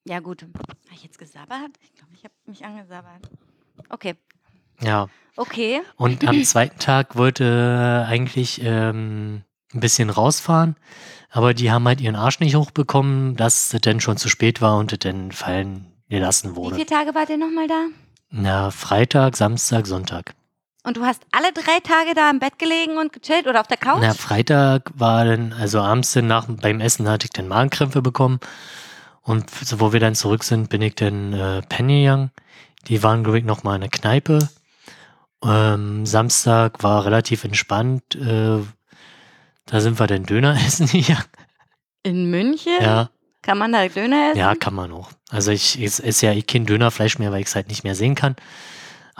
Ja, 0.04 0.20
gut. 0.20 0.42
Habe 0.42 0.94
ich 0.94 1.02
jetzt 1.04 1.18
gesabbert? 1.18 1.70
Ich 1.82 1.94
glaube, 1.94 2.12
ich 2.14 2.24
habe 2.24 2.34
mich 2.46 2.64
angesabbert. 2.64 3.30
Okay. 3.88 4.14
Ja. 4.80 5.08
Okay. 5.36 5.82
Und 5.96 6.26
am 6.26 6.42
zweiten 6.44 6.78
Tag 6.78 7.16
wollte 7.16 8.04
eigentlich 8.08 8.60
ähm, 8.64 9.42
ein 9.72 9.80
bisschen 9.80 10.10
rausfahren, 10.10 10.76
aber 11.30 11.54
die 11.54 11.70
haben 11.70 11.86
halt 11.86 12.00
ihren 12.00 12.16
Arsch 12.16 12.40
nicht 12.40 12.56
hochbekommen, 12.56 13.36
dass 13.36 13.72
es 13.72 13.80
dann 13.82 14.00
schon 14.00 14.16
zu 14.16 14.28
spät 14.28 14.60
war 14.60 14.78
und 14.78 14.92
es 14.92 14.98
dann 15.00 15.32
fallen 15.32 15.86
gelassen 16.08 16.52
Wie 16.52 16.56
wurde. 16.56 16.74
viele 16.76 16.86
Tage 16.86 17.14
wart 17.14 17.30
ihr 17.30 17.38
nochmal 17.38 17.68
da? 17.68 17.86
Na, 18.30 18.70
Freitag, 18.70 19.36
Samstag, 19.36 19.86
Sonntag. 19.86 20.34
Und 20.90 20.96
du 20.96 21.04
hast 21.04 21.22
alle 21.30 21.52
drei 21.52 21.78
Tage 21.78 22.14
da 22.16 22.28
im 22.30 22.40
Bett 22.40 22.58
gelegen 22.58 22.98
und 22.98 23.12
gechillt 23.12 23.46
oder 23.46 23.60
auf 23.60 23.68
der 23.68 23.76
Couch? 23.76 24.00
Na, 24.00 24.12
Freitag 24.12 24.90
war 24.92 25.24
dann, 25.24 25.52
also 25.52 25.78
abends 25.78 26.12
dann 26.14 26.26
nach, 26.26 26.46
beim 26.48 26.80
Essen 26.80 27.08
hatte 27.08 27.26
ich 27.26 27.30
dann 27.30 27.46
Magenkrämpfe 27.46 28.02
bekommen. 28.02 28.40
Und 29.22 29.48
so, 29.50 29.78
wo 29.78 29.92
wir 29.92 30.00
dann 30.00 30.16
zurück 30.16 30.42
sind, 30.42 30.68
bin 30.68 30.82
ich 30.82 30.96
dann 30.96 31.32
äh, 31.32 31.62
Penny 31.62 32.00
gegangen. 32.02 32.32
Die 32.88 33.04
waren, 33.04 33.22
glaube 33.22 33.38
ich, 33.38 33.44
noch 33.44 33.62
mal 33.62 33.76
in 33.76 33.82
der 33.82 33.90
Kneipe. 33.90 34.48
Ähm, 35.44 36.06
Samstag 36.06 36.82
war 36.82 37.04
relativ 37.04 37.44
entspannt. 37.44 38.16
Äh, 38.16 38.58
da 39.66 39.80
sind 39.80 40.00
wir 40.00 40.08
dann 40.08 40.24
Döner 40.24 40.56
essen 40.66 40.88
gegangen. 40.88 41.22
In 42.02 42.32
München? 42.32 42.72
Ja, 42.80 43.10
Kann 43.42 43.58
man 43.58 43.70
da 43.70 43.86
Döner 43.86 44.30
essen? 44.30 44.40
ja, 44.40 44.56
kann 44.56 44.74
man 44.74 44.90
auch. 44.90 45.10
Also 45.28 45.52
ich 45.52 45.80
es 45.80 46.00
ist 46.00 46.20
ja 46.20 46.32
eh 46.32 46.42
kein 46.42 46.66
Dönerfleisch 46.66 47.20
mehr, 47.20 47.30
weil 47.30 47.42
ich 47.42 47.46
es 47.46 47.54
halt 47.54 47.68
nicht 47.68 47.84
mehr 47.84 47.94
sehen 47.94 48.16
kann. 48.16 48.34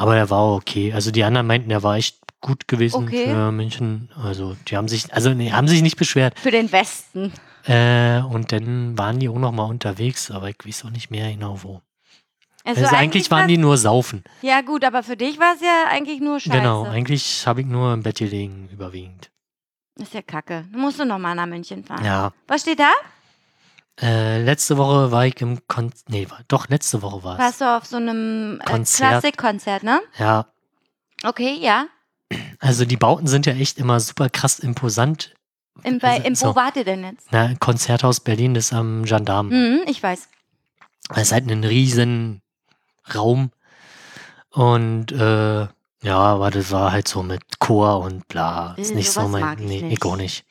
Aber 0.01 0.17
er 0.17 0.31
war 0.31 0.55
okay. 0.55 0.95
Also 0.95 1.11
die 1.11 1.25
anderen 1.25 1.47
meinten, 1.47 1.71
er 1.71 1.83
war 1.83 1.97
echt 1.97 2.19
gut 2.41 2.67
gewesen 2.69 3.05
Okay. 3.05 3.27
für 3.27 3.53
München. 3.53 4.09
Also 4.23 4.57
die 4.67 4.79
haben 4.79 4.89
sich, 4.89 5.13
also 5.13 5.35
nee, 5.35 5.53
haben 5.53 5.69
sich 5.69 5.83
nicht 5.83 5.99
beschwert. 5.99 6.39
Für 6.39 6.51
den 6.51 6.73
Westen. 6.73 7.33
Äh, 7.67 8.21
und 8.23 8.51
dann 8.51 8.97
waren 8.97 9.19
die 9.19 9.29
auch 9.29 9.39
noch 9.39 9.53
mal 9.53 9.65
unterwegs, 9.65 10.31
aber 10.31 10.49
ich 10.49 10.57
weiß 10.65 10.87
auch 10.87 10.91
nicht 10.91 11.11
mehr 11.11 11.31
genau 11.31 11.63
wo. 11.63 11.83
Also, 12.65 12.83
Also, 12.83 12.97
eigentlich 12.97 13.31
waren 13.31 13.47
die 13.47 13.59
nur 13.59 13.77
saufen. 13.77 14.25
Ja, 14.41 14.63
gut, 14.63 14.85
aber 14.85 15.03
für 15.03 15.19
dich 15.19 15.39
war 15.39 15.53
es 15.55 15.61
ja 15.61 15.85
eigentlich 15.91 16.21
nur 16.21 16.41
Scheiße. 16.41 16.57
Genau, 16.57 16.85
eigentlich 16.85 17.47
habe 17.47 17.61
ich 17.61 17.67
nur 17.67 17.93
im 17.93 18.03
Bett 18.03 18.19
gelegen, 18.19 18.71
überwiegend. 18.73 19.31
Ist 19.99 20.15
ja 20.15 20.23
kacke. 20.23 20.65
Du 20.73 20.79
musst 20.79 20.99
du 20.99 21.05
nochmal 21.05 21.35
nach 21.35 21.47
München 21.47 21.85
fahren. 21.85 22.05
Ja. 22.05 22.33
Was 22.49 22.63
steht 22.63 22.81
da? 22.81 22.91
Äh, 24.03 24.43
letzte 24.43 24.79
Woche 24.79 25.11
war 25.13 25.27
ich 25.27 25.41
im 25.41 25.59
Kon 25.69 25.93
Nee, 26.09 26.29
war, 26.31 26.41
doch, 26.49 26.69
letzte 26.69 27.03
Woche 27.03 27.23
war 27.23 27.35
es. 27.35 27.39
Warst 27.39 27.61
du 27.61 27.77
auf 27.77 27.85
so 27.87 27.97
einem 27.97 28.59
äh, 28.61 28.65
Konzert. 28.65 29.11
Klassikkonzert, 29.11 29.83
ne? 29.83 30.01
Ja. 30.19 30.47
Okay, 31.23 31.59
ja. 31.61 31.87
Also 32.61 32.85
die 32.85 32.97
Bauten 32.97 33.27
sind 33.27 33.45
ja 33.47 33.53
echt 33.55 33.79
immer 33.79 34.01
super 34.01 34.31
krass 34.31 34.59
imposant. 34.59 35.35
Im, 35.83 35.99
bei, 35.99 36.13
Also, 36.13 36.23
im, 36.25 36.35
so. 36.35 36.47
Wo 36.51 36.57
wart 36.57 36.77
ihr 36.77 36.85
denn 36.85 37.05
jetzt? 37.05 37.27
Na, 37.31 37.55
Konzerthaus 37.59 38.21
Berlin 38.21 38.55
ist 38.55 38.73
am 38.73 39.05
Gendarm. 39.05 39.49
Mhm, 39.49 39.81
ich 39.87 40.03
weiß. 40.03 40.29
Es 41.15 41.23
ist 41.23 41.33
halt 41.33 41.51
ein 41.51 41.65
riesen 41.65 42.41
Raum. 43.15 43.51
Und 44.51 45.13
äh, 45.13 45.67
ja, 46.03 46.17
aber 46.19 46.51
das 46.51 46.71
war 46.71 46.93
halt 46.93 47.09
so 47.09 47.23
mit 47.23 47.43
Chor 47.59 48.01
und 48.01 48.27
bla. 48.29 48.75
Ist 48.79 48.93
Äh, 48.93 48.95
nicht 48.95 49.11
so 49.11 49.29
mein. 49.29 49.59
nee, 49.59 49.83
nicht. 49.83 49.99
ich 49.99 50.05
auch 50.05 50.17
nicht. 50.17 50.45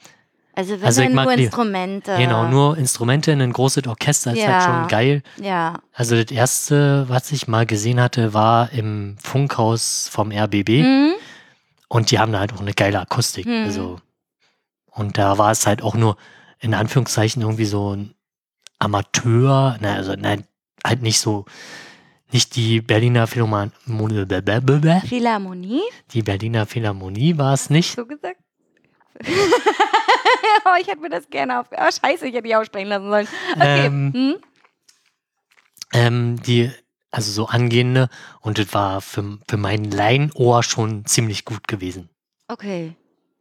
Also 0.59 0.73
wenn 0.73 0.83
Also 0.87 1.03
nur 1.05 1.35
die- 1.37 1.43
Instrumente. 1.45 2.17
Genau, 2.17 2.49
nur 2.49 2.77
Instrumente 2.77 3.31
in 3.31 3.41
ein 3.41 3.53
großes 3.53 3.87
Orchester 3.87 4.33
ist 4.33 4.39
Ja. 4.39 4.47
halt 4.51 4.63
schon 4.63 4.87
geil. 4.89 5.23
Ja. 5.41 5.79
Also 5.93 6.21
das 6.21 6.31
erste, 6.31 7.07
was 7.07 7.31
ich 7.31 7.47
mal 7.47 7.65
gesehen 7.65 8.01
hatte, 8.01 8.33
war 8.33 8.73
im 8.73 9.15
Funkhaus 9.23 10.09
vom 10.11 10.31
RBB. 10.33 10.81
Mhm. 10.83 11.13
Und 11.87 12.11
die 12.11 12.19
haben 12.19 12.33
da 12.33 12.39
halt 12.39 12.51
auch 12.53 12.59
eine 12.59 12.73
geile 12.73 12.99
Akustik. 12.99 13.45
Hm. 13.45 13.63
Also, 13.63 13.99
und 14.91 15.17
da 15.17 15.37
war 15.37 15.51
es 15.51 15.65
halt 15.65 15.81
auch 15.81 15.95
nur 15.95 16.17
in 16.59 16.73
Anführungszeichen 16.73 17.41
irgendwie 17.41 17.65
so 17.65 17.95
ein 17.95 18.13
Amateur, 18.79 19.77
na, 19.79 19.95
also 19.95 20.13
nein, 20.17 20.43
halt 20.85 21.01
nicht 21.01 21.19
so, 21.19 21.45
nicht 22.31 22.55
die 22.57 22.81
Berliner 22.81 23.27
Philharmonie, 23.27 24.25
Philharmonie? 25.07 25.81
die 26.11 26.21
Berliner 26.21 26.65
Philharmonie 26.65 27.37
war 27.37 27.53
es 27.53 27.69
nicht. 27.69 27.95
So 27.95 28.05
gesagt? 28.05 28.39
oh, 30.65 30.75
ich 30.79 30.87
hätte 30.87 30.99
mir 30.99 31.09
das 31.09 31.29
gerne 31.29 31.59
auf. 31.59 31.67
Oh, 31.71 31.89
scheiße, 31.91 32.27
ich 32.27 32.33
hätte 32.33 32.47
die 32.47 32.55
aussprechen 32.55 32.87
lassen 32.87 33.09
sollen. 33.09 33.27
Okay. 33.55 33.85
Ähm, 33.85 34.13
hm? 34.13 34.35
ähm, 35.93 36.41
die, 36.43 36.71
also 37.11 37.31
so 37.31 37.47
angehende, 37.47 38.09
und 38.41 38.57
das 38.57 38.73
war 38.73 39.01
für, 39.01 39.39
für 39.47 39.57
mein 39.57 39.85
Laienohr 39.85 40.63
schon 40.63 41.05
ziemlich 41.05 41.45
gut 41.45 41.67
gewesen. 41.67 42.09
Okay. 42.47 42.95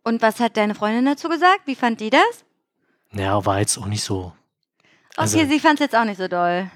Und 0.04 0.22
was 0.22 0.40
hat 0.40 0.56
deine 0.56 0.74
Freundin 0.74 1.04
dazu 1.04 1.28
gesagt? 1.28 1.62
Wie 1.66 1.74
fand 1.74 2.00
die 2.00 2.10
das? 2.10 2.44
Ja, 3.12 3.44
war 3.44 3.60
jetzt 3.60 3.78
auch 3.78 3.86
nicht 3.86 4.02
so. 4.02 4.32
Okay, 5.16 5.22
Also- 5.22 5.44
sie 5.46 5.60
fand 5.60 5.74
es 5.74 5.80
jetzt 5.80 5.96
auch 5.96 6.04
nicht 6.04 6.18
so 6.18 6.28
doll. 6.28 6.70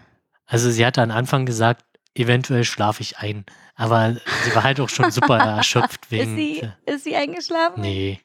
Also 0.47 0.71
sie 0.71 0.85
hatte 0.85 1.01
am 1.03 1.11
Anfang 1.11 1.47
gesagt, 1.47 1.85
eventuell 2.15 2.65
schlafe 2.65 3.01
ich 3.01 3.19
ein. 3.19 3.47
Aber 3.75 4.17
sie 4.45 4.55
war 4.55 4.65
halt 4.65 4.81
auch 4.81 4.89
schon 4.89 5.11
super 5.11 5.39
erschöpft 5.57 6.11
wegen. 6.11 6.37
ist, 6.37 6.37
sie, 6.37 6.71
ist 6.87 7.05
sie 7.05 7.17
eingeschlafen? 7.17 7.81
Nee. 7.81 8.21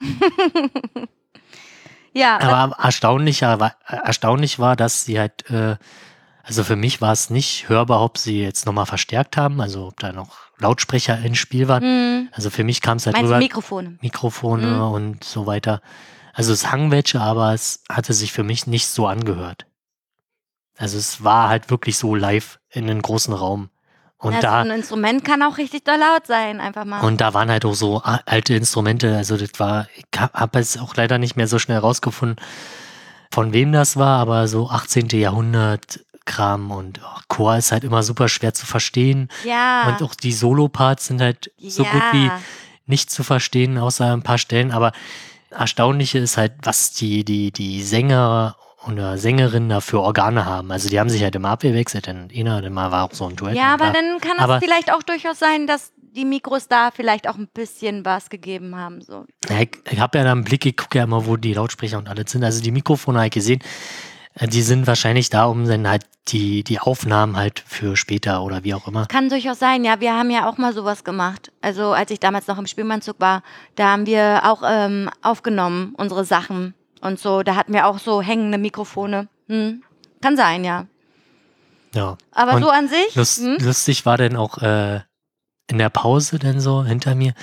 Ja, 2.12 2.40
Aber 2.40 2.76
erstaunlich, 2.76 3.42
war, 3.42 3.76
erstaunlich 3.86 4.58
war, 4.58 4.74
dass 4.74 5.04
sie 5.04 5.20
halt, 5.20 5.48
äh, 5.50 5.76
also 6.42 6.64
für 6.64 6.74
mich 6.74 7.00
war 7.00 7.12
es 7.12 7.30
nicht 7.30 7.68
hörbar, 7.68 8.02
ob 8.02 8.18
sie 8.18 8.42
jetzt 8.42 8.66
nochmal 8.66 8.86
verstärkt 8.86 9.36
haben, 9.36 9.60
also 9.60 9.86
ob 9.86 10.00
da 10.00 10.12
noch 10.12 10.36
Lautsprecher 10.58 11.18
ins 11.20 11.38
Spiel 11.38 11.68
waren. 11.68 11.82
hm, 11.84 12.28
Also 12.32 12.50
für 12.50 12.64
mich 12.64 12.80
kam 12.80 12.96
es 12.96 13.06
halt 13.06 13.14
meinst 13.14 13.28
rüber, 13.28 13.38
Mikrofone? 13.38 13.98
Mikrofone 14.02 14.66
Mhm. 14.66 14.92
und 14.92 15.24
so 15.24 15.46
weiter. 15.46 15.80
Also 16.32 16.52
es 16.52 16.70
hang 16.72 16.90
welche, 16.90 17.20
aber 17.20 17.54
es 17.54 17.84
hatte 17.88 18.12
sich 18.12 18.32
für 18.32 18.42
mich 18.42 18.66
nicht 18.66 18.88
so 18.88 19.06
angehört. 19.06 19.66
Also 20.78 20.98
es 20.98 21.22
war 21.22 21.48
halt 21.48 21.70
wirklich 21.70 21.96
so 21.96 22.14
live 22.16 22.58
in 22.70 22.90
einem 22.90 23.02
großen 23.02 23.34
Raum. 23.34 23.70
Und 24.20 24.34
ja, 24.34 24.40
da 24.40 24.62
so 24.62 24.70
ein 24.70 24.76
Instrument 24.76 25.24
kann 25.24 25.42
auch 25.42 25.56
richtig 25.56 25.84
doll 25.84 25.96
laut 25.98 26.26
sein, 26.26 26.60
einfach 26.60 26.84
mal. 26.84 27.00
Und 27.00 27.22
da 27.22 27.32
waren 27.32 27.50
halt 27.50 27.64
auch 27.64 27.74
so 27.74 28.02
alte 28.02 28.54
Instrumente. 28.54 29.16
Also 29.16 29.38
das 29.38 29.50
war, 29.58 29.88
ich 29.96 30.04
habe 30.20 30.58
es 30.58 30.78
auch 30.78 30.94
leider 30.94 31.16
nicht 31.16 31.36
mehr 31.36 31.48
so 31.48 31.58
schnell 31.58 31.78
rausgefunden, 31.78 32.36
von 33.32 33.54
wem 33.54 33.72
das 33.72 33.96
war, 33.96 34.20
aber 34.20 34.46
so 34.46 34.68
18. 34.68 35.08
Jahrhundert 35.08 36.00
Kram 36.26 36.70
und 36.70 37.00
oh, 37.02 37.20
Chor 37.28 37.56
ist 37.56 37.72
halt 37.72 37.82
immer 37.82 38.02
super 38.02 38.28
schwer 38.28 38.52
zu 38.52 38.66
verstehen. 38.66 39.28
ja. 39.44 39.88
Und 39.88 40.02
auch 40.02 40.14
die 40.14 40.32
Solo-Parts 40.32 41.06
sind 41.06 41.22
halt 41.22 41.50
so 41.58 41.82
ja. 41.82 41.90
gut 41.90 42.02
wie 42.12 42.30
nicht 42.86 43.10
zu 43.10 43.22
verstehen, 43.22 43.78
außer 43.78 44.12
ein 44.12 44.22
paar 44.22 44.38
Stellen. 44.38 44.70
Aber 44.70 44.92
Erstaunliche 45.50 46.18
ist 46.18 46.36
halt, 46.36 46.52
was 46.62 46.92
die, 46.92 47.24
die, 47.24 47.52
die 47.52 47.82
Sänger 47.82 48.56
oder 48.86 49.18
Sängerinnen 49.18 49.68
da 49.68 49.80
für 49.80 50.00
Organe 50.00 50.46
haben. 50.46 50.70
Also 50.72 50.88
die 50.88 50.98
haben 50.98 51.10
sich 51.10 51.22
halt 51.22 51.34
immer 51.34 51.50
abgewechselt, 51.50 52.06
denn 52.06 52.28
einer, 52.34 52.62
dann 52.62 52.72
mal 52.72 52.90
war 52.90 53.04
auch 53.04 53.12
so 53.12 53.26
ein 53.26 53.36
Duett. 53.36 53.54
Ja, 53.56 53.74
und 53.74 53.80
aber 53.82 53.86
da- 53.86 53.92
dann 53.92 54.20
kann 54.20 54.50
es 54.50 54.64
vielleicht 54.64 54.92
auch 54.92 55.02
durchaus 55.02 55.38
sein, 55.38 55.66
dass 55.66 55.92
die 55.96 56.24
Mikros 56.24 56.66
da 56.66 56.90
vielleicht 56.90 57.28
auch 57.28 57.36
ein 57.36 57.48
bisschen 57.52 58.04
was 58.04 58.30
gegeben 58.30 58.74
haben. 58.76 59.00
So. 59.02 59.26
Ja, 59.48 59.60
ich 59.60 59.70
ich 59.90 60.00
habe 60.00 60.18
ja 60.18 60.24
da 60.24 60.32
einen 60.32 60.44
Blick, 60.44 60.64
ich 60.66 60.76
gucke 60.76 60.98
ja 60.98 61.04
immer, 61.04 61.26
wo 61.26 61.36
die 61.36 61.52
Lautsprecher 61.54 61.98
und 61.98 62.08
alles 62.08 62.32
sind. 62.32 62.42
Also 62.42 62.62
die 62.62 62.72
Mikrofone 62.72 63.18
habe 63.18 63.26
ich 63.28 63.32
gesehen. 63.32 63.60
Äh, 64.34 64.48
Die 64.48 64.62
sind 64.62 64.86
wahrscheinlich 64.86 65.28
da, 65.30 65.44
um 65.44 65.66
dann 65.68 65.86
halt 65.88 66.04
die, 66.28 66.64
die 66.64 66.78
Aufnahmen 66.80 67.36
halt 67.36 67.62
für 67.66 67.96
später 67.96 68.42
oder 68.42 68.64
wie 68.64 68.74
auch 68.74 68.86
immer. 68.88 69.06
Kann 69.06 69.28
durchaus 69.28 69.58
sein, 69.58 69.84
ja. 69.84 70.00
Wir 70.00 70.14
haben 70.14 70.30
ja 70.30 70.48
auch 70.48 70.58
mal 70.58 70.72
sowas 70.72 71.04
gemacht. 71.04 71.52
Also 71.60 71.92
als 71.92 72.10
ich 72.10 72.18
damals 72.20 72.46
noch 72.46 72.58
im 72.58 72.66
Spielmannzug 72.66 73.16
war, 73.20 73.42
da 73.76 73.90
haben 73.92 74.06
wir 74.06 74.40
auch 74.44 74.62
ähm, 74.66 75.10
aufgenommen, 75.22 75.94
unsere 75.96 76.24
Sachen 76.24 76.74
und 77.00 77.18
so. 77.18 77.42
Da 77.42 77.56
hatten 77.56 77.72
wir 77.72 77.86
auch 77.86 77.98
so 77.98 78.22
hängende 78.22 78.58
Mikrofone. 78.58 79.28
Hm. 79.48 79.82
Kann 80.20 80.36
sein, 80.36 80.64
ja. 80.64 80.86
Ja. 81.94 82.16
Aber 82.32 82.54
Und 82.54 82.62
so 82.62 82.70
an 82.70 82.88
sich. 82.88 83.14
Lust, 83.14 83.40
hm? 83.40 83.56
Lustig 83.60 84.06
war 84.06 84.16
dann 84.16 84.36
auch 84.36 84.58
äh, 84.58 85.00
in 85.68 85.78
der 85.78 85.90
Pause 85.90 86.38
dann 86.38 86.60
so 86.60 86.84
hinter 86.84 87.14
mir. 87.14 87.34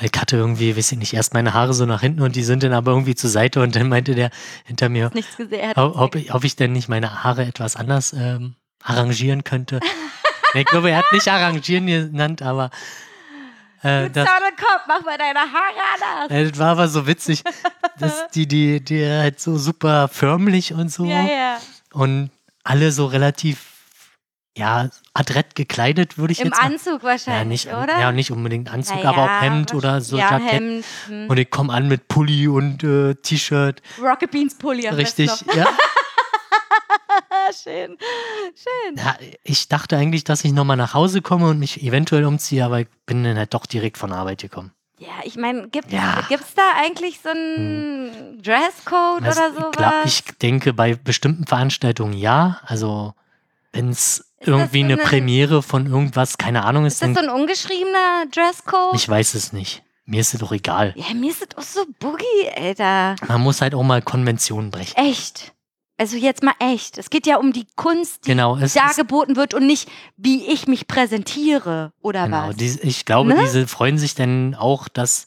Ich 0.00 0.12
hatte 0.18 0.36
irgendwie, 0.36 0.76
weiß 0.76 0.92
ich 0.92 0.98
nicht, 0.98 1.14
erst 1.14 1.32
meine 1.32 1.54
Haare 1.54 1.72
so 1.72 1.86
nach 1.86 2.02
hinten 2.02 2.20
und 2.20 2.36
die 2.36 2.42
sind 2.42 2.62
dann 2.62 2.74
aber 2.74 2.92
irgendwie 2.92 3.14
zur 3.14 3.30
Seite 3.30 3.62
und 3.62 3.74
dann 3.74 3.88
meinte 3.88 4.14
der 4.14 4.30
hinter 4.64 4.90
mir, 4.90 5.10
Nichts 5.14 5.36
gesehen. 5.36 5.70
Hat 5.70 5.78
ob, 5.78 5.96
ob, 5.96 6.14
ich, 6.14 6.34
ob 6.34 6.44
ich 6.44 6.54
denn 6.54 6.72
nicht 6.72 6.88
meine 6.88 7.24
Haare 7.24 7.44
etwas 7.44 7.76
anders 7.76 8.12
ähm, 8.12 8.56
arrangieren 8.82 9.42
könnte. 9.42 9.80
ich 10.54 10.66
glaube, 10.66 10.90
er 10.90 10.98
hat 10.98 11.12
nicht 11.12 11.28
arrangieren 11.28 11.86
genannt, 11.86 12.42
aber 12.42 12.70
äh, 13.86 14.10
das, 14.10 14.28
Kopf, 14.56 14.82
mach 14.88 15.02
mal 15.04 15.18
deine 15.18 15.40
Haare 15.40 15.82
anders. 15.94 16.30
äh, 16.30 16.50
das 16.50 16.58
war 16.58 16.68
aber 16.72 16.88
so 16.88 17.06
witzig, 17.06 17.42
dass 17.98 18.28
die, 18.34 18.46
die, 18.46 18.82
die 18.82 19.06
halt 19.06 19.40
so 19.40 19.56
super 19.58 20.08
förmlich 20.08 20.72
und 20.72 20.90
so 20.90 21.04
Ja, 21.04 21.22
ja. 21.22 21.58
und 21.92 22.30
alle 22.64 22.90
so 22.92 23.06
relativ, 23.06 23.58
ja, 24.56 24.88
adrett 25.14 25.54
gekleidet, 25.54 26.18
würde 26.18 26.32
ich 26.32 26.40
Im 26.40 26.46
jetzt 26.48 26.60
mal 26.60 26.66
Anzug 26.66 27.02
wahrscheinlich, 27.02 27.64
ja, 27.64 27.72
nicht, 27.76 27.84
oder? 27.84 28.00
ja, 28.00 28.12
nicht 28.12 28.30
unbedingt 28.32 28.72
Anzug, 28.72 28.98
Na 29.02 29.10
aber 29.10 29.24
auch 29.24 29.40
Hemd 29.42 29.74
oder 29.74 30.00
so 30.00 30.16
ja, 30.16 30.30
Jackett. 30.32 30.52
Hemd. 30.52 30.84
Hm. 31.06 31.30
Und 31.30 31.36
ich 31.38 31.50
komme 31.50 31.72
an 31.72 31.88
mit 31.88 32.08
Pulli 32.08 32.48
und 32.48 32.82
äh, 32.82 33.14
T-Shirt. 33.14 33.82
Rocket 34.00 34.30
Beans 34.30 34.54
Pulli. 34.56 34.88
am 34.88 34.94
Richtig, 34.94 35.30
ja. 35.54 35.66
Schön. 37.52 37.96
Schön. 38.54 38.96
ja. 38.96 39.16
Ich 39.44 39.68
dachte 39.68 39.96
eigentlich, 39.96 40.24
dass 40.24 40.44
ich 40.44 40.52
nochmal 40.52 40.76
nach 40.76 40.94
Hause 40.94 41.22
komme 41.22 41.48
und 41.48 41.58
mich 41.58 41.82
eventuell 41.82 42.24
umziehe, 42.24 42.64
aber 42.64 42.80
ich 42.80 42.88
bin 43.06 43.24
dann 43.24 43.36
halt 43.36 43.54
doch 43.54 43.66
direkt 43.66 43.98
von 43.98 44.12
Arbeit 44.12 44.40
gekommen. 44.42 44.72
Ja, 44.98 45.08
ich 45.24 45.36
meine, 45.36 45.68
gibt 45.68 45.92
Ja. 45.92 46.26
es 46.30 46.54
da 46.54 46.62
eigentlich 46.82 47.20
so 47.22 47.28
einen 47.28 48.40
Dresscode 48.42 49.22
Das- 49.24 49.36
oder 49.36 49.48
ich, 49.48 49.54
sowas? 49.54 49.72
glaub, 49.76 49.92
ich 50.06 50.24
denke, 50.40 50.72
bei 50.72 50.94
bestimmten 50.94 51.46
Veranstaltungen 51.46 52.14
ja. 52.14 52.60
Also, 52.64 53.12
wenn 53.72 53.90
es 53.90 54.32
irgendwie 54.40 54.84
eine 54.84 54.94
eine- 54.94 55.02
Premiere 55.02 55.62
von 55.62 55.86
irgendwas, 55.86 56.38
keine 56.38 56.64
Ahnung 56.64 56.86
ist, 56.86 56.94
ist 56.94 57.02
das 57.02 57.12
dann. 57.12 57.24
so 57.26 57.30
ein 57.30 57.40
ungeschriebener 57.40 58.24
Dresscode? 58.32 58.94
ich 58.94 59.06
weiß 59.08 59.34
es 59.34 59.52
nicht. 59.52 59.82
Mir 60.08 60.20
ist 60.20 60.32
es 60.34 60.40
doch 60.40 60.52
egal. 60.52 60.94
ja, 60.96 61.12
mir 61.14 61.30
ist 61.30 61.42
das 61.42 61.58
auch 61.58 61.68
so 61.82 61.84
boogie, 61.98 62.24
Alter. 62.56 63.16
Man 63.26 63.40
muss 63.42 63.60
halt 63.60 63.74
auch 63.74 63.82
mal 63.82 64.00
Konventionen 64.00 64.70
brechen. 64.70 64.96
Echt. 64.96 65.52
Also 65.98 66.16
jetzt 66.16 66.42
mal 66.42 66.54
echt. 66.58 66.98
Es 66.98 67.08
geht 67.08 67.26
ja 67.26 67.38
um 67.38 67.52
die 67.52 67.66
Kunst, 67.74 68.26
die 68.26 68.30
Genau, 68.32 68.56
es 68.56 68.74
da 68.74 68.90
ist, 68.90 68.96
geboten 68.96 69.34
wird 69.36 69.54
und 69.54 69.66
nicht, 69.66 69.88
wie 70.18 70.46
ich 70.46 70.66
mich 70.66 70.86
präsentiere 70.86 71.92
oder 72.02 72.24
genau 72.26 72.48
was. 72.48 72.56
die, 72.56 72.78
ich 72.82 73.04
glaube, 73.06 73.30
Ne? 73.34 73.40
diese 73.40 73.66
freuen 73.66 73.96
sich 73.96 74.14
dann 74.14 74.54
auch, 74.54 74.88
dass 74.88 75.26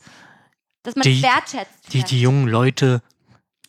Dass 0.83 0.95
man 0.95 1.03
die- 1.03 1.23
wertschätzt. 1.23 1.91
die, 1.93 2.03
die 2.03 2.21
jungen 2.21 2.47
Leute, 2.47 3.01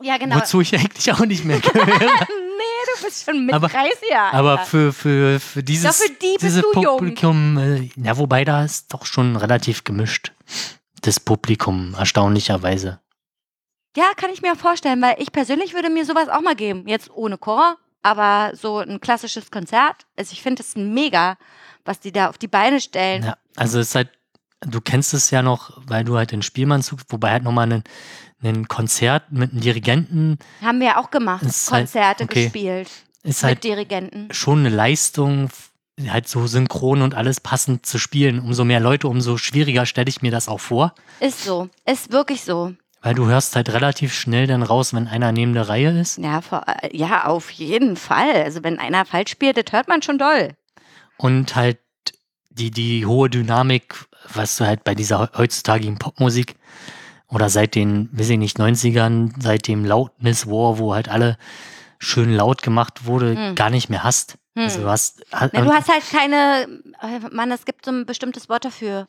ja, 0.03 0.19
genau. 0.19 0.37
wozu 0.37 0.61
ich 0.61 0.75
eigentlich 0.75 1.11
auch 1.13 1.21
nicht 1.21 1.45
mehr 1.47 1.61
gehöre. 1.61 1.87
nee, 1.87 2.95
du 2.99 3.05
bist 3.05 3.25
schon 3.25 3.47
mit 3.47 3.55
Aber- 3.55 3.69
30 3.69 3.93
Jahren. 4.11 4.35
Aber 4.37 4.59
für, 4.59 4.93
für, 4.93 5.41
für 5.41 5.63
dieses 5.63 6.03
für 6.03 6.11
die 6.13 6.37
diese. 6.39 6.63
Publikum, 6.63 7.57
äh, 7.57 7.89
ja, 7.97 8.19
wobei 8.19 8.45
da 8.45 8.63
ist 8.65 8.93
doch 8.93 9.07
schon 9.07 9.37
relativ 9.37 9.85
gemischt. 9.85 10.33
Das 11.01 11.19
Publikum, 11.19 11.95
erstaunlicherweise. 11.99 13.01
Ja, 13.97 14.05
kann 14.17 14.31
ich 14.33 14.43
mir 14.43 14.53
auch 14.53 14.57
vorstellen, 14.59 15.03
weil 15.03 15.17
ich 15.19 15.33
persönlich 15.33 15.75
würde 15.75 15.91
mir 15.91 16.05
sowas 16.05 16.29
auch 16.29 16.41
mal 16.43 16.55
geben. 16.55 16.85
Jetzt 16.87 17.11
ohne 17.11 17.39
Chor, 17.39 17.77
aber 18.03 18.53
so 18.55 18.79
ein 18.79 19.01
klassisches 19.01 19.51
Konzert. 19.51 20.07
Also 20.17 20.33
ich 20.33 20.43
finde 20.43 20.63
es 20.63 20.77
mega, 20.77 21.37
was 21.85 21.99
die 22.01 22.13
da 22.13 22.29
auf 22.29 22.39
die 22.39 22.49
Beine 22.49 22.81
stellen. 22.81 23.25
Ja, 23.25 23.37
also 23.57 23.81
es 23.81 23.89
ist 23.89 23.95
halt, 23.97 24.11
du 24.61 24.81
kennst 24.81 25.13
es 25.13 25.31
ja 25.31 25.43
noch, 25.43 25.81
weil 25.87 26.05
du 26.05 26.17
halt 26.17 26.33
in 26.33 26.43
Spielmannzug, 26.43 27.01
wobei 27.09 27.33
halt 27.33 27.43
nochmal 27.43 27.73
ein, 27.73 27.85
ein 28.43 28.69
Konzert 28.69 29.33
mit 29.33 29.51
einem 29.51 29.61
Dirigenten 29.61 30.39
Haben 30.63 30.79
wir 30.81 30.87
ja 30.89 30.97
auch 30.99 31.11
gemacht. 31.11 31.43
Ist 31.43 31.71
halt- 31.73 31.83
Konzerte 31.87 32.25
okay. 32.25 32.45
gespielt 32.45 32.89
ist 33.23 33.43
mit 33.43 33.49
halt 33.49 33.65
Dirigenten. 33.65 34.29
schon 34.33 34.61
eine 34.61 34.71
Leistung, 34.71 35.51
halt 36.09 36.27
so 36.29 36.47
synchron 36.47 37.03
und 37.03 37.15
alles 37.15 37.41
passend 37.41 37.85
zu 37.85 37.99
spielen. 37.99 38.39
Umso 38.41 38.65
mehr 38.65 38.81
Leute, 38.81 39.09
umso 39.09 39.37
schwieriger 39.37 39.85
stelle 39.85 40.09
ich 40.09 40.23
mir 40.23 40.31
das 40.31 40.49
auch 40.49 40.61
vor. 40.61 40.95
Ist 41.19 41.45
so. 41.45 41.69
Ist 41.85 42.13
wirklich 42.13 42.43
so. 42.45 42.73
Weil 43.03 43.15
du 43.15 43.27
hörst 43.29 43.57
halt 43.57 43.71
relativ 43.73 44.13
schnell 44.13 44.47
dann 44.47 44.63
raus, 44.63 44.93
wenn 44.93 45.09
einer 45.09 45.33
neben 45.33 45.55
der 45.55 45.69
Reihe 45.69 45.99
ist. 45.99 46.19
Ja, 46.19 46.41
vor, 46.43 46.65
ja, 46.93 47.25
auf 47.25 47.51
jeden 47.51 47.97
Fall. 47.97 48.31
Also 48.45 48.63
wenn 48.63 48.79
einer 48.79 49.05
falsch 49.07 49.31
spielt, 49.31 49.57
das 49.57 49.73
hört 49.73 49.89
man 49.89 50.03
schon 50.03 50.19
doll. 50.19 50.51
Und 51.17 51.57
halt 51.57 51.79
die, 52.51 52.71
die 52.71 53.07
hohe 53.07 53.31
Dynamik, 53.31 53.95
was 54.35 54.57
du 54.57 54.67
halt 54.67 54.85
bei 54.85 54.95
dieser 54.95 55.31
heutzutage 55.37 55.91
Popmusik 55.93 56.57
oder 57.29 57.49
seit 57.49 57.75
den, 57.75 58.11
weiß 58.13 58.31
ich 58.31 58.39
nicht, 58.39 58.59
90ern, 58.59 59.33
seit 59.41 59.67
dem 59.69 59.85
Loudness 59.85 60.47
War, 60.47 60.79
wo 60.79 60.95
halt 60.95 61.09
alle 61.09 61.39
schön 61.99 62.33
laut 62.35 62.63
gemacht 62.63 63.07
wurde, 63.07 63.35
Hm. 63.37 63.55
gar 63.55 63.71
nicht 63.71 63.89
mehr 63.89 64.03
hast. 64.05 64.37
Hm. 64.57 64.65
Also 64.65 64.81
du 64.83 64.89
hast, 64.89 65.23
ha- 65.33 65.49
Na, 65.53 65.61
du 65.63 65.71
hast 65.73 65.89
halt 65.89 66.03
keine, 66.11 66.67
äh, 67.03 67.21
Mann, 67.31 67.51
es 67.53 67.65
gibt 67.65 67.85
so 67.85 67.93
ein 67.93 68.05
bestimmtes 68.05 68.49
Wort 68.49 68.65
dafür. 68.65 69.07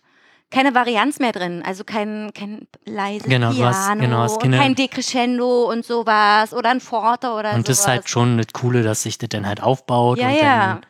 Keine 0.52 0.76
Varianz 0.76 1.18
mehr 1.20 1.32
drin, 1.32 1.64
also 1.66 1.84
kein, 1.86 2.32
kein 2.34 2.68
leises 2.86 3.24
Genau, 3.28 3.52
Piano, 3.54 3.74
hast- 3.74 4.00
genau, 4.00 4.18
hast 4.18 4.42
keine- 4.42 4.58
kein 4.58 4.76
Decrescendo 4.76 5.70
und 5.72 5.86
sowas 5.86 6.54
oder 6.54 6.70
ein 6.72 6.82
Forte 6.82 7.32
oder 7.32 7.54
und 7.54 7.68
das 7.70 7.78
sowas. 7.78 7.80
ist 7.80 7.88
halt 7.88 8.10
schon 8.10 8.38
das 8.38 8.48
Coole, 8.54 8.84
dass 8.84 9.04
sich 9.04 9.18
das 9.18 9.30
dann 9.30 9.48
halt 9.48 9.64
aufbaut. 9.64 10.18
ja, 10.20 10.28
und 10.28 10.36
ja. 10.36 10.42
Dann, 10.44 10.82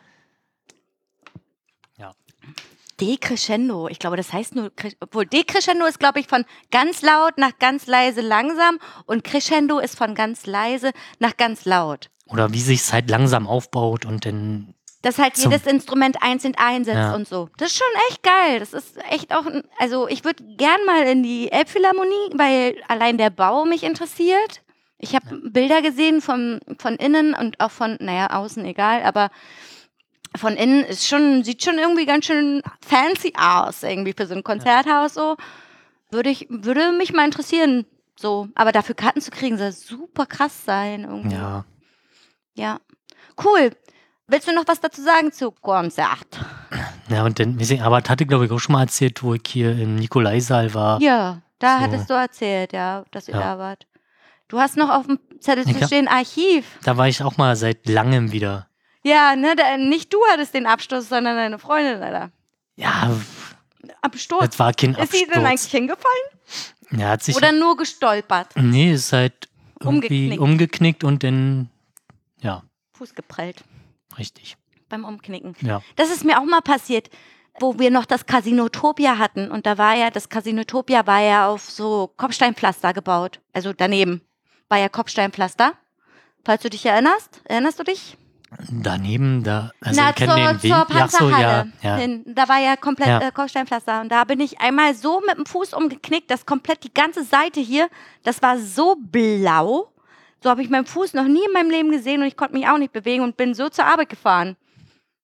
ja. 1.96 2.14
Decrescendo. 3.00 3.88
Ich 3.88 3.98
glaube, 3.98 4.16
das 4.16 4.32
heißt 4.32 4.54
nur, 4.54 4.70
obwohl 5.00 5.26
Decrescendo 5.26 5.86
ist, 5.86 5.98
glaube 5.98 6.20
ich, 6.20 6.26
von 6.26 6.44
ganz 6.70 7.02
laut 7.02 7.38
nach 7.38 7.58
ganz 7.58 7.86
leise 7.86 8.20
langsam 8.20 8.78
und 9.06 9.24
Crescendo 9.24 9.78
ist 9.78 9.96
von 9.96 10.14
ganz 10.14 10.46
leise 10.46 10.90
nach 11.18 11.36
ganz 11.36 11.64
laut. 11.64 12.10
Oder 12.26 12.52
wie 12.52 12.60
sich 12.60 12.80
es 12.80 12.92
halt 12.92 13.10
langsam 13.10 13.46
aufbaut 13.46 14.04
und 14.06 14.24
dann. 14.26 14.74
Dass 15.02 15.18
halt 15.18 15.36
Zum- 15.36 15.50
jedes 15.50 15.66
Instrument 15.66 16.22
einzeln 16.22 16.54
einsetzt 16.56 16.96
Ja. 16.96 17.14
und 17.14 17.26
so. 17.26 17.48
Das 17.56 17.72
ist 17.72 17.78
schon 17.78 18.00
echt 18.08 18.22
geil. 18.22 18.60
Das 18.60 18.72
ist 18.72 18.96
echt 19.10 19.34
auch, 19.34 19.44
also 19.80 20.06
ich 20.08 20.24
würde 20.24 20.44
gern 20.56 20.84
mal 20.86 21.02
in 21.08 21.22
die 21.24 21.50
Elbphilharmonie, 21.50 22.30
weil 22.34 22.76
allein 22.88 23.18
der 23.18 23.30
Bau 23.30 23.64
mich 23.64 23.82
interessiert. 23.82 24.62
Ich 24.98 25.16
habe 25.16 25.36
Bilder 25.50 25.82
gesehen 25.82 26.20
von, 26.20 26.60
von 26.78 26.94
innen 26.96 27.34
und 27.34 27.58
auch 27.58 27.72
von, 27.72 27.96
naja, 28.00 28.28
außen 28.30 28.64
egal, 28.64 29.02
aber 29.02 29.30
von 30.36 30.54
innen 30.56 30.84
ist 30.84 31.06
schon, 31.08 31.42
sieht 31.42 31.64
schon 31.64 31.78
irgendwie 31.78 32.06
ganz 32.06 32.26
schön 32.26 32.62
fancy 32.80 33.32
aus, 33.36 33.82
irgendwie 33.82 34.14
für 34.16 34.26
so 34.26 34.34
ein 34.34 34.44
Konzerthaus 34.44 35.14
so. 35.14 35.36
Würde 36.12 36.30
ich, 36.30 36.46
würde 36.48 36.92
mich 36.92 37.12
mal 37.12 37.24
interessieren, 37.24 37.86
so. 38.16 38.46
Aber 38.54 38.70
dafür 38.70 38.94
Karten 38.94 39.20
zu 39.20 39.30
kriegen, 39.32 39.58
soll 39.58 39.72
super 39.72 40.26
krass 40.26 40.64
sein 40.64 41.04
irgendwie. 41.04 41.34
Ja. 41.34 41.64
Ja. 42.54 42.80
Cool. 43.42 43.70
Willst 44.32 44.48
du 44.48 44.54
noch 44.54 44.66
was 44.66 44.80
dazu 44.80 45.02
sagen 45.02 45.30
zu 45.30 45.50
Konzert? 45.50 46.40
Ja, 47.10 47.22
und 47.24 47.38
dann, 47.38 47.58
aber 47.82 48.00
das 48.00 48.08
hatte, 48.08 48.24
glaube 48.24 48.46
ich, 48.46 48.50
auch 48.50 48.58
schon 48.58 48.72
mal 48.72 48.80
erzählt, 48.80 49.22
wo 49.22 49.34
ich 49.34 49.42
hier 49.46 49.72
im 49.72 49.96
Nikolaisaal 49.96 50.72
war. 50.72 51.02
Ja, 51.02 51.42
da 51.58 51.76
So. 51.76 51.84
hattest 51.84 52.08
du 52.08 52.14
erzählt, 52.14 52.72
ja, 52.72 53.04
dass 53.10 53.28
ihr 53.28 53.34
Ja. 53.34 53.40
da 53.40 53.58
wart. 53.58 53.86
Du 54.48 54.58
hast 54.58 54.78
noch 54.78 54.88
auf 54.88 55.04
dem 55.06 55.18
Zettel 55.38 55.66
zu 55.66 55.86
stehen 55.86 56.08
Archiv. 56.08 56.64
Da 56.82 56.96
war 56.96 57.08
ich 57.08 57.22
auch 57.22 57.36
mal 57.36 57.56
seit 57.56 57.86
langem 57.86 58.32
wieder. 58.32 58.68
Ja, 59.02 59.36
ne, 59.36 59.54
da, 59.54 59.76
nicht 59.76 60.10
du 60.14 60.18
hattest 60.32 60.54
den 60.54 60.64
Absturz, 60.66 61.10
sondern 61.10 61.36
deine 61.36 61.58
Freundin, 61.58 62.02
Alter. 62.02 62.30
Ja, 62.76 63.14
Absturz. 64.00 64.46
das 64.46 64.58
war 64.58 64.72
kein 64.72 64.94
Ist 64.94 65.12
sie 65.12 65.26
denn 65.26 65.44
eigentlich 65.44 65.70
hingefallen? 65.70 66.26
Ja, 66.92 67.10
hat 67.10 67.22
sich. 67.22 67.36
Oder 67.36 67.52
nur 67.52 67.76
gestolpert? 67.76 68.48
nee, 68.56 68.94
ist 68.94 69.12
halt 69.12 69.48
irgendwie 69.78 70.30
Umgeknickt. 70.38 70.40
umgeknickt 70.40 71.04
und 71.04 71.22
dann. 71.22 71.68
Ja, 72.40 72.62
Fuß 72.94 73.14
geprellt 73.14 73.62
richtig. 74.18 74.56
beim 74.88 75.04
Umknicken. 75.04 75.54
Ja. 75.60 75.82
Das 75.96 76.10
ist 76.10 76.24
mir 76.24 76.38
auch 76.40 76.44
mal 76.44 76.60
passiert, 76.60 77.08
wo 77.60 77.78
wir 77.78 77.90
noch 77.90 78.06
das 78.06 78.26
Casinotopia 78.26 79.18
hatten. 79.18 79.50
Und 79.50 79.66
da 79.66 79.78
war 79.78 79.94
ja, 79.94 80.10
das 80.10 80.28
Casinotopia 80.28 81.06
war 81.06 81.20
ja 81.20 81.48
auf 81.48 81.62
so 81.70 82.12
Kopfsteinpflaster 82.16 82.92
gebaut. 82.92 83.40
Also 83.52 83.72
daneben 83.72 84.22
war 84.68 84.78
ja 84.78 84.88
Kopfsteinpflaster. 84.88 85.72
Falls 86.44 86.62
du 86.62 86.70
dich 86.70 86.84
erinnerst, 86.86 87.40
erinnerst 87.44 87.78
du 87.78 87.84
dich? 87.84 88.16
Daneben, 88.70 89.42
da. 89.42 89.70
Also, 89.80 90.00
Na, 90.00 90.10
ich 90.10 90.16
zur, 90.16 90.34
den 90.34 90.60
zur 90.60 90.62
Weg. 90.62 90.68
Ja, 90.68 90.86
ach 91.04 91.10
so, 91.10 91.28
ja. 91.28 91.36
Panzerhalle 91.36 91.72
ja. 91.82 91.96
hin. 91.96 92.22
Da 92.26 92.48
war 92.48 92.58
ja 92.58 92.76
komplett 92.76 93.08
Ja. 93.08 93.20
Äh, 93.20 93.32
Kopfsteinpflaster. 93.32 94.00
Und 94.02 94.10
da 94.10 94.24
bin 94.24 94.40
ich 94.40 94.60
einmal 94.60 94.94
so 94.94 95.20
mit 95.26 95.36
dem 95.38 95.46
Fuß 95.46 95.72
umgeknickt, 95.72 96.30
dass 96.30 96.44
komplett 96.44 96.84
die 96.84 96.92
ganze 96.92 97.24
Seite 97.24 97.60
hier, 97.60 97.88
das 98.24 98.42
war 98.42 98.58
so 98.58 98.96
blau. 98.98 99.91
So 100.42 100.50
habe 100.50 100.62
ich 100.62 100.70
meinen 100.70 100.86
Fuß 100.86 101.14
noch 101.14 101.26
nie 101.26 101.44
in 101.44 101.52
meinem 101.52 101.70
Leben 101.70 101.90
gesehen 101.90 102.20
und 102.20 102.26
ich 102.26 102.36
konnte 102.36 102.54
mich 102.54 102.66
auch 102.66 102.78
nicht 102.78 102.92
bewegen 102.92 103.22
und 103.22 103.36
bin 103.36 103.54
so 103.54 103.68
zur 103.68 103.84
Arbeit 103.84 104.08
gefahren. 104.08 104.56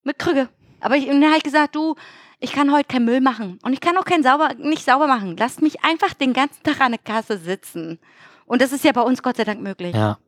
Mit 0.05 0.19
Krüge. 0.19 0.49
Aber 0.81 0.97
ich, 0.97 1.09
und 1.09 1.21
dann 1.21 1.31
habe 1.31 1.39
ich 1.39 1.43
gesagt, 1.43 1.75
du, 1.75 1.97
ich 2.39 2.53
kann 2.53 2.73
heute 2.73 2.87
keinen 2.87 3.05
Müll 3.05 3.21
machen. 3.21 3.59
Und 3.63 3.73
ich 3.73 3.81
kann 3.81 3.97
auch 3.97 4.05
keinen 4.05 4.23
sauber, 4.23 4.55
nicht 4.55 4.85
sauber 4.85 5.09
machen. 5.09 5.37
Lasst 5.37 5.61
mich 5.61 5.85
einfach 5.85 6.15
den 6.15 6.33
ganzen 6.33 6.63
Tag 6.63 6.81
an 6.81 6.93
der 6.93 7.01
Kasse 7.01 7.37
sitzen. 7.37 7.99
Und 8.47 8.63
das 8.63 8.73
ist 8.73 8.85
ja 8.85 8.93
bei 8.93 9.03
uns 9.03 9.23
Gott 9.23 9.37
sei 9.37 9.45
Dank 9.45 9.61
möglich. 9.61 9.95
Ja. 9.95 10.19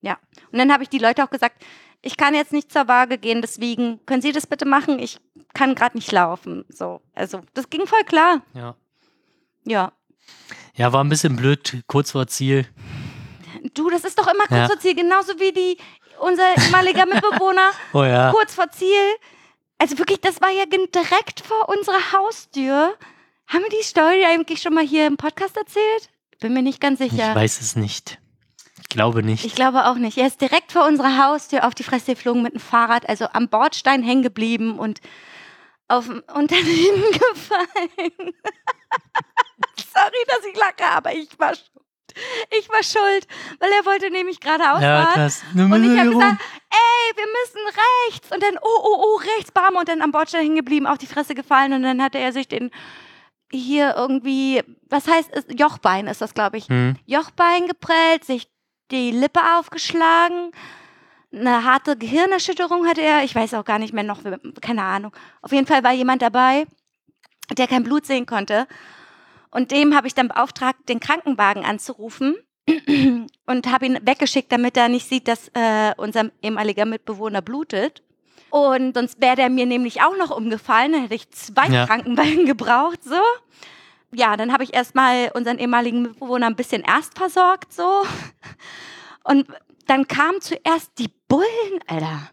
Ja. 0.00 0.18
Und 0.50 0.58
dann 0.58 0.72
habe 0.72 0.82
ich 0.82 0.88
die 0.88 0.98
Leute 0.98 1.22
auch 1.22 1.30
gesagt, 1.30 1.64
ich 2.02 2.16
kann 2.16 2.34
jetzt 2.34 2.52
nicht 2.52 2.72
zur 2.72 2.88
Waage 2.88 3.16
gehen, 3.16 3.40
deswegen 3.40 4.04
können 4.04 4.20
Sie 4.20 4.32
das 4.32 4.46
bitte 4.46 4.66
machen? 4.66 4.98
Ich 4.98 5.18
kann 5.54 5.74
gerade 5.74 5.96
nicht 5.96 6.12
laufen. 6.12 6.64
So, 6.68 7.00
also 7.14 7.40
das 7.54 7.70
ging 7.70 7.86
voll 7.86 8.04
klar. 8.04 8.42
ja. 8.54 8.76
Ja. 9.66 9.92
Ja, 10.74 10.92
war 10.92 11.02
ein 11.04 11.08
bisschen 11.08 11.36
blöd, 11.36 11.82
kurz 11.86 12.10
vor 12.10 12.26
Ziel. 12.26 12.66
Du, 13.72 13.88
das 13.90 14.04
ist 14.04 14.18
doch 14.18 14.26
immer 14.26 14.44
kurz 14.46 14.50
Ja. 14.60 14.66
vor 14.68 14.78
Ziel, 14.78 14.94
genauso 14.94 15.38
wie 15.40 15.52
die 15.52 15.78
unser 16.20 16.44
ehemaliger 16.58 17.06
Mitbewohner 17.12 17.70
Oh 17.92 18.02
ja. 18.04 18.30
kurz 18.30 18.54
vor 18.54 18.70
Ziel. 18.70 19.14
Also 19.78 19.98
wirklich, 19.98 20.20
das 20.20 20.40
war 20.40 20.50
ja 20.50 20.64
direkt 20.66 21.40
vor 21.40 21.68
unserer 21.68 22.12
Haustür. 22.12 22.94
Haben 23.48 23.62
wir 23.62 23.70
die 23.78 23.82
Story 23.84 24.24
eigentlich 24.24 24.62
schon 24.62 24.74
mal 24.74 24.84
hier 24.86 25.06
im 25.06 25.16
Podcast 25.16 25.56
erzählt? 25.56 26.10
Bin 26.40 26.52
mir 26.52 26.62
nicht 26.62 26.80
ganz 26.80 27.00
Ich 27.00 27.10
sicher. 27.12 27.34
weiß 27.34 27.60
es 27.60 27.74
nicht. 27.76 28.18
Ich 28.80 28.88
glaube 28.88 29.22
nicht. 29.22 29.44
Ich 29.44 29.54
glaube 29.54 29.86
auch 29.86 29.96
nicht. 29.96 30.18
Er 30.18 30.26
ist 30.26 30.40
direkt 30.40 30.70
vor 30.72 30.86
unserer 30.86 31.18
Haustür 31.26 31.66
auf 31.66 31.74
die 31.74 31.82
Fresse 31.84 32.14
geflogen 32.14 32.42
mit 32.42 32.52
dem 32.54 32.60
Fahrrad, 32.60 33.08
also 33.08 33.26
am 33.32 33.48
Bordstein 33.48 34.02
hängen 34.02 34.22
geblieben 34.22 34.78
und, 34.78 35.00
auf, 35.88 36.08
und 36.08 36.50
dann 36.52 36.58
hingefallen. 36.64 38.12
Sorry, 39.92 40.24
dass 40.28 40.44
ich 40.50 40.56
lache, 40.56 40.90
aber 40.90 41.12
ich 41.14 41.28
war 41.38 41.54
schuld. 41.54 41.70
Ich 42.58 42.68
war 42.68 42.82
schuld, 42.82 43.26
weil 43.58 43.70
er 43.72 43.84
wollte 43.84 44.10
nämlich 44.10 44.38
ja, 44.42 44.56
geradeaus 44.56 44.80
fahren. 44.80 45.12
das. 45.16 45.42
Und 45.54 45.84
ich 45.84 45.98
habe 45.98 46.10
gesagt, 46.10 46.42
ey, 46.70 47.16
wir 47.16 47.26
müssen 47.26 47.80
rechts. 48.08 48.32
Und 48.32 48.42
dann, 48.42 48.56
oh, 48.62 48.80
oh, 48.82 49.04
oh, 49.04 49.20
rechts, 49.36 49.50
bam. 49.50 49.76
Und 49.76 49.88
dann 49.88 50.02
am 50.02 50.12
Bordstein 50.12 50.42
hängen 50.42 50.56
geblieben, 50.56 50.86
auf 50.86 50.98
die 50.98 51.06
Fresse 51.06 51.34
gefallen. 51.34 51.72
Und 51.72 51.82
dann 51.82 52.02
hatte 52.02 52.18
er 52.18 52.32
sich 52.32 52.48
den 52.48 52.70
hier 53.50 53.94
irgendwie, 53.96 54.62
was 54.88 55.06
heißt, 55.06 55.30
es? 55.32 55.44
Jochbein 55.58 56.06
ist 56.06 56.20
das, 56.20 56.34
glaube 56.34 56.58
ich. 56.58 56.68
Hm. 56.68 56.96
Jochbein 57.06 57.66
geprellt, 57.66 58.24
sich 58.24 58.48
die 58.90 59.10
Lippe 59.10 59.40
aufgeschlagen. 59.58 60.52
Eine 61.32 61.64
harte 61.64 61.96
Gehirnerschütterung 61.96 62.86
hatte 62.86 63.02
er. 63.02 63.24
Ich 63.24 63.34
weiß 63.34 63.54
auch 63.54 63.64
gar 63.64 63.78
nicht 63.78 63.92
mehr 63.92 64.04
noch, 64.04 64.20
keine 64.60 64.82
Ahnung. 64.82 65.12
Auf 65.42 65.52
jeden 65.52 65.66
Fall 65.66 65.82
war 65.82 65.92
jemand 65.92 66.22
dabei, 66.22 66.66
der 67.56 67.66
kein 67.66 67.82
Blut 67.82 68.06
sehen 68.06 68.26
konnte. 68.26 68.66
Und 69.54 69.70
dem 69.70 69.94
habe 69.94 70.08
ich 70.08 70.14
dann 70.14 70.26
beauftragt, 70.26 70.88
den 70.88 70.98
Krankenwagen 70.98 71.64
anzurufen 71.64 72.34
und 73.46 73.70
habe 73.70 73.86
ihn 73.86 74.00
weggeschickt, 74.02 74.50
damit 74.50 74.76
er 74.76 74.88
nicht 74.88 75.08
sieht, 75.08 75.28
dass 75.28 75.48
äh, 75.54 75.92
unser 75.96 76.30
ehemaliger 76.42 76.84
Mitbewohner 76.84 77.40
blutet. 77.40 78.02
Und 78.50 78.94
sonst 78.94 79.20
wäre 79.20 79.36
der 79.36 79.50
mir 79.50 79.66
nämlich 79.66 80.02
auch 80.02 80.16
noch 80.16 80.36
umgefallen. 80.36 80.90
Dann 80.90 81.02
hätte 81.02 81.14
ich 81.14 81.30
zwei 81.30 81.68
Ja. 81.68 81.86
Krankenwagen 81.86 82.46
gebraucht, 82.46 83.04
so. 83.04 83.20
Ja, 84.12 84.36
dann 84.36 84.52
habe 84.52 84.64
ich 84.64 84.74
erstmal 84.74 85.30
unseren 85.34 85.58
ehemaligen 85.58 86.02
Mitbewohner 86.02 86.46
ein 86.46 86.56
bisschen 86.56 86.82
erst 86.82 87.16
versorgt, 87.16 87.72
so. 87.72 88.02
Und 89.22 89.46
dann 89.86 90.08
kamen 90.08 90.40
zuerst 90.40 90.98
die 90.98 91.10
Bullen, 91.28 91.80
Alter. 91.86 92.28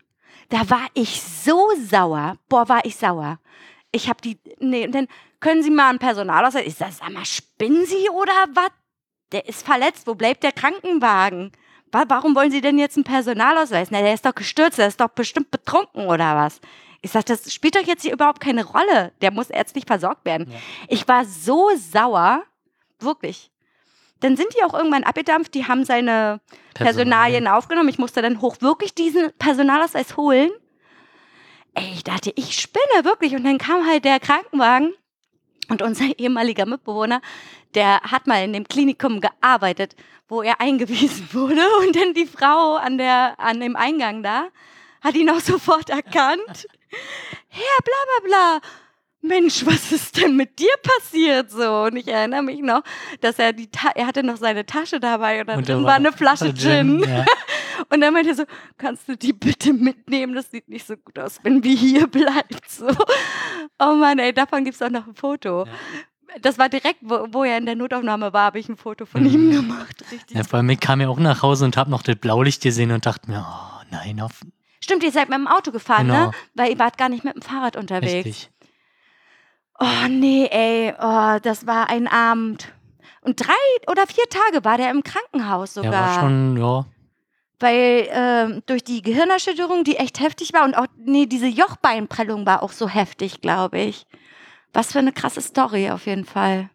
Da 0.50 0.68
war 0.72 0.88
ich 0.96 1.22
so 1.22 1.70
sauer. 1.88 2.38
Boah, 2.50 2.68
war 2.68 2.84
ich 2.84 2.96
sauer. 2.96 3.38
Ich 3.92 4.10
habe 4.10 4.22
die, 4.22 4.40
nee, 4.60 4.86
und 4.86 4.96
dann 4.96 5.08
können 5.42 5.62
Sie 5.64 5.70
mal 5.72 5.90
einen 5.90 6.00
Personalausweis. 6.00 6.66
Ich 6.66 6.76
sag, 6.76 6.92
sag 6.94 7.10
mal, 7.12 7.26
spinnen 7.26 7.86
Sie 7.86 8.10
oder 8.10 8.32
was? 8.54 8.70
Der 9.34 9.48
ist 9.50 9.66
verletzt. 9.66 10.08
Wo 10.08 10.16
bleibt 10.16 10.44
der 10.44 10.52
Krankenwagen? 10.54 11.52
Wa- 11.92 12.06
Warum 12.08 12.36
wollen 12.36 12.52
Sie 12.52 12.62
denn 12.62 12.78
jetzt 12.80 12.96
einen 12.96 13.04
Personalausweis? 13.04 13.90
Na, 13.92 14.02
der 14.02 14.14
ist 14.14 14.26
doch 14.26 14.36
gestürzt, 14.36 14.78
der 14.78 14.88
ist 14.88 15.02
doch 15.02 15.10
bestimmt 15.10 15.52
betrunken 15.52 16.06
oder 16.08 16.36
was? 16.36 16.62
Ich 17.02 17.12
sag, 17.12 17.26
das 17.26 17.52
spielt 17.54 17.76
doch 17.76 17.82
jetzt 17.86 18.04
hier 18.04 18.14
überhaupt 18.14 18.40
keine 18.40 18.64
Rolle. 18.64 19.12
Der 19.22 19.32
muss 19.32 19.50
ärztlich 19.50 19.86
versorgt 19.86 20.24
werden. 20.26 20.48
Ja. 20.52 20.58
Ich 20.88 21.08
war 21.08 21.26
so 21.26 21.70
sauer. 21.76 22.44
Wirklich. 23.00 23.50
Dann 24.20 24.38
sind 24.38 24.50
die 24.56 24.64
auch 24.64 24.76
irgendwann 24.76 25.04
abgedampft. 25.04 25.56
Die 25.56 25.68
haben 25.68 25.84
seine 25.84 26.40
Personalien 26.76 27.48
aufgenommen. 27.48 27.90
Ich 27.90 27.98
musste 27.98 28.22
dann 28.22 28.40
hoch 28.40 28.58
wirklich 28.60 28.94
diesen 28.94 29.32
Personalausweis 29.40 30.16
holen. 30.16 30.52
Ey, 31.74 31.90
ich 31.94 32.04
dachte, 32.04 32.32
ich 32.36 32.60
spinne 32.60 33.04
wirklich. 33.04 33.34
Und 33.34 33.44
dann 33.46 33.58
kam 33.58 33.88
halt 33.88 34.06
der 34.06 34.20
Krankenwagen 34.20 34.94
und 35.70 35.82
unser 35.82 36.06
ehemaliger 36.18 36.66
Mitbewohner, 36.66 37.22
der 37.76 38.02
hat 38.02 38.28
mal 38.28 38.44
in 38.44 38.54
dem 38.54 38.68
Klinikum 38.68 39.22
gearbeitet, 39.22 39.96
wo 40.28 40.42
er 40.42 40.60
eingewiesen 40.62 41.30
wurde. 41.34 41.62
Und 41.82 41.96
dann 41.96 42.14
die 42.14 42.26
Frau 42.26 42.76
an, 42.76 42.98
der, 42.98 43.40
an 43.40 43.60
dem 43.60 43.76
Eingang 43.76 44.24
da 44.24 44.48
hat 45.02 45.16
ihn 45.16 45.30
auch 45.30 45.40
sofort 45.42 45.90
erkannt. 45.90 46.68
Herr, 47.48 47.84
bla 47.84 47.94
bla 48.06 48.28
bla. 48.28 48.70
Mensch, 49.24 49.64
was 49.68 49.92
ist 49.92 50.20
denn 50.20 50.36
mit 50.36 50.58
dir 50.58 50.74
passiert 50.82 51.52
so? 51.52 51.84
Und 51.84 51.96
ich 51.96 52.08
erinnere 52.08 52.42
mich 52.42 52.60
noch, 52.62 52.82
dass 53.20 53.38
er 53.38 53.54
die 53.54 53.70
Ta 53.70 53.92
er 53.94 54.08
hatte 54.08 54.24
noch 54.24 54.38
seine 54.38 54.66
Tasche 54.66 55.00
dabei 55.00 55.42
und 55.42 55.48
da 55.48 55.58
drin 55.58 55.84
war 55.84 55.94
eine 55.94 56.12
Flasche 56.12 56.54
Gin. 56.56 57.04
Ja. 57.04 57.26
Und 57.90 58.02
dann 58.02 58.14
meinte 58.14 58.30
er 58.30 58.36
so, 58.36 58.44
kannst 58.78 59.08
du 59.08 59.16
die 59.18 59.34
bitte 59.34 59.74
mitnehmen? 59.74 60.34
Das 60.36 60.50
sieht 60.52 60.68
nicht 60.70 60.86
so 60.88 60.96
gut 60.98 61.18
aus, 61.20 61.40
wenn 61.44 61.64
wir 61.64 61.76
hier 61.76 62.08
bleibt. 62.08 62.70
So. 62.70 62.88
Oh 63.80 63.94
Mann, 63.96 64.20
ey, 64.20 64.34
davon 64.34 64.64
gibt 64.64 64.76
es 64.76 64.82
auch 64.82 64.90
noch 64.90 65.08
ein 65.08 65.16
Foto. 65.16 65.66
Das 66.42 66.58
war 66.58 66.70
direkt, 66.70 67.00
wo, 67.02 67.28
wo 67.32 67.44
er 67.44 67.58
in 67.58 67.66
der 67.66 67.76
Notaufnahme 67.76 68.32
war, 68.34 68.46
habe 68.46 68.60
ich 68.60 68.70
ein 68.70 68.78
Foto 68.78 69.06
von 69.06 69.22
Mhm. 69.24 69.28
ihm 69.30 69.52
gemacht. 69.52 70.04
Richtig. 70.12 70.36
Ja, 70.38 70.44
vor 70.44 70.58
allem, 70.58 70.70
ich 70.70 70.80
kam 70.80 71.02
ja 71.02 71.10
auch 71.10 71.20
nach 71.20 71.42
Hause 71.42 71.66
und 71.66 71.76
habe 71.78 71.90
noch 71.92 72.04
das 72.04 72.16
Blaulicht 72.16 72.62
gesehen 72.64 72.92
und 72.92 73.06
dachte 73.06 73.30
mir, 73.30 73.46
oh 73.46 73.82
nein, 73.92 74.22
auf, 74.22 74.32
Stimmt, 74.84 75.04
ihr 75.04 75.12
seid 75.12 75.30
mit 75.30 75.38
dem 75.38 75.48
Auto 75.48 75.72
gefahren, 75.72 76.08
Genau. 76.08 76.28
ne? 76.28 76.32
Weil 76.56 76.72
ihr 76.72 76.80
wart 76.80 76.98
gar 76.98 77.10
nicht 77.10 77.24
mit 77.24 77.36
dem 77.36 77.42
Fahrrad 77.42 77.76
unterwegs. 77.76 78.26
richtig. 78.26 78.50
Oh 79.80 80.08
nee, 80.10 80.48
ey, 80.52 80.94
oh, 81.00 81.38
das 81.42 81.68
war 81.68 81.90
ein 81.90 82.08
Abend. 82.08 82.72
Und 83.22 83.46
drei 83.46 83.54
oder 83.92 84.08
vier 84.08 84.24
Tage 84.30 84.64
war 84.64 84.78
der 84.78 84.90
im 84.92 85.04
Krankenhaus 85.04 85.74
sogar. 85.76 85.92
Ja, 85.92 86.00
war 86.02 86.20
schon, 86.22 86.58
ja. 86.58 86.86
Weil 87.62 88.08
ähm, 88.12 88.64
durch 88.66 88.84
die 88.84 89.02
Gehirnerschütterung, 89.02 89.84
die 89.84 89.98
echt 89.98 90.20
heftig 90.20 90.52
war 90.52 90.66
und 90.66 90.76
auch, 90.76 90.88
nee, 90.98 91.28
diese 91.28 91.48
Jochbeinprellung 91.48 92.46
war 92.46 92.64
auch 92.64 92.72
so 92.72 92.90
heftig, 92.90 93.42
glaube 93.42 93.80
ich. 93.80 94.08
Was 94.74 94.92
für 94.92 95.00
eine 95.00 95.12
krasse 95.12 95.42
Story 95.42 95.92
auf 95.92 96.08
jeden 96.08 96.26
Fall. 96.26 96.70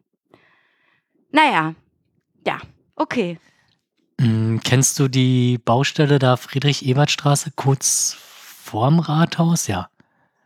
Naja, 1.33 1.75
ja, 2.47 2.59
okay. 2.95 3.39
Mm, 4.19 4.59
kennst 4.59 4.99
du 4.99 5.09
die 5.09 5.59
Baustelle 5.59 6.19
da 6.19 6.37
Friedrich-Ebert-Straße 6.37 7.51
kurz 7.57 8.17
vorm 8.19 9.01
Rathaus? 9.01 9.67
Ja. 9.67 9.89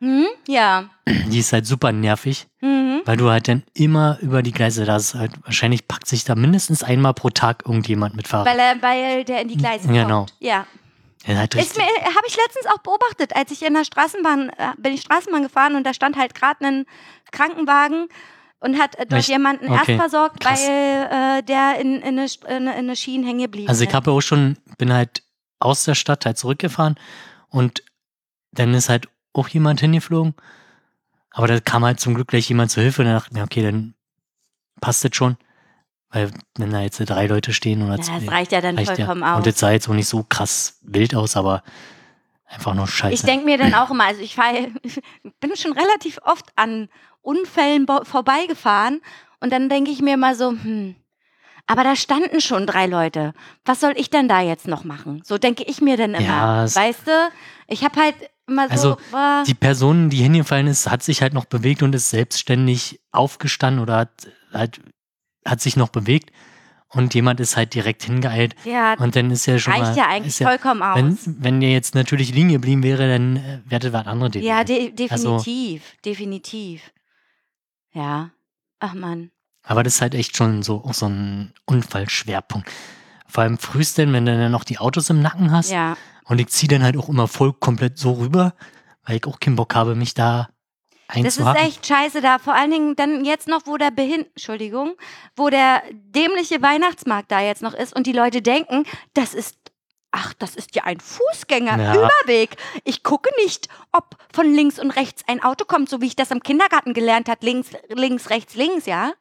Hm? 0.01 0.27
Ja. 0.49 0.91
Die 1.07 1.39
ist 1.39 1.53
halt 1.53 1.67
super 1.67 1.93
nervig, 1.93 2.47
Mhm. 2.63 3.03
weil 3.05 3.17
du 3.17 3.31
halt 3.31 3.49
dann 3.49 3.63
immer 3.75 4.19
über 4.23 4.43
die 4.43 4.53
Gleise, 4.53 4.85
da 4.87 4.97
ist 4.97 5.15
halt, 5.15 5.33
wahrscheinlich 5.45 5.87
packt 5.89 6.07
sich 6.07 6.25
da 6.25 6.35
mindestens 6.35 6.83
einmal 6.83 7.13
pro 7.15 7.29
Tag 7.31 7.63
irgendjemand 7.67 8.17
mit 8.17 8.27
Fahrrad. 8.29 8.47
Weil, 8.47 8.59
er, 8.59 8.83
weil 8.83 9.25
der 9.25 9.43
in 9.43 9.49
die 9.49 9.57
Gleise 9.57 9.85
kommt. 9.87 9.95
Genau. 9.99 10.27
Ja. 10.39 10.67
Halt 11.27 11.55
Ist 11.55 11.79
habe 11.79 12.27
ich 12.27 12.37
letztens 12.37 12.65
auch 12.75 12.79
beobachtet, 12.79 13.37
als 13.37 13.51
ich 13.51 13.63
in 13.63 13.75
der 13.75 13.85
Straßenbahn, 13.85 14.49
äh, 14.57 14.73
bin 14.79 14.95
ich 14.95 15.03
Straßenbahn 15.03 15.43
gefahren 15.43 15.75
und 15.77 15.85
da 15.85 15.93
stand 15.93 16.17
halt 16.17 16.35
gerade 16.35 16.65
ein 16.67 16.87
Krankenwagen 17.31 18.09
und 18.61 18.79
hat 18.79 18.95
äh, 18.97 19.05
dort 19.07 19.29
jemanden 19.29 19.67
Okay, 19.71 19.93
erst 19.97 20.01
versorgt, 20.01 20.41
krass. 20.41 20.67
weil 20.67 21.39
äh, 21.41 21.43
der 21.43 21.79
in, 21.79 21.97
in, 22.01 22.19
eine, 22.19 22.25
in, 22.25 22.47
eine- 22.49 22.73
in 22.73 22.79
eine 22.79 22.97
Schiene 22.97 23.27
hängen 23.27 23.41
geblieben 23.43 23.69
also 23.69 23.83
ich 23.83 23.91
ist. 23.91 23.95
habe 23.95 24.11
auch 24.13 24.23
schon, 24.23 24.57
bin 24.79 24.93
halt 24.95 25.23
aus 25.59 25.85
der 25.85 25.95
Stadt 25.95 26.25
halt 26.25 26.39
zurückgefahren 26.39 26.95
und 27.51 27.83
dann 28.53 28.73
ist 28.73 28.89
halt 28.89 29.09
auch 29.33 29.49
jemand 29.49 29.81
hingeflogen. 29.81 30.35
Aber 31.33 31.47
da 31.47 31.61
kam 31.61 31.85
halt 31.85 32.01
zum 32.01 32.15
Glück 32.15 32.29
gleich 32.29 32.49
jemand 32.49 32.71
zur 32.71 32.83
Hilfe 32.83 33.03
und 33.03 33.09
dachte 33.09 33.29
ich 33.31 33.37
mir, 33.37 33.45
okay, 33.45 33.63
dann 33.63 33.95
passt 34.81 35.05
das 35.05 35.15
schon. 35.15 35.37
Weil 36.11 36.33
wenn 36.59 36.73
da 36.73 36.81
jetzt 36.81 36.99
drei 36.99 37.27
Leute 37.27 37.53
stehen 37.53 37.83
oder 37.83 37.97
ja, 37.97 38.03
zwei, 38.03 38.19
das 38.19 38.29
reicht 38.29 38.53
ja 38.53 38.61
dann 38.61 38.77
reicht 38.77 38.91
ja. 38.91 38.97
vollkommen 38.97 39.23
aus. 39.23 39.37
Und 39.39 39.47
das 39.47 39.59
sah 39.59 39.71
jetzt 39.71 39.89
auch 39.89 39.95
nicht 39.95 40.09
so 40.09 40.25
krass 40.29 40.79
wild 40.83 41.15
aus, 41.15 41.37
aber 41.37 41.63
einfach 42.47 42.75
nur 42.75 42.89
scheiße. 42.89 43.15
Ich 43.15 43.23
denke 43.23 43.45
mir 43.45 43.59
dann 43.59 43.75
auch 43.75 43.91
immer, 43.91 44.05
also 44.05 44.21
ich 44.21 44.35
fahr, 44.35 44.53
bin 45.41 45.57
schon 45.57 45.73
relativ 45.73 46.19
oft 46.25 46.47
an 46.57 46.89
Unfällen 47.23 47.87
vorbeigefahren 47.87 49.03
und 49.39 49.53
dann 49.53 49.69
denke 49.69 49.93
ich 49.93 50.01
mir 50.01 50.15
immer 50.15 50.35
so, 50.35 50.51
hm, 50.51 50.97
aber 51.71 51.85
da 51.85 51.95
standen 51.95 52.41
schon 52.41 52.67
drei 52.67 52.87
Leute. 52.87 53.33
Was 53.65 53.79
soll 53.79 53.93
ich 53.95 54.11
denn 54.11 54.27
da 54.27 54.41
jetzt 54.41 54.67
noch 54.67 54.83
machen? 54.83 55.23
So 55.25 55.39
denke 55.39 55.63
ich 55.63 55.81
mir 55.81 55.97
dann 55.97 56.15
immer. 56.15 56.25
Ja, 56.25 56.75
weißt 56.75 57.07
du? 57.07 57.29
Ich 57.69 57.85
habe 57.85 58.01
halt 58.01 58.17
immer 58.51 58.67
so. 58.69 58.73
Also, 58.73 58.97
boah, 59.11 59.43
die 59.47 59.55
Person, 59.55 60.11
die 60.11 60.19
hingefallen 60.19 60.67
ist, 60.67 60.91
hat 60.91 61.03
sich 61.03 61.23
halt 61.23 61.33
noch 61.35 61.45
bewegt 61.47 61.83
und 61.83 61.95
ist 61.95 62.11
selbstständig 62.11 63.01
aufgestanden 63.13 63.83
oder 63.83 63.97
hat, 63.97 64.29
halt, 64.53 64.81
hat 65.45 65.61
sich 65.61 65.77
noch 65.77 65.89
bewegt 65.89 66.31
und 66.89 67.15
jemand 67.15 67.41
ist 67.41 67.57
halt 67.57 67.75
direkt 67.75 68.03
hingeeilt 68.03 68.57
ja, 68.65 68.95
und 68.95 69.15
dann 69.15 69.31
ist 69.31 69.47
ja 69.47 69.59
schon 69.59 69.73
reicht 69.73 69.85
mal, 69.85 69.97
ja 69.97 70.09
eigentlich 70.09 70.39
ja, 70.41 70.49
vollkommen 70.49 70.83
aus. 70.83 70.97
wenn, 70.99 71.19
wenn 71.45 71.61
der 71.61 71.71
jetzt 71.71 71.95
natürlich 71.95 72.35
liegen 72.35 72.49
geblieben 72.51 72.83
wäre, 72.83 73.09
dann 73.09 73.37
äh, 73.37 73.61
wäre 73.65 73.81
das 73.81 73.93
was 73.93 74.07
anderes. 74.07 74.35
ja, 74.43 74.65
de 74.65 74.93
Also- 75.09 75.39
definitiv, 75.39 75.83
definitiv. 76.05 76.83
Ja. 77.93 78.31
Ach 78.81 78.95
man. 78.95 79.31
Aber 79.63 79.83
das 79.83 79.97
ist 79.97 80.01
halt 80.01 80.15
echt 80.15 80.37
schon 80.37 80.63
so, 80.63 80.85
auch 80.85 80.95
so 80.95 81.07
ein 81.07 81.53
Unfallschwerpunkt. 81.67 82.71
Vor 83.27 83.45
allem 83.45 83.59
frühestens, 83.59 84.13
wenn 84.13 84.27
du 84.27 84.37
dann 84.37 84.51
noch 84.51 84.65
die 84.65 84.79
Autos 84.79 85.11
im 85.11 85.23
Nacken 85.23 85.53
hast. 85.53 85.71
Ja. 85.71 85.97
Und 86.31 86.39
ich 86.39 86.47
ziehe 86.49 86.69
dann 86.69 86.85
halt 86.85 86.97
auch 86.97 87.09
immer 87.09 87.27
voll 87.27 87.53
komplett 87.53 87.99
so 87.99 88.13
rüber, 88.13 88.55
weil 89.05 89.17
ich 89.17 89.27
auch 89.27 89.41
keinen 89.41 89.57
Bock 89.57 89.75
habe, 89.75 89.97
mich 89.97 90.15
da 90.15 90.49
Das 91.49 91.59
ist 91.59 91.67
echt 91.67 91.87
scheiße 91.87 92.21
da. 92.21 92.39
Vor 92.39 92.55
allen 92.55 92.71
Dingen 92.71 92.95
dann 92.95 93.25
jetzt 93.25 93.49
noch, 93.49 93.63
wo 93.67 93.77
der 93.77 93.91
Behin 93.91 94.27
Entschuldigung, 94.27 94.95
wo 95.35 95.51
der 95.51 95.83
dämliche 95.91 96.63
Weihnachtsmarkt 96.63 97.33
da 97.33 97.41
jetzt 97.41 97.63
noch 97.63 97.75
ist 97.75 97.97
und 97.97 98.07
die 98.07 98.13
Leute 98.13 98.43
denken, 98.43 98.85
das 99.13 99.35
ist, 99.35 99.57
ach, 100.13 100.33
das 100.35 100.55
ist 100.55 100.77
ja 100.77 100.85
ein 100.85 101.01
Fußgängerüberweg. 101.01 102.57
Ich 102.85 103.03
gucke 103.03 103.31
nicht, 103.43 103.69
ob 103.91 104.17
von 104.33 104.55
links 104.55 104.79
und 104.79 104.93
rechts 104.93 105.25
ein 105.27 105.43
Auto 105.43 105.65
kommt, 105.65 105.89
so 105.89 106.01
wie 106.01 106.07
ich 106.07 106.17
das 106.17 106.31
im 106.31 106.45
Kindergarten 106.45 106.95
gelernt 106.95 107.29
hat, 107.29 107.43
links, 107.43 107.71
links, 107.89 108.31
rechts, 108.31 108.55
links, 108.55 108.87
ja. 108.87 109.13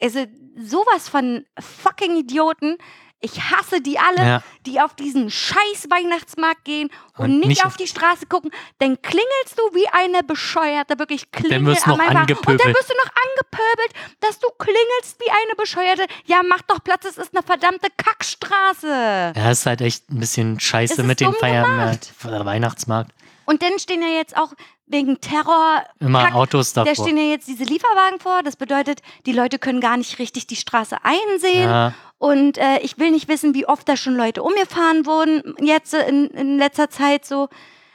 Also 0.00 0.24
sowas 0.56 1.10
von 1.10 1.44
fucking 1.58 2.16
Idioten. 2.16 2.78
Ich 3.20 3.40
hasse 3.50 3.80
die 3.80 3.98
alle, 3.98 4.18
Ja. 4.24 4.42
die 4.64 4.80
auf 4.80 4.94
diesen 4.94 5.28
scheiß 5.28 5.86
Weihnachtsmarkt 5.90 6.64
gehen 6.64 6.88
und, 7.16 7.24
Und 7.24 7.38
nicht, 7.40 7.48
nicht 7.48 7.66
auf 7.66 7.76
die 7.76 7.88
Straße 7.88 8.26
gucken. 8.26 8.52
Dann 8.78 9.02
klingelst 9.02 9.56
du 9.58 9.62
wie 9.74 9.88
eine 9.88 10.22
Bescheuerte, 10.22 10.98
wirklich 11.00 11.30
klingel 11.32 11.66
wirst 11.66 11.84
du 11.86 11.90
am 11.90 11.98
noch 11.98 12.04
Einfang. 12.06 12.22
Und 12.22 12.30
dann 12.30 12.36
angepöbelt. 12.38 12.76
wirst 12.76 12.90
du 12.90 12.94
noch 12.94 13.10
angepöbelt, 13.24 13.92
dass 14.20 14.38
du 14.38 14.48
klingelst 14.58 15.18
wie 15.18 15.30
eine 15.30 15.54
Bescheuerte. 15.56 16.06
Ja, 16.26 16.42
mach 16.48 16.62
doch 16.62 16.82
Platz, 16.84 17.06
es 17.06 17.18
ist 17.18 17.34
eine 17.34 17.42
verdammte 17.42 17.88
Kackstraße. 17.96 19.32
Ja, 19.36 19.50
ist 19.50 19.66
halt 19.66 19.80
echt 19.80 20.10
ein 20.10 20.20
bisschen 20.20 20.60
scheiße 20.60 21.02
mit 21.02 21.20
den 21.20 21.32
dumm 21.32 21.36
Feiern 21.40 21.64
gemacht. 21.64 22.12
äh, 22.24 22.44
Weihnachtsmarkt. 22.44 23.10
Und 23.46 23.62
dann 23.62 23.78
stehen 23.78 24.02
ja 24.02 24.08
jetzt 24.08 24.36
auch 24.36 24.52
wegen 24.90 25.20
Terror 25.20 25.82
Immer 26.00 26.24
Kack, 26.24 26.34
Autos 26.34 26.72
Da 26.72 26.84
davor. 26.84 27.04
stehen 27.04 27.16
ja 27.16 27.24
jetzt 27.24 27.48
diese 27.48 27.64
Lieferwagen 27.64 28.20
vor. 28.20 28.42
Das 28.42 28.56
bedeutet, 28.56 29.00
die 29.26 29.32
Leute 29.32 29.58
können 29.58 29.80
gar 29.80 29.96
nicht 29.96 30.18
richtig 30.18 30.46
die 30.46 30.56
Straße 30.56 30.96
einsehen. 31.02 31.68
Ja, 31.68 31.94
Und 32.18 32.58
äh, 32.58 32.78
ich 32.80 32.98
will 32.98 33.10
nicht 33.10 33.28
wissen, 33.28 33.54
wie 33.54 33.66
oft 33.66 33.88
da 33.88 33.96
schon 33.96 34.16
Leute 34.16 34.42
umgefahren 34.42 35.06
wurden, 35.06 35.54
jetzt 35.60 35.94
in, 35.94 36.26
in 36.28 36.58
letzter 36.58 36.90
Zeit 36.90 37.24
so. 37.24 37.48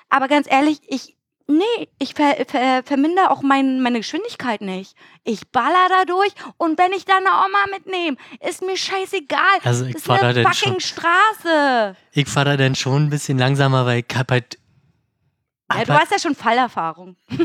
Aber 0.10 0.28
ganz 0.28 0.48
ehrlich, 0.50 0.80
ich, 0.88 1.16
nee, 1.48 1.88
ich 2.00 2.14
ver, 2.14 2.36
ver, 2.48 2.84
vermindere 2.86 3.32
auch 3.32 3.42
mein, 3.42 3.82
meine 3.82 3.98
Geschwindigkeit 4.00 4.62
nicht. 4.62 4.96
Ich 5.24 5.48
baller 5.52 5.88
da 5.90 6.06
durch 6.06 6.32
und 6.58 6.78
wenn 6.78 6.92
ich 6.94 7.06
da 7.06 7.18
eine 7.18 7.30
Oma 7.30 7.66
mitnehme, 7.72 8.18
ist 8.48 8.62
mir 8.62 8.78
scheißegal. 8.78 9.40
Also 9.64 9.86
ich 9.86 9.94
das 9.94 10.02
ist 10.04 10.10
da 10.10 10.14
eine 10.16 10.44
fucking 10.44 10.80
schon- 10.80 10.80
Straße. 10.80 11.96
ich 12.12 12.28
fahre 12.28 12.52
da 12.52 12.58
dann 12.58 12.76
schon 12.76 13.06
ein 13.06 13.10
bisschen 13.10 13.38
langsamer, 13.38 13.86
weil 13.86 14.04
ich 14.08 14.16
hab 14.18 14.32
halt. 14.32 14.58
Ja, 15.72 15.86
du 15.86 15.94
hast 15.94 16.12
ja 16.12 16.20
schon 16.20 16.36
Fallerfahrung. 16.36 17.16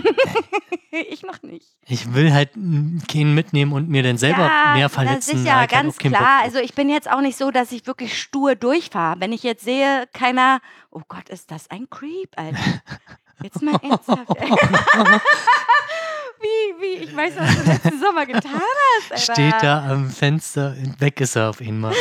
ich 0.90 1.22
noch 1.22 1.42
nicht. 1.42 1.66
ich 1.86 2.12
will 2.14 2.32
halt 2.32 2.52
keinen 2.52 3.34
mitnehmen 3.34 3.72
und 3.72 3.88
mir 3.88 4.02
dann 4.02 4.18
selber 4.18 4.46
ja, 4.46 4.74
mehr 4.74 4.88
Das 4.88 4.94
verletzen. 4.94 5.36
ist 5.36 5.46
da 5.46 5.60
ja 5.62 5.66
ganz 5.66 5.98
klar. 5.98 6.40
Also 6.42 6.58
ich 6.58 6.74
bin 6.74 6.88
jetzt 6.88 7.10
auch 7.10 7.20
nicht 7.20 7.38
so, 7.38 7.50
dass 7.50 7.72
ich 7.72 7.86
wirklich 7.86 8.20
stur 8.20 8.54
durchfahre. 8.54 9.20
Wenn 9.20 9.32
ich 9.32 9.42
jetzt 9.42 9.64
sehe, 9.64 10.06
keiner, 10.12 10.60
oh 10.90 11.02
Gott, 11.08 11.28
ist 11.28 11.50
das 11.50 11.70
ein 11.70 11.88
Creep, 11.90 12.30
Alter. 12.36 12.58
Jetzt 13.42 13.62
mal 13.62 13.76
ernsthaft. 13.82 14.28
wie, 16.40 16.80
wie, 16.80 17.04
ich 17.04 17.16
weiß, 17.16 17.34
was 17.36 17.56
du 17.56 17.62
letzten 17.70 18.00
Sommer 18.00 18.26
getan 18.26 18.50
hast, 18.52 19.12
Alter. 19.12 19.32
Steht 19.32 19.54
da 19.62 19.90
am 19.90 20.10
Fenster, 20.10 20.76
weg 20.98 21.20
ist 21.20 21.36
er 21.36 21.50
auf 21.50 21.60
einmal. 21.60 21.94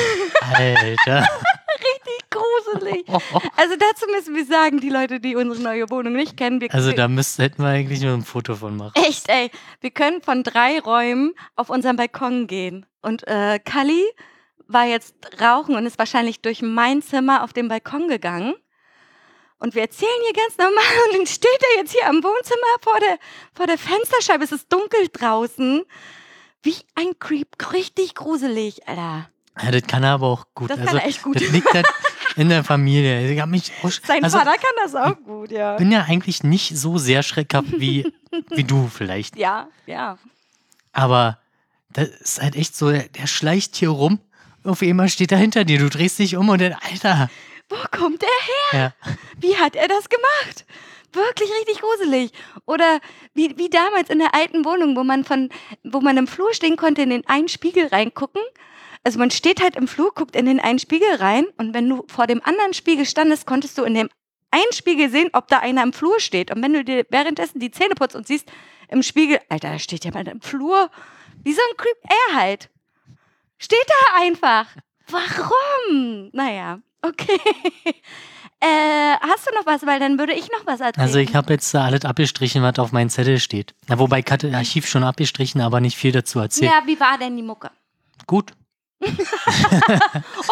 Alter. 0.54 1.28
Gruselig. 2.72 3.06
Also 3.56 3.76
dazu 3.78 4.06
müssen 4.12 4.36
wir 4.36 4.46
sagen, 4.46 4.80
die 4.80 4.90
Leute, 4.90 5.20
die 5.20 5.36
unsere 5.36 5.62
neue 5.62 5.90
Wohnung 5.90 6.14
nicht 6.14 6.38
kennen, 6.38 6.62
wir, 6.62 6.74
Also 6.74 6.92
da 6.92 7.08
müsst, 7.08 7.40
hätten 7.40 7.62
wir 7.64 7.70
eigentlich 7.70 8.02
nur 8.02 8.14
ein 8.14 8.24
Foto 8.24 8.56
von 8.56 8.78
machen. 8.78 8.94
Echt, 8.96 9.30
ey. 9.30 9.52
Wir 9.82 9.92
können 9.92 10.22
von 10.22 10.44
drei 10.44 10.80
Räumen 10.80 11.34
auf 11.56 11.70
unseren 11.70 11.96
Balkon 11.96 12.48
gehen. 12.48 12.86
Und 13.02 13.28
äh, 13.28 13.60
Kali 13.60 14.04
war 14.68 14.86
jetzt 14.86 15.16
rauchen 15.42 15.76
und 15.76 15.86
ist 15.86 15.98
wahrscheinlich 15.98 16.42
durch 16.42 16.62
mein 16.62 17.02
Zimmer 17.02 17.44
auf 17.44 17.54
den 17.54 17.68
Balkon 17.68 18.08
gegangen. 18.08 18.54
Und 19.60 19.74
wir 19.74 19.82
erzählen 19.82 20.12
hier 20.24 20.34
ganz 20.34 20.58
normal 20.58 20.84
und 21.10 21.18
dann 21.18 21.28
steht 21.28 21.60
er 21.74 21.82
jetzt 21.82 21.92
hier 21.92 22.08
am 22.08 22.24
Wohnzimmer 22.24 22.82
vor 22.82 23.00
der, 23.00 23.18
vor 23.54 23.68
der 23.68 23.78
Fensterscheibe. 23.78 24.44
Es 24.44 24.52
ist 24.52 24.72
dunkel 24.72 25.08
draußen. 25.12 25.84
Wie 26.64 26.76
ein 26.96 27.18
Creep. 27.20 27.72
Richtig 27.72 28.16
gruselig, 28.16 28.88
Alter. 28.88 29.30
Ja, 29.62 29.72
das 29.72 29.84
kann 29.84 30.04
er 30.04 30.12
aber 30.12 30.28
auch 30.28 30.46
gut. 30.54 30.70
Das 30.70 30.78
kann 30.78 30.88
also, 30.90 31.00
er 31.00 31.06
echt 31.06 31.24
gut. 31.24 31.38
Das 31.38 31.50
liegt 31.50 31.74
halt 31.74 31.88
in 32.38 32.50
der 32.50 32.64
Familie. 32.64 33.30
Ich 33.32 33.40
hab 33.40 33.50
mich 33.50 33.72
auch, 33.84 33.92
Sein 33.92 34.24
also, 34.24 34.38
Vater 34.38 34.54
kann 34.54 34.76
das 34.84 34.96
auch 34.96 35.16
gut, 35.24 35.52
ja. 35.52 35.76
bin 35.76 35.92
ja 35.92 36.04
eigentlich 36.04 36.44
nicht 36.44 36.78
so 36.78 36.98
sehr 36.98 37.24
schreckhaft 37.24 37.80
wie, 37.80 38.12
wie 38.52 38.64
du 38.64 38.88
vielleicht. 38.88 39.36
Ja, 39.36 39.68
ja. 39.86 40.18
Aber 40.94 41.40
das 41.90 42.10
ist 42.10 42.42
halt 42.42 42.56
echt 42.56 42.76
so, 42.76 42.92
der, 42.92 43.10
der 43.10 43.28
schleicht 43.28 43.76
hier 43.76 43.90
rum. 43.90 44.20
Auf 44.64 44.82
einmal 44.82 45.10
steht 45.10 45.32
er 45.32 45.38
hinter 45.38 45.64
dir. 45.64 45.80
Du 45.80 45.90
drehst 45.90 46.20
dich 46.20 46.36
um 46.36 46.50
und 46.50 46.62
dann, 46.62 46.74
Alter. 46.74 47.30
Wo 47.70 47.76
kommt 47.92 48.24
er 48.24 48.46
her? 48.72 48.94
Ja. 49.06 49.14
Wie 49.40 49.56
hat 49.58 49.76
er 49.76 49.88
das 49.88 50.08
gemacht? 50.10 50.66
Wirklich 51.14 51.50
richtig 51.60 51.82
gruselig. 51.82 52.32
Oder 52.66 53.00
wie, 53.34 53.58
wie 53.58 53.70
damals 53.70 54.10
in 54.10 54.20
der 54.20 54.36
alten 54.36 54.66
Wohnung, 54.66 54.96
wo 54.96 55.04
man 55.04 55.24
von, 55.24 55.50
wo 55.84 56.02
man 56.02 56.18
im 56.18 56.28
Flur 56.28 56.54
stehen 56.54 56.78
konnte, 56.78 57.02
in 57.02 57.10
den 57.10 57.28
einen 57.28 57.48
Spiegel 57.48 57.88
reingucken. 57.88 58.42
Also 59.08 59.20
man 59.20 59.32
steht 59.32 59.62
halt 59.62 59.78
im 59.78 59.88
Flur, 59.88 60.14
guckt 60.14 60.36
in 60.36 60.48
den 60.48 60.60
einen 60.60 60.80
Spiegel 60.80 61.08
rein 61.16 61.46
und 61.58 61.74
wenn 61.74 61.88
du 61.88 62.04
vor 62.10 62.28
dem 62.28 62.42
anderen 62.44 62.74
Spiegel 62.74 63.06
standest, 63.06 63.48
konntest 63.48 63.78
du 63.78 63.84
in 63.84 63.94
dem 63.94 64.10
einen 64.52 64.74
Spiegel 64.74 65.10
sehen, 65.10 65.30
ob 65.32 65.48
da 65.48 65.60
einer 65.60 65.82
im 65.82 65.94
Flur 65.94 66.20
steht. 66.20 66.54
Und 66.54 66.62
wenn 66.62 66.74
du 66.74 66.84
dir 66.84 67.06
währenddessen 67.10 67.62
die 67.62 67.72
Zähne 67.72 67.96
putzt 67.96 68.18
und 68.18 68.28
siehst 68.28 68.52
im 68.90 69.04
Spiegel, 69.04 69.40
Alter, 69.48 69.72
da 69.72 69.80
steht 69.80 70.04
jemand 70.04 70.28
im 70.28 70.42
Flur. 70.42 70.92
Wie 71.42 71.54
so 71.54 71.62
ein 71.62 71.78
Creep, 71.78 71.96
er 72.04 72.36
halt. 72.36 72.70
Steht 73.58 73.86
da 73.88 74.20
einfach. 74.20 74.66
Warum? 75.08 76.30
Naja, 76.34 76.80
okay. 77.02 77.40
Äh, 78.60 79.16
hast 79.22 79.48
du 79.48 79.54
noch 79.54 79.68
was? 79.68 79.86
Weil 79.86 80.00
dann 80.00 80.18
würde 80.18 80.34
ich 80.34 80.50
noch 80.50 80.66
was 80.66 80.80
erzählen. 80.80 81.06
Also 81.06 81.20
ich 81.20 81.36
habe 81.36 81.54
jetzt 81.54 81.76
alles 81.76 82.04
abgestrichen, 82.06 82.64
was 82.64 82.80
auf 82.80 82.92
meinem 82.92 83.10
Zettel 83.10 83.40
steht. 83.40 83.76
Na, 83.88 84.00
wobei 84.00 84.22
ich 84.22 84.32
hatte 84.32 84.52
Archiv 84.52 84.88
schon 84.88 85.04
abgestrichen, 85.04 85.62
aber 85.62 85.80
nicht 85.80 85.96
viel 85.96 86.12
dazu 86.12 86.40
erzählt. 86.40 86.72
Ja, 86.72 86.82
wie 86.88 87.00
war 87.00 87.20
denn 87.20 87.38
die 87.38 87.44
Mucke? 87.44 87.70
Gut. 88.26 88.54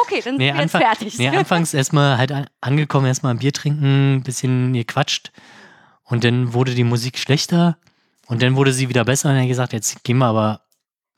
Okay, 0.01 0.21
dann 0.23 0.37
Nee, 0.37 0.47
sind 0.47 0.55
wir 0.55 0.61
jetzt 0.61 0.75
Anfang, 0.75 0.81
fertig. 0.81 1.17
nee, 1.17 1.29
anfangs 1.29 1.73
erstmal 1.73 2.17
halt 2.17 2.31
an, 2.31 2.47
angekommen, 2.61 3.07
erstmal 3.07 3.33
ein 3.33 3.39
Bier 3.39 3.53
trinken, 3.53 4.15
ein 4.17 4.23
bisschen 4.23 4.73
gequatscht. 4.73 5.31
Und 6.03 6.23
dann 6.23 6.53
wurde 6.53 6.75
die 6.75 6.83
Musik 6.83 7.17
schlechter. 7.17 7.77
Und 8.27 8.41
dann 8.41 8.55
wurde 8.55 8.73
sie 8.73 8.89
wieder 8.89 9.03
besser 9.05 9.29
und 9.29 9.35
er 9.35 9.41
hat 9.41 9.47
gesagt, 9.47 9.73
jetzt 9.73 10.03
gehen 10.03 10.17
wir 10.17 10.25
aber 10.27 10.61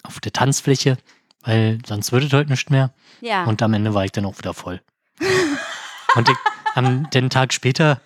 auf 0.04 0.20
der 0.20 0.34
Tanzfläche, 0.34 0.98
weil 1.41 1.80
sonst 1.86 2.12
wird 2.12 2.26
es 2.26 2.34
heute 2.34 2.49
nicht 2.52 2.70
mehr. 2.70 2.94
Ja. 3.22 3.45
Und 3.45 3.62
am 3.62 3.74
Ende 3.74 3.94
war 3.94 4.04
ich 4.06 4.12
dann 4.12 4.26
auch 4.26 4.38
wieder 4.38 4.54
voll. 4.54 4.82
und 6.16 6.30
ich, 6.30 6.36
am, 6.76 7.10
den 7.10 7.30
Tag 7.30 7.54
später, 7.54 8.02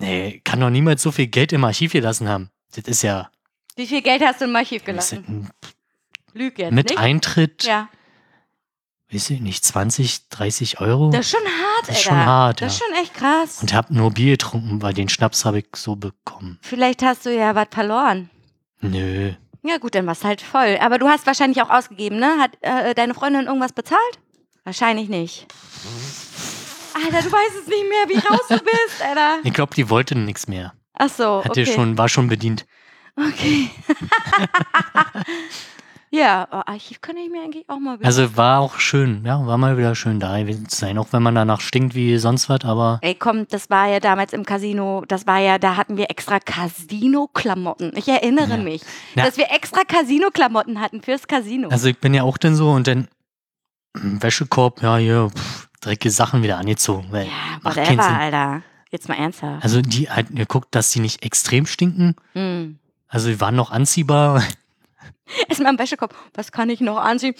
nee, 0.00 0.40
kann 0.44 0.60
doch 0.60 0.70
niemals 0.70 1.02
so 1.02 1.12
viel 1.12 1.26
Geld 1.26 1.52
im 1.52 1.64
Archiv 1.64 1.92
gelassen 1.92 2.28
haben. 2.28 2.50
Das 2.74 2.84
ist 2.84 3.02
ja 3.02 3.30
Wie 3.76 3.86
viel 3.86 4.00
Geld 4.02 4.22
hast 4.22 4.40
du 4.40 4.46
im 4.46 4.56
Archiv 4.56 4.84
gelassen? 4.84 5.50
Lüg 6.32 6.58
jetzt, 6.58 6.72
mit 6.72 6.88
nicht? 6.90 6.98
Eintritt, 6.98 7.64
ja. 7.64 7.88
Weiß 9.12 9.30
ich 9.30 9.40
nicht, 9.40 9.64
20, 9.64 10.28
30 10.30 10.80
Euro. 10.80 11.10
Das 11.10 11.26
ist 11.26 11.32
schon 11.32 11.40
hart, 11.40 11.88
Das 11.88 12.00
ist 12.00 12.06
Alter. 12.06 12.16
schon 12.18 12.26
hart, 12.26 12.60
Das 12.62 12.72
ist 12.74 12.80
ja. 12.80 12.86
schon 12.86 13.04
echt 13.04 13.14
krass. 13.14 13.58
Und 13.60 13.74
hab 13.74 13.90
nur 13.90 14.10
Bier 14.10 14.32
getrunken, 14.32 14.80
weil 14.82 14.94
den 14.94 15.08
Schnaps 15.08 15.44
habe 15.44 15.58
ich 15.60 15.66
so 15.76 15.96
bekommen. 15.96 16.58
Vielleicht 16.62 17.02
hast 17.02 17.26
du 17.26 17.34
ja 17.34 17.54
was 17.54 17.68
verloren. 17.70 18.30
Nö. 18.80 19.32
Ja 19.64 19.78
gut, 19.78 19.94
dann 19.94 20.06
warst 20.06 20.24
du 20.24 20.28
halt 20.28 20.40
voll. 20.40 20.78
Aber 20.80 20.98
du 20.98 21.08
hast 21.08 21.26
wahrscheinlich 21.26 21.62
auch 21.62 21.70
ausgegeben, 21.70 22.18
ne? 22.18 22.36
Hat 22.40 22.50
äh, 22.62 22.94
deine 22.94 23.14
Freundin 23.14 23.46
irgendwas 23.46 23.72
bezahlt? 23.72 24.18
Wahrscheinlich 24.64 25.08
nicht. 25.08 25.46
Alter, 26.94 27.22
du 27.22 27.32
weißt 27.32 27.56
es 27.62 27.66
nicht 27.68 27.88
mehr, 27.88 28.08
wie 28.08 28.26
raus 28.26 28.40
du 28.48 28.58
bist, 28.58 29.02
Alter. 29.06 29.38
Ich 29.44 29.52
glaube, 29.52 29.74
die 29.74 29.88
wollte 29.88 30.16
nichts 30.16 30.48
mehr. 30.48 30.72
Ach 30.94 31.08
so, 31.08 31.44
Hatte 31.44 31.62
okay. 31.62 31.66
schon, 31.66 31.96
war 31.96 32.08
schon 32.08 32.28
bedient. 32.28 32.66
Okay. 33.16 33.70
ja, 36.14 36.46
oh, 36.52 36.60
Archiv 36.66 37.00
kann 37.00 37.16
ich 37.16 37.30
mir 37.30 37.42
eigentlich 37.42 37.68
auch 37.68 37.78
mal 37.78 37.98
wieder. 37.98 38.06
Also 38.06 38.36
war 38.36 38.60
auch 38.60 38.78
schön, 38.78 39.24
ja, 39.24 39.44
war 39.46 39.56
mal 39.56 39.78
wieder 39.78 39.94
schön 39.94 40.20
da 40.20 40.38
gewesen 40.38 40.68
zu 40.68 40.76
sein, 40.76 40.98
auch 40.98 41.08
wenn 41.12 41.22
man 41.22 41.34
danach 41.34 41.60
stinkt 41.62 41.94
wie 41.94 42.18
sonst 42.18 42.48
was, 42.50 42.64
aber 42.64 42.98
Ey, 43.02 43.14
komm, 43.14 43.48
das 43.48 43.70
war 43.70 43.88
ja 43.88 43.98
damals 43.98 44.32
im 44.32 44.44
Casino, 44.44 45.04
das 45.08 45.26
war 45.26 45.38
ja, 45.38 45.58
da 45.58 45.76
hatten 45.76 45.96
wir 45.96 46.10
extra 46.10 46.38
Casino-Klamotten. 46.38 47.92
Ich 47.96 48.08
erinnere 48.08 48.50
Ja. 48.50 48.56
mich, 48.58 48.82
Ja. 49.14 49.24
dass 49.24 49.36
wir 49.38 49.50
extra 49.50 49.84
Casino-Klamotten 49.84 50.80
hatten 50.80 51.02
fürs 51.02 51.26
Casino. 51.26 51.68
also 51.68 51.88
ich 51.88 51.98
bin 51.98 52.14
ja 52.14 52.22
auch 52.24 52.38
dann 52.38 52.54
so 52.54 52.70
und 52.70 52.86
dann 52.86 53.08
Wäschekorb, 53.94 54.82
ja, 54.82 54.96
hier, 54.96 55.30
pff, 55.34 55.68
dreckige 55.80 56.10
Sachen 56.10 56.42
wieder 56.42 56.58
angezogen. 56.58 57.08
Weil 57.10 57.26
ja, 57.26 57.30
whatever. 57.62 58.08
Alter. 58.08 58.62
Jetzt 58.90 59.08
mal 59.08 59.14
ernsthaft. 59.16 59.62
Also 59.64 59.80
die 59.80 60.10
halt 60.10 60.34
geguckt, 60.34 60.68
dass 60.74 60.90
die 60.90 61.00
nicht 61.00 61.22
extrem 61.24 61.66
stinken. 61.66 62.14
Hm. 62.34 62.78
Also 63.08 63.28
die 63.28 63.40
waren 63.40 63.56
noch 63.56 63.70
anziehbar. 63.70 64.42
Erstmal 65.48 65.72
im 65.72 65.78
Wäschekorb. 65.78 66.14
Was 66.34 66.52
kann 66.52 66.68
ich 66.70 66.80
noch 66.80 66.98
anziehen? 66.98 67.34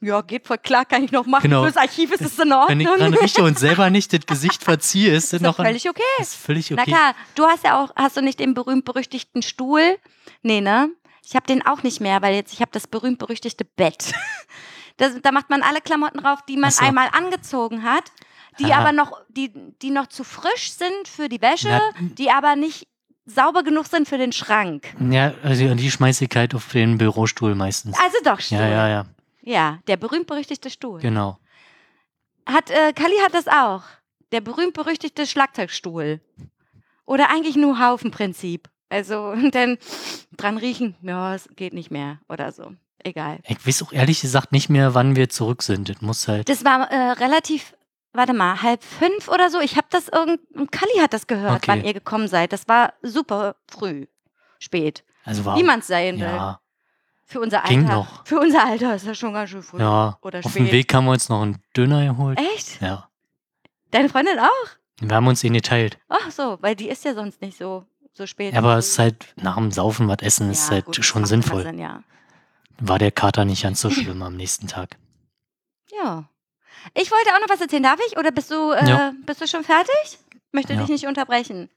Ja, 0.00 0.22
geht 0.22 0.46
voll 0.46 0.58
klar, 0.58 0.84
kann 0.84 1.04
ich 1.04 1.12
noch 1.12 1.26
machen. 1.26 1.42
Genau. 1.42 1.62
Fürs 1.64 1.76
Archiv 1.76 2.12
ist 2.12 2.20
es 2.22 2.38
in 2.38 2.50
Wenn 2.50 2.80
ich 2.80 2.88
Ordnung. 2.88 3.10
dran 3.12 3.14
rieche 3.20 3.42
und 3.42 3.58
selber 3.58 3.90
nicht 3.90 4.12
das 4.12 4.26
Gesicht 4.26 4.62
verziehe, 4.64 5.12
ist 5.16 5.32
das 5.32 5.40
doch 5.42 5.48
noch 5.48 5.58
ein, 5.58 5.66
völlig 5.66 5.88
okay. 5.88 6.02
ist 6.20 6.34
völlig 6.34 6.70
Na 6.70 6.82
okay. 6.82 6.90
klar, 6.90 7.14
du 7.34 7.44
hast 7.46 7.64
ja 7.64 7.82
auch, 7.82 7.94
hast 7.96 8.16
du 8.16 8.22
nicht 8.22 8.40
den 8.40 8.54
berühmt-berüchtigten 8.54 9.42
Stuhl? 9.42 9.98
Nee, 10.42 10.60
ne? 10.60 10.90
Ich 11.22 11.34
habe 11.34 11.46
den 11.46 11.66
auch 11.66 11.82
nicht 11.82 12.00
mehr, 12.00 12.22
weil 12.22 12.34
jetzt, 12.34 12.52
ich 12.52 12.60
habe 12.60 12.70
das 12.72 12.86
berühmt-berüchtigte 12.86 13.64
Bett. 13.64 14.12
Das, 14.98 15.12
da 15.20 15.30
macht 15.30 15.50
man 15.50 15.60
alle 15.60 15.82
Klamotten 15.82 16.20
drauf, 16.22 16.38
die 16.48 16.56
man 16.56 16.70
so. 16.70 16.82
einmal 16.82 17.10
angezogen 17.12 17.82
hat, 17.82 18.04
die 18.58 18.72
Ah. 18.72 18.78
aber 18.78 18.92
noch, 18.92 19.20
die, 19.28 19.52
die 19.82 19.90
noch 19.90 20.06
zu 20.06 20.24
frisch 20.24 20.72
sind 20.72 21.06
für 21.06 21.28
die 21.28 21.42
Wäsche, 21.42 21.68
Ja. 21.68 21.82
die 21.98 22.30
aber 22.30 22.56
nicht 22.56 22.88
sauber 23.26 23.62
genug 23.62 23.86
sind 23.86 24.08
für 24.08 24.18
den 24.18 24.32
Schrank. 24.32 24.94
Ja, 25.10 25.34
also 25.42 25.74
die 25.74 25.90
schmeiße 25.90 26.24
ich 26.24 26.30
halt 26.36 26.54
auf 26.54 26.70
den 26.72 26.96
Bürostuhl 26.98 27.54
meistens. 27.54 27.96
Also 28.02 28.16
doch, 28.24 28.40
Stuhl. 28.40 28.58
Ja, 28.58 28.68
ja, 28.68 28.88
ja, 28.88 29.06
Ja, 29.42 29.78
der 29.88 29.96
berühmt-berüchtigte 29.96 30.70
Stuhl. 30.70 31.00
genau. 31.00 31.38
Hat, 32.46 32.70
äh, 32.70 32.92
Kali 32.92 33.16
hat 33.24 33.34
das 33.34 33.48
auch. 33.48 33.82
Der 34.32 34.40
berühmt-berüchtigte 34.40 35.26
Schlagzeugstuhl. 35.26 36.20
Oder 37.04 37.30
eigentlich 37.30 37.56
nur 37.56 37.78
Haufenprinzip. 37.80 38.68
Also, 38.88 39.20
und 39.30 39.54
dann 39.54 39.78
dran 40.36 40.56
riechen, 40.58 40.94
ja, 41.02 41.34
es 41.34 41.48
geht 41.56 41.74
nicht 41.74 41.90
mehr 41.90 42.20
oder 42.28 42.52
so. 42.52 42.72
Egal. 43.04 43.38
Ich 43.46 43.64
weiß 43.66 43.82
auch 43.84 43.92
ehrlich 43.92 44.20
gesagt 44.20 44.50
nicht 44.52 44.68
mehr, 44.68 44.94
wann 44.94 45.14
wir 45.14 45.28
zurück 45.28 45.62
sind. 45.62 45.88
Das 45.88 46.00
muss 46.00 46.26
halt. 46.26 46.48
Das 46.48 46.64
war 46.64 46.90
äh, 46.90 47.12
relativ, 47.12 47.74
warte 48.16 48.32
mal, 48.34 48.62
halb 48.62 48.82
fünf 48.82 49.28
oder 49.28 49.50
so. 49.50 49.60
Ich 49.60 49.76
habe 49.76 49.86
das 49.90 50.08
irgend, 50.08 50.40
Kali 50.72 50.98
hat 51.00 51.12
das 51.12 51.26
gehört, 51.26 51.56
Okay. 51.56 51.66
wann 51.68 51.84
ihr 51.84 51.94
gekommen 51.94 52.28
seid. 52.28 52.52
Das 52.52 52.66
war 52.68 52.94
super 53.02 53.56
früh, 53.70 54.06
spät. 54.58 55.04
Also 55.24 55.44
war 55.44 55.56
Wie 55.56 55.62
man 55.62 55.80
es 55.80 55.86
sein 55.88 56.14
will. 56.16 56.22
ja, 56.26 56.60
Für 57.24 57.40
unser 57.40 57.58
Alter. 57.62 57.68
Ging 57.70 57.84
noch. 57.84 58.24
Für 58.26 58.38
unser 58.40 58.64
Alter 58.64 58.94
ist 58.94 59.06
das 59.06 59.18
schon 59.18 59.32
ganz 59.32 59.50
schön 59.50 59.62
früh. 59.62 59.80
ja. 59.80 60.18
Oder 60.22 60.38
Auf 60.40 60.52
dem 60.52 60.66
spät. 60.66 60.72
Weg 60.72 60.94
haben 60.94 61.04
wir 61.06 61.12
uns 61.12 61.28
noch 61.28 61.42
einen 61.42 61.60
Döner 61.76 62.04
geholt. 62.06 62.38
Echt? 62.38 62.80
Ja. 62.80 63.08
Deine 63.90 64.08
Freundin 64.08 64.38
auch? 64.38 64.66
Wir 65.00 65.14
haben 65.16 65.26
uns 65.26 65.40
den 65.40 65.52
geteilt. 65.54 65.98
Ach 66.08 66.30
so, 66.30 66.58
weil 66.60 66.74
die 66.76 66.88
ist 66.88 67.04
ja 67.04 67.14
sonst 67.14 67.40
nicht 67.42 67.58
so, 67.58 67.84
so 68.14 68.26
spät. 68.26 68.52
Ja, 68.54 68.60
aber 68.60 68.76
es 68.78 68.88
ist 68.90 68.98
halt 68.98 69.34
nach 69.36 69.56
dem 69.56 69.70
Saufen 69.70 70.08
was 70.08 70.18
essen, 70.22 70.50
ist 70.50 70.66
Ja, 70.68 70.74
halt 70.76 70.86
gut, 70.86 71.04
schon 71.04 71.24
sinnvoll. 71.26 71.62
Sinn, 71.64 71.78
ja. 71.78 72.02
War 72.78 72.98
der 72.98 73.10
Kater 73.10 73.44
nicht 73.44 73.62
ganz 73.62 73.80
so 73.80 73.90
schlimm 73.90 74.22
am 74.22 74.36
nächsten 74.36 74.68
Tag. 74.68 74.96
ja. 75.92 76.24
Ich 76.94 77.10
wollte 77.10 77.30
auch 77.34 77.40
noch 77.40 77.48
was 77.48 77.60
erzählen. 77.60 77.82
Darf 77.82 78.00
ich? 78.08 78.16
Oder 78.18 78.30
bist 78.30 78.50
du, 78.50 78.72
äh, 78.72 78.88
Ja. 78.88 79.12
bist 79.24 79.40
du 79.40 79.46
schon 79.46 79.64
fertig? 79.64 80.18
Möchte 80.52 80.72
Ja. 80.74 80.80
dich 80.80 80.88
nicht 80.88 81.06
unterbrechen. 81.06 81.68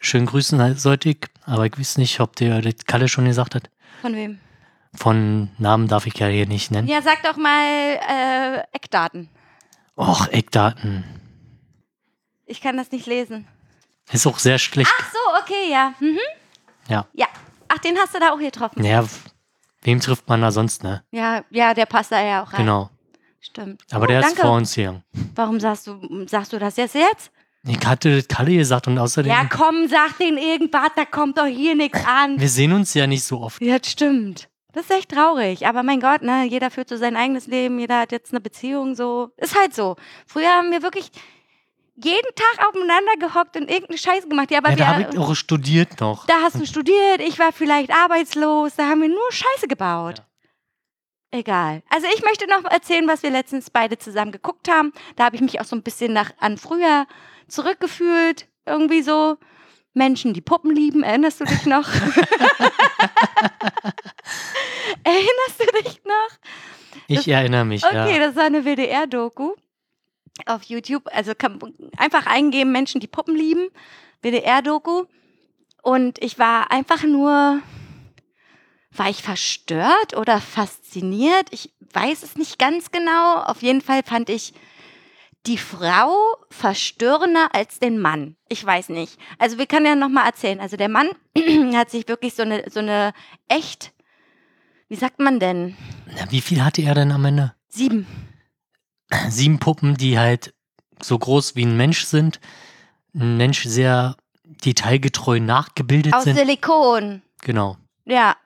Schön 0.00 0.26
grüßen 0.26 0.60
ich, 1.04 1.18
aber 1.44 1.66
ich 1.66 1.78
weiß 1.78 1.98
nicht, 1.98 2.20
ob 2.20 2.36
der 2.36 2.60
das 2.62 2.84
Kalle 2.86 3.08
schon 3.08 3.24
gesagt 3.24 3.54
hat. 3.54 3.70
Von 4.00 4.14
wem? 4.14 4.38
Von 4.94 5.50
Namen 5.58 5.88
darf 5.88 6.06
ich 6.06 6.14
ja 6.18 6.28
hier 6.28 6.46
nicht 6.46 6.70
nennen. 6.70 6.88
Ja, 6.88 7.02
sag 7.02 7.22
doch 7.22 7.36
mal 7.36 7.64
äh, 7.64 8.62
Eckdaten. 8.72 9.28
Och, 9.96 10.28
Eckdaten. 10.28 11.04
Ich 12.46 12.60
kann 12.60 12.76
das 12.76 12.90
nicht 12.92 13.06
lesen. 13.06 13.46
Ist 14.12 14.26
auch 14.26 14.38
sehr 14.38 14.58
schlecht. 14.58 14.90
Ach 15.00 15.12
so, 15.12 15.18
okay, 15.42 15.70
ja. 15.70 15.92
Mhm. 16.00 16.18
Ja. 16.88 17.06
Ja. 17.12 17.26
Ach, 17.68 17.78
den 17.78 17.98
hast 17.98 18.14
du 18.14 18.20
da 18.20 18.32
auch 18.32 18.38
getroffen. 18.38 18.80
Naja, 18.82 19.04
wem 19.82 20.00
trifft 20.00 20.28
man 20.28 20.40
da 20.40 20.50
sonst, 20.50 20.82
ne? 20.82 21.04
Ja, 21.10 21.44
ja, 21.50 21.74
der 21.74 21.84
passt 21.86 22.12
da 22.12 22.22
ja 22.22 22.42
auch 22.42 22.52
rein. 22.52 22.60
Genau. 22.60 22.88
Stimmt. 23.40 23.82
Aber 23.92 24.04
oh, 24.04 24.06
der 24.08 24.20
danke. 24.20 24.36
ist 24.36 24.40
vor 24.42 24.52
uns 24.56 24.74
hier. 24.74 25.02
Warum 25.34 25.60
sagst 25.60 25.86
du, 25.86 26.26
sagst 26.26 26.52
du 26.52 26.58
das 26.58 26.76
jetzt 26.76 26.94
jetzt? 26.94 27.30
Ich 27.66 27.84
hatte 27.86 28.14
das 28.16 28.28
Kalle 28.28 28.56
gesagt 28.56 28.86
und 28.86 28.98
außerdem, 28.98 29.30
Ja, 29.30 29.44
komm, 29.44 29.88
sag 29.88 30.16
den 30.18 30.38
irgendwas, 30.38 30.90
da 30.96 31.04
kommt 31.04 31.38
doch 31.38 31.46
hier 31.46 31.74
nichts 31.74 32.00
an. 32.06 32.40
wir 32.40 32.48
sehen 32.48 32.72
uns 32.72 32.94
ja 32.94 33.06
nicht 33.06 33.24
so 33.24 33.40
oft. 33.40 33.60
Ja, 33.62 33.78
das 33.78 33.90
stimmt. 33.90 34.48
Das 34.72 34.84
ist 34.84 34.90
echt 34.92 35.10
traurig. 35.10 35.66
Aber 35.66 35.82
mein 35.82 36.00
Gott, 36.00 36.22
ne, 36.22 36.44
jeder 36.44 36.70
führt 36.70 36.88
so 36.88 36.96
sein 36.96 37.16
eigenes 37.16 37.46
Leben, 37.46 37.78
jeder 37.78 38.00
hat 38.00 38.12
jetzt 38.12 38.32
eine 38.32 38.40
Beziehung, 38.40 38.94
so. 38.94 39.30
Ist 39.36 39.58
halt 39.58 39.74
so. 39.74 39.96
Früher 40.26 40.48
haben 40.50 40.70
wir 40.70 40.82
wirklich 40.82 41.10
jeden 41.96 42.28
Tag 42.36 42.68
aufeinander 42.68 43.12
gehockt 43.18 43.56
und 43.56 43.68
irgendeine 43.68 43.98
Scheiße 43.98 44.28
gemacht. 44.28 44.50
Ja, 44.52 44.58
aber 44.58 44.70
Ja, 44.70 44.76
da 44.76 44.86
habe 44.88 44.98
wir, 45.00 45.08
ich 45.10 45.18
auch 45.18 45.34
studiert 45.34 46.00
noch. 46.00 46.26
da 46.26 46.34
hast 46.42 46.60
du 46.60 46.64
studiert, 46.66 47.20
ich 47.26 47.38
war 47.40 47.52
vielleicht 47.52 47.90
arbeitslos, 47.90 48.76
da 48.76 48.84
haben 48.88 49.02
wir 49.02 49.08
nur 49.08 49.32
Scheiße 49.32 49.66
gebaut. 49.66 50.22
Egal. 51.30 51.82
Also 51.90 52.06
ich 52.14 52.22
möchte 52.22 52.46
noch 52.48 52.64
erzählen, 52.70 53.06
was 53.06 53.22
wir 53.22 53.30
letztens 53.30 53.70
beide 53.70 53.98
zusammen 53.98 54.32
geguckt 54.32 54.68
haben. 54.68 54.92
Da 55.16 55.24
habe 55.24 55.36
ich 55.36 55.42
mich 55.42 55.60
auch 55.60 55.64
so 55.64 55.76
ein 55.76 55.82
bisschen 55.82 56.12
nach 56.12 56.30
an 56.38 56.56
früher 56.56 57.06
zurückgefühlt. 57.48 58.48
Irgendwie 58.66 59.02
so. 59.02 59.36
Menschen, 59.94 60.32
die 60.32 60.40
Puppen 60.40 60.74
lieben, 60.74 61.02
erinnerst 61.02 61.40
du 61.40 61.44
dich 61.44 61.66
noch? 61.66 61.88
erinnerst 65.02 65.60
du 65.60 65.82
dich 65.82 66.00
noch? 66.04 66.28
Ich 67.08 67.26
erinnere 67.26 67.64
mich, 67.64 67.84
Okay, 67.84 68.18
ja. 68.18 68.26
das 68.26 68.36
war 68.36 68.44
eine 68.44 68.64
WDR-Doku 68.64 69.54
auf 70.46 70.62
YouTube. 70.64 71.08
Also 71.12 71.34
kann, 71.34 71.58
einfach 71.96 72.26
eingeben, 72.26 72.70
Menschen, 72.70 73.00
die 73.00 73.08
Puppen 73.08 73.34
lieben. 73.34 73.68
WDR-Doku. 74.22 75.04
Und 75.82 76.22
ich 76.22 76.38
war 76.38 76.70
einfach 76.70 77.02
nur, 77.02 77.60
war 78.98 79.08
ich 79.08 79.22
verstört 79.22 80.16
oder 80.16 80.40
fasziniert? 80.40 81.48
Ich 81.50 81.72
weiß 81.92 82.22
es 82.22 82.36
nicht 82.36 82.58
ganz 82.58 82.90
genau. 82.90 83.42
Auf 83.42 83.62
jeden 83.62 83.80
Fall 83.80 84.02
fand 84.02 84.30
ich 84.30 84.52
die 85.46 85.58
Frau 85.58 86.14
verstörender 86.50 87.48
als 87.52 87.78
den 87.78 87.98
Mann. 87.98 88.36
Ich 88.48 88.64
weiß 88.64 88.90
nicht. 88.90 89.18
Also 89.38 89.58
wir 89.58 89.66
können 89.66 89.86
ja 89.86 89.94
nochmal 89.94 90.26
erzählen. 90.26 90.60
Also 90.60 90.76
der 90.76 90.88
Mann 90.88 91.08
hat 91.74 91.90
sich 91.90 92.08
wirklich 92.08 92.34
so 92.34 92.42
eine, 92.42 92.64
so 92.70 92.80
eine 92.80 93.12
echt, 93.48 93.92
wie 94.88 94.96
sagt 94.96 95.20
man 95.20 95.40
denn? 95.40 95.76
Na, 96.06 96.30
wie 96.30 96.40
viel 96.40 96.64
hatte 96.64 96.82
er 96.82 96.94
denn 96.94 97.12
am 97.12 97.24
Ende? 97.24 97.54
Sieben. 97.68 98.06
Sieben 99.28 99.58
Puppen, 99.58 99.96
die 99.96 100.18
halt 100.18 100.54
so 101.00 101.18
groß 101.18 101.56
wie 101.56 101.64
ein 101.64 101.76
Mensch 101.76 102.04
sind. 102.04 102.40
Ein 103.14 103.36
Mensch 103.36 103.64
sehr 103.64 104.16
detailgetreu 104.64 105.40
nachgebildet 105.40 106.14
Aus 106.14 106.24
sind. 106.24 106.36
Silikon. 106.36 107.22
Genau. 107.42 107.76
Ja. 108.04 108.36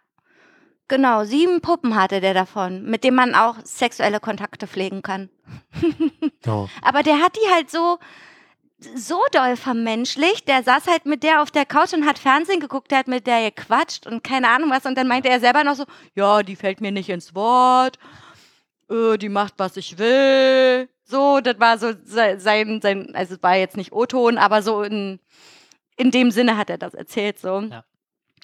Genau, 0.93 1.25
sieben 1.25 1.63
Puppen 1.63 1.95
hatte 1.95 2.21
der 2.21 2.35
davon, 2.35 2.85
mit 2.85 3.03
denen 3.03 3.17
man 3.17 3.35
auch 3.35 3.57
sexuelle 3.65 4.21
Kontakte 4.21 4.67
pflegen 4.67 5.01
kann. 5.01 5.31
So. 6.45 6.69
Aber 6.83 7.03
der 7.03 7.19
hat 7.23 7.35
die 7.37 7.51
halt 7.55 7.71
so, 7.71 7.99
so 8.95 9.19
doll 9.33 9.57
vermenschlicht. 9.57 10.49
Der 10.49 10.63
saß 10.63 10.87
halt 10.89 11.07
mit 11.07 11.23
der 11.23 11.41
auf 11.41 11.51
der 11.51 11.65
Couch 11.65 11.95
und 11.95 12.05
hat 12.05 12.19
Fernsehen 12.19 12.61
geguckt, 12.61 12.91
der 12.91 12.99
hat 12.99 13.09
mit 13.09 13.27
der 13.27 13.51
gequatscht 13.51 14.07
und 14.07 14.23
keine 14.23 14.49
Ahnung 14.51 14.69
was. 14.71 14.85
Und 14.85 14.99
dann 14.99 15.09
meinte 15.09 15.31
er 15.31 15.41
selber 15.41 15.65
noch 15.65 15.77
so, 15.77 15.85
ja, 16.15 16.43
die 16.43 16.57
fällt 16.57 16.83
mir 16.83 16.93
nicht 16.93 17.09
ins 17.09 17.35
Wort. 17.35 17.99
Äh, 18.91 19.17
die 19.17 19.31
macht, 19.31 19.55
was 19.57 19.79
ich 19.79 19.97
will. 19.99 20.91
So, 21.05 21.41
das 21.41 21.59
war 21.59 21.79
so 21.79 21.93
se- 22.05 22.39
sein, 22.39 22.81
sein 22.83 23.15
also 23.15 23.37
es 23.37 23.43
war 23.43 23.57
jetzt 23.57 23.79
nicht 23.79 23.93
O-Ton, 23.93 24.37
aber 24.37 24.61
so 24.63 24.83
in, 24.83 25.21
in 25.97 26.11
dem 26.11 26.31
Sinne 26.33 26.59
hat 26.59 26.69
er 26.69 26.77
das 26.77 26.93
erzählt, 26.93 27.39
so. 27.39 27.61
Ja. 27.61 27.85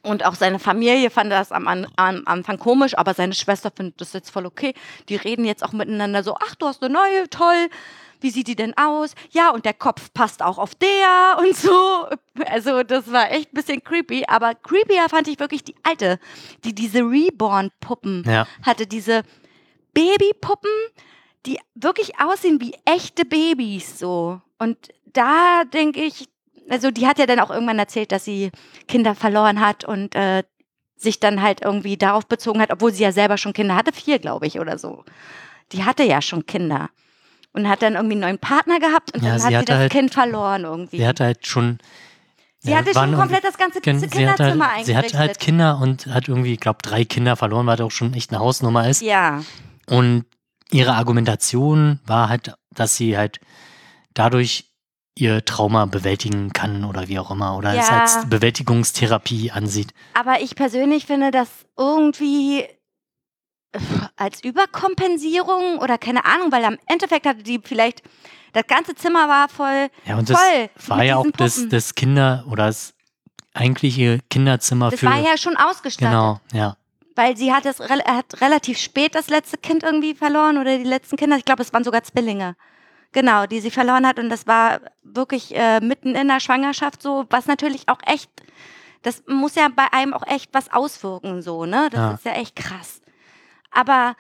Und 0.05 0.25
auch 0.25 0.35
seine 0.37 0.59
Familie 0.59 1.11
fand 1.11 1.33
das 1.33 1.51
am, 1.51 1.67
am 1.67 2.23
Anfang 2.25 2.59
komisch, 2.59 2.97
aber 2.97 3.15
seine 3.15 3.35
Schwester 3.35 3.71
findet 3.75 4.01
das 4.01 4.13
jetzt 4.13 4.31
voll 4.31 4.47
okay. 4.47 4.75
Die 5.09 5.17
reden 5.17 5.45
jetzt 5.45 5.65
auch 5.65 5.73
miteinander 5.73 6.23
so, 6.23 6.37
ach, 6.37 6.55
du 6.55 6.67
hast 6.67 6.83
eine 6.83 6.93
neue, 6.95 7.29
toll. 7.31 7.69
Wie 8.21 8.31
sieht 8.31 8.49
die 8.49 8.57
denn 8.57 8.77
aus? 8.77 9.15
Ja, 9.31 9.51
und 9.51 9.65
der 9.65 9.75
Kopf 9.75 10.13
passt 10.13 10.43
auch 10.43 10.59
auf 10.59 10.75
der 10.75 11.39
und 11.39 11.55
so. 11.57 12.07
Also 12.47 12.83
das 12.83 13.11
war 13.13 13.31
echt 13.31 13.53
ein 13.53 13.55
bisschen 13.55 13.83
creepy. 13.83 14.25
Aber 14.29 14.55
creepier 14.55 15.09
fand 15.09 15.29
ich 15.29 15.39
wirklich 15.41 15.65
die 15.65 15.75
alte, 15.83 16.19
die 16.65 16.75
diese 16.75 17.01
Reborn-Puppen 17.01 18.25
Ja. 18.27 18.47
hatte. 18.65 18.87
Diese 18.87 19.23
Babypuppen, 19.95 20.71
die 21.47 21.59
wirklich 21.75 22.21
aussehen 22.21 22.61
wie 22.61 22.75
echte 22.85 23.25
Babys 23.25 23.99
so. 23.99 24.41
Und 24.59 24.77
da 25.13 25.65
denke 25.65 26.03
ich, 26.03 26.29
also 26.69 26.91
die 26.91 27.07
hat 27.07 27.19
ja 27.19 27.27
dann 27.27 27.41
auch 27.41 27.51
irgendwann 27.51 27.79
erzählt, 27.79 28.13
dass 28.13 28.25
sie 28.25 28.51
Kinder 28.87 29.15
verloren 29.15 29.61
hat 29.61 29.85
und 29.85 30.15
äh, 30.15 30.43
sich 30.97 31.21
dann 31.21 31.43
halt 31.43 31.63
irgendwie 31.63 31.97
darauf 31.97 32.27
bezogen 32.27 32.61
hat, 32.61 32.73
obwohl 32.73 32.93
sie 32.93 33.03
ja 33.05 33.13
selber 33.13 33.39
schon 33.39 33.53
Kinder 33.53 33.77
hatte, 33.77 33.93
vier, 33.93 34.19
glaube 34.19 34.47
ich, 34.47 34.59
oder 34.59 34.79
so. 34.79 35.05
Die 35.73 35.85
hatte 35.85 36.03
ja 36.03 36.21
schon 36.23 36.47
Kinder. 36.47 36.91
Und 37.53 37.69
hat 37.69 37.83
dann 37.83 37.95
irgendwie 37.95 38.13
einen 38.15 38.21
neuen 38.21 38.39
Partner 38.39 38.79
gehabt 38.79 39.15
und 39.15 39.23
Ja, 39.23 39.37
dann 39.37 39.43
hat 39.43 39.61
sie 39.61 39.65
das 39.65 39.77
halt- 39.79 39.93
Kind 39.93 40.13
verloren 40.13 40.65
irgendwie. 40.65 40.99
Sie 40.99 41.07
hatte 41.07 41.25
halt 41.25 41.47
schon. 41.47 41.79
sie 42.59 42.71
ja, 42.73 42.79
hatte 42.79 42.93
schon 42.93 43.15
komplett 43.15 43.43
das 43.45 43.57
ganze 43.57 43.81
Gen- 43.81 43.99
sie, 44.01 44.07
Kinderzimmer 44.09 44.75
halt, 44.75 44.87
sie 44.87 44.97
hatte 44.97 45.07
halt 45.07 45.15
eingerichtet. 45.15 45.41
Kinder 45.41 45.79
und 45.81 46.07
hat 46.07 46.29
irgendwie, 46.29 46.53
ich 46.55 46.61
glaube, 46.61 46.79
drei 46.83 47.05
Kinder 47.05 47.37
verloren, 47.37 47.67
was 47.67 47.81
auch 47.81 47.91
schon 47.91 48.13
echt 48.15 48.31
eine 48.33 48.41
Hausnummer 48.41 48.89
ist. 48.89 49.01
Ja, 49.01 49.43
Und 49.89 50.25
ihre 50.71 50.93
Argumentation 50.95 52.01
war 52.07 52.29
halt, 52.29 52.55
dass 52.75 52.97
sie 52.97 53.17
halt 53.17 53.41
dadurch 54.15 54.71
ihr 55.21 55.45
Trauma 55.45 55.87
bewältigen 55.87 56.53
kann 56.53 56.85
oder 56.85 57.09
wie 57.09 57.19
auch 57.19 57.31
immer 57.31 57.57
oder 57.57 57.71
es 57.75 57.89
Ja. 57.89 58.01
als 58.03 58.29
Bewältigungstherapie 58.29 59.51
ansieht. 59.51 59.93
aber 60.15 60.41
ich 60.41 60.55
persönlich 60.55 61.07
finde 61.07 61.31
das 61.31 61.49
irgendwie 61.77 62.67
als 64.17 64.43
Überkompensierung 64.45 65.79
oder 65.79 65.99
keine 65.99 66.25
Ahnung, 66.25 66.51
weil 66.53 66.65
am 66.65 66.79
Endeffekt 66.87 67.27
hatte 67.27 67.43
die 67.43 67.61
vielleicht, 67.63 68.03
das 68.53 68.67
ganze 68.67 68.95
Zimmer 68.95 69.29
war 69.29 69.49
voll, 69.49 69.89
Ja, 70.07 70.17
und 70.17 70.31
das 70.31 70.41
voll 70.41 70.71
war 70.97 71.03
ja 71.05 71.17
auch 71.17 71.27
das, 71.37 71.69
das 71.69 71.95
Kinder- 71.95 72.45
oder 72.51 72.67
das 72.67 72.95
eigentliche 73.55 74.21
Kinderzimmer 74.31 74.91
Das 74.91 75.01
für. 75.01 75.07
war 75.07 75.19
ja 75.19 75.37
schon 75.37 75.57
ausgestattet. 75.57 76.09
genau, 76.11 76.41
ja. 76.53 76.77
Weil 77.15 77.37
sie 77.37 77.53
hat, 77.53 77.67
es, 77.67 77.81
rel- 77.81 78.05
hat 78.05 78.41
relativ 78.41 78.79
spät 78.79 79.15
das 79.17 79.29
letzte 79.29 79.59
Kind 79.59 79.83
irgendwie 79.83 80.15
verloren 80.15 80.57
oder 80.57 80.79
die 80.79 80.85
letzten 80.85 81.17
Kinder. 81.17 81.37
Ich 81.37 81.45
glaube, 81.45 81.63
es 81.63 81.73
waren 81.73 81.83
sogar 81.85 82.05
Zwillinge. 82.05 82.55
Genau, 83.13 83.47
die 83.47 83.61
sie 83.61 83.71
verloren 83.71 84.07
hat. 84.07 84.19
Und 84.19 84.29
das 84.29 84.47
war 84.47 84.81
wirklich 85.03 85.55
äh, 85.57 85.81
mitten 85.81 86.15
in 86.15 86.29
der 86.29 86.41
Schwangerschaft 86.41 87.03
so, 87.03 87.25
was 87.31 87.47
natürlich 87.47 87.89
auch 87.89 88.01
echt, 88.07 88.31
das 89.03 89.23
muss 89.27 89.55
ja 89.55 89.69
bei 89.75 89.87
einem 89.93 90.13
auch 90.13 90.27
echt 90.27 90.53
was 90.53 90.71
auswirken, 90.73 91.41
so, 91.43 91.65
ne? 91.65 91.89
Das 91.91 92.01
Ja. 92.01 92.15
ist 92.15 92.25
ja 92.27 92.33
echt 92.33 92.57
krass. 92.57 93.01
Aber 93.71 94.15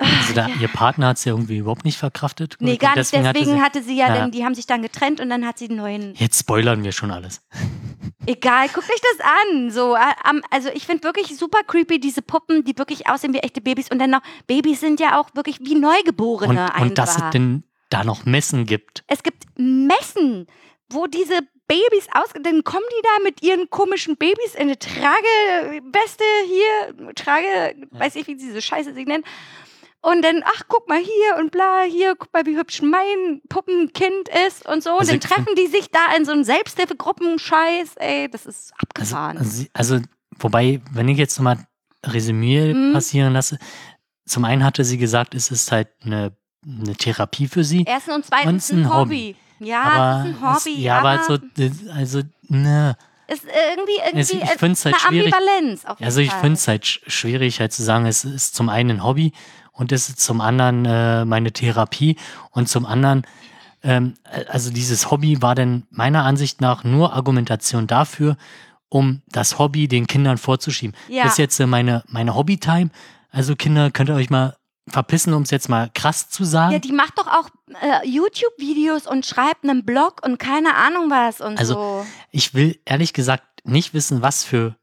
Also 0.00 0.32
da, 0.34 0.48
ihr 0.60 0.68
Partner 0.68 1.08
hat 1.08 1.16
es 1.18 1.24
ja 1.24 1.32
irgendwie 1.32 1.58
überhaupt 1.58 1.84
nicht 1.84 1.98
verkraftet. 1.98 2.56
nee, 2.60 2.76
gar 2.76 2.90
nicht. 2.90 2.98
deswegen 3.12 3.24
Deswegen 3.24 3.52
hatte 3.62 3.78
hatte 3.78 3.82
sie 3.82 3.96
ja, 3.96 4.08
Ja. 4.08 4.14
dann, 4.16 4.30
die 4.30 4.44
haben 4.44 4.54
sich 4.54 4.66
dann 4.66 4.82
getrennt 4.82 5.20
und 5.20 5.28
dann 5.30 5.46
hat 5.46 5.58
sie 5.58 5.66
einen 5.68 5.76
neuen. 5.78 6.14
sie, 6.14 6.22
Jetzt 6.22 6.38
spoilern 6.40 6.84
wir 6.84 6.92
schon 6.92 7.10
alles. 7.10 7.40
Egal, 8.26 8.68
guckt 8.68 8.88
euch 8.90 9.00
das 9.00 9.26
an. 9.26 9.70
So, 9.70 9.94
äh, 9.96 10.40
also 10.50 10.68
ich 10.74 10.86
finde 10.86 11.04
wirklich 11.04 11.36
super 11.36 11.60
creepy 11.66 11.98
diese 11.98 12.22
Puppen, 12.22 12.64
die 12.64 12.76
wirklich 12.78 13.08
aussehen 13.08 13.32
wie 13.32 13.38
echte 13.38 13.60
Babys 13.60 13.90
und 13.90 13.98
dann 13.98 14.10
noch 14.10 14.20
Babys 14.46 14.80
sind 14.80 15.00
ja 15.00 15.18
auch 15.20 15.30
wirklich 15.34 15.60
wie 15.60 15.74
Neugeborene 15.74 16.70
Und, 16.74 16.82
und 16.82 16.98
dass 16.98 17.10
es 17.10 17.16
einfach. 17.16 17.30
denn 17.30 17.64
da 17.90 18.04
noch 18.04 18.24
Messen 18.26 18.66
gibt. 18.66 19.02
Es 19.06 19.22
gibt 19.22 19.44
Messen, 19.56 20.46
wo 20.90 21.06
diese 21.06 21.38
Babys 21.66 22.06
aus, 22.12 22.28
dann 22.42 22.64
kommen 22.64 22.84
die 22.98 23.02
da 23.02 23.24
mit 23.24 23.42
ihren 23.42 23.68
komischen 23.70 24.16
Babys 24.16 24.54
in 24.54 24.62
eine 24.62 24.78
Tragebeste 24.78 26.24
hier, 26.46 27.14
Trage, 27.14 27.76
weiß 27.90 28.16
ich, 28.16 28.26
wie 28.26 28.36
diese 28.36 28.60
Scheiße 28.62 28.94
sich 28.94 29.06
nennt. 29.06 29.26
Und 30.00 30.22
dann, 30.22 30.42
ach, 30.44 30.62
guck 30.68 30.88
mal 30.88 30.98
hier 31.00 31.36
und 31.38 31.50
bla, 31.50 31.82
hier, 31.88 32.14
guck 32.16 32.32
mal, 32.32 32.46
wie 32.46 32.56
hübsch 32.56 32.82
mein 32.82 33.40
Puppenkind 33.48 34.28
ist 34.46 34.64
und 34.66 34.82
so. 34.82 34.92
Und 34.92 35.00
Also 35.00 35.12
dann 35.12 35.20
treffen 35.20 35.54
die 35.58 35.66
sich 35.66 35.90
da 35.90 36.14
in 36.16 36.24
so 36.24 36.30
einen 36.32 36.44
Selbsthilfegruppenscheiß, 36.44 37.96
ey, 37.96 38.28
das 38.30 38.46
ist 38.46 38.72
Also, 38.72 39.16
abgefahren. 39.16 39.38
also, 39.38 39.64
also, 39.72 40.00
wobei, 40.38 40.80
wenn 40.92 41.08
ich 41.08 41.18
jetzt 41.18 41.38
nochmal 41.38 41.58
Resümee 42.04 42.74
Mhm. 42.74 42.92
passieren 42.92 43.32
lasse, 43.32 43.58
zum 44.26 44.44
einen 44.44 44.64
hatte 44.64 44.84
sie 44.84 44.98
gesagt, 44.98 45.34
es 45.34 45.50
ist 45.50 45.72
halt 45.72 45.88
eine, 46.04 46.32
eine 46.66 46.94
Therapie 46.94 47.48
für 47.48 47.64
sie. 47.64 47.84
Erstens 47.86 48.14
und 48.14 48.16
und 48.20 48.24
zweitens 48.26 48.64
es 48.64 48.70
ein 48.70 48.78
ein 48.84 48.94
Hobby. 48.94 49.36
Ja, 49.58 49.82
aber 49.82 50.20
es 50.24 50.30
ist 50.30 50.42
ein 50.42 50.48
Hobby. 50.54 50.74
Es, 50.76 50.82
ja, 50.84 50.98
aber 50.98 51.10
aber 51.10 51.22
so, 51.24 51.38
also, 51.92 52.22
ne. 52.48 52.96
ist 53.26 53.44
irgendwie, 53.44 53.92
irgendwie 54.04 54.20
Es, 54.20 54.30
ich 54.30 54.58
finde 54.58 54.72
es 54.74 54.84
halt 54.84 54.94
eine 54.94 55.00
schwierig. 55.08 55.34
Ambivalenz. 55.34 55.84
Also 56.00 56.20
ich 56.20 56.32
finde 56.32 56.52
es 56.52 56.68
halt 56.68 56.84
sch- 56.84 57.00
schwierig, 57.10 57.58
halt 57.60 57.72
zu 57.72 57.82
sagen, 57.82 58.06
es 58.06 58.24
ist 58.24 58.54
zum 58.54 58.68
einen 58.68 58.90
ein 58.98 59.04
Hobby 59.04 59.32
und 59.78 59.92
es 59.92 60.08
ist 60.08 60.20
zum 60.20 60.40
anderen 60.40 60.84
äh, 60.84 61.24
meine 61.24 61.52
Therapie 61.52 62.16
und 62.50 62.68
zum 62.68 62.84
anderen, 62.84 63.22
ähm, 63.82 64.14
äh, 64.24 64.44
also 64.46 64.70
dieses 64.70 65.10
Hobby 65.10 65.40
war 65.40 65.54
dann 65.54 65.86
meiner 65.90 66.24
Ansicht 66.24 66.60
nach 66.60 66.84
nur 66.84 67.12
Argumentation 67.14 67.86
dafür, 67.86 68.36
um 68.88 69.22
das 69.28 69.58
Hobby 69.58 69.86
den 69.88 70.06
Kindern 70.06 70.36
vorzuschieben. 70.36 70.96
Ja. 71.08 71.22
Das 71.24 71.32
ist 71.32 71.38
jetzt 71.38 71.60
äh, 71.60 71.66
meine, 71.66 72.02
meine 72.08 72.34
Hobbytime. 72.34 72.90
Also 73.30 73.54
Kinder, 73.54 73.90
könnt 73.90 74.10
ihr 74.10 74.16
euch 74.16 74.30
mal 74.30 74.56
verpissen, 74.88 75.34
um 75.34 75.42
es 75.42 75.50
jetzt 75.50 75.68
mal 75.68 75.90
krass 75.94 76.28
zu 76.30 76.44
sagen. 76.44 76.72
Ja, 76.72 76.78
die 76.78 76.92
macht 76.92 77.18
doch 77.18 77.26
auch 77.26 77.48
äh, 77.82 78.08
YouTube-Videos 78.08 79.06
und 79.06 79.26
schreibt 79.26 79.64
einen 79.64 79.84
Blog 79.84 80.22
und 80.24 80.38
keine 80.38 80.74
Ahnung 80.74 81.10
was 81.10 81.40
und 81.40 81.58
Also, 81.58 81.74
so. 81.74 82.06
Ich 82.30 82.54
will 82.54 82.80
ehrlich 82.84 83.12
gesagt 83.12 83.44
nicht 83.64 83.92
wissen, 83.94 84.22
was 84.22 84.44
für 84.44 84.76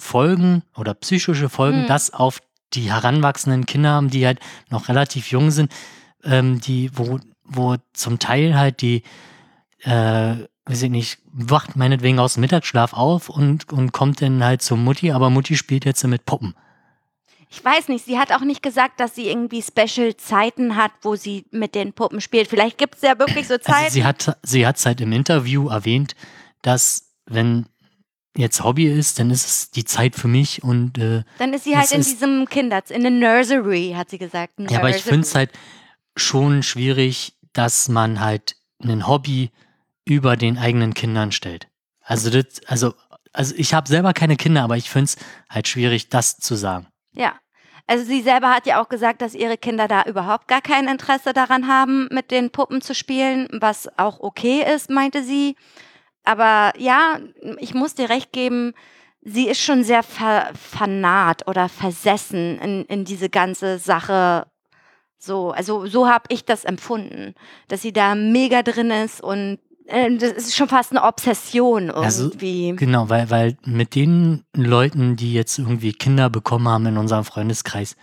Folgen 0.00 0.62
oder 0.76 0.94
psychische 0.94 1.48
Folgen 1.48 1.80
Hm. 1.82 1.86
das 1.88 2.14
auf 2.14 2.40
die 2.74 2.92
heranwachsenden 2.92 3.66
Kinder 3.66 3.90
haben, 3.90 4.10
die 4.10 4.26
halt 4.26 4.40
noch 4.70 4.88
relativ 4.88 5.30
jung 5.30 5.50
sind, 5.50 5.72
ähm, 6.24 6.60
die, 6.60 6.90
wo, 6.94 7.18
wo 7.44 7.76
zum 7.92 8.18
Teil 8.18 8.56
halt 8.56 8.82
die, 8.82 9.02
äh, 9.80 10.34
weiß 10.66 10.82
ich 10.82 10.90
nicht, 10.90 11.18
wacht 11.32 11.76
meinetwegen 11.76 12.18
aus 12.18 12.34
dem 12.34 12.42
Mittagsschlaf 12.42 12.92
auf 12.92 13.28
und, 13.28 13.72
und 13.72 13.92
kommt 13.92 14.20
dann 14.20 14.44
halt 14.44 14.62
zur 14.62 14.76
Mutti, 14.76 15.12
aber 15.12 15.30
Mutti 15.30 15.56
spielt 15.56 15.84
jetzt 15.84 16.04
mit 16.04 16.26
Puppen. 16.26 16.54
Ich 17.50 17.64
weiß 17.64 17.88
nicht, 17.88 18.04
sie 18.04 18.18
hat 18.18 18.30
auch 18.32 18.42
nicht 18.42 18.62
gesagt, 18.62 19.00
dass 19.00 19.14
sie 19.14 19.28
irgendwie 19.28 19.62
Special-Zeiten 19.62 20.76
hat, 20.76 20.92
wo 21.00 21.16
sie 21.16 21.46
mit 21.50 21.74
den 21.74 21.94
Puppen 21.94 22.20
spielt. 22.20 22.48
Vielleicht 22.48 22.76
gibt 22.76 22.96
es 22.96 23.02
ja 23.02 23.18
wirklich 23.18 23.48
so 23.48 23.56
Zeiten. 23.56 23.84
Also 23.84 23.94
sie 23.94 24.04
hat 24.04 24.38
sie 24.42 24.66
hat's 24.66 24.84
halt 24.84 25.00
im 25.00 25.12
Interview 25.12 25.68
erwähnt, 25.68 26.14
dass 26.60 27.14
wenn 27.24 27.66
jetzt 28.38 28.62
Hobby 28.62 28.86
ist, 28.86 29.18
dann 29.18 29.30
ist 29.30 29.46
es 29.46 29.70
die 29.70 29.84
Zeit 29.84 30.14
für 30.14 30.28
mich 30.28 30.62
und 30.62 30.96
äh, 30.98 31.24
Dann 31.38 31.52
ist 31.52 31.64
sie 31.64 31.76
halt 31.76 31.90
in 31.92 32.02
diesem 32.02 32.46
Kinder, 32.46 32.82
in 32.88 33.02
der 33.02 33.10
Nursery, 33.10 33.94
hat 33.96 34.10
sie 34.10 34.18
gesagt. 34.18 34.54
Ja, 34.58 34.78
aber 34.78 34.90
ich 34.90 34.96
Nursery. 34.96 35.10
finde 35.10 35.26
es 35.26 35.34
halt 35.34 35.50
schon 36.16 36.62
schwierig, 36.62 37.34
dass 37.52 37.88
man 37.88 38.20
halt 38.20 38.56
ein 38.82 39.06
Hobby 39.06 39.50
über 40.04 40.36
den 40.36 40.56
eigenen 40.56 40.94
Kindern 40.94 41.32
stellt. 41.32 41.68
Also 42.00 42.30
das, 42.30 42.60
also, 42.66 42.94
also 43.32 43.54
ich 43.56 43.74
habe 43.74 43.88
selber 43.88 44.12
keine 44.12 44.36
Kinder, 44.36 44.62
aber 44.62 44.76
ich 44.76 44.88
finde 44.88 45.04
es 45.06 45.16
halt 45.50 45.68
schwierig, 45.68 46.08
das 46.08 46.38
zu 46.38 46.54
sagen. 46.54 46.86
Ja. 47.12 47.34
Also 47.86 48.04
sie 48.04 48.20
selber 48.20 48.50
hat 48.50 48.66
ja 48.66 48.82
auch 48.82 48.88
gesagt, 48.88 49.22
dass 49.22 49.34
ihre 49.34 49.56
Kinder 49.56 49.88
da 49.88 50.02
überhaupt 50.04 50.46
gar 50.46 50.60
kein 50.60 50.88
Interesse 50.88 51.32
daran 51.32 51.66
haben, 51.68 52.06
mit 52.10 52.30
den 52.30 52.50
Puppen 52.50 52.82
zu 52.82 52.94
spielen, 52.94 53.48
was 53.50 53.88
auch 53.98 54.20
okay 54.20 54.62
ist, 54.74 54.90
meinte 54.90 55.24
sie. 55.24 55.56
Aber 56.28 56.74
ja, 56.78 57.20
ich 57.58 57.72
muss 57.72 57.94
dir 57.94 58.10
recht 58.10 58.32
geben, 58.32 58.74
sie 59.22 59.48
ist 59.48 59.62
schon 59.62 59.82
sehr 59.82 60.02
ver 60.02 60.50
fanat 60.52 61.48
oder 61.48 61.70
versessen 61.70 62.58
in, 62.58 62.84
in 62.84 63.06
diese 63.06 63.30
ganze 63.30 63.78
Sache. 63.78 64.46
So, 65.18 65.52
also 65.52 65.86
so 65.86 66.06
habe 66.06 66.24
ich 66.28 66.44
das 66.44 66.66
empfunden, 66.66 67.34
dass 67.68 67.80
sie 67.80 67.94
da 67.94 68.14
mega 68.14 68.62
drin 68.62 68.90
ist 68.90 69.22
und 69.22 69.58
äh, 69.86 70.14
das 70.18 70.32
ist 70.32 70.54
schon 70.54 70.68
fast 70.68 70.90
eine 70.90 71.02
Obsession 71.02 71.90
Also, 71.90 72.24
irgendwie. 72.24 72.76
Genau, 72.76 73.08
weil, 73.08 73.30
weil 73.30 73.56
mit 73.64 73.94
den 73.94 74.44
Leuten, 74.54 75.16
die 75.16 75.32
jetzt 75.32 75.58
irgendwie 75.58 75.94
Kinder 75.94 76.28
bekommen 76.28 76.68
haben 76.68 76.84
in 76.84 76.98
unserem 76.98 77.24
Freundeskreis, 77.24 77.96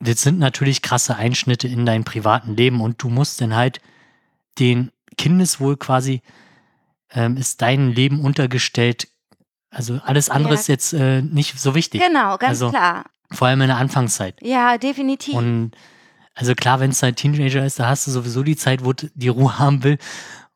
das 0.00 0.20
sind 0.20 0.40
natürlich 0.40 0.82
krasse 0.82 1.14
Einschnitte 1.14 1.68
in 1.68 1.86
dein 1.86 2.02
privaten 2.02 2.56
Leben 2.56 2.80
und 2.80 3.00
du 3.00 3.08
musst 3.08 3.40
dann 3.40 3.54
halt 3.54 3.80
den 4.58 4.90
Kindeswohl 5.16 5.76
quasi, 5.76 6.22
ähm, 7.16 7.36
ist 7.36 7.60
dein 7.62 7.90
Leben 7.90 8.20
untergestellt. 8.20 9.08
Also 9.70 9.98
alles 10.04 10.30
andere 10.30 10.54
Ja. 10.54 10.60
ist 10.60 10.68
jetzt 10.68 10.92
äh, 10.92 11.22
nicht 11.22 11.58
so 11.58 11.74
wichtig. 11.74 12.00
Genau, 12.00 12.36
ganz 12.38 12.50
Also, 12.50 12.70
klar. 12.70 13.04
Vor 13.32 13.48
allem 13.48 13.60
in 13.62 13.66
der 13.68 13.78
Anfangszeit. 13.78 14.36
Ja, 14.40 14.78
definitiv. 14.78 15.34
Und 15.34 15.72
also 16.34 16.54
klar, 16.54 16.78
wenn 16.78 16.90
es 16.90 17.02
halt 17.02 17.16
Teenager 17.16 17.64
ist, 17.66 17.80
da 17.80 17.88
hast 17.88 18.06
du 18.06 18.12
sowieso 18.12 18.44
die 18.44 18.56
Zeit, 18.56 18.84
wo 18.84 18.92
du 18.92 19.10
die 19.14 19.28
Ruhe 19.28 19.58
haben 19.58 19.82
will 19.82 19.98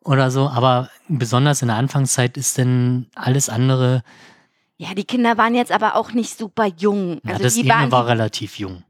oder 0.04 0.30
so. 0.30 0.48
Aber 0.48 0.88
besonders 1.08 1.62
in 1.62 1.68
der 1.68 1.76
Anfangszeit 1.78 2.36
ist 2.36 2.58
dann 2.58 3.06
alles 3.16 3.48
andere. 3.48 4.02
Ja, 4.76 4.94
die 4.94 5.04
Kinder 5.04 5.36
waren 5.36 5.54
jetzt 5.54 5.72
aber 5.72 5.96
auch 5.96 6.12
nicht 6.12 6.38
super 6.38 6.66
jung. 6.66 7.20
Ja, 7.24 7.32
Also 7.32 7.42
das 7.42 7.54
die 7.54 7.62
eine 7.62 7.70
waren 7.70 7.92
war 7.92 8.06
relativ 8.06 8.58
jung. 8.58 8.82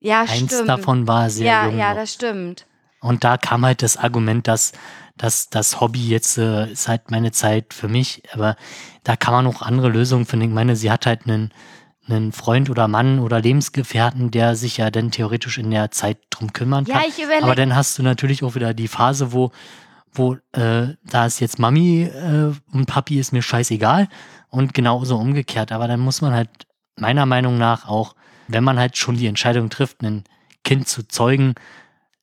ja 0.00 0.22
Eins 0.22 0.52
stimmt. 0.52 0.68
davon 0.68 1.06
war 1.06 1.30
sehr 1.30 1.46
ja, 1.46 1.66
jung. 1.66 1.78
ja, 1.78 1.90
noch. 1.90 1.96
das 2.00 2.12
stimmt. 2.14 2.66
Und 3.00 3.22
da 3.24 3.36
kam 3.36 3.64
halt 3.64 3.82
das 3.82 3.96
Argument, 3.96 4.48
dass, 4.48 4.72
dass 5.16 5.48
das 5.48 5.80
Hobby 5.80 6.08
jetzt 6.08 6.38
äh, 6.38 6.70
ist 6.70 6.88
halt 6.88 7.10
meine 7.10 7.32
Zeit 7.32 7.72
für 7.72 7.88
mich, 7.88 8.22
aber 8.32 8.56
da 9.04 9.16
kann 9.16 9.34
man 9.34 9.46
auch 9.46 9.62
andere 9.62 9.88
Lösungen 9.88 10.26
finden. 10.26 10.48
Ich 10.48 10.54
meine, 10.54 10.76
sie 10.76 10.90
hat 10.90 11.06
halt 11.06 11.26
einen, 11.26 11.52
einen 12.08 12.32
Freund 12.32 12.68
oder 12.68 12.88
Mann 12.88 13.20
oder 13.20 13.40
Lebensgefährten, 13.40 14.30
der 14.30 14.56
sich 14.56 14.78
ja 14.78 14.90
dann 14.90 15.10
theoretisch 15.10 15.58
in 15.58 15.70
der 15.70 15.90
Zeit 15.90 16.18
drum 16.30 16.52
kümmern 16.52 16.84
kann. 16.84 17.02
Ja, 17.02 17.08
ich. 17.08 17.42
Aber 17.42 17.54
dann 17.54 17.76
hast 17.76 17.98
du 17.98 18.02
natürlich 18.02 18.42
auch 18.42 18.54
wieder 18.54 18.74
die 18.74 18.88
Phase, 18.88 19.32
wo, 19.32 19.52
wo 20.12 20.34
äh, 20.52 20.94
da 21.04 21.26
ist 21.26 21.40
jetzt 21.40 21.58
Mami 21.58 22.02
äh, 22.02 22.52
und 22.72 22.86
Papi 22.86 23.18
ist 23.18 23.32
mir 23.32 23.42
scheißegal 23.42 24.08
und 24.50 24.74
genauso 24.74 25.16
umgekehrt. 25.16 25.70
Aber 25.70 25.86
dann 25.86 26.00
muss 26.00 26.22
man 26.22 26.32
halt 26.32 26.50
meiner 26.96 27.26
Meinung 27.26 27.56
nach 27.56 27.88
auch, 27.88 28.14
wenn 28.48 28.64
man 28.64 28.78
halt 28.78 28.96
schon 28.96 29.16
die 29.16 29.26
Entscheidung 29.26 29.70
trifft, 29.70 30.02
ein 30.02 30.24
Kind 30.64 30.88
zu 30.88 31.06
zeugen, 31.06 31.54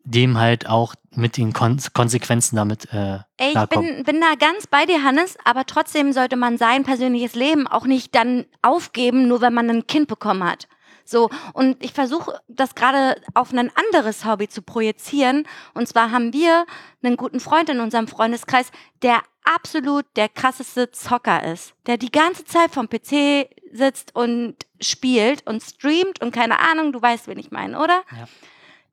dem 0.03 0.38
halt 0.38 0.68
auch 0.68 0.95
mit 1.15 1.38
den 1.38 1.53
Kon 1.53 1.79
Konsequenzen 1.93 2.55
damit 2.55 2.91
äh, 2.93 3.19
Ey, 3.38 3.53
ich 3.53 3.69
bin, 3.69 4.03
bin 4.03 4.21
da 4.21 4.35
ganz 4.39 4.67
bei 4.67 4.85
dir, 4.85 5.03
Hannes, 5.03 5.38
aber 5.43 5.65
trotzdem 5.65 6.13
sollte 6.13 6.35
man 6.35 6.57
sein 6.57 6.83
persönliches 6.83 7.35
Leben 7.35 7.67
auch 7.67 7.85
nicht 7.85 8.15
dann 8.15 8.45
aufgeben, 8.61 9.27
nur 9.27 9.41
wenn 9.41 9.53
man 9.53 9.69
ein 9.69 9.88
Kind 9.88 10.07
bekommen 10.07 10.43
hat. 10.43 10.67
So, 11.03 11.29
und 11.53 11.83
ich 11.83 11.93
versuche 11.93 12.39
das 12.47 12.75
gerade 12.75 13.19
auf 13.33 13.51
ein 13.51 13.71
anderes 13.75 14.23
Hobby 14.23 14.47
zu 14.47 14.61
projizieren. 14.61 15.45
Und 15.73 15.88
zwar 15.88 16.11
haben 16.11 16.31
wir 16.31 16.65
einen 17.03 17.17
guten 17.17 17.39
Freund 17.39 17.69
in 17.69 17.81
unserem 17.81 18.07
Freundeskreis, 18.07 18.71
der 19.01 19.21
absolut 19.43 20.05
der 20.15 20.29
krasseste 20.29 20.91
Zocker 20.91 21.43
ist, 21.51 21.73
der 21.85 21.97
die 21.97 22.11
ganze 22.11 22.45
Zeit 22.45 22.71
vom 22.71 22.88
PC 22.88 23.49
sitzt 23.73 24.15
und 24.15 24.55
spielt 24.79 25.45
und 25.47 25.61
streamt 25.61 26.21
und 26.21 26.31
keine 26.31 26.59
Ahnung, 26.59 26.93
du 26.93 27.01
weißt, 27.01 27.27
wen 27.27 27.39
ich 27.39 27.51
meine, 27.51 27.79
oder? 27.79 28.03
Ja. 28.11 28.27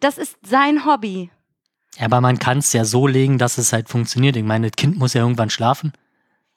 Das 0.01 0.19
ist 0.19 0.37
sein 0.45 0.85
Hobby. 0.85 1.31
Ja, 1.99 2.05
aber 2.07 2.21
man 2.21 2.39
kann 2.39 2.59
es 2.59 2.73
ja 2.73 2.85
so 2.85 3.07
legen, 3.07 3.39
dass 3.39 3.59
es 3.59 3.73
halt 3.73 3.89
funktioniert. 3.89 4.37
Ich 4.37 4.45
meine, 4.45 4.71
das 4.71 4.77
Kind 4.77 4.99
muss 4.99 5.15
ja 5.15 5.23
irgendwann 5.23 5.51
schlafen. 5.51 5.93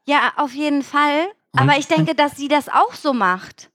Ja, 0.06 0.34
auf 0.38 0.54
jeden 0.54 0.84
Fall. 0.84 1.28
Und- 1.54 1.60
Aber 1.62 1.78
ich 1.78 1.88
denke, 1.88 2.16
dass 2.16 2.38
sie 2.38 2.48
das 2.48 2.70
auch 2.70 2.94
so 2.94 3.14
macht. 3.14 3.70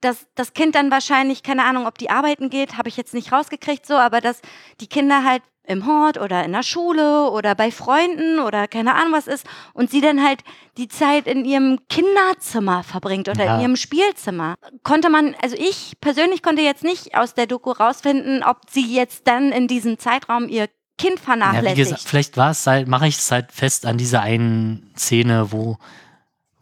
Dass 0.00 0.26
das 0.34 0.52
Kind 0.52 0.74
dann 0.74 0.90
wahrscheinlich, 0.90 1.42
keine 1.44 1.64
Ahnung, 1.64 1.86
ob 1.86 1.96
die 1.96 2.10
arbeiten 2.10 2.50
geht, 2.50 2.76
habe 2.76 2.88
ich 2.88 2.96
jetzt 2.96 3.14
nicht 3.14 3.30
rausgekriegt 3.32 3.86
so, 3.86 3.94
aber 3.94 4.20
dass 4.20 4.40
die 4.80 4.88
Kinder 4.88 5.22
halt 5.24 5.42
im 5.64 5.86
Hort 5.86 6.18
oder 6.18 6.44
in 6.44 6.50
der 6.50 6.64
Schule 6.64 7.30
oder 7.30 7.54
bei 7.54 7.70
Freunden 7.70 8.40
oder 8.40 8.66
keine 8.66 8.94
Ahnung 8.96 9.12
was 9.12 9.28
ist 9.28 9.46
und 9.74 9.90
sie 9.92 10.00
dann 10.00 10.20
halt 10.24 10.40
die 10.76 10.88
Zeit 10.88 11.28
in 11.28 11.44
ihrem 11.44 11.78
Kinderzimmer 11.88 12.82
verbringt 12.82 13.28
oder 13.28 13.44
Ja. 13.44 13.54
in 13.54 13.60
ihrem 13.62 13.76
Spielzimmer. 13.76 14.56
Konnte 14.82 15.08
man, 15.08 15.36
also 15.40 15.54
ich 15.56 15.92
persönlich 16.00 16.42
konnte 16.42 16.62
jetzt 16.62 16.82
nicht 16.82 17.14
aus 17.16 17.34
der 17.34 17.46
Doku 17.46 17.70
rausfinden, 17.70 18.42
ob 18.42 18.58
sie 18.70 18.92
jetzt 18.92 19.28
dann 19.28 19.52
in 19.52 19.68
diesem 19.68 19.98
Zeitraum 20.00 20.48
ihr 20.48 20.68
Kind 20.98 21.14
Ja, 21.14 21.16
wie 21.18 21.24
vernachlässigt. 21.24 21.76
gesagt, 21.76 22.02
vielleicht 22.02 22.36
war 22.36 22.50
es 22.50 22.66
halt, 22.66 22.86
mache 22.88 23.06
ich 23.08 23.16
es 23.18 23.30
halt 23.30 23.50
fest 23.52 23.86
an 23.86 23.98
dieser 23.98 24.20
einen 24.22 24.92
Szene, 24.96 25.50
wo, 25.52 25.78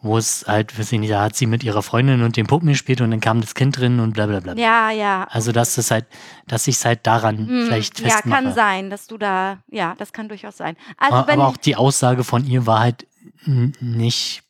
wo 0.00 0.16
es 0.16 0.44
halt, 0.46 0.78
weiß 0.78 0.92
ich 0.92 0.98
nicht, 1.00 1.10
da 1.12 1.22
hat 1.24 1.36
sie 1.36 1.46
mit 1.46 1.62
ihrer 1.62 1.82
Freundin 1.82 2.22
und 2.22 2.36
den 2.36 2.46
Puppen 2.46 2.68
gespielt 2.68 3.00
und 3.02 3.10
dann 3.10 3.20
kam 3.20 3.40
das 3.42 3.54
Kind 3.54 3.76
drin 3.78 4.00
und 4.00 4.12
bla 4.14 4.26
bla 4.26 4.40
bla. 4.40 4.54
ja, 4.54 4.90
ja. 4.90 5.26
Also 5.30 5.52
dass 5.52 5.76
es 5.78 5.90
halt, 5.90 6.06
dass 6.46 6.66
ich 6.68 6.76
es 6.76 6.84
halt 6.84 7.06
daran 7.06 7.38
Hm, 7.46 7.64
vielleicht 7.66 8.00
ja, 8.00 8.08
festmache. 8.10 8.42
kann 8.44 8.54
sein, 8.54 8.88
dass 8.88 9.06
du 9.06 9.18
da, 9.18 9.58
ja, 9.68 9.94
das 9.98 10.12
kann 10.12 10.28
durchaus 10.28 10.56
sein. 10.56 10.76
Also 10.96 11.16
aber 11.16 11.32
aber 11.32 11.46
auch 11.48 11.56
die 11.58 11.76
Aussage 11.76 12.24
von 12.24 12.46
ihr 12.46 12.66
war 12.66 12.80
halt 12.80 13.06
nicht 13.44 14.42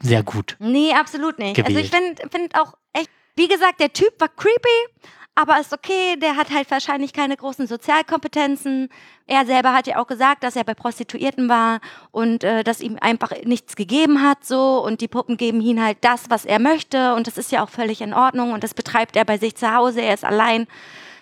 sehr 0.00 0.22
gut. 0.24 0.56
nee, 0.58 0.92
absolut 0.94 1.38
nicht. 1.38 1.58
Also 1.64 1.78
ich 1.78 1.90
gewählt. 1.90 2.18
finde 2.18 2.28
find 2.30 2.54
auch 2.60 2.74
echt, 2.92 3.10
wie 3.36 3.46
gesagt, 3.48 3.78
der 3.80 3.92
Typ 3.92 4.12
war 4.20 4.28
creepy, 4.28 5.08
aber 5.34 5.58
ist 5.58 5.72
okay, 5.72 6.16
der 6.16 6.36
hat 6.36 6.50
halt 6.50 6.70
wahrscheinlich 6.70 7.12
keine 7.12 7.36
großen 7.36 7.66
Sozialkompetenzen. 7.66 8.90
Er 9.26 9.46
selber 9.46 9.72
hat 9.72 9.86
ja 9.86 9.98
auch 9.98 10.06
gesagt, 10.06 10.44
dass 10.44 10.56
er 10.56 10.64
bei 10.64 10.74
Prostituierten 10.74 11.48
war 11.48 11.80
und 12.10 12.44
äh, 12.44 12.62
dass 12.62 12.80
ihm 12.82 12.98
einfach 13.00 13.32
nichts 13.44 13.74
gegeben 13.74 14.22
hat 14.22 14.44
so 14.44 14.84
und 14.84 15.00
die 15.00 15.08
Puppen 15.08 15.38
geben 15.38 15.62
ihm 15.62 15.82
halt 15.82 15.98
das, 16.02 16.28
was 16.28 16.44
er 16.44 16.58
möchte 16.58 17.14
und 17.14 17.26
das 17.26 17.38
ist 17.38 17.50
ja 17.50 17.64
auch 17.64 17.70
völlig 17.70 18.02
in 18.02 18.12
Ordnung 18.12 18.52
und 18.52 18.62
das 18.62 18.74
betreibt 18.74 19.16
er 19.16 19.24
bei 19.24 19.38
sich 19.38 19.56
zu 19.56 19.74
Hause, 19.74 20.02
er 20.02 20.14
ist 20.14 20.24
allein 20.24 20.66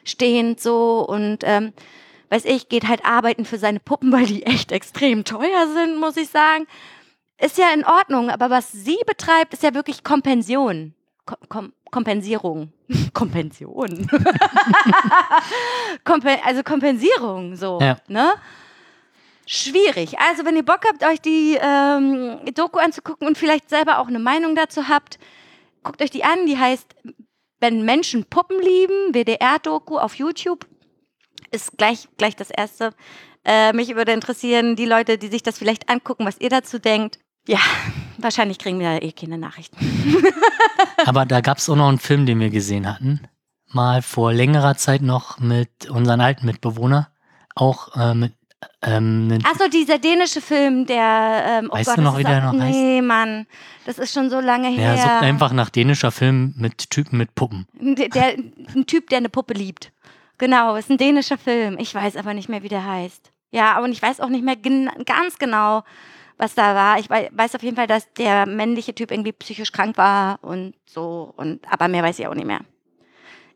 stehend 0.03 0.61
so 0.61 1.07
und 1.07 1.39
ähm, 1.45 1.73
weiß 2.31 2.47
ich, 2.47 2.69
geht 2.69 2.89
halt 2.89 3.05
arbeiten 3.05 3.45
für 3.45 3.59
seine 3.59 3.81
Puppen, 3.81 4.11
weil 4.12 4.27
die 4.27 4.45
echt 4.45 4.73
extrem 4.73 5.24
teuer 5.24 5.69
sind, 5.73 6.01
muss 6.01 6.16
ich 6.16 6.28
sagen. 6.28 6.66
Ist 7.39 7.59
ja 7.59 7.73
in 7.73 7.85
Ordnung, 7.85 8.28
aber 8.28 8.51
was 8.51 8.70
sie 8.73 8.99
betreibt, 9.07 9.55
ist 9.55 9.62
ja 9.62 9.73
wirklich 9.73 10.05
Kompension. 10.05 10.95
Kom 11.49 11.73
Kompensierung. 11.90 12.72
Kompension. 13.12 14.08
Kompen 16.04 16.38
also 16.44 16.62
Kompensierung, 16.62 17.56
so. 17.56 17.78
Ja. 17.80 17.96
Ne? 18.08 18.34
Schwierig. 19.46 20.18
Also, 20.18 20.44
wenn 20.44 20.56
ihr 20.56 20.64
Bock 20.64 20.82
habt, 20.86 21.04
euch 21.04 21.20
die 21.20 21.58
ähm, 21.60 22.38
Doku 22.54 22.78
anzugucken 22.78 23.26
und 23.26 23.36
vielleicht 23.36 23.68
selber 23.68 23.98
auch 23.98 24.06
eine 24.06 24.18
Meinung 24.18 24.54
dazu 24.54 24.88
habt, 24.88 25.18
guckt 25.82 26.02
euch 26.02 26.10
die 26.10 26.24
an. 26.24 26.46
Die 26.46 26.58
heißt 26.58 26.94
Wenn 27.58 27.84
Menschen 27.84 28.24
Puppen 28.24 28.60
lieben, 28.60 29.12
WDR-Doku 29.12 29.98
auf 29.98 30.14
YouTube. 30.14 30.66
Ist 31.50 31.76
gleich, 31.78 32.08
gleich 32.16 32.36
das 32.36 32.50
erste. 32.50 32.94
Äh, 33.44 33.72
mich 33.72 33.96
würde 33.96 34.12
interessieren, 34.12 34.76
die 34.76 34.84
Leute, 34.84 35.18
die 35.18 35.28
sich 35.28 35.42
das 35.42 35.58
vielleicht 35.58 35.88
angucken, 35.88 36.26
was 36.26 36.40
ihr 36.40 36.50
dazu 36.50 36.78
denkt. 36.78 37.18
Ja, 37.48 37.58
wahrscheinlich 38.22 38.59
kriegen 38.59 38.78
wir 38.80 38.98
da 38.98 39.06
eh 39.06 39.12
keine 39.12 39.38
Nachrichten. 39.38 39.76
Aber 41.06 41.26
da 41.26 41.40
gab 41.40 41.59
es 41.59 41.68
auch 41.68 41.76
noch 41.76 41.88
einen 41.88 41.98
Film, 41.98 42.26
den 42.26 42.40
wir 42.40 42.51
gesehen 42.51 42.88
hatten. 42.88 43.20
Mal 43.68 44.02
vor 44.02 44.32
längerer 44.32 44.76
Zeit 44.76 45.02
noch 45.02 45.38
mit 45.38 45.88
unseren 45.90 46.20
alten 46.20 46.47
Mitbewohner. 46.47 47.09
Auch 47.55 47.94
äh, 47.97 48.14
mit 48.14 48.34
ähm, 48.82 49.38
Achso, 49.44 49.68
dieser 49.68 49.98
dänische 49.98 50.40
Film, 50.40 50.86
der. 50.86 51.44
Ähm, 51.48 51.68
oh 51.70 51.74
Weißt 51.74 51.88
Gott, 51.88 51.98
du 51.98 52.02
noch, 52.02 52.12
das 52.12 52.18
wie 52.18 52.22
ist 52.22 52.28
der 52.28 52.52
noch 52.52 52.60
heißt? 52.60 52.76
Nee, 52.76 53.02
Mann. 53.02 53.47
Das 53.86 53.98
ist 53.98 54.12
schon 54.12 54.28
so 54.28 54.40
lange 54.40 54.70
Ja, 54.70 54.92
her. 54.92 54.97
sucht 54.97 55.22
einfach 55.22 55.52
nach 55.52 55.70
dänischer 55.70 56.10
Film 56.10 56.55
mit 56.56 56.90
Typen 56.90 57.18
mit 57.18 57.34
Puppen. 57.34 57.66
Der, 57.74 58.09
der, 58.09 58.36
ein 58.74 58.86
Typ, 58.86 59.09
der 59.09 59.18
eine 59.18 59.28
Puppe 59.28 59.55
liebt. 59.55 59.92
Genau, 60.38 60.76
ist 60.76 60.90
ein 60.90 60.98
dänischer 60.98 61.38
Film. 61.38 61.76
Ich 61.78 61.94
weiß 61.94 62.16
aber 62.16 62.34
nicht 62.34 62.48
mehr, 62.48 62.62
wie 62.62 62.68
der 62.68 62.84
heißt. 62.84 63.32
Ja, 63.51 63.80
und 63.80 63.92
ich 63.92 64.01
weiß 64.01 64.20
auch 64.20 64.28
nicht 64.28 64.44
mehr 64.44 64.56
gen 64.56 64.90
ganz 65.06 65.38
genau, 65.38 65.82
was 66.40 66.54
da 66.54 66.74
war. 66.74 66.98
Ich 66.98 67.08
wei- 67.10 67.30
weiß 67.32 67.54
auf 67.54 67.62
jeden 67.62 67.76
Fall, 67.76 67.86
dass 67.86 68.12
der 68.14 68.46
männliche 68.46 68.94
Typ 68.94 69.10
irgendwie 69.10 69.32
psychisch 69.32 69.72
krank 69.72 69.96
war 69.96 70.38
und 70.42 70.74
so. 70.86 71.32
Und, 71.36 71.60
aber 71.70 71.88
mehr 71.88 72.02
weiß 72.02 72.18
ich 72.18 72.26
auch 72.26 72.34
nicht 72.34 72.46
mehr. 72.46 72.60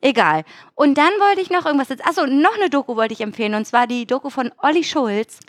Egal. 0.01 0.45
Und 0.75 0.99
dann 0.99 1.13
wollte 1.19 1.41
ich 1.41 1.51
noch 1.51 1.65
irgendwas. 1.65 1.89
Achso, 2.05 2.27
noch 2.27 2.55
eine 2.57 2.69
Doku 2.69 2.95
wollte 2.95 3.15
ich 3.15 3.23
empfehlen. 3.23 3.55
Und 3.55 3.67
zwar 3.67 3.87
die 3.87 4.07
Doku 4.07 4.29
von 4.31 4.53
Olli 4.59 4.85
Schulz. 4.85 5.41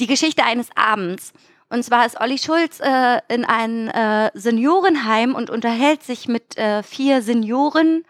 Die 0.00 0.06
Geschichte 0.06 0.44
eines 0.44 0.68
Abends. 0.76 1.32
Und 1.68 1.82
zwar 1.84 2.06
ist 2.06 2.20
Olli 2.20 2.38
Schulz 2.38 2.80
äh, 2.80 3.18
in 3.28 3.44
ein 3.44 3.88
äh, 3.88 4.30
Seniorenheim 4.34 5.34
und 5.34 5.50
unterhält 5.50 6.02
sich 6.02 6.28
mit 6.28 6.56
äh, 6.58 6.82
vier 6.82 7.22
Senioren 7.22 8.04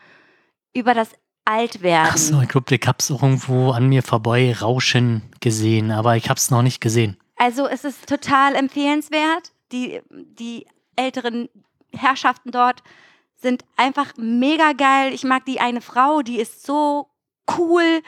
über 0.74 0.94
das 0.94 1.10
Altwerden. 1.44 2.10
Ach 2.12 2.16
so, 2.18 2.40
ich 2.40 2.48
glaube, 2.48 2.74
ich 2.74 2.86
hab's 2.86 3.10
auch 3.10 3.22
irgendwo 3.22 3.70
an 3.70 3.88
mir 3.88 4.02
vorbei 4.02 4.54
rauschen 4.60 5.22
gesehen, 5.40 5.90
aber 5.90 6.16
ich 6.16 6.28
hab's 6.28 6.50
noch 6.50 6.62
nicht 6.62 6.80
gesehen. 6.80 7.16
Also 7.43 7.66
es 7.66 7.82
ist 7.82 8.09
total 8.09 8.55
empfehlenswert. 8.55 9.51
Die, 9.73 10.01
die 10.10 10.64
älteren 10.94 11.48
Herrschaften 11.93 12.52
dort 12.52 12.85
sind 13.35 13.64
einfach 13.77 14.12
mega 14.16 14.74
geil. 14.74 15.12
Ich 15.12 15.24
mag 15.24 15.44
die 15.44 15.59
eine 15.59 15.81
Frau, 15.81 16.23
die 16.23 16.39
ist 16.39 16.64
so 16.64 17.09
cool. 17.59 18.01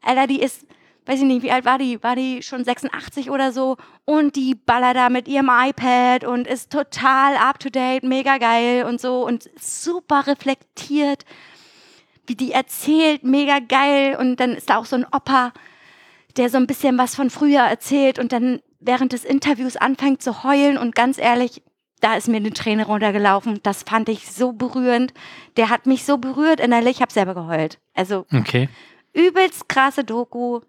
Alter, 0.00 0.26
die 0.26 0.42
ist, 0.42 0.66
weiß 1.06 1.20
ich 1.20 1.26
nicht, 1.26 1.44
wie 1.44 1.52
alt 1.52 1.64
war 1.64 1.78
die? 1.78 2.02
War 2.02 2.16
die 2.16 2.42
schon 2.42 2.64
86 2.64 3.30
oder 3.30 3.52
so? 3.52 3.76
Und 4.04 4.34
die 4.34 4.56
ballert 4.56 4.96
da 4.96 5.10
mit 5.10 5.28
ihrem 5.28 5.48
iPad 5.48 6.24
und 6.24 6.48
ist 6.48 6.72
total 6.72 7.36
up 7.36 7.60
to 7.60 7.70
date, 7.70 8.02
mega 8.02 8.38
geil 8.38 8.84
und 8.84 9.00
so 9.00 9.24
und 9.24 9.48
super 9.60 10.26
reflektiert, 10.26 11.24
wie 12.26 12.34
die 12.34 12.50
erzählt, 12.50 13.22
mega 13.22 13.60
geil. 13.60 14.16
Und 14.18 14.40
dann 14.40 14.56
ist 14.56 14.70
da 14.70 14.78
auch 14.78 14.86
so 14.86 14.96
ein 14.96 15.06
Opa, 15.12 15.52
der 16.36 16.50
so 16.50 16.56
ein 16.56 16.66
bisschen 16.66 16.98
was 16.98 17.14
von 17.14 17.30
früher 17.30 17.62
erzählt 17.62 18.18
und 18.18 18.32
dann 18.32 18.60
während 18.84 19.12
des 19.12 19.24
Interviews 19.24 19.76
anfängt 19.76 20.22
zu 20.22 20.44
heulen 20.44 20.76
und 20.78 20.94
ganz 20.94 21.18
ehrlich, 21.18 21.62
da 22.00 22.16
ist 22.16 22.28
mir 22.28 22.36
eine 22.38 22.52
Träne 22.52 22.86
runtergelaufen. 22.86 23.60
Das 23.62 23.84
fand 23.84 24.08
ich 24.08 24.30
so 24.30 24.52
berührend. 24.52 25.14
Der 25.56 25.68
hat 25.70 25.86
mich 25.86 26.04
so 26.04 26.18
berührt 26.18 26.58
innerlich, 26.60 26.96
ich 26.96 27.00
habe 27.02 27.12
selber 27.12 27.34
geheult. 27.34 27.78
Also 27.94 28.26
Okay. 28.34 28.68
übelst 29.12 29.68
krasse 29.68 30.02
Doku, 30.04 30.60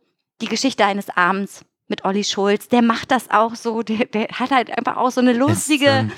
die 0.41 0.47
Geschichte 0.47 0.85
eines 0.85 1.09
Abends 1.09 1.65
mit 1.87 2.05
Olli 2.05 2.23
Schulz. 2.23 2.67
Der 2.69 2.81
macht 2.83 3.09
das 3.11 3.31
auch 3.31 3.55
so, 3.55 3.81
der, 3.81 4.05
der 4.05 4.27
hat 4.27 4.51
halt 4.51 4.77
einfach 4.77 4.97
auch 4.97 5.09
so 5.11 5.21
eine 5.21 5.33
lustige 5.33 5.87
ähm, 5.87 6.11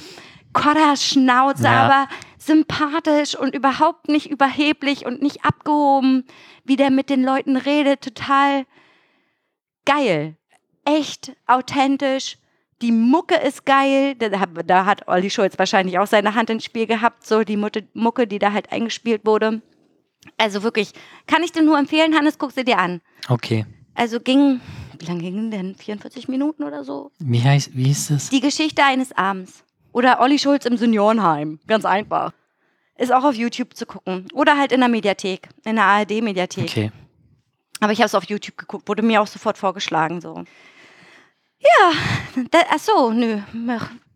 Kodderschnauze, 0.54 1.64
Ja. 1.64 1.86
aber 1.86 2.10
sympathisch 2.38 3.36
und 3.38 3.56
überhaupt 3.56 4.08
nicht 4.08 4.30
überheblich 4.30 5.06
und 5.06 5.22
nicht 5.22 5.44
abgehoben, 5.46 6.26
wie 6.64 6.76
der 6.76 6.92
mit 6.92 7.10
den 7.10 7.24
Leuten 7.24 7.58
redet, 7.58 8.02
total 8.02 8.66
geil. 9.86 10.36
Echt 10.86 11.36
authentisch. 11.48 12.38
Die 12.82 12.92
Mucke 12.92 13.36
ist 13.36 13.66
geil. 13.66 14.16
Da, 14.16 14.86
hat 14.86 15.08
Olli 15.08 15.30
Schulz 15.30 15.58
wahrscheinlich 15.58 16.00
auch 16.00 16.08
seine 16.08 16.36
Hand 16.36 16.50
ins 16.50 16.66
Spiel 16.66 16.88
gehabt, 16.88 17.26
so 17.26 17.44
die 17.44 17.58
Mucke, 17.58 18.28
die 18.28 18.40
da 18.40 18.54
halt 18.54 18.72
eingespielt 18.72 19.26
wurde. 19.26 19.62
Also 20.38 20.64
wirklich, 20.64 20.92
kann 21.28 21.44
ich 21.44 21.52
dir 21.52 21.64
nur 21.64 21.78
empfehlen, 21.78 22.16
Hannes, 22.16 22.38
guck 22.38 22.52
sie 22.52 22.64
dir 22.64 22.80
an. 22.80 23.02
Okay. 23.30 23.66
Also 23.94 24.20
ging 24.20 24.60
wie 25.00 25.06
lange 25.06 25.22
ging 25.22 25.52
denn? 25.52 25.76
44 25.76 26.28
Minuten 26.28 26.64
oder 26.64 26.84
so? 26.84 27.12
Wie 27.20 27.42
heißt, 27.42 27.76
wie 27.76 27.86
hieß 27.86 28.08
das? 28.10 28.30
Die 28.30 28.40
Geschichte 28.40 28.84
eines 28.84 29.12
Abends. 29.12 29.64
Oder 29.92 30.20
Olli 30.20 30.40
Schulz 30.40 30.66
im 30.66 30.78
Seniorenheim. 30.78 31.60
Ganz 31.68 31.86
einfach. 31.86 32.34
Ist 32.98 33.14
auch 33.14 33.24
auf 33.24 33.36
YouTube 33.36 33.76
zu 33.76 33.86
gucken. 33.86 34.28
Oder 34.34 34.58
halt 34.58 34.72
in 34.72 34.80
der 34.80 34.90
Mediathek, 34.90 35.50
in 35.66 35.76
der 35.76 35.86
ARD-Mediathek. 35.86 36.70
Okay. 36.70 36.92
Aber 37.80 37.92
ich 37.92 38.00
habe 38.00 38.08
es 38.08 38.16
auf 38.16 38.26
YouTube 38.26 38.58
geguckt, 38.58 38.88
wurde 38.88 39.04
mir 39.04 39.22
auch 39.22 39.28
sofort 39.28 39.58
vorgeschlagen. 39.58 40.22
So. 40.22 40.44
Ja, 41.66 42.44
da, 42.52 42.60
ach 42.70 42.80
so, 42.80 43.12
nö. 43.12 43.40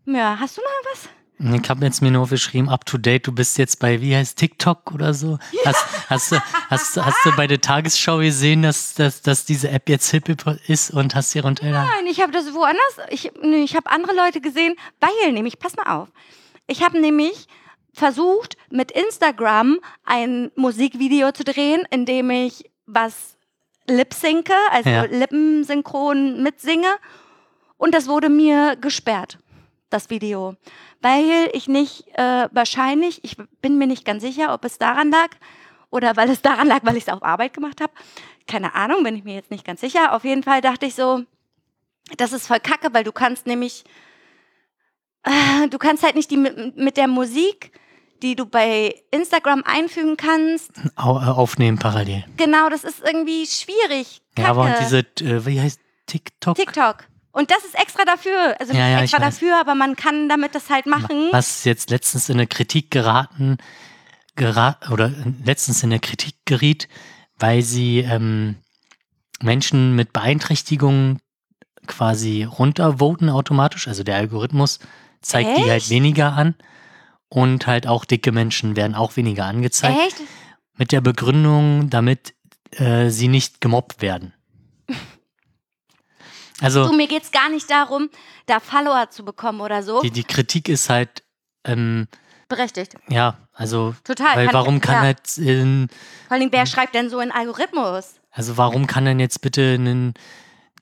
Ja, 0.06 0.36
hast 0.38 0.56
du 0.56 0.62
noch 0.62 0.90
was? 0.92 1.08
Ich 1.42 1.70
habe 1.70 1.86
jetzt 1.86 2.02
mir 2.02 2.10
nur 2.10 2.22
aufgeschrieben, 2.22 2.68
up 2.68 2.84
to 2.84 2.98
date, 2.98 3.26
du 3.26 3.32
bist 3.32 3.56
jetzt 3.56 3.78
bei, 3.78 4.02
wie 4.02 4.14
heißt 4.14 4.38
TikTok 4.38 4.92
oder 4.92 5.14
so? 5.14 5.38
Ja. 5.52 5.72
Hast, 5.72 6.10
hast, 6.10 6.32
du, 6.32 6.42
hast, 6.68 6.96
hast 6.98 7.24
du 7.24 7.34
bei 7.34 7.46
der 7.46 7.62
Tagesschau 7.62 8.18
gesehen, 8.18 8.60
dass, 8.60 8.92
dass, 8.92 9.22
dass 9.22 9.46
diese 9.46 9.70
App 9.70 9.88
jetzt 9.88 10.10
hip 10.10 10.28
ist 10.68 10.90
und 10.90 11.14
hast 11.14 11.30
sie 11.30 11.38
runtergeladen? 11.38 11.88
Nein, 11.96 12.06
ich 12.08 12.20
habe 12.20 12.30
das 12.30 12.52
woanders, 12.52 13.08
ich, 13.08 13.32
nee, 13.42 13.62
ich 13.62 13.74
habe 13.74 13.90
andere 13.90 14.14
Leute 14.14 14.42
gesehen, 14.42 14.74
weil 15.00 15.32
nämlich, 15.32 15.58
pass 15.58 15.76
mal 15.76 16.02
auf, 16.02 16.08
ich 16.66 16.82
habe 16.82 17.00
nämlich 17.00 17.46
versucht, 17.94 18.58
mit 18.70 18.92
Instagram 18.92 19.78
ein 20.04 20.50
Musikvideo 20.56 21.32
zu 21.32 21.44
drehen, 21.44 21.84
in 21.90 22.04
dem 22.04 22.30
ich 22.30 22.70
was 22.84 23.38
lip-synke, 23.88 24.54
also 24.70 24.90
ja. 24.90 25.04
lippensynchron 25.04 26.42
mitsinge 26.42 26.98
und 27.80 27.94
das 27.94 28.06
wurde 28.06 28.28
mir 28.28 28.76
gesperrt, 28.76 29.38
das 29.90 30.10
Video 30.10 30.56
weil 31.00 31.50
ich 31.52 31.68
nicht, 31.68 32.06
äh, 32.14 32.48
wahrscheinlich, 32.52 33.24
ich 33.24 33.36
bin 33.60 33.78
mir 33.78 33.86
nicht 33.86 34.04
ganz 34.04 34.22
sicher, 34.22 34.52
ob 34.52 34.64
es 34.64 34.78
daran 34.78 35.10
lag 35.10 35.28
oder 35.90 36.16
weil 36.16 36.30
es 36.30 36.42
daran 36.42 36.68
lag, 36.68 36.80
weil 36.82 36.96
ich 36.96 37.04
es 37.04 37.12
auf 37.12 37.22
Arbeit 37.22 37.54
gemacht 37.54 37.80
habe. 37.80 37.92
Keine 38.46 38.74
Ahnung, 38.74 39.02
bin 39.02 39.16
ich 39.16 39.24
mir 39.24 39.34
jetzt 39.34 39.50
nicht 39.50 39.64
ganz 39.64 39.80
sicher. 39.80 40.14
Auf 40.14 40.24
jeden 40.24 40.42
Fall 40.42 40.60
dachte 40.60 40.86
ich 40.86 40.94
so, 40.94 41.22
das 42.16 42.32
ist 42.32 42.46
voll 42.46 42.60
kacke, 42.60 42.92
weil 42.92 43.04
du 43.04 43.12
kannst 43.12 43.46
nämlich, 43.46 43.84
äh, 45.22 45.68
du 45.68 45.78
kannst 45.78 46.02
halt 46.02 46.16
nicht 46.16 46.30
die 46.30 46.36
mit, 46.36 46.76
mit 46.76 46.96
der 46.96 47.08
Musik, 47.08 47.72
die 48.22 48.36
du 48.36 48.44
bei 48.44 48.94
Instagram 49.10 49.62
einfügen 49.64 50.16
kannst. 50.16 50.72
Äh, 50.76 51.00
aufnehmen 51.00 51.78
parallel. 51.78 52.24
Genau, 52.36 52.68
das 52.68 52.84
ist 52.84 53.02
irgendwie 53.02 53.46
schwierig. 53.46 54.20
Kacke. 54.34 54.42
Ja, 54.42 54.50
aber 54.50 54.62
und 54.64 54.74
diese, 54.80 54.98
äh, 54.98 55.46
wie 55.46 55.60
heißt 55.60 55.80
TikTok? 56.06 56.56
TikTok. 56.56 57.09
Und 57.32 57.50
das 57.50 57.64
ist 57.64 57.74
extra 57.80 58.04
dafür. 58.04 58.56
Also 58.58 58.72
nicht 58.72 58.80
ja, 58.80 58.88
ja, 58.88 59.00
extra 59.02 59.18
dafür, 59.18 59.60
aber 59.60 59.74
man 59.74 59.96
kann 59.96 60.28
damit 60.28 60.54
das 60.54 60.68
halt 60.68 60.86
machen. 60.86 61.28
Was 61.30 61.64
jetzt 61.64 61.90
letztens 61.90 62.28
in 62.28 62.38
der 62.38 62.46
Kritik 62.46 62.90
geraten, 62.90 63.58
gerat, 64.34 64.90
oder 64.90 65.12
letztens 65.44 65.82
in 65.82 65.90
der 65.90 66.00
Kritik 66.00 66.34
geriet, 66.44 66.88
weil 67.38 67.62
sie 67.62 68.00
ähm, 68.00 68.56
Menschen 69.42 69.94
mit 69.94 70.12
Beeinträchtigungen 70.12 71.20
quasi 71.86 72.42
runtervoten 72.42 73.28
automatisch. 73.30 73.86
Also 73.88 74.02
der 74.02 74.16
Algorithmus 74.16 74.80
zeigt 75.20 75.50
Echt? 75.50 75.58
die 75.58 75.70
halt 75.70 75.90
weniger 75.90 76.32
an. 76.32 76.54
Und 77.28 77.68
halt 77.68 77.86
auch 77.86 78.04
dicke 78.04 78.32
Menschen 78.32 78.74
werden 78.74 78.96
auch 78.96 79.16
weniger 79.16 79.44
angezeigt. 79.44 79.98
Echt? 80.04 80.20
Mit 80.76 80.90
der 80.90 81.00
Begründung, 81.00 81.88
damit 81.88 82.34
äh, 82.72 83.08
sie 83.10 83.28
nicht 83.28 83.60
gemobbt 83.60 84.02
werden. 84.02 84.34
Also, 86.60 86.88
du, 86.88 86.96
mir 86.96 87.06
geht 87.06 87.22
es 87.22 87.30
gar 87.30 87.48
nicht 87.48 87.70
darum, 87.70 88.10
da 88.46 88.60
Follower 88.60 89.10
zu 89.10 89.24
bekommen 89.24 89.60
oder 89.60 89.82
so. 89.82 90.00
Die, 90.02 90.10
die 90.10 90.24
Kritik 90.24 90.68
ist 90.68 90.90
halt 90.90 91.22
ähm, 91.64 92.06
berechtigt. 92.48 92.94
Ja, 93.08 93.36
also 93.54 93.94
total. 94.04 94.36
Weil 94.36 94.46
kann 94.46 94.54
warum 94.54 94.80
kann 94.80 94.94
ja. 94.96 95.00
halt 95.00 95.38
in, 95.38 95.88
Vor 96.28 96.36
allem, 96.36 96.52
wer 96.52 96.66
schreibt 96.66 96.94
denn 96.94 97.08
so 97.08 97.18
einen 97.18 97.32
Algorithmus? 97.32 98.14
Also 98.30 98.56
warum 98.56 98.86
kann 98.86 99.04
denn 99.06 99.20
jetzt 99.20 99.40
bitte 99.40 99.76
ein 99.78 100.14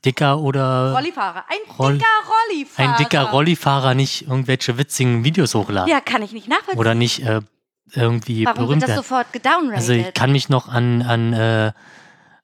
dicker 0.04 0.38
oder 0.40 0.92
Rollifahrer, 0.94 1.44
ein 1.48 1.74
Roll, 1.76 1.94
dicker 1.94 2.06
Rollifahrer, 2.28 2.88
ein 2.90 2.96
dicker 2.98 3.22
Rollifahrer 3.24 3.94
nicht 3.94 4.22
irgendwelche 4.22 4.78
witzigen 4.78 5.24
Videos 5.24 5.54
hochladen? 5.54 5.90
Ja, 5.90 6.00
kann 6.00 6.22
ich 6.22 6.32
nicht 6.32 6.48
nachvollziehen. 6.48 6.78
Oder 6.78 6.94
nicht 6.94 7.22
äh, 7.22 7.40
irgendwie 7.92 8.44
warum 8.44 8.64
berühmt 8.64 8.82
wird 8.82 8.90
das 8.90 8.96
sofort 8.96 9.32
gedownrated? 9.32 9.76
Also 9.76 9.92
ich 9.92 10.14
kann 10.14 10.32
mich 10.32 10.48
noch 10.48 10.68
an 10.68 11.02
an 11.02 11.32
äh, 11.32 11.72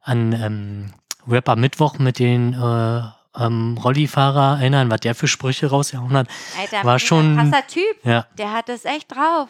an 0.00 0.32
ähm, 0.32 0.94
Rapper 1.26 1.56
Mittwoch 1.56 1.98
mit 1.98 2.18
den 2.18 2.54
äh, 2.54 3.02
ähm, 3.36 3.78
Rollifahrer 3.82 4.58
erinnern, 4.60 4.90
was 4.90 5.00
der 5.00 5.14
für 5.14 5.28
Sprüche 5.28 5.68
rausgehauen 5.68 6.12
hat. 6.12 6.28
Alter, 6.58 6.84
war 6.84 6.98
schon 6.98 7.38
ein 7.38 7.50
krasser 7.50 7.66
Typ. 7.66 8.04
Ja. 8.04 8.26
Der 8.38 8.52
hat 8.52 8.68
es 8.68 8.84
echt 8.84 9.14
drauf. 9.14 9.48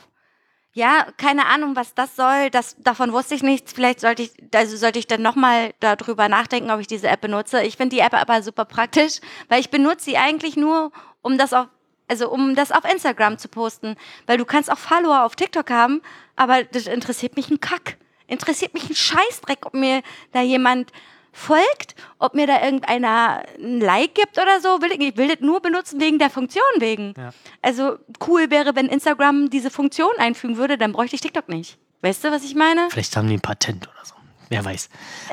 Ja, 0.77 1.06
keine 1.19 1.47
Ahnung, 1.47 1.77
was 1.77 1.94
das 1.94 2.16
soll. 2.16 2.51
Das, 2.51 2.77
davon 2.81 3.12
wusste 3.12 3.36
ich 3.36 3.44
nichts. 3.44 3.73
Vielleicht 3.73 4.01
sollte 4.01 4.23
ich, 4.24 4.32
also 4.52 4.77
sollte 4.77 4.98
ich 4.98 5.06
dann 5.06 5.23
nochmal 5.23 5.73
darüber 5.78 6.28
nachdenken, 6.28 6.70
ob 6.73 6.81
ich 6.81 6.89
diese 6.89 7.06
App 7.06 7.20
benutze. 7.20 7.62
Ich 7.62 7.77
finde 7.77 7.94
die 7.94 8.02
App 8.02 8.12
aber 8.12 8.43
super 8.43 8.65
praktisch, 8.65 9.20
weil 9.48 9.61
ich 9.61 9.70
benutze 9.70 10.06
sie 10.06 10.16
eigentlich 10.16 10.56
nur, 10.56 10.90
um 11.23 11.39
das 11.39 11.52
auf, 11.52 11.69
also 12.09 12.28
um 12.28 12.56
das 12.56 12.73
auf 12.73 12.85
Instagram 12.90 13.39
zu 13.39 13.47
posten. 13.47 13.94
Weil 14.27 14.36
du 14.36 14.44
kannst 14.44 14.70
auch 14.70 14.78
Follower 14.78 15.24
auf 15.24 15.36
TikTok 15.36 15.70
haben, 15.70 16.02
aber 16.35 16.65
das 16.65 16.89
interessiert 16.89 17.36
mich 17.36 17.51
ein 17.51 17.61
Kack. 17.61 17.97
Interessiert 18.27 18.74
mich 18.74 18.90
ein 18.90 18.97
Scheißdreck, 18.97 19.66
ob 19.66 19.74
mir 19.74 20.02
da 20.32 20.40
jemand 20.40 20.90
folgt, 21.35 21.94
ob 22.19 22.35
mir 22.35 22.47
da 22.47 22.62
irgendeiner 22.62 23.43
ein 23.59 23.81
Like 23.81 24.15
gibt 24.15 24.39
oder 24.39 24.61
so. 24.61 24.81
Will 24.81 24.93
ich, 24.93 25.01
ich 25.01 25.16
will 25.16 25.28
das 25.28 25.40
nur 25.40 25.61
benutzen 25.61 26.01
wegen 26.01 26.19
der 26.19 26.31
Funktion 26.31 26.62
wegen. 26.78 27.12
Ja. 27.19 27.31
Also 27.61 27.98
cool 28.27 28.51
wäre, 28.51 28.74
wenn 28.77 28.86
Instagram 28.86 29.51
diese 29.51 29.70
Funktion 29.70 30.12
einfügen 30.19 30.56
würde, 30.56 30.78
dann 30.78 30.93
bräuchte 30.93 31.16
ich 31.16 31.20
TikTok 31.20 31.48
nicht. 31.48 31.77
Weißt 32.02 32.24
du, 32.24 32.31
was 32.31 32.44
ich 32.44 32.55
meine? 32.55 32.89
Vielleicht 32.90 33.16
haben 33.16 33.28
die 33.28 33.35
ein 33.35 33.40
Patent 33.40 33.89
oder 33.89 34.05
so. 34.05 34.15
Wer 34.48 34.65
weiß. 34.65 34.89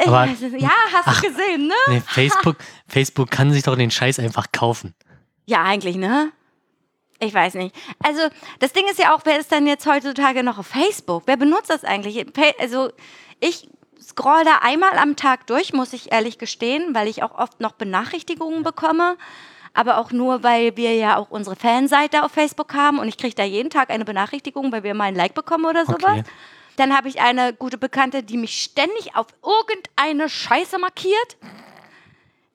Aber, 0.05 0.25
ja, 0.25 0.71
hast 0.93 1.07
ach, 1.07 1.21
du 1.21 1.27
gesehen, 1.27 1.67
ne? 1.67 1.73
Nee, 1.87 2.01
Facebook, 2.05 2.55
Facebook 2.87 3.29
kann 3.29 3.51
sich 3.51 3.63
doch 3.63 3.75
den 3.75 3.91
Scheiß 3.91 4.19
einfach 4.19 4.51
kaufen. 4.51 4.95
Ja, 5.45 5.63
eigentlich, 5.63 5.97
ne? 5.97 6.31
Ich 7.19 7.33
weiß 7.33 7.55
nicht. 7.55 7.75
Also, 7.99 8.21
das 8.59 8.73
Ding 8.73 8.85
ist 8.89 8.97
ja 8.97 9.13
auch, 9.13 9.21
wer 9.25 9.39
ist 9.39 9.51
denn 9.51 9.67
jetzt 9.67 9.85
heutzutage 9.85 10.43
noch 10.43 10.57
auf 10.57 10.67
Facebook? 10.67 11.23
Wer 11.27 11.37
benutzt 11.37 11.69
das 11.69 11.83
eigentlich? 11.83 12.25
Also, 12.59 12.91
ich 13.39 13.69
scroll 14.01 14.43
da 14.43 14.59
einmal 14.61 14.97
am 14.97 15.15
Tag 15.15 15.47
durch, 15.47 15.73
muss 15.73 15.93
ich 15.93 16.11
ehrlich 16.11 16.37
gestehen, 16.37 16.93
weil 16.95 17.07
ich 17.07 17.23
auch 17.23 17.37
oft 17.37 17.59
noch 17.59 17.73
Benachrichtigungen 17.73 18.63
bekomme. 18.63 19.17
Aber 19.73 19.97
auch 19.99 20.11
nur, 20.11 20.43
weil 20.43 20.75
wir 20.75 20.95
ja 20.95 21.15
auch 21.15 21.29
unsere 21.29 21.55
Fanseite 21.55 22.23
auf 22.23 22.31
Facebook 22.33 22.73
haben 22.73 22.99
und 22.99 23.07
ich 23.07 23.17
kriege 23.17 23.35
da 23.35 23.43
jeden 23.43 23.69
Tag 23.69 23.89
eine 23.89 24.03
Benachrichtigung, 24.03 24.71
weil 24.71 24.83
wir 24.83 24.93
mal 24.93 25.05
ein 25.05 25.15
Like 25.15 25.33
bekommen 25.33 25.65
oder 25.65 25.85
sowas. 25.85 26.19
Okay. 26.19 26.23
Dann 26.75 26.95
habe 26.95 27.07
ich 27.07 27.21
eine 27.21 27.53
gute 27.53 27.77
Bekannte, 27.77 28.23
die 28.23 28.37
mich 28.37 28.61
ständig 28.61 29.15
auf 29.15 29.27
irgendeine 29.43 30.29
Scheiße 30.29 30.77
markiert. 30.77 31.37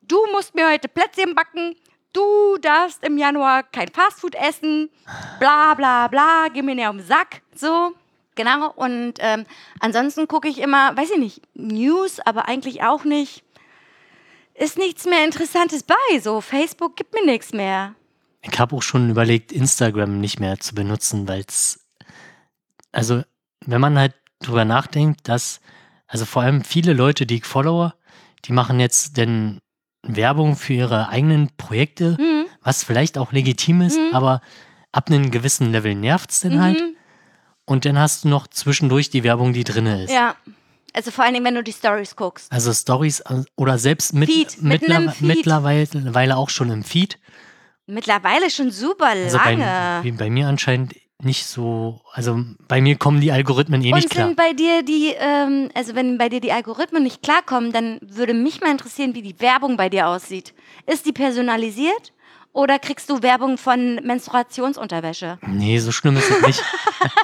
Du 0.03 0.19
musst 0.33 0.55
mir 0.55 0.71
heute 0.71 0.89
Plätzchen 0.89 1.35
backen. 1.35 1.77
Du 2.13 2.57
darfst 2.59 3.05
im 3.05 3.19
Januar 3.19 3.63
kein 3.63 3.89
Fastfood 3.89 4.35
essen. 4.35 4.91
Bla 5.39 5.75
bla 5.75 6.09
bla. 6.09 6.49
Geh 6.53 6.63
mir 6.63 6.75
nicht 6.75 6.89
um 6.89 6.99
den 6.99 7.07
Sack. 7.07 7.43
So. 7.55 7.93
Genau, 8.37 8.71
und 8.77 9.15
ähm, 9.19 9.47
ansonsten 9.81 10.29
gucke 10.29 10.49
ich 10.49 10.61
immer, 10.61 10.97
weiß 10.97 11.11
ich 11.13 11.19
nicht, 11.19 11.43
News, 11.55 12.21
aber 12.21 12.49
eigentlich 12.49 12.83
auch 12.83 13.05
nicht. 13.05 13.43
Ist 14.55 14.79
nichts 14.79 15.07
mehr 15.07 15.25
Interessantes 15.25 15.83
bei. 15.83 16.19
So, 16.21 16.41
Facebook 16.41 16.97
gibt 16.97 17.15
mir 17.15 17.25
nichts 17.25 17.53
mehr. 17.53 17.95
Ich 18.43 18.59
habe 18.59 18.77
auch 18.77 18.83
schon 18.83 19.11
überlegt, 19.11 19.53
Instagram 19.53 20.21
nicht 20.21 20.39
mehr 20.39 20.59
zu 20.61 20.75
benutzen, 20.75 21.27
weil 21.27 21.45
es, 21.49 21.87
also, 22.93 23.23
wenn 23.65 23.81
man 23.81 23.99
halt 23.99 24.15
drüber 24.41 24.65
nachdenkt, 24.65 25.29
dass, 25.29 25.61
also 26.07 26.25
vor 26.25 26.43
allem 26.43 26.63
viele 26.63 26.93
Leute, 26.93 27.27
die 27.27 27.37
ich 27.37 27.45
follower, 27.45 27.95
die 28.45 28.53
machen 28.53 28.79
jetzt 28.81 29.17
denn 29.17 29.59
Werbung 30.03 30.57
für 30.57 30.75
ihre 30.75 31.09
eigenen 31.09 31.51
Projekte, 31.57 32.17
mhm. 32.21 32.47
was 32.63 32.85
vielleicht 32.85 33.19
auch 33.19 33.33
legitim 33.33 33.81
ist, 33.81 33.99
mhm. 33.99 34.15
aber 34.15 34.41
ab 34.93 35.09
einem 35.09 35.31
gewissen 35.31 35.73
Level 35.73 35.95
nervt 35.95 36.31
es 36.31 36.41
denn 36.41 36.61
halt. 36.61 36.79
mhm. 36.79 36.83
halt. 36.83 36.97
Und 37.67 37.85
dann 37.85 37.99
hast 37.99 38.25
du 38.25 38.29
noch 38.29 38.47
zwischendurch 38.47 39.11
die 39.11 39.25
Werbung, 39.25 39.53
die 39.53 39.65
drin 39.65 39.87
ist. 39.87 40.13
Ja. 40.13 40.37
Also 40.95 41.11
vor 41.11 41.25
allen 41.25 41.35
Dingen, 41.35 41.45
wenn 41.45 41.57
du 41.57 41.63
die 41.63 41.73
Stories 41.73 42.17
guckst. 42.17 42.51
Also 42.51 42.73
Stories 42.73 43.21
äh, 43.21 43.43
oder 43.57 43.77
selbst 43.77 44.15
mit, 44.15 44.31
Feed, 44.31 44.63
mittler, 44.63 45.13
Feed. 45.13 45.29
mittlerweile 45.29 46.37
auch 46.39 46.49
schon 46.49 46.71
im 46.71 46.85
Feed. 46.85 47.19
Mittlerweile 47.87 48.51
schon 48.51 48.71
super 48.71 49.15
lange. 49.15 49.25
Also 49.25 49.39
bei, 49.39 50.11
bei, 50.13 50.31
mir 50.31 50.49
anscheinend 50.49 50.95
nicht 51.23 51.47
so, 51.47 52.01
also 52.13 52.43
bei 52.67 52.81
mir 52.81 52.97
kommen 52.97 53.21
die 53.21 53.31
Algorithmen 53.31 53.83
eh 53.83 53.93
nicht 53.93 54.11
klar. 54.11 54.29
Und 54.29 54.31
wenn 54.31 54.37
bei 54.37 54.53
dir 54.55 54.83
die, 54.83 55.15
ähm, 55.19 55.71
also 55.75 55.95
wenn 55.95 56.19
bei 56.19 56.29
dir 56.29 56.41
die 56.41 56.53
Algorithmen 56.53 57.03
nicht 57.03 57.23
klarkommen, 57.23 57.73
dann 57.73 57.99
würde 58.03 58.33
mich 58.33 58.61
mal 58.61 58.71
interessieren, 58.71 59.15
wie 59.15 59.23
die 59.23 59.39
Werbung 59.41 59.77
bei 59.77 59.89
dir 59.89 60.09
aussieht. 60.09 60.55
Ist 60.87 61.05
die 61.05 61.13
personalisiert? 61.13 62.13
Oder 62.57 62.79
kriegst 62.79 63.11
du 63.11 63.23
Werbung 63.23 63.59
von 63.59 63.97
Menstruationsunterwäsche? 63.97 65.39
Nee, 65.47 65.79
so 65.79 65.93
schlimm 65.93 66.17
ist 66.17 66.31
es 66.31 66.41
nicht. 66.41 66.65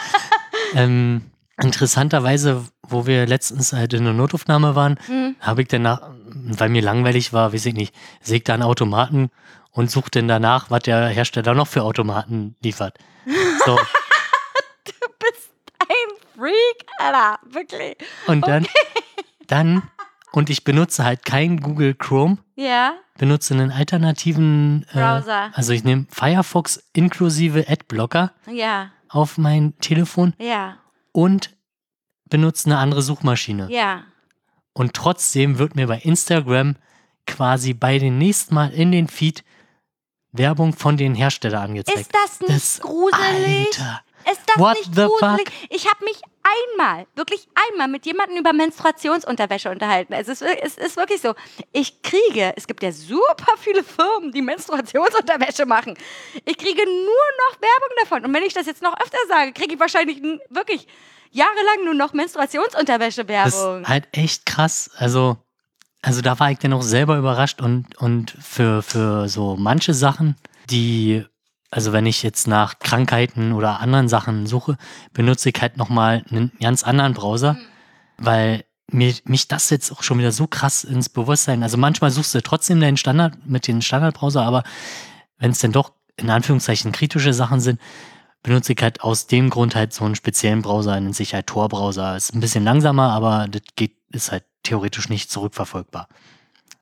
ähm, 0.74 1.22
interessanterweise, 1.59 2.66
wo 2.86 3.06
wir 3.06 3.26
letztens 3.26 3.72
halt 3.72 3.94
in 3.94 4.04
der 4.04 4.12
Notaufnahme 4.12 4.74
waren, 4.74 4.98
mhm. 5.09 5.36
habe 5.40 5.62
ich 5.62 5.68
danach, 5.68 6.10
weil 6.26 6.68
mir 6.68 6.82
langweilig 6.82 7.32
war, 7.32 7.54
weiß 7.54 7.64
ich 7.64 7.72
nicht, 7.72 7.94
sägt 8.20 8.50
da 8.50 8.52
einen 8.52 8.62
Automaten 8.62 9.30
und 9.70 9.90
sucht 9.90 10.16
dann 10.16 10.28
danach, 10.28 10.70
was 10.70 10.82
der 10.82 11.06
Hersteller 11.06 11.54
noch 11.54 11.66
für 11.66 11.82
Automaten 11.82 12.54
liefert. 12.62 12.98
So. 13.64 13.76
du 13.76 14.92
bist 15.18 15.50
ein 15.78 16.36
Freak, 16.36 16.86
Alter, 16.98 17.38
wirklich. 17.48 17.96
Und 18.26 18.46
dann, 18.46 18.64
okay. 18.64 19.04
dann 19.46 19.82
Und 20.32 20.48
ich 20.50 20.64
benutze 20.64 21.04
halt 21.04 21.24
kein 21.24 21.60
Google 21.60 21.94
Chrome, 21.94 22.38
Ja. 22.56 22.94
benutze 23.18 23.54
einen 23.54 23.70
alternativen 23.70 24.86
äh, 24.92 24.94
Browser. 24.98 25.50
Also 25.54 25.72
ich 25.72 25.84
nehme 25.84 26.06
Firefox 26.10 26.82
inklusive 26.94 27.66
Adblocker 27.68 28.32
Ja. 28.50 28.90
auf 29.09 29.36
mein 29.38 29.78
Telefon 29.78 30.34
Ja. 30.38 30.78
und 31.12 31.50
benutze 32.30 32.66
eine 32.70 32.78
andere 32.78 33.02
Suchmaschine. 33.02 33.68
Ja. 33.70 34.04
Und 34.72 34.94
trotzdem 34.94 35.59
wird 35.59 35.76
mir 35.76 35.86
bei 35.86 35.98
Instagram 35.98 36.76
quasi 37.26 37.74
bei 37.74 37.98
den 37.98 38.16
nächsten 38.16 38.54
Mal 38.54 38.72
in 38.72 38.90
den 38.90 39.09
Feed 39.09 39.44
Werbung 40.32 40.72
von 40.72 40.96
den 40.96 41.14
Herstellern 41.14 41.64
angezeigt. 41.64 41.98
Ist 42.00 42.12
das 42.14 42.40
nicht 42.40 42.50
Das- 42.54 42.80
gruselig? 42.80 43.66
Alter. 43.78 44.00
Ist 44.30 44.40
das 44.46 44.56
What 44.59 44.76
nicht 44.78 44.94
the 44.94 45.02
gruselig? 45.02 45.18
fuck? 45.50 45.52
Ich 45.68 45.86
habe 45.90 46.04
mich 46.06 46.20
einmal, 46.43 47.06
wirklich 47.14 47.48
einmal 47.70 47.89
mit 47.89 48.06
jemandem 48.06 48.39
über 48.39 48.52
Menstruationsunterwäsche 48.52 49.70
unterhalten. 49.70 50.12
Es 50.12 50.28
ist, 50.28 50.43
es 50.43 50.77
ist 50.77 50.97
wirklich 50.97 51.20
so. 51.20 51.35
Ich 51.73 52.02
kriege, 52.02 52.52
es 52.56 52.66
gibt 52.66 52.82
ja 52.82 52.93
super 52.93 53.55
viele 53.59 53.85
Firmen, 53.85 54.32
die 54.32 54.43
Menstruationsunterwäsche 54.43 55.66
machen. 55.66 55.97
Ich 56.44 56.59
kriege 56.59 56.85
nur 56.85 57.27
noch 57.51 57.60
Werbung 57.60 57.97
davon. 58.01 58.24
Und 58.24 58.35
wenn 58.35 58.43
ich 58.43 58.55
das 58.55 58.66
jetzt 58.66 58.82
noch 58.82 58.98
öfter 59.01 59.19
sage, 59.28 59.52
kriege 59.52 59.74
ich 59.74 59.81
wahrscheinlich 59.81 60.20
wirklich 60.51 60.86
jahrelang 61.31 61.85
nur 61.85 61.94
noch 61.94 62.09
Das 62.09 62.14
Menstruationsunterwäsche-Werbung. 62.14 63.82
ist 63.82 63.89
halt 63.89 64.09
echt 64.12 64.47
krass. 64.47 64.90
Also, 64.97 65.36
also 66.02 66.20
da 66.20 66.39
war 66.39 66.51
ich 66.51 66.59
dann 66.59 66.73
auch 66.73 66.82
selber 66.82 67.16
überrascht 67.16 67.60
und, 67.60 67.97
und 67.98 68.36
für, 68.40 68.82
für 68.82 69.28
so 69.28 69.56
manche 69.56 69.94
Sachen, 69.94 70.36
die, 70.70 71.24
also 71.73 71.93
wenn 71.93 72.05
ich 72.05 72.23
jetzt 72.23 72.47
nach 72.47 72.78
Krankheiten 72.78 73.53
oder 73.53 73.81
anderen 73.81 74.07
Sachen 74.07 74.47
suche, 74.47 74.77
benutze 75.15 75.49
ich 75.49 75.61
halt 75.61 75.78
nochmal 75.78 76.23
einen 76.31 76.53
ganz 76.61 76.85
anderen 76.85 77.15
Browser, 77.15 77.57
weil 78.19 78.65
mir, 78.90 79.15
mich 79.24 79.49
das 79.49 79.70
jetzt 79.70 79.90
auch 79.90 80.03
schon 80.03 80.19
wieder 80.19 80.32
so 80.32 80.47
krass 80.47 80.85
ins 80.85 81.09
Bewusstsein, 81.09 81.62
also 81.62 81.78
manchmal 81.78 82.11
suchst 82.11 82.35
du 82.35 82.43
trotzdem 82.43 82.78
deinen 82.78 82.99
Standard 82.99 83.47
mit 83.47 83.66
den 83.66 83.81
Standardbrowser, 83.81 84.43
aber 84.43 84.65
wenn 85.39 85.53
es 85.53 85.61
dann 85.61 85.73
doch 85.73 85.93
in 86.16 86.28
Anführungszeichen 86.28 86.93
kritische 86.93 87.32
Sachen 87.32 87.59
sind, 87.59 87.81
benutze 88.43 88.74
ich 88.74 88.82
halt 88.82 89.01
aus 89.01 89.27
dem 89.27 89.49
Grund 89.49 89.74
halt 89.74 89.94
so 89.94 90.05
einen 90.05 90.15
speziellen 90.15 90.61
Browser, 90.61 91.01
nennt 91.01 91.16
sich 91.16 91.32
halt 91.32 91.47
Tor-Browser. 91.47 92.16
Ist 92.16 92.35
ein 92.35 92.40
bisschen 92.40 92.65
langsamer, 92.65 93.11
aber 93.12 93.47
das 93.49 93.62
geht, 93.77 93.97
ist 94.11 94.31
halt 94.31 94.44
theoretisch 94.62 95.09
nicht 95.09 95.31
zurückverfolgbar. 95.31 96.09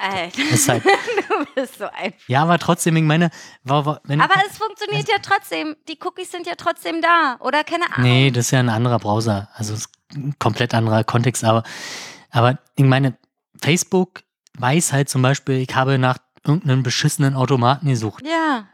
Alter, 0.01 0.69
halt, 0.69 0.85
du 1.29 1.45
bist 1.55 1.79
so 1.79 1.85
ein. 1.91 2.13
ja, 2.27 2.43
aber 2.43 2.59
trotzdem, 2.59 2.97
ich 2.97 3.03
meine, 3.03 3.31
war, 3.65 3.85
war, 3.87 4.01
wenn, 4.05 4.21
Aber 4.21 4.35
es 4.49 4.57
funktioniert 4.59 5.09
ja 5.09 5.17
trotzdem. 5.23 5.77
Die 5.89 5.99
Cookies 6.05 6.31
sind 6.31 6.47
ja 6.47 6.55
trotzdem 6.57 7.01
da. 7.03 7.37
Oder 7.41 7.65
keine 7.65 7.85
Ahnung. 7.93 8.03
nee, 8.11 8.31
das 8.31 8.47
ist 8.47 8.51
ja 8.53 8.61
ein 8.61 8.69
anderer 8.69 8.99
Browser. 8.99 9.49
Also 9.55 9.75
ist 9.75 9.91
ein 10.15 10.35
komplett 10.39 10.75
anderer 10.75 11.05
Kontext, 11.05 11.45
aber, 11.45 11.63
aber 12.31 12.59
ich 12.77 12.85
meine, 12.85 13.17
Facebook 13.63 14.23
weiß 14.59 14.93
halt 14.93 15.09
zum 15.09 15.23
Beispiel, 15.23 15.57
ich 15.57 15.75
habe 15.75 15.99
nach 15.99 16.19
irgendeinem 16.45 16.83
beschissenen 16.83 17.35
Automaten 17.35 17.89
gesucht 17.89 18.25
Ja. 18.27 18.67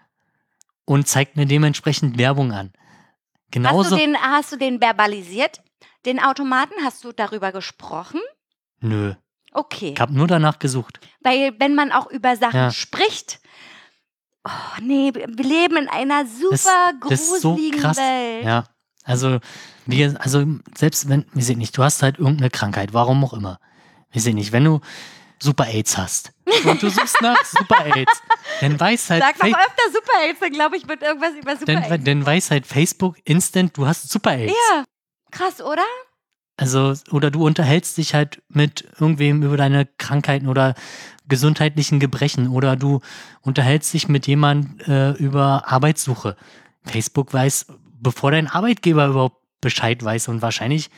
und 0.85 1.09
zeigt 1.09 1.37
mir 1.37 1.47
dementsprechend 1.47 2.17
Werbung 2.19 2.53
an. 2.53 2.73
Hast 2.75 3.51
Genauso. 3.53 3.91
du, 3.91 3.97
den, 3.97 4.17
hast 4.17 4.53
du 4.53 4.57
den 4.57 4.81
verbalisiert? 4.81 5.61
Den 6.05 6.21
Automaten? 6.23 6.75
Hast 6.85 7.05
du 7.05 7.13
darüber 7.13 7.53
gesprochen? 7.53 8.21
Nö, 8.81 9.15
Okay. 9.57 9.93
ich 9.95 10.01
habe 10.01 10.13
nur 10.13 10.27
danach 10.27 10.59
gesucht. 10.59 11.01
Weil 11.23 11.55
wenn 11.59 11.75
man 11.75 11.91
auch 11.93 12.09
über 12.11 12.37
Sachen 12.37 12.57
Ja. 12.57 12.71
spricht, 12.71 13.41
oh 14.47 14.51
nee, 14.83 15.13
wir 15.15 15.27
leben 15.45 15.77
in 15.77 15.89
einer 15.89 16.27
super 16.27 16.93
das 17.09 17.21
ist 17.23 17.41
so 17.41 17.59
krass. 17.79 17.97
Welt. 17.97 18.45
Ja, 18.45 18.65
also, 19.05 19.39
wir, 19.87 20.15
also 20.21 20.45
selbst 20.77 21.09
wenn, 21.09 21.25
wir 21.33 21.43
sehen 21.43 21.59
nicht, 21.59 21.77
du 21.79 21.83
hast 21.83 22.03
halt 22.03 22.19
irgendeine 22.19 22.51
Krankheit, 22.51 22.93
warum 22.93 23.25
auch 23.25 23.33
immer. 23.33 23.59
Wir 24.11 24.21
sehen 24.21 24.35
nicht, 24.37 24.53
wenn 24.53 24.65
du 24.65 24.81
Super 25.39 25.67
AIDS 25.69 25.97
hast 25.99 26.33
und 26.65 26.83
du 26.83 26.89
suchst 26.89 27.21
nach 27.21 27.43
Super 27.45 27.85
AIDS, 27.95 28.23
dann 28.61 28.79
weiß 28.81 29.11
halt, 29.11 29.23
Sag 29.23 29.39
noch 29.39 29.49
Fa- 29.51 29.65
öfter 29.65 29.93
Super 29.93 30.23
AIDS, 30.27 30.41
dann 30.41 30.51
glaube 30.53 30.77
ich, 30.77 30.89
wird 30.89 31.03
irgendwas 31.03 31.33
über 31.35 31.53
Super 31.57 31.67
dann, 31.75 31.83
AIDS. 31.85 32.05
dann 32.05 32.25
weiß 32.27 32.51
halt 32.51 32.67
Facebook 32.67 33.17
instant, 33.25 33.77
du 33.77 33.87
hast 33.87 34.09
Super 34.11 34.33
AIDS. 34.37 34.55
Ja, 34.71 34.85
krass, 35.31 35.61
oder? 35.61 35.83
Also, 36.59 36.95
oder 37.11 37.31
du 37.31 37.45
unterhältst 37.45 37.99
dich 37.99 38.15
halt 38.15 38.43
mit 38.49 38.89
irgendwem 38.99 39.43
über 39.43 39.57
deine 39.57 39.87
Krankheiten 39.99 40.49
oder 40.49 40.75
gesundheitlichen 41.29 42.01
Gebrechen 42.01 42.49
oder 42.49 42.77
du 42.77 43.01
unterhältst 43.43 43.93
dich 43.93 44.09
mit 44.09 44.27
jemandem 44.27 44.79
äh, 44.87 45.11
über 45.23 45.65
Arbeitssuche. 45.67 46.37
Facebook 46.85 47.35
weiß, 47.35 47.67
bevor 48.01 48.31
dein 48.31 48.47
Arbeitgeber 48.49 49.07
überhaupt 49.09 49.37
Bescheid 49.61 50.03
weiß 50.03 50.29
und 50.29 50.41
wahrscheinlich 50.43 50.91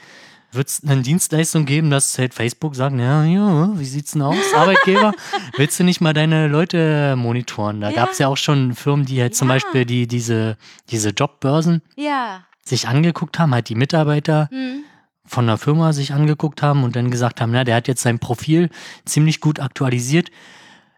wird 0.52 0.68
es 0.68 0.82
eine 0.82 1.02
Dienstleistung 1.02 1.66
geben, 1.66 1.90
dass 1.90 2.18
halt 2.18 2.34
Facebook 2.34 2.74
sagt, 2.74 2.96
ja, 2.98 3.24
ja, 3.24 3.78
wie 3.78 3.84
sieht's 3.84 4.12
denn 4.12 4.22
aus, 4.22 4.54
Arbeitgeber? 4.54 5.12
Willst 5.56 5.78
du 5.78 5.84
nicht 5.84 6.00
mal 6.00 6.14
deine 6.14 6.46
Leute 6.48 7.16
monitoren? 7.16 7.80
Da 7.80 7.90
Ja. 7.90 7.96
gab 7.96 8.10
es 8.12 8.18
ja 8.18 8.28
auch 8.28 8.36
schon 8.36 8.74
Firmen, 8.74 9.04
die 9.06 9.20
halt 9.20 9.34
zum 9.34 9.48
Ja. 9.48 9.54
Beispiel 9.54 9.84
die, 9.84 10.06
diese, 10.06 10.56
diese 10.90 11.10
Jobbörsen 11.10 11.82
Ja. 11.96 12.44
sich 12.64 12.88
angeguckt 12.88 13.38
haben, 13.38 13.52
halt 13.54 13.68
die 13.68 13.74
Mitarbeiter 13.74 14.48
Hm. 14.50 14.84
Von 15.28 15.46
der 15.46 15.58
Firma 15.58 15.92
sich 15.92 16.12
angeguckt 16.12 16.62
haben 16.62 16.84
und 16.84 16.96
dann 16.96 17.10
gesagt 17.10 17.40
haben, 17.40 17.52
na, 17.52 17.64
der 17.64 17.76
hat 17.76 17.88
jetzt 17.88 18.02
sein 18.02 18.18
Profil 18.18 18.70
ziemlich 19.04 19.40
gut 19.40 19.60
aktualisiert. 19.60 20.30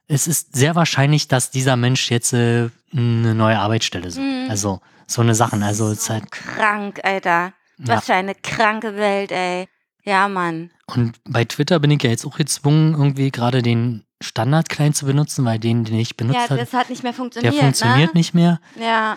Es 0.08 0.26
ist 0.26 0.56
sehr 0.56 0.74
wahrscheinlich, 0.74 1.28
dass 1.28 1.50
dieser 1.50 1.76
Mensch 1.76 2.10
jetzt 2.10 2.32
äh, 2.32 2.68
eine 2.92 3.34
neue 3.34 3.58
Arbeitsstelle 3.58 4.10
sucht. 4.10 4.24
Mhm. 4.24 4.46
Also 4.48 4.80
so 5.06 5.22
eine 5.22 5.34
Sachen. 5.34 5.62
Also 5.62 5.88
ist 5.90 6.04
So 6.04 6.14
halt, 6.14 6.30
krank, 6.30 7.00
Alter. 7.04 7.30
ja. 7.30 7.52
Was 7.78 8.06
für 8.06 8.14
eine 8.14 8.34
kranke 8.34 8.96
Welt, 8.96 9.30
ey. 9.32 9.68
Ja, 10.04 10.28
Mann. 10.28 10.70
Und 10.86 11.16
bei 11.28 11.44
Twitter 11.44 11.78
bin 11.78 11.90
ich 11.90 12.02
ja 12.02 12.10
jetzt 12.10 12.24
auch 12.26 12.36
gezwungen, 12.36 12.94
irgendwie 12.94 13.30
gerade 13.30 13.62
den 13.62 14.04
Standard-Client 14.22 14.96
zu 14.96 15.06
benutzen, 15.06 15.44
weil 15.44 15.58
den, 15.58 15.84
den 15.84 15.98
ich 15.98 16.16
benutzt 16.16 16.36
Ja, 16.38 16.50
habe, 16.50 16.60
das 16.60 16.72
hat 16.72 16.90
nicht 16.90 17.02
mehr 17.02 17.12
der 17.12 17.16
funktioniert. 17.16 17.54
funktioniert 17.54 18.14
ne? 18.14 18.18
nicht 18.18 18.34
mehr. 18.34 18.60
Ja. 18.80 19.16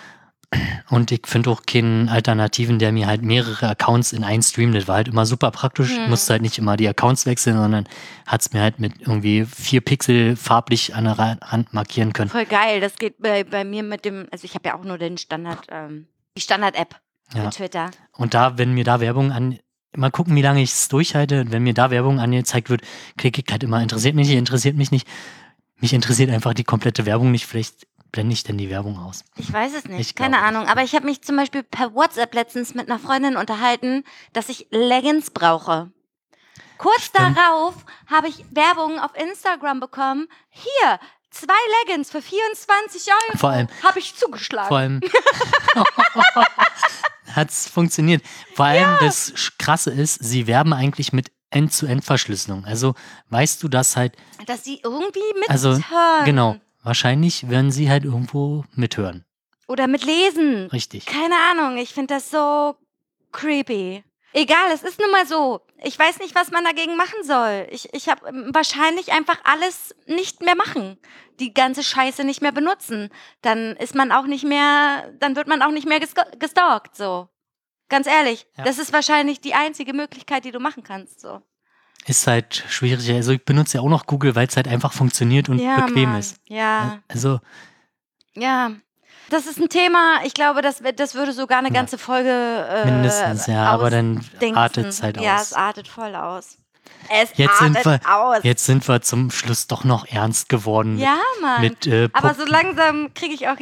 Und 0.89 1.11
ich 1.11 1.21
finde 1.25 1.49
auch 1.49 1.63
keinen 1.65 2.09
Alternativen, 2.09 2.79
der 2.79 2.91
mir 2.91 3.07
halt 3.07 3.21
mehrere 3.21 3.69
Accounts 3.69 4.13
in 4.13 4.23
einen 4.23 4.43
streamt. 4.43 4.75
Das 4.75 4.87
war 4.87 4.95
halt 4.95 5.07
immer 5.07 5.25
super 5.25 5.51
praktisch. 5.51 5.89
Hm. 5.95 6.09
Musste 6.09 6.33
halt 6.33 6.41
nicht 6.41 6.57
immer 6.57 6.77
die 6.77 6.87
Accounts 6.87 7.25
wechseln, 7.25 7.57
sondern 7.57 7.87
hat 8.27 8.41
es 8.41 8.53
mir 8.53 8.61
halt 8.61 8.79
mit 8.79 8.93
irgendwie 9.01 9.45
vier 9.45 9.81
Pixel 9.81 10.35
farblich 10.35 10.95
an 10.95 11.05
der 11.05 11.17
Rand 11.19 11.73
markieren 11.73 12.13
können. 12.13 12.29
Voll 12.29 12.45
geil. 12.45 12.79
Das 12.81 12.95
geht 12.95 13.19
bei, 13.19 13.43
bei 13.43 13.63
mir 13.63 13.83
mit 13.83 14.05
dem, 14.05 14.27
also 14.31 14.45
ich 14.45 14.55
habe 14.55 14.69
ja 14.69 14.75
auch 14.75 14.83
nur 14.83 14.97
den 14.97 15.17
Standard, 15.17 15.65
ähm, 15.69 16.07
die 16.37 16.41
Standard-App 16.41 16.95
Ja. 17.33 17.43
mit 17.45 17.53
Twitter. 17.53 17.91
Und 18.13 18.33
da, 18.33 18.57
wenn 18.57 18.73
mir 18.73 18.83
da 18.83 18.99
Werbung 18.99 19.31
an, 19.31 19.59
mal 19.95 20.11
gucken, 20.11 20.35
wie 20.35 20.41
lange 20.41 20.61
ich 20.61 20.71
es 20.71 20.87
durchhalte. 20.87 21.41
Und 21.41 21.51
wenn 21.51 21.63
mir 21.63 21.73
da 21.73 21.91
Werbung 21.91 22.19
angezeigt 22.19 22.69
wird, 22.69 22.81
klicke 23.17 23.41
ich 23.45 23.51
halt 23.51 23.63
immer, 23.63 23.81
interessiert 23.81 24.15
mich 24.15 24.27
nicht, 24.27 24.37
interessiert 24.37 24.75
mich 24.75 24.91
nicht. 24.91 25.07
Mich 25.79 25.93
interessiert 25.93 26.29
einfach 26.31 26.53
die 26.53 26.63
komplette 26.63 27.05
Werbung 27.05 27.31
nicht. 27.31 27.45
Vielleicht 27.45 27.87
blende 28.13 28.33
ich 28.33 28.43
denn 28.43 28.57
die 28.57 28.69
Werbung 28.69 28.97
aus. 28.97 29.25
Ich 29.35 29.51
weiß 29.51 29.73
es 29.73 29.85
nicht, 29.85 29.99
Ich 29.99 30.15
keine 30.15 30.37
glaube 30.37 30.47
Ahnung. 30.47 30.67
Aber 30.69 30.83
ich 30.83 30.95
habe 30.95 31.05
mich 31.05 31.21
zum 31.23 31.35
Beispiel 31.35 31.63
per 31.63 31.93
WhatsApp 31.93 32.33
letztens 32.33 32.73
mit 32.73 32.89
einer 32.89 32.99
Freundin 32.99 33.35
unterhalten, 33.35 34.05
dass 34.31 34.47
ich 34.47 34.67
Leggings 34.71 35.31
brauche. 35.31 35.91
Kurz 36.77 37.03
Stimmt. 37.05 37.37
darauf 37.37 37.73
habe 38.07 38.27
ich 38.29 38.45
Werbung 38.51 38.99
auf 38.99 39.11
Instagram 39.15 39.79
bekommen. 39.79 40.27
Hier, 40.49 40.99
zwei 41.31 41.53
Leggings 41.85 42.11
für 42.11 42.21
24 42.21 43.07
Euro. 43.07 43.37
Vor 43.37 43.49
allem- 43.49 43.67
Habe 43.83 43.99
ich 43.99 44.15
zugeschlagen. 44.15 44.67
Vor 44.69 44.77
allem 44.77 45.01
hat 47.33 47.49
es 47.49 47.67
funktioniert. 47.67 48.23
Vor 48.55 48.65
allem 48.65 48.97
das 48.99 49.33
Sch- 49.33 49.53
Krasse 49.57 49.91
ist, 49.91 50.15
sie 50.23 50.45
werben 50.47 50.73
eigentlich 50.73 51.13
mit 51.13 51.31
End-zu-End-Verschlüsselung. 51.49 52.65
Also 52.65 52.95
weißt 53.29 53.61
du, 53.63 53.67
dass 53.69 53.95
halt, 53.95 54.15
dass 54.45 54.63
sie 54.63 54.79
irgendwie 54.83 55.19
Also, 55.47 55.69
mithören. 55.73 56.25
genau, 56.25 56.55
wahrscheinlich 56.83 57.49
werden 57.49 57.71
sie 57.71 57.89
halt 57.89 58.03
irgendwo 58.05 58.63
mithören. 58.75 59.25
Oder 59.67 59.87
mitlesen. 59.87 60.67
Richtig. 60.67 61.05
Keine 61.05 61.35
Ahnung, 61.51 61.77
ich 61.77 61.93
finde 61.93 62.13
das 62.15 62.29
so 62.29 62.75
creepy. 63.31 64.03
Egal, 64.35 64.71
es 64.73 64.81
ist 64.83 64.99
nun 64.99 65.11
mal 65.11 65.27
so. 65.27 65.61
Ich 65.83 65.97
weiß 65.97 66.19
nicht, 66.19 66.33
was 66.35 66.49
man 66.51 66.63
dagegen 66.63 66.95
machen 66.95 67.23
soll. 67.23 67.67
Ich, 67.69 67.93
ich 67.93 68.09
habe 68.09 68.21
wahrscheinlich 68.53 69.11
einfach 69.11 69.37
alles 69.43 69.95
nicht 70.07 70.41
mehr 70.41 70.55
machen. 70.55 70.97
Die 71.39 71.53
ganze 71.53 71.83
Scheiße 71.83 72.23
nicht 72.23 72.41
mehr 72.41 72.51
benutzen. 72.51 73.09
Dann 73.41 73.75
ist 73.77 73.93
man 73.95 74.11
auch 74.11 74.25
nicht 74.25 74.43
mehr, 74.43 75.11
dann 75.19 75.35
wird 75.35 75.47
man 75.47 75.61
auch 75.61 75.71
nicht 75.71 75.87
mehr 75.87 75.99
gestalkt, 76.39 76.95
so. 76.95 77.29
Ganz 77.89 78.07
ehrlich, 78.07 78.47
Ja. 78.57 78.63
das 78.63 78.79
ist 78.79 78.91
wahrscheinlich 78.91 79.39
die 79.39 79.53
einzige 79.53 79.93
Möglichkeit, 79.93 80.45
die 80.45 80.51
du 80.51 80.59
machen 80.59 80.83
kannst, 80.83 81.19
so. 81.19 81.41
Ist 82.05 82.27
halt 82.27 82.63
schwierig. 82.67 83.09
Also 83.11 83.31
ich 83.31 83.43
benutze 83.45 83.77
ja 83.77 83.83
auch 83.83 83.89
noch 83.89 84.05
Google, 84.05 84.35
weil 84.35 84.47
es 84.47 84.55
halt 84.57 84.67
einfach 84.67 84.91
funktioniert 84.93 85.47
und 85.49 85.57
bequem 85.57 86.09
Mann. 86.11 86.19
ist. 86.19 86.37
Ja, 86.47 86.99
Also 87.07 87.39
ja. 88.35 88.71
Das 89.29 89.47
ist 89.47 89.57
ein 89.59 89.69
Thema, 89.69 90.19
ich 90.25 90.33
glaube, 90.33 90.61
das, 90.61 90.83
das 90.95 91.15
würde 91.15 91.31
sogar 91.31 91.59
eine 91.59 91.69
Ja. 91.69 91.73
ganze 91.73 91.97
Folge 91.97 92.29
äh, 92.29 92.85
mindestens, 92.91 93.47
ja, 93.47 93.65
aber 93.65 93.89
dann 93.89 94.23
artet 94.53 94.87
es 94.87 95.01
halt 95.01 95.19
Ja, 95.19 95.37
aus. 95.37 95.41
es 95.43 95.53
artet 95.53 95.87
voll 95.87 96.13
aus. 96.13 96.57
Es 97.09 97.31
Jetzt 97.37 97.57
sind 97.57 97.77
artet 97.77 98.05
aus. 98.05 98.39
Jetzt 98.43 98.65
sind 98.65 98.87
wir 98.87 99.01
zum 99.01 99.31
Schluss 99.31 99.65
doch 99.67 99.85
noch 99.85 100.05
ernst 100.07 100.49
geworden 100.49 100.99
ja, 100.99 101.17
Mann. 101.41 101.61
mit, 101.61 101.87
äh, 101.87 102.09
Aber 102.13 102.33
so 102.35 102.45
langsam 102.45 103.13
kriege 103.13 103.33
ich 103.33 103.47
auch 103.47 103.55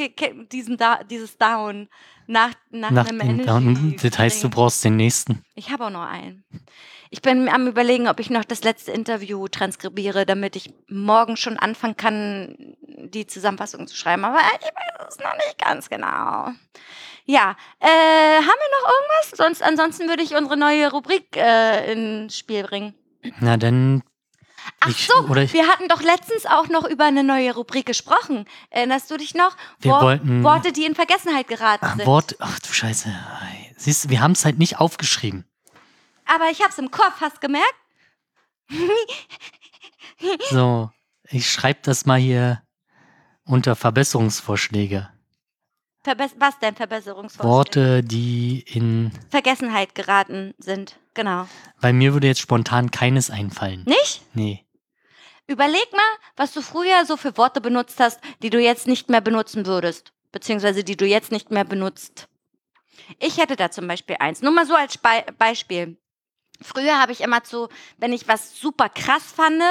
diesen 0.50 0.76
da 0.76 1.00
dieses 1.04 1.38
Down 1.38 1.88
nach, 2.26 2.50
nach, 2.70 2.90
nach 2.90 3.08
einem 3.08 3.46
Down. 3.46 3.96
Das 4.02 4.18
heißt, 4.18 4.44
du 4.44 4.50
brauchst 4.50 4.84
den 4.84 4.96
nächsten. 4.96 5.42
Ich 5.54 5.70
habe 5.70 5.86
auch 5.86 5.90
noch 5.90 6.06
einen. 6.06 6.44
Ich 7.14 7.20
bin 7.20 7.46
am 7.50 7.66
überlegen, 7.66 8.08
ob 8.08 8.20
ich 8.20 8.30
noch 8.30 8.42
das 8.44 8.64
letzte 8.64 8.90
Interview 8.90 9.46
transkribiere, 9.46 10.24
damit 10.24 10.56
ich 10.56 10.72
morgen 10.88 11.36
schon 11.36 11.58
anfangen 11.58 11.94
kann, 11.98 12.74
die 12.80 13.26
Zusammenfassung 13.26 13.86
zu 13.86 13.94
schreiben. 13.94 14.24
Aber 14.24 14.38
ich 14.38 14.64
weiß 14.66 15.08
es 15.10 15.18
noch 15.18 15.34
nicht 15.36 15.58
ganz 15.62 15.90
genau. 15.90 16.48
Ja, 17.26 17.54
äh, 17.80 17.86
haben 17.86 18.46
wir 18.46 18.80
noch 18.80 18.90
irgendwas? 18.90 19.36
Sonst, 19.36 19.62
ansonsten 19.62 20.08
würde 20.08 20.22
ich 20.22 20.34
unsere 20.34 20.56
neue 20.56 20.90
Rubrik 20.90 21.36
äh, 21.36 21.92
ins 21.92 22.38
Spiel 22.38 22.62
bringen. 22.62 22.94
Na, 23.40 23.58
dann. 23.58 24.02
Ach 24.80 24.88
ich- 24.88 25.06
so, 25.06 25.36
ich- 25.36 25.52
wir 25.52 25.68
hatten 25.68 25.88
doch 25.88 26.00
letztens 26.00 26.46
auch 26.46 26.68
noch 26.68 26.84
über 26.88 27.04
eine 27.04 27.24
neue 27.24 27.54
Rubrik 27.54 27.84
gesprochen. 27.84 28.46
Erinnerst 28.70 29.10
du 29.10 29.18
dich 29.18 29.34
noch? 29.34 29.54
Wir 29.80 29.92
wollten- 29.92 30.42
Worte, 30.44 30.72
die 30.72 30.86
in 30.86 30.94
Vergessenheit 30.94 31.46
geraten 31.46 31.84
Ach, 31.86 31.96
sind. 31.96 32.06
Wort. 32.06 32.36
Ach 32.40 32.58
du 32.58 32.72
Scheiße. 32.72 33.10
Ei. 33.10 33.74
Siehst 33.76 34.06
du, 34.06 34.08
wir 34.08 34.22
haben 34.22 34.32
es 34.32 34.46
halt 34.46 34.58
nicht 34.58 34.78
aufgeschrieben. 34.80 35.44
Aber 36.34 36.50
ich 36.50 36.62
hab's 36.62 36.78
im 36.78 36.90
Kopf, 36.90 37.20
hast 37.20 37.40
gemerkt? 37.40 37.74
So, 40.50 40.90
ich 41.28 41.50
schreibe 41.50 41.80
das 41.82 42.06
mal 42.06 42.18
hier 42.18 42.62
unter 43.44 43.76
Verbesserungsvorschläge. 43.76 45.10
Verbess 46.02 46.34
was 46.38 46.58
denn 46.58 46.74
Verbesserungsvorschläge? 46.74 47.54
Worte, 47.54 48.02
die 48.02 48.64
in. 48.66 49.12
Vergessenheit 49.30 49.94
geraten 49.94 50.54
sind. 50.58 50.98
Genau. 51.14 51.46
Bei 51.80 51.92
mir 51.92 52.14
würde 52.14 52.28
jetzt 52.28 52.40
spontan 52.40 52.90
keines 52.90 53.30
einfallen. 53.30 53.84
Nicht? 53.84 54.22
Nee. 54.34 54.64
Überleg 55.46 55.92
mal, 55.92 56.00
was 56.36 56.52
du 56.52 56.62
früher 56.62 57.04
so 57.04 57.16
für 57.16 57.36
Worte 57.36 57.60
benutzt 57.60 58.00
hast, 58.00 58.20
die 58.42 58.50
du 58.50 58.58
jetzt 58.58 58.86
nicht 58.86 59.10
mehr 59.10 59.20
benutzen 59.20 59.66
würdest. 59.66 60.12
Beziehungsweise 60.32 60.82
die 60.82 60.96
du 60.96 61.04
jetzt 61.04 61.30
nicht 61.30 61.50
mehr 61.50 61.64
benutzt. 61.64 62.26
Ich 63.18 63.36
hätte 63.38 63.56
da 63.56 63.70
zum 63.70 63.86
Beispiel 63.86 64.16
eins. 64.18 64.40
Nur 64.40 64.52
mal 64.52 64.66
so 64.66 64.74
als 64.74 64.94
Spe 64.94 65.26
Beispiel. 65.36 65.98
Früher 66.64 66.98
habe 67.00 67.12
ich 67.12 67.20
immer 67.20 67.42
zu, 67.44 67.68
wenn 67.98 68.12
ich 68.12 68.28
was 68.28 68.58
super 68.58 68.88
krass 68.88 69.24
fand, 69.34 69.62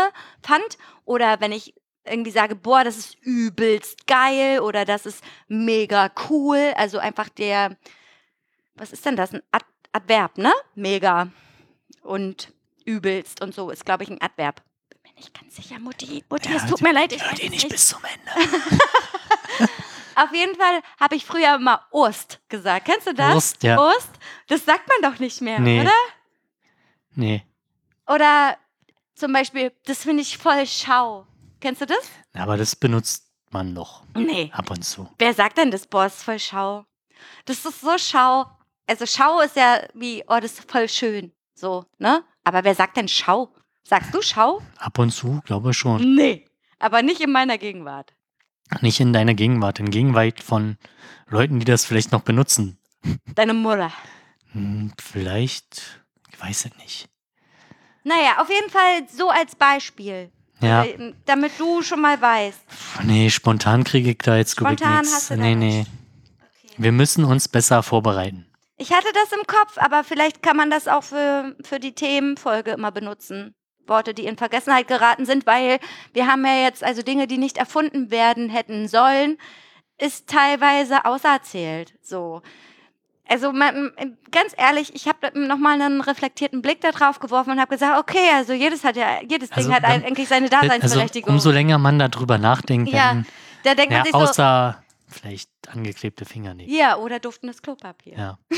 fand 0.41 0.77
oder 1.05 1.39
wenn 1.41 1.51
ich 1.51 1.73
irgendwie 2.03 2.31
sage, 2.31 2.55
boah, 2.55 2.83
das 2.83 2.97
ist 2.97 3.15
übelst 3.21 4.07
geil 4.07 4.59
oder 4.61 4.85
das 4.85 5.05
ist 5.05 5.23
mega 5.47 6.09
cool. 6.29 6.73
Also 6.75 6.97
einfach 6.97 7.29
der, 7.29 7.77
was 8.75 8.91
ist 8.91 9.05
denn 9.05 9.15
das? 9.15 9.33
Ein 9.33 9.41
Ad 9.51 9.65
Adverb, 9.93 10.37
ne? 10.37 10.53
Mega. 10.73 11.27
Und 12.01 12.53
übelst 12.85 13.41
und 13.41 13.53
so 13.53 13.69
ist, 13.69 13.85
glaube 13.85 14.03
ich, 14.03 14.09
ein 14.09 14.21
Adverb. 14.21 14.61
Bin 14.89 14.99
mir 15.03 15.13
nicht 15.17 15.39
ganz 15.39 15.55
sicher, 15.55 15.77
Mutti. 15.79 16.23
Mutti, 16.29 16.49
es 16.55 16.65
tut 16.65 16.81
mir 16.81 16.93
leid, 16.93 17.11
ich 17.13 17.21
Hört 17.23 17.39
ihr 17.39 17.45
es 17.45 17.51
nicht 17.51 17.63
nicht. 17.65 17.71
bis 17.73 17.87
zum 17.89 17.99
Ende. 18.05 18.57
Auf 20.15 20.33
jeden 20.33 20.55
Fall 20.55 20.81
habe 20.99 21.15
ich 21.15 21.25
früher 21.25 21.55
immer 21.55 21.85
Ost 21.91 22.39
gesagt. 22.49 22.85
Kennst 22.85 23.07
du 23.07 23.13
das? 23.13 23.35
Ost, 23.35 23.63
ja. 23.63 23.77
Ost? 23.79 24.09
Das 24.47 24.65
sagt 24.65 24.87
man 24.87 25.11
doch 25.11 25.19
nicht 25.19 25.41
mehr, 25.41 25.59
Nee. 25.59 25.81
oder? 25.81 25.91
Nee. 27.15 27.43
Oder 28.07 28.57
zum 29.15 29.33
Beispiel, 29.33 29.71
das 29.85 30.03
finde 30.03 30.21
ich 30.21 30.37
voll 30.37 30.65
schau. 30.65 31.27
Kennst 31.59 31.81
du 31.81 31.85
das? 31.85 32.09
Aber 32.33 32.57
das 32.57 32.75
benutzt 32.75 33.27
man 33.51 33.75
doch 33.75 34.03
Nee. 34.15 34.49
ab 34.53 34.71
und 34.71 34.83
zu. 34.83 35.09
Wer 35.19 35.33
sagt 35.33 35.57
denn 35.57 35.71
das, 35.71 35.85
boah, 35.87 36.05
ist 36.05 36.23
voll 36.23 36.39
schau? 36.39 36.85
Das 37.45 37.65
ist 37.65 37.81
so 37.81 37.97
schau. 37.97 38.45
Also 38.87 39.05
schau 39.05 39.39
ist 39.41 39.55
ja 39.55 39.81
wie, 39.93 40.23
oh, 40.27 40.39
das 40.39 40.53
ist 40.59 40.71
voll 40.71 40.89
schön. 40.89 41.31
So, 41.53 41.85
ne? 41.99 42.23
Aber 42.43 42.63
wer 42.63 42.73
sagt 42.75 42.97
denn 42.97 43.07
schau? 43.07 43.53
Sagst 43.83 44.13
du 44.13 44.21
schau? 44.21 44.61
Ab 44.77 44.97
und 44.99 45.11
zu, 45.11 45.41
glaube 45.45 45.71
ich 45.71 45.77
schon. 45.77 46.15
Nee. 46.15 46.45
Aber 46.79 47.01
nicht 47.03 47.21
in 47.21 47.31
meiner 47.31 47.57
Gegenwart. 47.57 48.13
Nicht 48.81 48.99
in 48.99 49.11
deiner 49.13 49.33
Gegenwart, 49.33 49.79
in 49.79 49.91
Gegenwart 49.91 50.41
von 50.41 50.77
Leuten, 51.27 51.59
die 51.59 51.65
das 51.65 51.85
vielleicht 51.85 52.11
noch 52.11 52.21
benutzen. 52.21 52.79
Deine 53.35 53.53
Mutter. 53.53 53.91
Hm, 54.53 54.93
vielleicht, 54.99 56.00
ich 56.31 56.39
weiß 56.41 56.65
es 56.65 56.77
nicht. 56.77 57.07
Naja, 58.03 58.41
auf 58.41 58.49
jeden 58.49 58.69
Fall 58.69 59.07
so 59.11 59.29
als 59.29 59.55
Beispiel. 59.55 60.31
Ja, 60.61 60.83
Äh, 60.83 61.13
Damit 61.25 61.53
du 61.59 61.81
schon 61.81 62.01
mal 62.01 62.19
weißt. 62.21 62.59
nee, 63.03 63.29
spontan 63.29 63.83
kriege 63.83 64.11
ich 64.11 64.17
da 64.19 64.37
jetzt 64.37 64.51
Spontan 64.51 64.99
nichts. 65.01 65.13
hast 65.15 65.29
du 65.31 65.37
Nee, 65.37 65.55
nee. 65.55 65.85
Wir 66.77 66.91
müssen 66.91 67.25
uns 67.25 67.47
besser 67.47 67.83
vorbereiten. 67.83 68.47
Ich 68.77 68.91
hatte 68.91 69.07
das 69.13 69.31
im 69.37 69.45
Kopf, 69.45 69.77
aber 69.77 70.03
vielleicht 70.03 70.41
kann 70.41 70.57
man 70.57 70.71
das 70.71 70.87
auch 70.87 71.03
für, 71.03 71.55
für 71.63 71.79
die 71.79 71.93
Themenfolge 71.93 72.71
immer 72.71 72.91
benutzen. 72.91 73.53
Worte, 73.87 74.13
die 74.13 74.25
in 74.25 74.37
Vergessenheit 74.37 74.87
geraten 74.87 75.25
sind, 75.25 75.45
weil 75.45 75.79
wir 76.13 76.27
haben 76.27 76.45
ja 76.45 76.63
jetzt 76.63 76.83
also 76.83 77.01
Dinge, 77.03 77.27
die 77.27 77.37
nicht 77.37 77.57
erfunden 77.57 78.09
werden 78.09 78.49
hätten 78.49 78.87
sollen, 78.87 79.37
ist 79.99 80.27
teilweise 80.27 81.05
auserzählt. 81.05 81.93
So. 82.01 82.41
Also 83.31 83.53
man, 83.53 83.93
ganz 84.29 84.53
ehrlich, 84.57 84.93
ich 84.93 85.07
habe 85.07 85.31
nochmal 85.47 85.81
einen 85.81 86.01
reflektierten 86.01 86.61
Blick 86.61 86.81
da 86.81 86.91
drauf 86.91 87.19
geworfen 87.19 87.51
und 87.51 87.61
habe 87.61 87.69
gesagt, 87.73 87.97
okay, 87.97 88.29
also 88.35 88.51
jedes 88.51 88.83
hat 88.83 88.97
ja, 88.97 89.21
jedes 89.21 89.49
Ding 89.51 89.57
Also 89.59 89.73
hat 89.73 89.83
dann- 89.83 90.03
eigentlich 90.03 90.27
seine 90.27 90.51
Also 90.51 90.67
Daseinsberechtigung. 90.67 91.33
umso 91.33 91.49
länger 91.49 91.77
man 91.77 91.97
darüber 91.97 92.37
nachdenkt, 92.37 92.91
Ja, 92.91 93.07
dann, 93.13 93.25
da 93.63 93.73
denkt 93.73 93.91
ja, 93.93 93.99
man 93.99 94.05
sich 94.05 94.11
so, 94.13 94.17
außer 94.19 94.83
vielleicht 95.07 95.49
angeklebte 95.69 96.25
Fingernägel. 96.25 96.75
ja, 96.75 96.97
oder 96.97 97.19
duftendes 97.19 97.61
Klopapier. 97.61 98.17
Ja. 98.17 98.37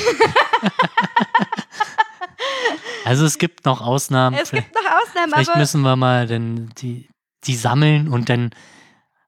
also 3.05 3.25
es 3.25 3.37
gibt 3.37 3.65
noch 3.65 3.81
Ausnahmen. 3.81 4.37
Es 4.41 4.51
gibt 4.51 4.73
noch 4.73 4.81
Ausnahmen, 4.81 5.31
Vielleicht 5.33 5.49
aber 5.51 5.59
müssen 5.59 5.81
wir 5.81 5.95
mal 5.95 6.27
dann 6.27 6.69
die, 6.79 7.09
die 7.43 7.55
sammeln 7.55 8.07
und 8.07 8.29
dann 8.29 8.51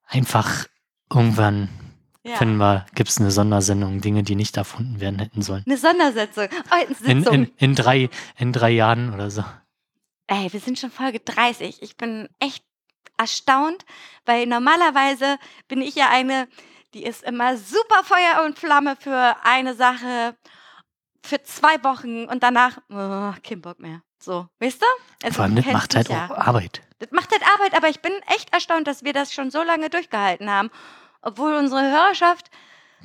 einfach 0.08 0.66
irgendwann 1.14 1.70
ja. 2.26 2.36
finden 2.38 2.58
wir, 2.58 2.86
gibt 2.96 3.10
es 3.10 3.20
eine 3.20 3.32
Sondersendung, 3.32 4.02
Dinge, 4.02 4.24
die 4.24 4.36
nicht 4.36 4.58
erfunden 4.58 5.00
werden 5.00 5.20
hätten 5.20 5.42
sollen. 5.42 5.64
eine 5.66 5.78
Sondersetzung. 5.78 6.48
Oh, 6.52 6.74
eine 6.74 6.86
In, 6.86 7.24
Sitzung. 7.24 7.34
in, 7.34 7.52
in, 7.58 7.76
drei, 7.76 8.10
in 8.38 8.52
drei 8.52 8.72
Jahren 8.72 9.14
oder 9.14 9.30
so. 9.30 9.44
Ey, 10.28 10.52
wir 10.52 10.60
sind 10.60 10.80
schon 10.80 10.90
Folge 10.90 11.20
30. 11.20 11.84
Ich 11.84 11.98
bin 11.98 12.28
echt 12.40 12.64
erstaunt, 13.18 13.86
weil 14.26 14.48
normalerweise 14.48 15.38
bin 15.68 15.82
ich 15.82 15.96
ja 15.96 16.10
eine, 16.10 16.48
die 16.94 17.04
ist 17.04 17.24
immer 17.24 17.58
super 17.58 18.04
Feuer 18.04 18.44
und 18.46 18.58
Flamme 18.58 18.96
für 19.00 19.36
eine 19.44 19.76
Sache 19.76 20.36
für 21.24 21.42
zwei 21.44 21.84
Wochen 21.84 22.26
und 22.26 22.44
danach 22.44 22.78
oh, 22.90 23.34
kein 23.44 23.62
Bock 23.62 23.80
mehr. 23.80 24.02
So, 24.20 24.48
weißt 24.60 24.82
du? 24.82 24.86
Also, 25.24 25.36
Vor 25.36 25.46
allem, 25.46 25.56
das 25.56 25.66
macht 25.66 25.96
halt 25.96 26.10
mich 26.10 26.18
auch 26.18 26.30
ja. 26.30 26.38
Arbeit. 26.38 26.82
Das 27.00 27.12
macht 27.12 27.32
halt 27.32 27.44
Arbeit, 27.56 27.76
aber 27.76 27.90
ich 27.90 28.02
bin 28.02 28.14
echt 28.34 28.54
erstaunt, 28.54 28.88
dass 28.88 29.04
wir 29.04 29.14
das 29.14 29.34
schon 29.34 29.52
so 29.52 29.62
lange 29.62 29.90
durchgehalten 29.90 30.50
haben. 30.50 30.72
Obwohl 31.26 31.54
unsere 31.56 31.82
Hörerschaft 31.82 32.50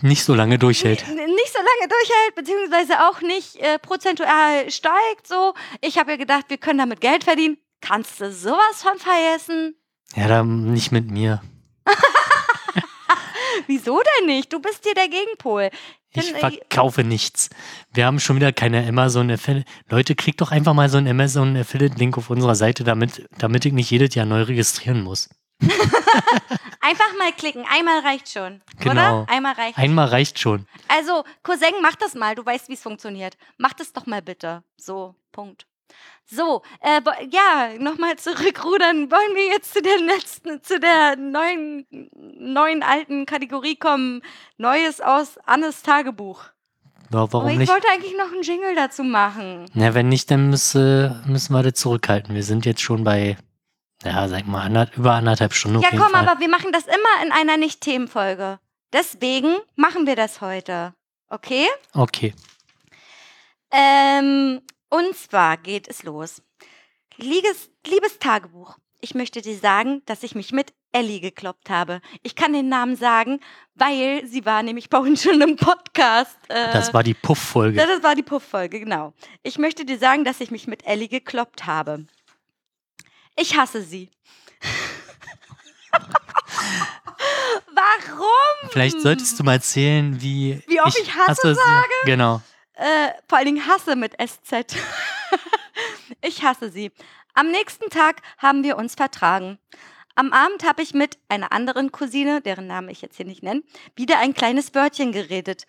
Nicht 0.02 0.24
so 0.24 0.34
lange 0.34 0.59
durchhält. 0.59 1.01
nicht 1.09 1.16
so 1.52 1.59
lange 1.59 1.88
durchhält, 1.88 2.34
beziehungsweise 2.36 3.09
auch 3.09 3.20
nicht 3.22 3.56
äh, 3.56 3.78
prozentual 3.78 4.70
steigt. 4.70 5.26
So, 5.26 5.55
ich 5.80 5.98
habe 5.98 6.12
ja 6.12 6.16
gedacht, 6.16 6.44
wir 6.48 6.59
können 6.59 6.78
damit 6.78 7.01
Geld 7.01 7.24
verdienen. 7.24 7.56
Kannst 7.80 8.20
du 8.20 8.30
sowas 8.30 8.82
von 8.82 8.98
vergessen? 8.98 9.74
Ja, 10.14 10.28
dann 10.28 10.72
nicht 10.72 10.92
mit 10.92 11.10
mir. 11.10 11.42
Wieso 13.66 14.01
denn 14.18 14.26
nicht? 14.26 14.52
Du 14.52 14.60
bist 14.60 14.84
hier 14.84 14.94
der 14.94 15.09
Gegenpol. 15.09 15.70
Ich 16.12 16.26
Denn, 16.26 16.34
äh, 16.36 16.38
verkaufe 16.40 17.05
nichts. 17.05 17.48
Wir 17.92 18.05
haben 18.06 18.20
schon 18.20 18.36
wieder 18.36 18.52
keine 18.52 18.86
Amazon 18.86 19.30
Affiliate. 19.30 19.68
Leute, 19.88 20.14
klickt 20.14 20.40
doch 20.40 20.51
einfach 20.51 20.74
mal 20.74 20.88
so 20.88 20.98
einen 20.98 21.09
Amazon 21.09 21.56
Affiliate 21.56 21.97
Link 21.97 22.18
auf 22.18 22.30
unserer 22.30 22.55
Seite, 22.56 22.84
damit, 22.84 23.28
damit 23.38 23.64
ich 23.64 23.72
nicht 23.72 23.90
jedes 23.90 24.14
Jahr 24.14 24.26
neu 24.26 24.42
registrieren 24.42 25.02
muss. 25.02 25.30
Einfach 26.80 27.16
mal 27.18 27.32
klicken. 27.36 27.64
Einmal 27.70 28.00
reicht 28.00 28.28
schon. 28.30 28.62
Genau. 28.78 29.22
Oder? 29.22 29.26
Einmal 29.28 29.52
reicht. 29.54 29.78
Einmal 29.78 30.08
reicht 30.08 30.38
schon. 30.38 30.66
Also, 30.88 31.24
Cousin, 31.42 31.74
mach 31.82 31.94
das 31.96 32.14
mal. 32.14 32.34
Du 32.34 32.44
weißt, 32.44 32.68
wie 32.68 32.74
es 32.74 32.82
funktioniert. 32.82 33.36
Mach 33.58 33.72
das 33.74 33.92
doch 33.92 34.06
mal 34.06 34.22
bitte. 34.22 34.62
So, 34.76 35.14
Punkt. 35.32 35.66
So, 36.24 36.62
äh, 36.80 37.00
ja, 37.30 37.70
nochmal 37.78 38.16
zurückrudern. 38.16 39.10
Wollen 39.10 39.34
wir 39.34 39.46
jetzt 39.48 39.74
zu 39.74 39.82
der 39.82 39.98
letzten, 39.98 40.62
zu 40.62 40.78
der 40.78 41.16
neuen, 41.16 41.86
neuen 41.90 42.82
alten 42.82 43.26
Kategorie 43.26 43.76
kommen? 43.76 44.22
Neues 44.56 45.00
aus 45.00 45.38
Annes 45.38 45.82
Tagebuch. 45.82 46.44
Ja, 47.12 47.18
Aber 47.18 47.32
warum 47.32 47.48
ich 47.48 47.58
nicht? 47.58 47.72
wollte 47.72 47.88
eigentlich 47.92 48.16
noch 48.16 48.32
einen 48.32 48.42
Jingle 48.42 48.76
dazu 48.76 49.02
machen. 49.02 49.66
Na, 49.74 49.92
wenn 49.94 50.08
nicht, 50.08 50.30
dann 50.30 50.50
müsse, 50.50 51.20
müssen 51.26 51.52
wir 51.52 51.64
das 51.64 51.74
zurückhalten. 51.74 52.34
Wir 52.36 52.44
sind 52.44 52.64
jetzt 52.64 52.80
schon 52.82 53.02
bei, 53.02 53.36
ja, 54.05 54.28
sag 54.28 54.47
mal, 54.47 54.89
über 54.97 55.12
anderthalb 55.12 55.52
Stunden 55.52 55.78
auf 55.78 55.82
Ja, 55.82 55.90
komm, 55.90 56.12
Fall. 56.12 56.27
aber 56.28 56.40
wir 56.40 56.48
machen 56.48 56.72
das 56.72 56.85
immer 56.86 57.24
in 57.24 57.32
einer 57.32 57.56
Nicht-Themenfolge. 57.56 58.59
Deswegen 58.93 59.56
machen 59.77 60.06
wir 60.06 60.16
das 60.16 60.40
heute. 60.40 60.94
Okay? 61.28 61.66
Okay. 61.94 62.35
Ähm, 63.70 64.60
und 64.89 65.14
zwar 65.16 65.56
geht 65.56 65.89
es 65.89 66.02
los. 66.02 66.43
Liebes, 67.16 67.70
liebes 67.86 68.18
Tagebuch, 68.18 68.77
ich 69.01 69.14
möchte 69.14 69.40
dir 69.43 69.56
sagen, 69.56 70.02
dass 70.06 70.22
ich 70.22 70.35
mich 70.35 70.52
mit 70.52 70.72
Ellie 70.93 71.20
gekloppt 71.20 71.70
habe. 71.70 72.01
Ich 72.22 72.35
kann 72.35 72.52
den 72.52 72.68
Namen 72.68 72.97
sagen, 72.97 73.40
weil 73.74 74.27
sie 74.27 74.44
war 74.44 74.62
nämlich 74.64 74.90
bei 74.90 74.98
uns 74.98 75.22
schon 75.22 75.40
im 75.40 75.55
Podcast. 75.56 76.36
Äh, 76.48 76.72
Das 76.72 76.93
war 76.93 77.02
die 77.05 77.14
Puff-Folge. 77.14 77.77
das 77.77 78.02
war 78.02 78.14
die 78.16 78.22
Puff-Folge, 78.24 78.81
genau. 78.81 79.12
Ich 79.44 79.59
möchte 79.59 79.85
dir 79.85 79.98
sagen, 79.98 80.24
dass 80.24 80.40
ich 80.40 80.51
mich 80.51 80.66
mit 80.66 80.85
Ellie 80.86 81.09
gekloppt 81.09 81.66
habe. 81.66 82.06
Ich 83.40 83.56
hasse 83.56 83.82
sie. 83.82 84.10
Warum? 87.72 88.70
Vielleicht 88.70 89.00
solltest 89.00 89.38
du 89.38 89.44
mal 89.44 89.54
erzählen, 89.54 90.20
wie. 90.20 90.62
Wie 90.66 90.80
oft 90.80 90.98
ich 90.98 91.14
hasse 91.14 91.54
sie- 91.54 91.60
Genau. 92.04 92.42
Äh, 92.74 93.08
vor 93.28 93.38
allen 93.38 93.46
Dingen 93.46 93.66
hasse 93.66 93.96
mit 93.96 94.14
SZ. 94.20 94.76
Ich 96.22 96.42
hasse 96.42 96.70
sie. 96.70 96.90
Am 97.32 97.50
nächsten 97.50 97.88
Tag 97.88 98.20
haben 98.36 98.62
wir 98.62 98.76
uns 98.76 98.94
vertragen. 98.94 99.58
Am 100.16 100.32
Abend 100.34 100.64
habe 100.64 100.82
ich 100.82 100.92
mit 100.92 101.18
einer 101.30 101.50
anderen 101.52 101.92
Cousine, 101.92 102.42
deren 102.42 102.66
Name 102.66 102.90
ich 102.92 103.00
jetzt 103.00 103.16
hier 103.16 103.24
nicht 103.24 103.42
nenne, 103.42 103.62
wieder 103.96 104.18
ein 104.18 104.34
kleines 104.34 104.74
Wörtchen 104.74 105.12
geredet. 105.12 105.66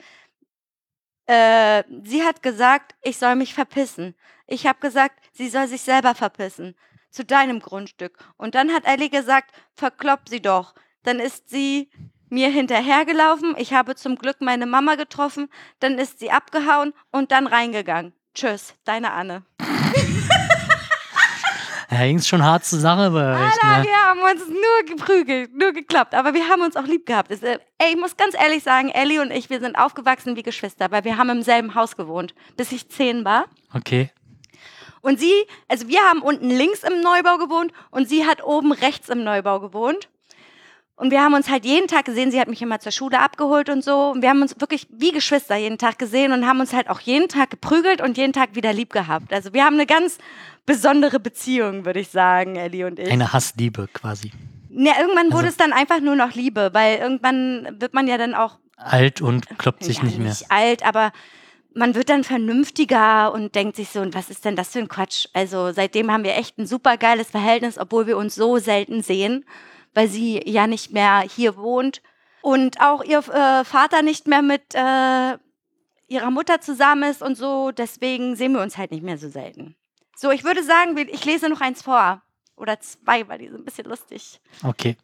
Äh, 1.28 1.84
sie 2.04 2.24
hat 2.24 2.44
gesagt, 2.44 2.96
ich 3.02 3.18
soll 3.18 3.36
mich 3.36 3.54
verpissen. 3.54 4.16
Ich 4.48 4.66
habe 4.68 4.80
gesagt, 4.80 5.18
sie 5.32 5.48
soll 5.48 5.68
sich 5.68 5.82
selber 5.84 6.16
verpissen. 6.16 6.76
Zu 7.12 7.26
deinem 7.26 7.60
Grundstück. 7.60 8.18
Und 8.38 8.56
dann 8.56 8.72
hat 8.72 8.86
Ellie 8.86 9.10
gesagt, 9.10 9.52
verklopp 9.76 10.30
sie 10.30 10.42
doch. 10.42 10.74
Dann 11.04 11.20
ist 11.20 11.50
sie 11.50 11.90
mir 12.30 12.50
hinterhergelaufen. 12.50 13.56
Ich 13.58 13.74
habe 13.74 13.96
zum 13.96 14.16
Glück 14.16 14.38
meine 14.40 14.66
Mama 14.66 14.96
getroffen. 14.96 15.50
Dann 15.80 16.00
ist 16.00 16.20
sie 16.20 16.32
abgehauen 16.32 16.94
und 17.12 17.32
dann 17.32 17.48
reingegangen. 17.48 18.14
Tschüss, 18.34 18.76
deine 18.86 19.12
Anne. 19.12 19.44
Da 21.92 21.98
ging 22.08 22.20
es 22.20 22.28
schon 22.28 22.42
hart 22.42 22.64
zur 22.64 22.80
Sache 22.80 23.12
bei 23.12 23.34
euch, 23.34 23.62
Alter, 23.62 23.80
ne? 23.80 23.84
wir 23.84 23.98
haben 23.98 24.22
uns 24.22 24.48
nur 24.48 24.96
geprügelt, 24.96 25.54
nur 25.54 25.74
geklappt. 25.74 26.16
Aber 26.16 26.34
wir 26.34 26.48
haben 26.48 26.62
uns 26.62 26.78
auch 26.78 26.86
lieb 26.86 27.06
gehabt. 27.06 27.32
Es, 27.32 27.44
äh, 27.44 27.60
ey, 27.80 27.90
ich 27.90 27.98
muss 27.98 28.16
ganz 28.16 28.34
ehrlich 28.34 28.64
sagen, 28.64 28.88
Ellie 28.88 29.22
und 29.22 29.30
ich, 29.30 29.50
wir 29.50 29.60
sind 29.60 29.76
aufgewachsen 29.76 30.38
wie 30.38 30.42
Geschwister, 30.42 30.90
weil 30.90 31.04
wir 31.04 31.18
haben 31.18 31.30
im 31.30 31.42
selben 31.42 31.76
Haus 31.76 31.98
gewohnt, 31.98 32.34
bis 32.56 32.72
ich 32.72 32.88
zehn 32.88 33.26
war. 33.26 33.44
Okay. 33.74 34.10
Und 35.02 35.20
sie, 35.20 35.34
also 35.68 35.88
wir 35.88 36.00
haben 36.02 36.22
unten 36.22 36.50
links 36.50 36.84
im 36.84 37.02
Neubau 37.02 37.38
gewohnt 37.38 37.72
und 37.90 38.08
sie 38.08 38.26
hat 38.26 38.44
oben 38.44 38.72
rechts 38.72 39.10
im 39.10 39.24
Neubau 39.24 39.60
gewohnt. 39.60 40.10
Und 40.96 41.10
wir 41.10 41.22
haben 41.24 41.34
uns 41.34 41.50
halt 41.50 41.66
jeden 41.66 41.88
Tag 41.88 42.06
gesehen. 42.06 42.30
Sie 42.30 42.40
hat 42.40 42.48
mich 42.48 42.62
immer 42.62 42.80
zur 42.80 42.92
Schule 42.92 43.18
abgeholt 43.20 43.70
und 43.70 43.84
so. 43.84 44.12
Und 44.12 44.22
wir 44.22 44.30
haben 44.30 44.44
uns 44.44 44.60
wirklich 44.60 44.86
wie 44.92 45.12
Geschwister 45.12 45.56
jeden 45.56 45.80
Tag 45.80 45.98
gesehen 45.98 46.32
und 46.32 46.46
haben 46.48 46.60
uns 46.60 46.74
halt 46.74 46.90
auch 46.92 47.00
jeden 47.00 47.28
Tag 47.28 47.50
geprügelt 47.50 48.02
und 48.02 48.18
jeden 48.18 48.34
Tag 48.34 48.54
wieder 48.54 48.72
lieb 48.72 48.92
gehabt. 48.94 49.34
Also 49.34 49.52
wir 49.54 49.66
haben 49.66 49.74
eine 49.74 49.88
ganz 49.88 50.20
besondere 50.68 51.20
Beziehung, 51.20 51.86
würde 51.86 52.00
ich 52.02 52.10
sagen, 52.10 52.56
Ellie 52.56 52.86
und 52.86 53.00
ich. 53.00 53.10
Eine 53.10 53.34
Hassliebe 53.34 53.88
quasi. 53.92 54.32
Ja, 54.70 54.94
irgendwann 55.00 55.28
wurde 55.34 55.46
Also- 55.46 55.48
es 55.48 55.58
dann 55.58 55.74
einfach 55.74 56.02
nur 56.02 56.16
noch 56.16 56.36
Liebe, 56.36 56.70
weil 56.74 57.00
irgendwann 57.00 57.68
wird 57.80 57.96
man 57.96 58.08
ja 58.08 58.20
dann 58.20 58.36
auch 58.36 58.60
Alt 58.78 59.22
und 59.22 59.48
kloppt 59.58 59.84
sich 59.84 59.98
ja, 59.98 60.04
nicht 60.04 60.18
mehr. 60.20 60.30
nicht 60.30 60.52
alt, 60.52 60.84
aber 60.86 61.12
man 61.74 61.96
wird 61.96 62.10
dann 62.10 62.24
vernünftiger 62.24 63.34
und 63.34 63.56
denkt 63.56 63.76
sich 63.76 63.90
so, 63.90 64.02
und 64.02 64.14
was 64.14 64.30
ist 64.30 64.46
denn 64.46 64.56
das 64.56 64.74
für 64.74 64.80
ein 64.80 64.88
Quatsch? 64.88 65.28
Also 65.34 65.72
seitdem 65.72 66.12
haben 66.12 66.24
wir 66.24 66.36
echt 66.36 66.58
ein 66.58 66.68
super 66.68 66.98
geiles 66.98 67.30
Verhältnis, 67.30 67.78
obwohl 67.78 68.08
wir 68.08 68.18
uns 68.18 68.36
so 68.36 68.58
selten 68.58 69.02
sehen, 69.02 69.46
weil 69.94 70.08
sie 70.08 70.42
ja 70.46 70.68
nicht 70.68 70.92
mehr 70.92 71.22
hier 71.22 71.58
wohnt 71.58 72.02
und 72.42 72.82
auch 72.82 73.04
ihr 73.04 73.20
äh, 73.20 73.64
Vater 73.64 74.02
nicht 74.02 74.28
mehr 74.28 74.42
mit 74.42 74.74
äh, 74.74 75.38
ihrer 76.08 76.32
Mutter 76.32 76.60
zusammen 76.62 77.10
ist 77.10 77.22
und 77.22 77.36
so. 77.36 77.72
Deswegen 77.72 78.36
sehen 78.36 78.54
wir 78.54 78.62
uns 78.62 78.78
halt 78.78 78.92
nicht 78.92 79.04
mehr 79.04 79.18
so 79.18 79.30
selten. 79.30 79.76
So, 80.16 80.32
ich 80.32 80.44
würde 80.44 80.64
sagen, 80.64 80.98
ich 80.98 81.26
lese 81.26 81.50
noch 81.50 81.62
eins 81.62 81.82
vor. 81.82 82.22
Oder 82.56 82.80
zwei, 82.80 83.28
weil 83.28 83.40
die 83.40 83.48
sind 83.48 83.62
ein 83.62 83.66
bisschen 83.66 83.88
lustig. 83.88 84.40
Okay. 84.64 84.96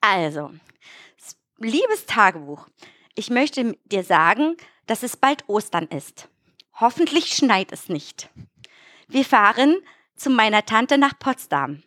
Also, 0.00 0.50
liebes 1.58 2.06
Tagebuch, 2.06 2.68
ich 3.14 3.30
möchte 3.30 3.76
dir 3.84 4.04
sagen, 4.04 4.56
dass 4.86 5.02
es 5.02 5.16
bald 5.16 5.48
Ostern 5.48 5.86
ist. 5.86 6.28
Hoffentlich 6.80 7.26
schneit 7.34 7.72
es 7.72 7.88
nicht. 7.88 8.30
Wir 9.08 9.24
fahren 9.24 9.76
zu 10.16 10.30
meiner 10.30 10.64
Tante 10.64 10.98
nach 10.98 11.18
Potsdam 11.18 11.82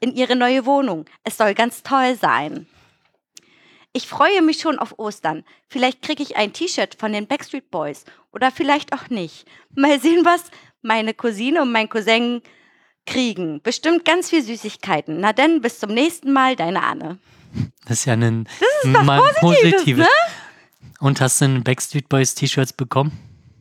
in 0.00 0.14
ihre 0.14 0.36
neue 0.36 0.66
Wohnung. 0.66 1.04
Es 1.24 1.36
soll 1.36 1.54
ganz 1.54 1.82
toll 1.82 2.16
sein. 2.16 2.66
Ich 3.92 4.08
freue 4.08 4.40
mich 4.40 4.58
schon 4.60 4.78
auf 4.78 4.98
Ostern. 4.98 5.44
Vielleicht 5.68 6.00
kriege 6.02 6.22
ich 6.22 6.36
ein 6.36 6.52
T-Shirt 6.52 6.96
von 6.98 7.12
den 7.12 7.26
Backstreet 7.26 7.70
Boys 7.70 8.04
oder 8.32 8.50
vielleicht 8.50 8.94
auch 8.94 9.10
nicht. 9.10 9.46
Mal 9.74 10.00
sehen, 10.00 10.24
was 10.24 10.44
meine 10.80 11.12
Cousine 11.14 11.60
und 11.62 11.72
mein 11.72 11.88
Cousin 11.90 12.40
kriegen. 13.06 13.60
Bestimmt 13.62 14.04
ganz 14.04 14.30
viel 14.30 14.42
Süßigkeiten. 14.42 15.20
Na 15.20 15.32
denn, 15.32 15.60
bis 15.60 15.78
zum 15.78 15.92
nächsten 15.92 16.32
Mal, 16.32 16.56
deine 16.56 16.82
Anne. 16.82 17.18
Das 17.84 17.98
ist 17.98 18.04
ja 18.06 18.14
ein 18.14 18.44
das 18.44 18.84
ist 18.84 19.02
mal 19.04 19.20
Positives. 19.40 20.06
ne? 20.06 20.12
Und 21.00 21.20
hast 21.20 21.40
du 21.40 21.46
ein 21.46 21.64
Backstreet 21.64 22.08
Boys 22.08 22.34
T-Shirts 22.34 22.72
bekommen? 22.72 23.12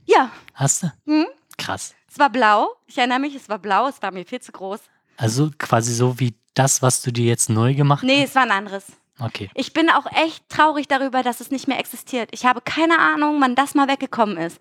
Ja, 0.06 0.30
Hast 0.53 0.84
du? 0.84 0.91
Hm? 1.06 1.26
Krass. 1.57 1.93
es 2.11 2.19
war 2.19 2.30
blau. 2.30 2.69
Ich 2.88 2.98
erinnere 2.98 3.19
mich, 3.19 3.35
es 3.35 3.49
war 3.49 3.60
blau. 3.60 3.88
Es 3.88 4.02
war 4.02 4.11
mir 4.11 4.26
viel 4.26 4.41
zu 4.41 4.52
groß. 4.52 4.80
Also 5.18 5.52
quasi 5.57 5.93
so 5.93 6.19
wie 6.19 6.34
das, 6.53 6.81
was 6.81 7.02
du 7.02 7.11
dir 7.11 7.26
jetzt 7.26 7.49
neu 7.49 7.73
gemacht 7.76 8.03
Nee, 8.03 8.23
es 8.23 8.35
war 8.35 8.43
ein 8.43 8.52
anderes. 8.52 8.85
hast? 8.88 8.98
Okay. 9.27 9.49
Ich 9.53 9.73
bin 9.73 9.89
auch 9.89 10.06
echt 10.11 10.48
traurig 10.49 10.88
darüber, 10.88 11.22
dass 11.23 11.39
es 11.41 11.52
nicht 11.52 11.68
mehr 11.68 11.80
existiert. 11.80 12.30
Ich 12.34 12.45
habe 12.45 12.61
keine 12.61 12.98
Ahnung, 12.99 13.39
wann 13.39 13.56
das 13.56 13.76
mal 13.76 13.88
weggekommen 13.88 14.38
ist. 14.38 14.60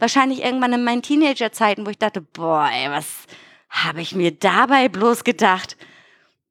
Wahrscheinlich 0.00 0.42
irgendwann 0.42 0.72
in 0.72 0.82
meinen 0.84 1.02
Teenagerzeiten, 1.02 1.86
wo 1.86 1.90
ich 1.90 1.98
dachte, 1.98 2.20
boah, 2.20 2.68
ey, 2.72 2.90
was 2.90 3.06
habe 3.68 4.00
ich 4.00 4.14
mir 4.14 4.32
dabei 4.32 4.88
bloß 4.88 5.22
gedacht? 5.24 5.76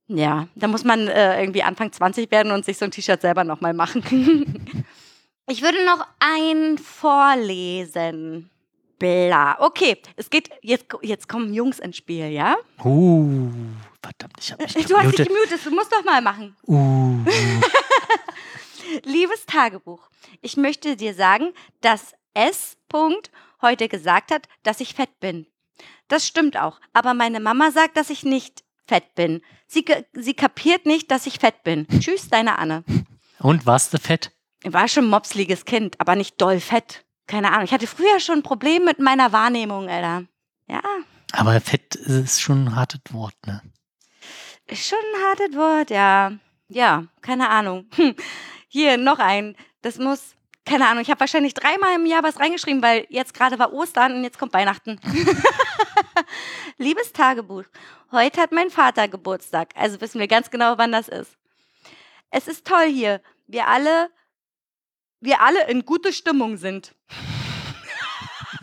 Ja, 0.08 0.48
da 0.56 0.68
muss 0.68 0.84
man 0.86 1.08
äh, 1.08 1.40
irgendwie 1.42 1.64
Anfang 1.64 1.92
20 1.92 2.32
werden 2.32 2.52
und 2.52 2.64
sich 2.66 2.78
so 2.78 2.86
ein 2.86 2.92
T-Shirt 2.92 3.22
selber 3.22 3.44
nochmal 3.44 3.74
machen. 3.74 4.84
ich 5.50 5.62
würde 5.62 5.84
noch 5.86 6.06
ein 6.20 6.78
vorlesen. 6.78 8.50
Bla. 9.00 9.58
Okay, 9.60 9.98
es 10.18 10.30
geht, 10.30 10.50
jetzt, 10.62 10.86
jetzt 11.02 11.30
kommen 11.30 11.54
Jungs 11.54 11.80
ins 11.80 11.98
Spiel, 11.98 12.28
ja? 12.28 12.58
Uh, 12.84 13.50
verdammt, 14.02 14.36
ich 14.40 14.52
habe 14.52 14.64
mich 14.64 14.86
Du 14.86 14.98
hast 14.98 15.18
dich 15.18 15.28
gemutet. 15.28 15.66
du 15.66 15.72
musst 15.72 15.92
doch 15.92 16.04
mal 16.04 16.22
machen. 16.22 16.56
Uh, 16.68 17.18
Liebes 19.06 19.46
Tagebuch, 19.46 20.10
ich 20.42 20.58
möchte 20.58 20.98
dir 20.98 21.14
sagen, 21.14 21.54
dass 21.82 22.14
S. 22.34 22.76
Punkt 22.90 23.32
heute 23.62 23.88
gesagt 23.88 24.32
hat, 24.32 24.48
dass 24.64 24.82
ich 24.82 24.94
fett 24.96 25.20
bin. 25.20 25.48
Das 26.10 26.28
stimmt 26.28 26.58
auch, 26.58 26.82
aber 26.92 27.14
meine 27.14 27.40
Mama 27.40 27.72
sagt, 27.72 27.96
dass 27.96 28.10
ich 28.10 28.24
nicht 28.24 28.64
fett 28.86 29.16
bin. 29.16 29.42
Sie, 29.68 29.86
sie 30.14 30.34
kapiert 30.34 30.86
nicht, 30.86 31.10
dass 31.12 31.28
ich 31.28 31.40
fett 31.40 31.64
bin. 31.64 31.88
Tschüss, 32.00 32.28
deine 32.28 32.58
Anne. 32.58 32.84
und 33.40 33.66
warst 33.66 33.94
du 33.94 33.98
fett? 33.98 34.32
Ich 34.64 34.74
war 34.74 34.88
schon 34.88 35.06
ein 35.06 35.10
mopsliges 35.10 35.66
Kind, 35.66 36.00
aber 36.00 36.16
nicht 36.16 36.40
doll 36.42 36.60
fett. 36.60 37.06
Keine 37.28 37.52
Ahnung. 37.52 37.64
Ich 37.64 37.72
hatte 37.72 37.88
früher 37.88 38.20
schon 38.20 38.40
ein 38.40 38.44
Problem 38.44 38.84
mit 38.86 39.00
meiner 39.00 39.32
Wahrnehmung, 39.32 39.90
Alter. 39.90 40.26
Ja, 40.68 40.82
Aber 41.32 41.60
fett 41.62 41.96
ist 41.96 42.42
schon 42.42 42.66
ein 42.66 42.76
hartes 42.76 43.02
Wort, 43.12 43.36
ne? 43.46 43.62
ist 44.68 44.88
schon 44.88 45.00
ein 45.00 45.24
hartes 45.24 45.56
Wort, 45.56 45.90
ja. 45.90 46.34
Ja, 46.68 47.06
keine 47.22 47.50
Ahnung. 47.50 47.88
Hm. 47.96 48.16
Hier, 48.68 48.98
noch 48.98 49.18
ein. 49.18 49.56
Das 49.82 49.98
muss, 49.98 50.36
keine 50.66 50.88
Ahnung, 50.88 51.02
ich 51.02 51.10
habe 51.10 51.20
wahrscheinlich 51.20 51.56
dreimal 51.56 51.96
im 51.96 52.06
Jahr 52.06 52.22
was 52.22 52.40
reingeschrieben, 52.40 52.84
weil 52.84 53.08
jetzt 53.10 53.34
gerade 53.34 53.58
war 53.58 53.74
Ostern 53.74 54.14
und 54.14 54.24
jetzt 54.24 54.38
kommt 54.38 54.54
Weihnachten. 54.54 55.00
Liebes 56.78 57.12
Tagebuch, 57.14 57.64
heute 58.12 58.42
hat 58.42 58.52
mein 58.52 58.70
Vater 58.70 59.08
Geburtstag, 59.08 59.70
also 59.76 60.00
wissen 60.02 60.20
wir 60.20 60.28
ganz 60.28 60.52
genau, 60.52 60.78
wann 60.78 60.92
das 60.92 61.08
ist. 61.08 61.38
Es 62.30 62.48
ist 62.48 62.66
toll 62.68 62.88
hier. 62.88 63.22
Wir 63.48 63.68
alle, 63.68 64.12
wir 65.22 65.42
alle 65.42 65.68
in 65.70 65.86
gute 65.86 66.14
Stimmung 66.14 66.58
sind. 66.58 66.96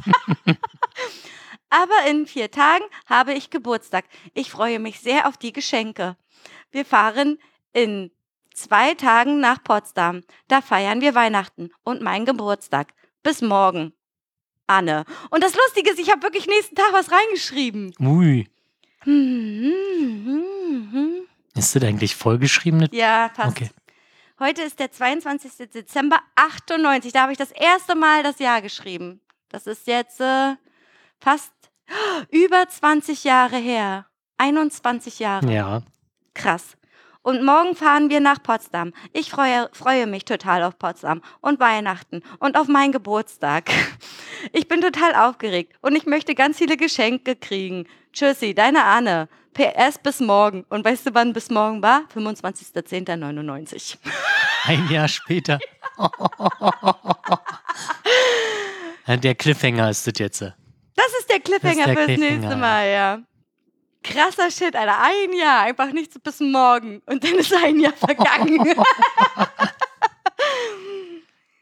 Aber 1.70 2.08
in 2.08 2.26
vier 2.26 2.50
Tagen 2.50 2.84
habe 3.06 3.34
ich 3.34 3.50
Geburtstag. 3.50 4.04
Ich 4.34 4.50
freue 4.50 4.78
mich 4.78 5.00
sehr 5.00 5.28
auf 5.28 5.36
die 5.36 5.52
Geschenke. 5.52 6.16
Wir 6.70 6.84
fahren 6.84 7.38
in 7.72 8.10
zwei 8.54 8.94
Tagen 8.94 9.40
nach 9.40 9.62
Potsdam. 9.62 10.22
Da 10.48 10.62
feiern 10.62 11.00
wir 11.00 11.14
Weihnachten 11.14 11.70
und 11.82 12.02
meinen 12.02 12.24
Geburtstag. 12.24 12.94
Bis 13.22 13.42
morgen. 13.42 13.92
Anne. 14.66 15.04
Und 15.30 15.44
das 15.44 15.54
Lustige 15.54 15.90
ist, 15.90 15.98
ich 15.98 16.10
habe 16.10 16.22
wirklich 16.22 16.46
nächsten 16.46 16.74
Tag 16.74 16.92
was 16.92 17.10
reingeschrieben. 17.12 17.94
Ui. 18.00 18.48
Hm, 19.00 19.62
hm, 19.62 20.24
hm, 20.24 20.92
hm. 20.92 21.14
Ist 21.54 21.76
das 21.76 21.82
eigentlich 21.82 22.16
vollgeschrieben? 22.16 22.88
Ja, 22.90 23.28
passt. 23.28 23.56
Okay. 23.56 23.70
Heute 24.38 24.60
ist 24.60 24.78
der 24.80 24.92
22. 24.92 25.70
Dezember 25.72 26.18
98. 26.34 27.10
Da 27.10 27.22
habe 27.22 27.32
ich 27.32 27.38
das 27.38 27.52
erste 27.52 27.94
Mal 27.94 28.22
das 28.22 28.38
Jahr 28.38 28.60
geschrieben. 28.60 29.22
Das 29.48 29.66
ist 29.66 29.86
jetzt 29.86 30.20
äh, 30.20 30.56
fast 31.18 31.52
über 32.30 32.68
20 32.68 33.24
Jahre 33.24 33.56
her. 33.56 34.04
21 34.36 35.20
Jahre. 35.20 35.50
Ja. 35.50 35.82
Krass. 36.34 36.76
Und 37.22 37.44
morgen 37.44 37.74
fahren 37.74 38.10
wir 38.10 38.20
nach 38.20 38.42
Potsdam. 38.42 38.92
Ich 39.14 39.30
freue, 39.30 39.70
freue 39.72 40.06
mich 40.06 40.26
total 40.26 40.62
auf 40.64 40.78
Potsdam 40.78 41.22
und 41.40 41.58
Weihnachten 41.58 42.22
und 42.38 42.58
auf 42.58 42.68
meinen 42.68 42.92
Geburtstag. 42.92 43.70
Ich 44.52 44.68
bin 44.68 44.80
total 44.80 45.14
aufgeregt 45.14 45.74
und 45.80 45.96
ich 45.96 46.06
möchte 46.06 46.36
ganz 46.36 46.58
viele 46.58 46.76
Geschenke 46.76 47.34
kriegen. 47.34 47.88
Tschüssi, 48.12 48.54
deine 48.54 48.84
Anne. 48.84 49.28
PS 49.56 49.98
bis 49.98 50.20
morgen. 50.20 50.64
Und 50.68 50.84
weißt 50.84 51.06
du, 51.06 51.14
wann 51.14 51.32
bis 51.32 51.48
morgen 51.50 51.82
war? 51.82 52.02
25.10.99. 52.14 53.96
Ein 54.64 54.88
Jahr 54.90 55.08
später. 55.08 55.58
Der 59.08 59.34
Cliffhanger 59.34 59.88
ist 59.90 60.06
das 60.06 60.14
jetzt. 60.18 60.42
Das 60.42 60.52
ist 61.20 61.30
der 61.30 61.38
Cliffhanger 61.38 61.86
der 61.86 61.94
fürs 61.94 62.06
Cliffhanger, 62.06 62.30
nächste 62.32 62.56
Mal, 62.56 62.90
ja. 62.90 63.20
Krasser 64.02 64.50
Shit, 64.50 64.74
Alter. 64.74 65.00
Ein 65.00 65.32
Jahr, 65.32 65.60
einfach 65.62 65.92
nichts 65.92 66.18
bis 66.18 66.40
morgen. 66.40 67.00
Und 67.06 67.22
dann 67.22 67.34
ist 67.34 67.54
ein 67.54 67.78
Jahr 67.78 67.92
vergangen. 67.92 68.66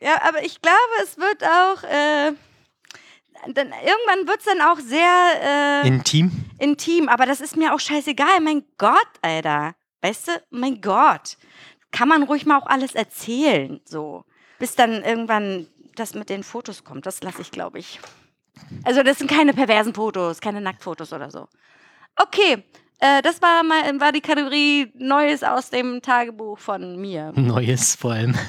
ja, 0.00 0.22
aber 0.22 0.42
ich 0.42 0.62
glaube, 0.62 0.78
es 1.02 1.18
wird 1.18 1.44
auch. 1.44 1.82
Äh, 1.82 2.32
dann 3.48 3.68
irgendwann 3.68 4.26
wird 4.26 4.38
es 4.40 4.44
dann 4.46 4.60
auch 4.60 4.78
sehr 4.78 5.82
äh, 5.84 5.88
Intim? 5.88 6.30
intim, 6.58 7.08
aber 7.08 7.26
das 7.26 7.40
ist 7.40 7.56
mir 7.56 7.74
auch 7.74 7.80
scheißegal. 7.80 8.40
Mein 8.40 8.64
Gott, 8.78 9.08
Alter. 9.22 9.74
Weißt 10.02 10.28
du, 10.28 10.32
mein 10.50 10.80
Gott. 10.80 11.36
Kann 11.90 12.08
man 12.08 12.24
ruhig 12.24 12.46
mal 12.46 12.58
auch 12.58 12.66
alles 12.66 12.94
erzählen, 12.94 13.80
so. 13.84 14.24
Bis 14.58 14.74
dann 14.74 15.02
irgendwann 15.02 15.66
das 15.94 16.14
mit 16.14 16.28
den 16.28 16.42
Fotos 16.42 16.84
kommt. 16.84 17.06
Das 17.06 17.22
lasse 17.22 17.42
ich, 17.42 17.50
glaube 17.50 17.78
ich. 17.78 18.00
Also, 18.84 19.02
das 19.02 19.18
sind 19.18 19.30
keine 19.30 19.52
perversen 19.52 19.94
Fotos, 19.94 20.40
keine 20.40 20.60
Nacktfotos 20.60 21.12
oder 21.12 21.30
so. 21.30 21.48
Okay, 22.16 22.64
äh, 23.00 23.22
das 23.22 23.42
war, 23.42 23.62
mal, 23.62 24.00
war 24.00 24.12
die 24.12 24.20
Kategorie 24.20 24.92
Neues 24.94 25.42
aus 25.42 25.70
dem 25.70 26.00
Tagebuch 26.00 26.58
von 26.58 27.00
mir. 27.00 27.32
Neues 27.36 27.96
vor 27.96 28.12
allem. 28.12 28.34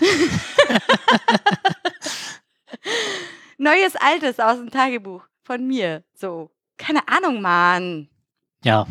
Neues, 3.58 3.96
Altes 3.96 4.40
aus 4.40 4.58
dem 4.58 4.70
Tagebuch 4.72 5.24
von 5.44 5.66
mir. 5.66 6.04
So. 6.14 6.50
Keine 6.78 7.08
Ahnung, 7.08 7.42
Mann. 7.42 8.10
Ja, 8.64 8.86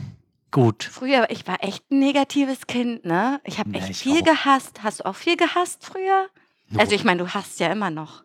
gut. 0.51 0.85
Früher, 0.85 1.29
ich 1.31 1.47
war 1.47 1.63
echt 1.63 1.91
ein 1.91 1.99
negatives 1.99 2.67
Kind, 2.67 3.05
ne? 3.05 3.41
Ich 3.45 3.59
habe 3.59 3.71
Ja, 3.71 3.79
echt 3.81 3.91
ich 3.91 3.99
viel 3.99 4.21
auch. 4.23 4.25
gehasst. 4.25 4.83
Hast 4.83 5.01
du 5.01 5.07
auch 5.07 5.17
viel 5.17 5.37
gehasst 5.37 5.85
früher? 5.85 6.29
No, 6.71 6.81
Also 6.81 6.95
ich 6.95 7.05
meine, 7.05 7.23
du 7.23 7.29
hast 7.35 7.61
ja 7.61 7.71
immer 7.71 7.91
noch. 7.91 8.25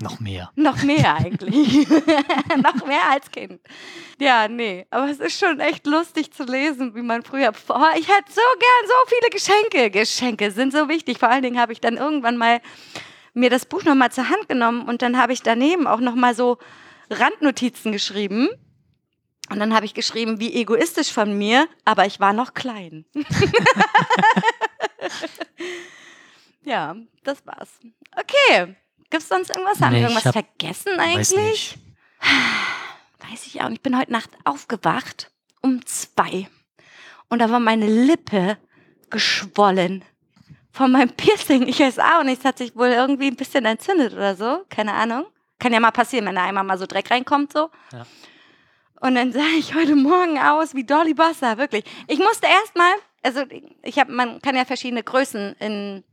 noch 0.00 0.20
mehr. 0.20 0.50
Noch 0.56 0.82
mehr 0.82 1.14
eigentlich. 1.24 1.88
noch 2.62 2.84
mehr 2.86 3.10
als 3.10 3.30
Kind. 3.30 3.60
Ja, 4.20 4.46
nee. 4.46 4.86
Aber 4.90 5.08
es 5.08 5.20
ist 5.20 5.38
schon 5.38 5.58
echt 5.60 5.86
lustig 5.86 6.32
zu 6.32 6.44
lesen, 6.44 6.94
wie 6.94 7.02
man 7.02 7.22
früher. 7.22 7.52
Oh, 7.68 7.82
ich 7.98 8.08
hätte 8.08 8.30
so 8.30 8.40
gern 8.58 8.86
so 8.86 8.94
viele 9.16 9.30
Geschenke. 9.30 9.90
Geschenke 9.90 10.50
sind 10.50 10.72
so 10.72 10.88
wichtig. 10.90 11.18
Vor 11.18 11.30
allen 11.30 11.42
Dingen 11.42 11.58
habe 11.58 11.72
ich 11.72 11.80
dann 11.80 11.96
irgendwann 11.96 12.36
mal 12.36 12.60
mir 13.34 13.50
das 13.50 13.66
Buch 13.66 13.84
nochmal 13.84 14.10
zur 14.12 14.28
Hand 14.28 14.48
genommen 14.48 14.82
und 14.88 15.02
dann 15.02 15.18
habe 15.18 15.32
ich 15.32 15.42
daneben 15.42 15.86
auch 15.86 16.00
nochmal 16.00 16.34
so 16.34 16.58
Randnotizen 17.10 17.92
geschrieben. 17.92 18.48
Und 19.50 19.60
dann 19.60 19.74
habe 19.74 19.86
ich 19.86 19.94
geschrieben, 19.94 20.40
wie 20.40 20.52
egoistisch 20.52 21.10
von 21.10 21.36
mir, 21.38 21.66
aber 21.86 22.04
ich 22.04 22.20
war 22.20 22.34
noch 22.34 22.52
klein. 22.52 23.06
ja, 26.62 26.96
das 27.24 27.44
war's. 27.46 27.70
Okay. 28.16 28.76
Gibt's 29.10 29.28
sonst 29.28 29.50
irgendwas? 29.50 29.80
Haben 29.80 29.92
Nee, 29.94 30.00
wir 30.02 30.08
irgendwas 30.10 30.32
vergessen 30.32 30.92
Weiß 30.98 31.32
eigentlich? 31.32 31.32
nicht. 31.32 31.78
Weiß 33.30 33.46
ich 33.46 33.60
auch 33.62 33.68
nicht. 33.68 33.78
Ich 33.78 33.82
bin 33.82 33.96
heute 33.96 34.12
Nacht 34.12 34.30
aufgewacht 34.44 35.30
um 35.62 35.84
zwei. 35.86 36.48
Und 37.30 37.38
da 37.40 37.50
war 37.50 37.60
meine 37.60 37.86
Lippe 37.86 38.58
geschwollen. 39.10 40.04
Von 40.78 40.92
meinem 40.92 41.10
Piercing. 41.10 41.66
Ich 41.66 41.80
weiß 41.80 41.98
auch 41.98 42.22
nicht. 42.22 42.38
Es 42.38 42.44
hat 42.44 42.58
sich 42.58 42.76
wohl 42.76 42.90
irgendwie 42.90 43.26
ein 43.26 43.34
bisschen 43.34 43.64
entzündet 43.64 44.12
oder 44.12 44.36
so. 44.36 44.64
Keine 44.68 44.92
Ahnung. 44.92 45.26
Kann 45.58 45.72
ja 45.72 45.80
mal 45.80 45.90
passieren, 45.90 46.26
wenn 46.26 46.36
da 46.36 46.44
einmal 46.44 46.62
mal 46.62 46.78
so 46.78 46.86
Dreck 46.86 47.10
reinkommt, 47.10 47.52
so. 47.52 47.68
Ja. 47.92 48.06
Und 49.00 49.16
dann 49.16 49.32
sah 49.32 49.48
ich 49.58 49.74
heute 49.74 49.96
Morgen 49.96 50.38
aus 50.38 50.74
wie 50.74 50.84
Dolly 50.84 51.14
Bossa, 51.14 51.58
wirklich. 51.58 51.84
Ich 52.06 52.20
musste 52.20 52.46
erstmal, 52.46 52.92
also 53.24 53.42
ich 53.82 53.98
habe, 53.98 54.12
man 54.12 54.40
kann 54.40 54.54
ja 54.54 54.64
verschiedene 54.64 55.02
Größen 55.02 55.56
in, 55.58 56.04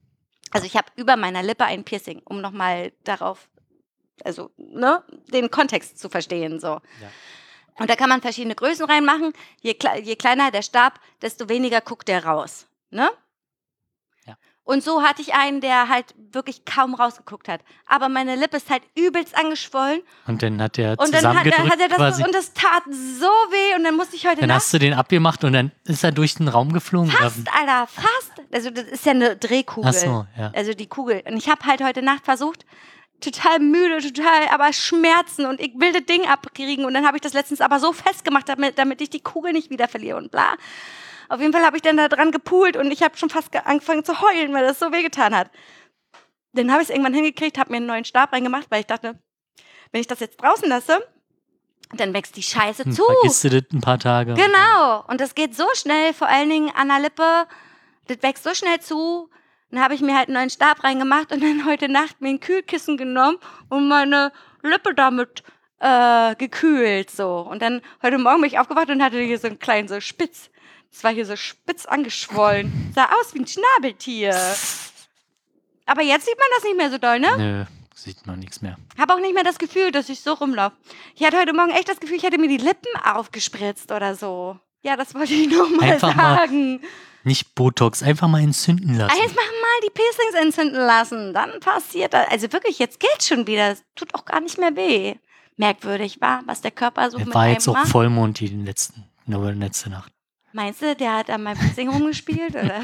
also 0.49 0.65
ich 0.65 0.75
habe 0.75 0.87
über 0.95 1.15
meiner 1.15 1.43
Lippe 1.43 1.65
ein 1.65 1.83
Piercing, 1.83 2.23
um 2.25 2.41
nochmal 2.41 2.91
darauf, 3.03 3.47
also, 4.23 4.49
ne, 4.57 5.03
den 5.31 5.51
Kontext 5.51 5.99
zu 5.99 6.09
verstehen, 6.09 6.59
so. 6.59 6.67
Ja. 6.69 6.81
Und 7.77 7.91
da 7.91 7.95
kann 7.95 8.09
man 8.09 8.21
verschiedene 8.21 8.55
Größen 8.55 8.85
reinmachen. 8.85 9.31
Je, 9.61 9.77
je 10.01 10.15
kleiner 10.15 10.49
der 10.49 10.63
Stab, 10.63 10.99
desto 11.21 11.49
weniger 11.49 11.81
guckt 11.81 12.07
der 12.07 12.25
raus, 12.25 12.65
ne? 12.89 13.11
Und 14.65 14.83
so 14.83 15.03
hatte 15.03 15.21
ich 15.21 15.35
einen, 15.35 15.61
der 15.61 15.89
halt 15.89 16.07
wirklich 16.31 16.65
kaum 16.65 16.95
rausgeguckt 16.95 17.47
hat. 17.47 17.61
Aber 17.85 18.09
meine 18.09 18.35
Lippe 18.35 18.57
ist 18.57 18.69
halt 18.71 18.81
übelst 18.95 19.37
angeschwollen. 19.37 20.01
Und 20.25 20.41
dann 20.41 20.59
hat 20.59 20.77
der 20.77 20.99
Und 20.99 21.13
dann 21.13 21.37
hat, 21.37 21.45
dann 21.45 21.69
hat 21.69 21.79
er 21.79 21.87
das 21.87 21.97
quasi. 21.97 22.23
und 22.23 22.33
das 22.33 22.51
tat 22.53 22.81
so 22.87 23.27
weh. 23.27 23.75
Und 23.75 23.83
dann 23.83 23.95
musste 23.95 24.15
ich 24.15 24.25
heute 24.25 24.39
dann 24.39 24.49
Nacht 24.49 24.57
hast 24.57 24.73
du 24.73 24.79
den 24.79 24.95
abgemacht 24.95 25.43
und 25.43 25.53
dann 25.53 25.71
ist 25.85 26.03
er 26.03 26.11
durch 26.11 26.33
den 26.33 26.47
Raum 26.47 26.73
geflogen. 26.73 27.11
Fast, 27.11 27.47
Alter, 27.53 27.85
fast. 27.87 28.31
Also 28.51 28.71
das 28.71 28.85
ist 28.85 29.05
ja 29.05 29.11
eine 29.11 29.35
Drehkugel. 29.35 29.89
Ach 29.89 29.93
so, 29.93 30.25
ja. 30.35 30.51
Also 30.55 30.73
die 30.73 30.87
Kugel. 30.87 31.21
Und 31.27 31.37
ich 31.37 31.47
habe 31.47 31.63
halt 31.63 31.83
heute 31.83 32.01
Nacht 32.01 32.25
versucht, 32.25 32.65
total 33.21 33.59
müde, 33.59 33.99
total, 34.01 34.47
aber 34.51 34.73
Schmerzen 34.73 35.45
und 35.45 35.59
ich 35.59 35.73
will 35.75 35.91
das 35.93 36.05
Ding 36.05 36.25
abkriegen. 36.27 36.85
Und 36.85 36.95
dann 36.95 37.05
habe 37.05 37.17
ich 37.17 37.21
das 37.21 37.33
letztens 37.33 37.61
aber 37.61 37.79
so 37.79 37.93
festgemacht, 37.93 38.49
damit, 38.49 38.79
damit 38.79 38.99
ich 39.01 39.11
die 39.11 39.21
Kugel 39.21 39.53
nicht 39.53 39.69
wieder 39.69 39.87
verliere 39.87 40.17
und 40.17 40.31
bla. 40.31 40.55
Auf 41.29 41.39
jeden 41.41 41.53
Fall 41.53 41.63
habe 41.65 41.75
ich 41.77 41.81
dann 41.83 41.97
da 41.97 42.07
dran 42.07 42.31
gepult 42.31 42.77
und 42.77 42.91
ich 42.91 43.03
habe 43.03 43.17
schon 43.17 43.29
fast 43.29 43.51
ge- 43.51 43.61
angefangen 43.65 44.03
zu 44.03 44.21
heulen, 44.21 44.53
weil 44.53 44.65
das 44.65 44.79
so 44.79 44.91
wehgetan 44.91 45.35
hat. 45.35 45.49
Dann 46.53 46.71
habe 46.71 46.81
ich 46.81 46.89
es 46.89 46.93
irgendwann 46.93 47.13
hingekriegt, 47.13 47.57
habe 47.57 47.71
mir 47.71 47.77
einen 47.77 47.85
neuen 47.85 48.05
Stab 48.05 48.31
reingemacht, 48.31 48.67
weil 48.69 48.79
ich 48.81 48.85
dachte, 48.87 49.19
wenn 49.91 50.01
ich 50.01 50.07
das 50.07 50.19
jetzt 50.19 50.41
draußen 50.41 50.67
lasse, 50.69 51.05
dann 51.93 52.13
wächst 52.13 52.35
die 52.35 52.43
Scheiße 52.43 52.85
Hm, 52.85 52.91
zu. 52.91 53.03
Vergisst 53.03 53.43
du 53.43 53.49
das 53.49 53.63
ein 53.73 53.81
paar 53.81 53.99
Tage. 53.99 54.33
Genau. 54.33 55.03
Und 55.07 55.21
das 55.21 55.35
geht 55.35 55.55
so 55.55 55.67
schnell, 55.73 56.13
vor 56.13 56.27
allen 56.27 56.49
Dingen 56.49 56.71
an 56.75 56.87
der 56.89 56.99
Lippe. 56.99 57.47
Das 58.07 58.17
wächst 58.21 58.43
so 58.43 58.53
schnell 58.53 58.79
zu. 58.79 59.29
Dann 59.71 59.81
habe 59.83 59.93
ich 59.93 60.01
mir 60.01 60.15
halt 60.15 60.27
einen 60.27 60.37
neuen 60.37 60.49
Stab 60.49 60.83
reingemacht 60.83 61.31
und 61.31 61.43
dann 61.43 61.65
heute 61.65 61.89
Nacht 61.89 62.21
mir 62.21 62.29
ein 62.29 62.39
Kühlkissen 62.39 62.97
genommen 62.97 63.37
und 63.69 63.87
meine 63.87 64.31
Lippe 64.63 64.93
damit 64.93 65.43
äh, 65.79 66.35
gekühlt 66.35 67.11
so. 67.11 67.39
Und 67.39 67.61
dann 67.61 67.81
heute 68.01 68.17
Morgen 68.17 68.41
bin 68.41 68.47
ich 68.49 68.59
aufgewacht 68.59 68.89
und 68.89 69.03
hatte 69.03 69.19
hier 69.19 69.37
so 69.37 69.47
einen 69.47 69.59
kleinen 69.59 69.87
so 69.87 69.99
Spitz. 69.99 70.49
Das 70.95 71.03
war 71.03 71.11
hier 71.11 71.25
so 71.25 71.35
spitz 71.35 71.85
angeschwollen. 71.85 72.93
Sah 72.95 73.09
aus 73.19 73.33
wie 73.33 73.39
ein 73.39 73.47
Schnabeltier. 73.47 74.33
Aber 75.85 76.01
jetzt 76.01 76.25
sieht 76.25 76.37
man 76.37 76.47
das 76.55 76.63
nicht 76.63 76.77
mehr 76.77 76.89
so 76.89 76.97
doll, 76.97 77.19
ne? 77.19 77.37
Nö, 77.37 77.65
sieht 77.93 78.25
man 78.25 78.39
nichts 78.39 78.61
mehr. 78.61 78.77
Habe 78.97 79.13
auch 79.13 79.19
nicht 79.19 79.33
mehr 79.33 79.43
das 79.43 79.57
Gefühl, 79.57 79.91
dass 79.91 80.07
ich 80.07 80.21
so 80.21 80.31
rumlaufe. 80.31 80.73
Ich 81.13 81.25
hatte 81.25 81.37
heute 81.37 81.51
Morgen 81.51 81.71
echt 81.71 81.89
das 81.89 81.99
Gefühl, 81.99 82.15
ich 82.15 82.23
hätte 82.23 82.37
mir 82.37 82.47
die 82.47 82.63
Lippen 82.63 82.95
aufgespritzt 83.03 83.91
oder 83.91 84.15
so. 84.15 84.57
Ja, 84.83 84.95
das 84.95 85.13
wollte 85.13 85.33
ich 85.33 85.49
nur 85.49 85.69
mal 85.69 85.91
Einfach 85.91 86.15
mal 86.15 86.37
sagen. 86.37 86.79
Nicht 87.25 87.55
Botox, 87.55 88.01
einfach 88.01 88.29
mal 88.29 88.41
entzünden 88.41 88.95
lassen. 88.97 89.19
Einfach 89.19 89.35
mal 89.35 89.79
die 89.83 89.89
Piercings 89.89 90.35
entzünden 90.45 90.79
lassen. 90.79 91.33
Dann 91.33 91.59
passiert 91.59 92.13
das. 92.13 92.29
Also 92.29 92.53
wirklich, 92.53 92.79
jetzt 92.79 93.01
geht's 93.01 93.27
schon 93.27 93.47
wieder. 93.47 93.71
Es 93.71 93.83
tut 93.95 94.13
auch 94.15 94.23
gar 94.23 94.39
nicht 94.39 94.57
mehr 94.57 94.73
weh. 94.77 95.15
Merkwürdig 95.57 96.21
war, 96.21 96.41
was 96.45 96.61
der 96.61 96.71
Körper 96.71 97.11
so 97.11 97.17
mit 97.17 97.33
war 97.33 97.41
einem 97.41 97.55
jetzt 97.55 97.67
auch 97.67 97.73
macht. 97.73 97.89
Vollmond 97.89 98.39
die 98.39 98.47
letzten, 98.47 99.03
nur 99.25 99.51
letzte 99.51 99.89
Nacht. 99.89 100.14
Meinst 100.55 100.81
du, 100.81 100.95
der 100.95 101.17
hat 101.17 101.29
an 101.29 101.43
meinem 101.43 101.59
Piercing 101.59 101.89
rumgespielt? 101.93 102.55
Oder? 102.55 102.79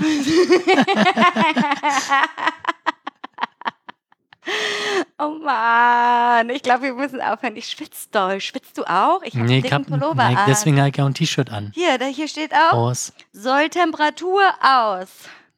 oh 5.18 5.38
Mann, 5.42 6.50
ich 6.50 6.64
glaube, 6.64 6.84
wir 6.84 6.94
müssen 6.96 7.22
aufhören. 7.22 7.56
Ich 7.56 7.68
schwitze 7.68 8.10
doll. 8.12 8.42
Schwitzt 8.42 8.78
du 8.78 8.84
auch? 8.84 9.22
Ich 9.24 9.36
habe 9.36 9.46
Nee, 9.46 9.64
einen 9.72 9.86
Pullover 9.86 10.28
nee, 10.28 10.36
an. 10.36 10.44
deswegen 10.48 10.78
habe 10.80 10.90
ich 10.90 11.02
auch 11.02 11.06
ein 11.06 11.14
T-Shirt 11.14 11.50
an. 11.50 11.72
Hier, 11.74 11.98
da, 11.98 12.08
hier 12.08 12.28
steht 12.28 12.54
auch, 12.54 12.74
Aus. 12.74 13.14
soll 13.32 13.70
Temperatur 13.70 14.42
aus. 14.62 15.08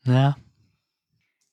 Ja. 0.03 0.35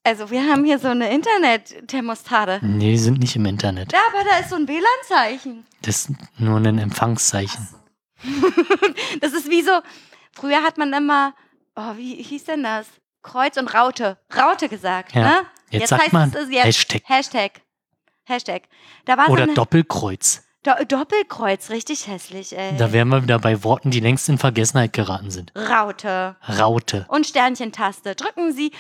Also 0.05 0.31
wir 0.31 0.43
haben 0.47 0.65
hier 0.67 0.79
so 0.79 0.89
eine 0.89 1.11
Internet-Thermostate. 1.11 2.59
Nee, 2.63 2.91
die 2.91 2.99
sind 2.99 3.19
nicht 3.21 3.35
im 3.35 3.47
Internet. 3.47 3.95
Ja, 3.95 4.01
aber 4.13 4.29
da 4.29 4.37
ist 4.41 4.51
so 4.51 4.57
ein 4.57 4.69
WLAN-Zeichen. 4.69 5.65
Das 5.81 6.01
ist 6.05 6.11
nur 6.39 6.59
ein 6.59 6.77
Empfangszeichen. 6.77 7.67
Das 9.23 9.33
ist 9.33 9.51
wie 9.51 9.63
so, 9.63 9.73
früher 10.33 10.63
hat 10.63 10.79
man 10.79 10.93
immer, 10.93 11.35
oh, 11.77 11.97
wie 11.97 12.23
hieß 12.23 12.45
denn 12.45 12.63
das? 12.63 12.87
Kreuz 13.23 13.57
und 13.57 13.73
Raute. 13.75 14.19
Raute 14.35 14.69
gesagt, 14.69 15.15
Ja. 15.15 15.23
ne? 15.23 15.37
Jetzt 15.71 15.91
sagt 15.91 16.13
man 16.13 16.33
es 16.35 16.51
jetzt 16.51 16.65
Hashtag. 16.65 17.03
Hashtag. 17.05 17.51
Hashtag. 18.25 18.63
Da 19.05 19.17
war 19.17 19.29
Oder 19.29 19.47
so 19.47 19.55
Doppelkreuz. 19.55 20.43
Do 20.63 20.73
Doppelkreuz, 20.87 21.71
richtig 21.71 22.07
hässlich, 22.07 22.57
ey. 22.57 22.77
Da 22.77 22.93
wären 22.93 23.09
wir 23.09 23.23
wieder 23.23 23.39
bei 23.39 23.63
Worten, 23.65 23.91
die 23.91 24.01
längst 24.01 24.29
in 24.29 24.37
Vergessenheit 24.37 24.93
geraten 24.93 25.31
sind. 25.31 25.53
Raute. 25.57 26.37
Raute. 26.59 27.07
Und 27.09 27.27
Sternchentaste. 27.27 28.15
Drücken 28.15 28.53
Sie 28.53 28.73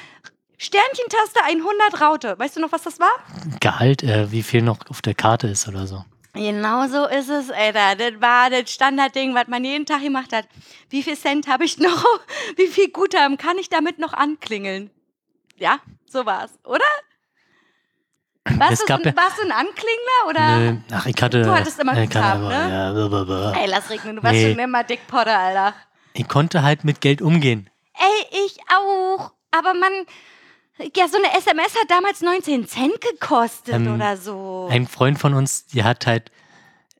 Sternchentaste 0.59 1.40
100 1.43 2.02
Raute. 2.02 2.39
Weißt 2.39 2.56
du 2.56 2.60
noch, 2.60 2.70
was 2.72 2.82
das 2.82 3.01
war? 3.01 3.12
Gehalt, 3.60 4.02
äh, 4.02 4.31
wie 4.31 4.43
viel 4.43 4.60
noch 4.60 4.78
auf 4.90 5.01
der 5.01 5.14
Karte 5.14 5.47
ist 5.48 5.66
oder 5.68 5.86
so. 5.86 6.05
Genau 6.35 6.86
so 6.86 7.07
ist 7.07 7.28
es, 7.28 7.51
Alter. 7.51 7.97
Das 7.97 8.20
war 8.20 8.51
das 8.51 8.70
Standardding, 8.73 9.35
was 9.35 9.48
man 9.48 9.65
jeden 9.65 9.85
Tag 9.86 10.02
gemacht 10.02 10.32
hat. 10.32 10.47
Wie 10.89 11.02
viel 11.02 11.16
Cent 11.16 11.48
habe 11.48 11.65
ich 11.65 11.78
noch? 11.78 12.05
Wie 12.57 12.69
viel 12.69 12.90
Guthaben 12.90 13.36
kann 13.36 13.59
ich 13.59 13.69
damit 13.69 13.98
noch 13.98 14.12
anklingeln? 14.12 14.90
Ja, 15.57 15.78
so 16.07 16.24
war's, 16.27 16.52
oder? 16.65 16.85
Warst, 18.44 18.73
Es 18.73 18.78
du, 18.81 18.86
so 18.86 18.94
ein, 18.94 19.16
warst 19.16 19.39
du 19.39 19.43
ein 19.43 19.52
Anklingler 19.52 20.28
oder? 20.28 20.57
Nö, 20.59 20.77
ach, 20.93 21.07
ich 21.07 21.23
hatte. 21.23 21.43
Du 21.43 21.52
hattest 21.55 21.78
immer 21.78 21.94
Guthaben, 21.94 22.48
ne? 22.48 22.70
Ja, 22.70 22.93
blablabla. 22.93 23.52
Ey, 23.61 23.66
lass 23.69 23.90
regnen, 23.90 24.16
du 24.16 24.23
warst 24.23 24.35
Nee. 24.35 24.51
schon 24.51 24.59
immer 24.59 24.82
Dickpotter, 24.82 25.39
Alter. 25.39 25.74
Ich 26.15 26.27
konnte 26.27 26.62
halt 26.62 26.82
mit 26.85 27.01
Geld 27.02 27.20
umgehen. 27.23 27.69
Ey, 27.94 28.44
ich 28.47 28.59
auch. 28.74 29.32
Aber 29.51 29.74
man, 29.74 29.93
ja, 30.97 31.09
so 31.09 31.16
eine 31.16 31.36
SMS 31.36 31.74
hat 31.74 31.90
damals 31.90 32.20
19 32.20 32.66
Cent 32.66 33.01
gekostet 33.01 33.74
Ähm, 33.74 33.94
oder 33.94 34.16
so. 34.16 34.69
Ein 34.70 34.86
Freund 34.86 35.19
von 35.19 35.35
uns, 35.35 35.66
die 35.66 35.85
hat 35.85 36.07
halt 36.07 36.31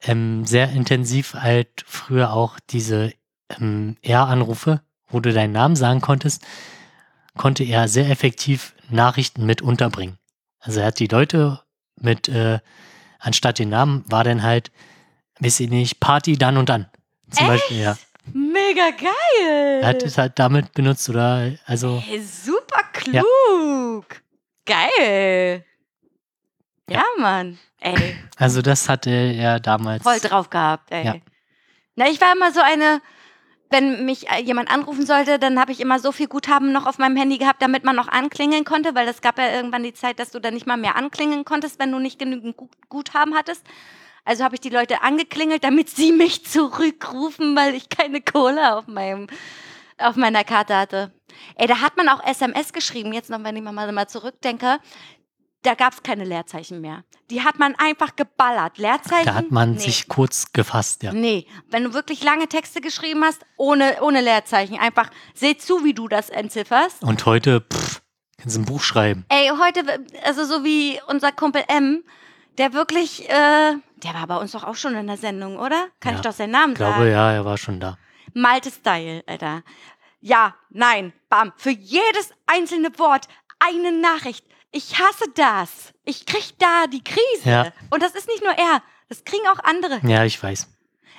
ähm, 0.03 0.45
sehr 0.47 0.71
intensiv 0.71 1.35
halt 1.35 1.85
früher 1.87 2.33
auch 2.33 2.59
diese 2.71 3.13
ähm, 3.59 3.97
R-Anrufe, 4.03 4.83
wo 5.09 5.21
du 5.21 5.33
deinen 5.33 5.53
Namen 5.53 5.77
sagen 5.77 6.01
konntest, 6.01 6.47
konnte 7.37 7.65
er 7.65 7.89
sehr 7.89 8.09
effektiv 8.11 8.75
Nachrichten 8.89 9.47
mit 9.47 9.63
unterbringen. 9.63 10.19
Also 10.59 10.81
er 10.81 10.87
hat 10.87 10.99
die 10.99 11.07
Leute 11.07 11.61
mit, 11.97 12.29
äh, 12.29 12.61
anstatt 13.19 13.59
den 13.59 13.71
Namen, 13.71 14.05
war 14.09 14.25
dann 14.25 14.43
halt 14.43 14.71
weiß 15.41 15.61
ich 15.61 15.71
nicht, 15.71 16.01
Party 16.01 16.37
dann 16.37 16.57
und 16.57 16.69
dann. 16.69 16.87
Zum 17.31 17.47
Echt? 17.47 17.63
Beispiel, 17.63 17.81
ja. 17.81 17.97
Mega 18.33 18.91
geil. 18.91 19.81
Er 19.83 19.89
hat 19.89 20.03
es 20.03 20.19
halt 20.19 20.39
damit 20.39 20.73
benutzt 20.73 21.09
oder, 21.09 21.53
also, 21.67 22.01
Hey, 22.05 22.21
super 22.23 22.80
klug. 23.05 24.05
Geil. 24.67 25.65
Ja, 26.89 26.97
Ja. 26.99 27.05
Mann. 27.19 27.59
Ey, 27.81 28.17
also 28.37 28.61
das 28.63 28.89
hatte 28.89 29.11
er 29.11 29.59
damals. 29.61 30.03
voll 30.03 30.19
drauf 30.21 30.51
gehabt, 30.51 30.91
ey. 30.91 31.05
Ja. 31.07 31.15
Na, 31.97 32.09
ich 32.09 32.21
war 32.21 32.33
immer 32.35 32.53
so 32.53 32.61
eine, 32.61 33.01
wenn 33.71 34.05
mich 34.05 34.29
äh, 34.29 34.43
jemand 34.43 34.71
anrufen 34.71 35.07
sollte, 35.07 35.39
dann 35.39 35.59
habe 35.59 35.73
ich 35.73 35.81
immer 35.81 35.99
so 35.99 36.13
viel 36.13 36.27
Guthaben 36.29 36.73
noch 36.73 36.87
auf 36.87 36.99
meinem 36.99 37.17
Handy 37.17 37.39
gehabt, 37.39 37.63
damit 37.63 37.85
man 37.85 37.97
noch 37.97 38.09
anklingeln 38.09 38.65
konnte, 38.65 38.95
weil 38.95 39.09
es 39.09 39.23
gab 39.23 39.39
ja 39.39 39.51
irgendwann 39.55 39.83
die 39.83 39.95
Zeit, 39.95 40.19
dass 40.19 40.31
du 40.31 40.41
dann 40.41 40.55
nicht 40.55 40.67
mal 40.67 40.77
mehr 40.77 40.97
anklingeln 40.97 41.45
konntest, 41.45 41.79
wenn 41.79 41.91
du 41.93 41.99
nicht 41.99 42.19
genügend 42.19 42.57
Gu- 42.57 42.69
Guthaben 42.89 43.35
hattest. 43.35 43.65
Also 44.25 44.45
habe 44.45 44.55
ich 44.57 44.61
die 44.61 44.69
Leute 44.71 45.03
angeklingelt, 45.03 45.65
damit 45.65 45.89
sie 45.89 46.13
mich 46.13 46.45
zurückrufen, 46.45 47.57
weil 47.57 47.75
ich 47.75 47.89
keine 47.89 48.21
Kohle 48.21 48.77
auf 48.77 48.87
meinem 48.87 49.27
auf 49.99 50.17
meiner 50.17 50.45
Karte 50.45 50.77
hatte. 50.77 51.13
Ey, 51.57 51.67
da 51.67 51.81
hat 51.81 51.97
man 51.97 52.09
auch 52.09 52.25
SMS 52.25 52.73
geschrieben, 52.73 53.13
jetzt 53.13 53.31
noch, 53.31 53.43
wenn 53.43 53.57
ich 53.57 53.63
mal, 53.63 53.91
mal 53.93 54.09
zurückdenke. 54.09 54.79
Da 55.63 55.75
gab 55.75 55.93
es 55.93 56.03
keine 56.03 56.25
Leerzeichen 56.25 56.81
mehr. 56.81 57.05
Die 57.29 57.45
hat 57.45 57.59
man 57.59 57.75
einfach 57.75 58.17
geballert. 58.17 58.79
Leerzeichen. 58.79 59.27
Da 59.27 59.35
hat 59.35 59.51
man 59.51 59.73
nee. 59.73 59.79
sich 59.79 60.09
kurz 60.09 60.53
gefasst, 60.55 61.03
ja. 61.03 61.13
Nee, 61.13 61.47
wenn 61.69 61.85
du 61.85 61.93
wirklich 61.93 62.25
lange 62.25 62.49
Texte 62.49 62.81
geschrieben 62.81 63.23
hast, 63.25 63.43
ohne, 63.59 63.99
ohne 64.01 64.23
Leerzeichen, 64.23 64.79
einfach 64.79 65.11
seh 65.35 65.59
zu, 65.59 65.85
wie 65.85 65.93
du 65.93 66.09
das 66.09 66.31
entzifferst. 66.31 67.03
Und 67.03 67.27
heute, 67.27 67.61
pff, 67.61 68.01
kannst 68.39 68.57
du 68.57 68.61
ein 68.63 68.65
Buch 68.65 68.81
schreiben. 68.83 69.27
Ey, 69.29 69.51
heute, 69.61 70.03
also 70.25 70.47
so 70.47 70.65
wie 70.65 70.99
unser 71.09 71.31
Kumpel 71.31 71.63
M, 71.69 72.05
der 72.57 72.73
wirklich, 72.73 73.29
äh, 73.29 73.75
der 73.97 74.15
war 74.15 74.27
bei 74.29 74.37
uns 74.39 74.53
doch 74.53 74.65
auch 74.65 74.77
schon 74.77 74.95
in 74.95 75.09
der 75.09 75.19
Sendung, 75.19 75.59
oder? 75.59 75.89
Kann 76.01 76.13
Ja, 76.15 76.21
ich 76.21 76.25
doch 76.25 76.33
seinen 76.33 76.53
Namen 76.53 76.73
Ich 76.73 76.79
glaube, 76.79 77.01
sagen? 77.01 77.11
ja, 77.11 77.33
er 77.33 77.45
war 77.45 77.59
schon 77.59 77.81
da. 77.81 77.99
Malte 78.33 78.71
Style, 78.71 79.23
Alter. 79.27 79.63
Ja, 80.21 80.55
nein, 80.71 81.13
bam. 81.29 81.53
Für 81.57 81.71
jedes 81.71 82.33
einzelne 82.47 82.99
Wort 82.99 83.27
eine 83.59 83.93
Nachricht. 83.93 84.45
Ich 84.73 84.99
hasse 84.99 85.25
das. 85.35 85.93
Ich 86.05 86.27
krieg 86.27 86.55
da 86.59 86.87
die 86.87 87.03
Krise. 87.03 87.49
Ja. 87.49 87.73
Und 87.91 88.03
das 88.03 88.15
ist 88.15 88.29
nicht 88.29 88.43
nur 88.43 88.53
er. 88.53 88.83
Das 89.09 89.25
kriegen 89.25 89.47
auch 89.49 89.59
andere. 89.65 90.01
Ja, 90.07 90.25
ich 90.25 90.41
weiß. 90.41 90.69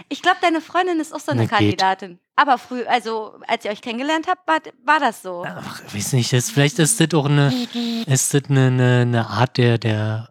Ich 0.09 0.21
glaube, 0.21 0.37
deine 0.41 0.61
Freundin 0.61 0.99
ist 0.99 1.13
auch 1.13 1.19
so 1.19 1.31
eine 1.31 1.43
Na, 1.43 1.47
geht. 1.47 1.57
Kandidatin. 1.57 2.19
Aber 2.35 2.57
früh, 2.57 2.83
also 2.85 3.39
als 3.47 3.65
ihr 3.65 3.71
euch 3.71 3.81
kennengelernt 3.81 4.27
habt, 4.27 4.47
war, 4.47 4.59
war 4.83 4.99
das 4.99 5.21
so. 5.21 5.45
Ach, 5.45 5.81
weiß 5.93 6.13
nicht, 6.13 6.33
das, 6.33 6.49
vielleicht 6.49 6.79
ist 6.79 6.99
das 6.99 7.13
auch 7.13 7.25
eine, 7.25 7.53
ist 8.07 8.33
das 8.33 8.43
eine, 8.49 8.67
eine, 8.67 9.01
eine 9.01 9.27
Art 9.27 9.57
der, 9.57 9.77
der, 9.77 10.29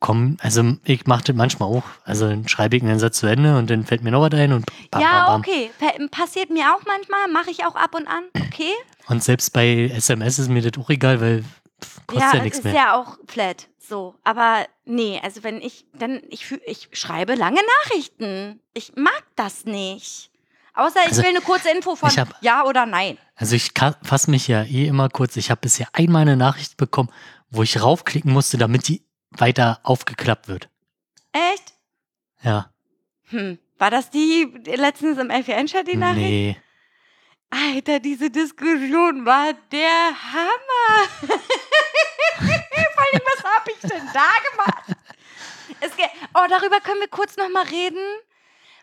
komm, 0.00 0.36
also 0.40 0.62
ich 0.84 1.06
mache 1.06 1.24
das 1.24 1.36
manchmal 1.36 1.68
auch. 1.68 1.82
Also 2.04 2.28
dann 2.28 2.46
schreibe 2.48 2.76
ich 2.76 2.82
einen 2.82 2.98
Satz 2.98 3.18
zu 3.18 3.26
Ende 3.26 3.56
und 3.58 3.70
dann 3.70 3.84
fällt 3.84 4.02
mir 4.04 4.10
noch 4.10 4.20
was 4.22 4.32
ein 4.38 4.52
und 4.52 4.66
bam, 4.66 4.76
bam, 4.90 5.00
ja, 5.02 5.26
bam. 5.26 5.40
okay. 5.40 5.70
Pa- 5.78 6.06
Passiert 6.10 6.50
mir 6.50 6.74
auch 6.74 6.80
manchmal, 6.86 7.28
mache 7.32 7.50
ich 7.50 7.64
auch 7.64 7.74
ab 7.76 7.94
und 7.94 8.06
an. 8.06 8.24
Okay. 8.48 8.72
Und 9.08 9.22
selbst 9.24 9.52
bei 9.52 9.90
SMS 9.94 10.38
ist 10.38 10.48
mir 10.50 10.62
das 10.62 10.82
auch 10.82 10.90
egal, 10.90 11.20
weil 11.20 11.44
kostet 12.06 12.32
ja, 12.32 12.36
ja, 12.38 12.42
nichts 12.42 12.58
ist 12.58 12.64
mehr. 12.64 12.74
ja 12.74 12.94
auch 13.00 13.18
flat. 13.26 13.68
So. 13.78 14.14
Aber 14.24 14.66
nee, 14.84 15.20
also 15.22 15.44
wenn 15.44 15.60
ich, 15.62 15.86
dann, 15.94 16.20
ich, 16.28 16.50
ich 16.66 16.88
schreibe 16.92 17.34
lange 17.34 17.60
Nachrichten. 17.84 18.60
Ich 18.74 18.92
mag 18.96 19.22
das 19.36 19.64
nicht. 19.64 20.30
Außer 20.74 20.98
ich 21.04 21.08
Also, 21.10 21.22
will 21.22 21.30
eine 21.30 21.40
kurze 21.40 21.70
Info 21.70 21.94
von 21.96 22.10
hab- 22.10 22.34
Ja 22.42 22.64
oder 22.64 22.84
Nein. 22.84 23.16
Also 23.36 23.54
ich 23.56 23.70
fasse 24.02 24.30
mich 24.30 24.48
ja 24.48 24.62
eh 24.64 24.86
immer 24.86 25.08
kurz. 25.08 25.36
Ich 25.36 25.50
habe 25.50 25.60
bisher 25.62 25.88
einmal 25.92 26.22
eine 26.22 26.36
Nachricht 26.36 26.76
bekommen, 26.76 27.10
wo 27.50 27.62
ich 27.62 27.80
raufklicken 27.80 28.32
musste, 28.32 28.58
damit 28.58 28.88
die 28.88 29.02
weiter 29.38 29.80
aufgeklappt 29.82 30.48
wird. 30.48 30.68
Echt? 31.32 31.74
Ja. 32.42 32.70
Hm. 33.28 33.58
War 33.78 33.90
das 33.90 34.10
die 34.10 34.52
letztens 34.64 35.18
im 35.18 35.30
LVN-Chat, 35.30 35.86
die 35.88 35.96
Nachricht? 35.96 36.20
Nee. 36.20 36.56
Alter, 37.50 38.00
diese 38.00 38.30
Diskussion 38.30 39.24
war 39.24 39.52
der 39.70 40.10
Hammer. 40.32 41.08
Vor 41.18 43.04
allem, 43.04 43.22
was 43.34 43.44
habe 43.44 43.70
ich 43.70 43.80
denn 43.80 44.08
da 44.12 44.28
gemacht? 44.50 44.96
Ge 45.96 46.06
oh, 46.34 46.46
darüber 46.48 46.80
können 46.80 47.00
wir 47.00 47.08
kurz 47.08 47.36
noch 47.36 47.48
mal 47.48 47.64
reden, 47.64 48.02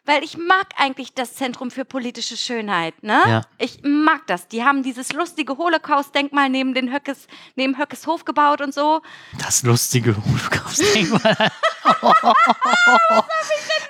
weil 0.06 0.24
ich 0.24 0.38
mag 0.38 0.68
eigentlich 0.78 1.14
das 1.14 1.36
Zentrum 1.36 1.72
für 1.72 1.86
politische 1.86 2.38
Schönheit, 2.38 3.02
ne? 3.04 3.22
Ja. 3.28 3.42
Ich 3.58 3.80
mag 3.84 4.26
das. 4.28 4.48
Die 4.48 4.64
haben 4.64 4.84
dieses 4.84 5.14
lustige 5.14 5.58
Holocaust-Denkmal 5.58 6.50
neben 6.50 6.74
den 6.74 6.92
Höckes, 6.92 7.28
neben 7.56 7.78
Höckes 7.78 8.08
Hof 8.08 8.26
gebaut 8.26 8.62
und 8.62 8.74
so. 8.74 9.02
Das 9.40 9.64
lustige 9.64 10.16
Holocaust-Denkmal. 10.16 11.52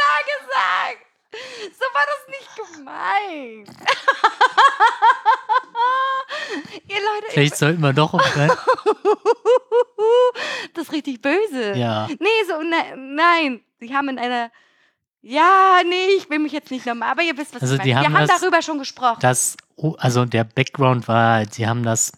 Da 0.04 0.16
gesagt. 0.34 1.06
So 1.78 1.86
war 1.94 2.06
das 2.12 2.22
nicht 2.28 2.52
gemeint. 2.76 3.70
Ihr 6.88 7.00
Leute, 7.00 7.28
ich 7.28 7.34
Vielleicht 7.34 7.58
sollten 7.58 7.82
wir 7.82 7.94
doch 7.94 8.14
umschreiben. 8.14 8.56
das 10.74 10.86
ist 10.86 10.92
richtig 10.92 11.22
böse. 11.22 11.74
Ja. 11.76 12.08
Nee, 12.20 12.44
so, 12.48 12.62
ne, 12.62 12.96
nein. 12.98 13.64
Sie 13.80 13.96
haben 13.96 14.10
in 14.10 14.20
einer. 14.20 14.52
Ja, 15.26 15.78
nee, 15.88 16.16
ich 16.18 16.30
will 16.30 16.40
mich 16.40 16.52
jetzt 16.52 16.70
nicht 16.70 16.86
nochmal, 16.86 17.10
aber 17.12 17.22
ihr 17.22 17.38
wisst, 17.38 17.56
was 17.56 17.62
Also 17.62 17.76
ich 17.76 17.80
meine. 17.80 17.92
Wir 17.92 17.98
haben 18.04 18.14
haben 18.18 18.28
das- 18.28 18.42
darüber 18.42 18.62
schon 18.62 18.78
gesprochen. 18.78 19.20
Das, 19.22 19.56
also 19.98 20.26
der 20.26 20.44
Background 20.44 21.08
war, 21.08 21.46
sie 21.50 21.66
haben 21.66 21.84
das 21.84 22.12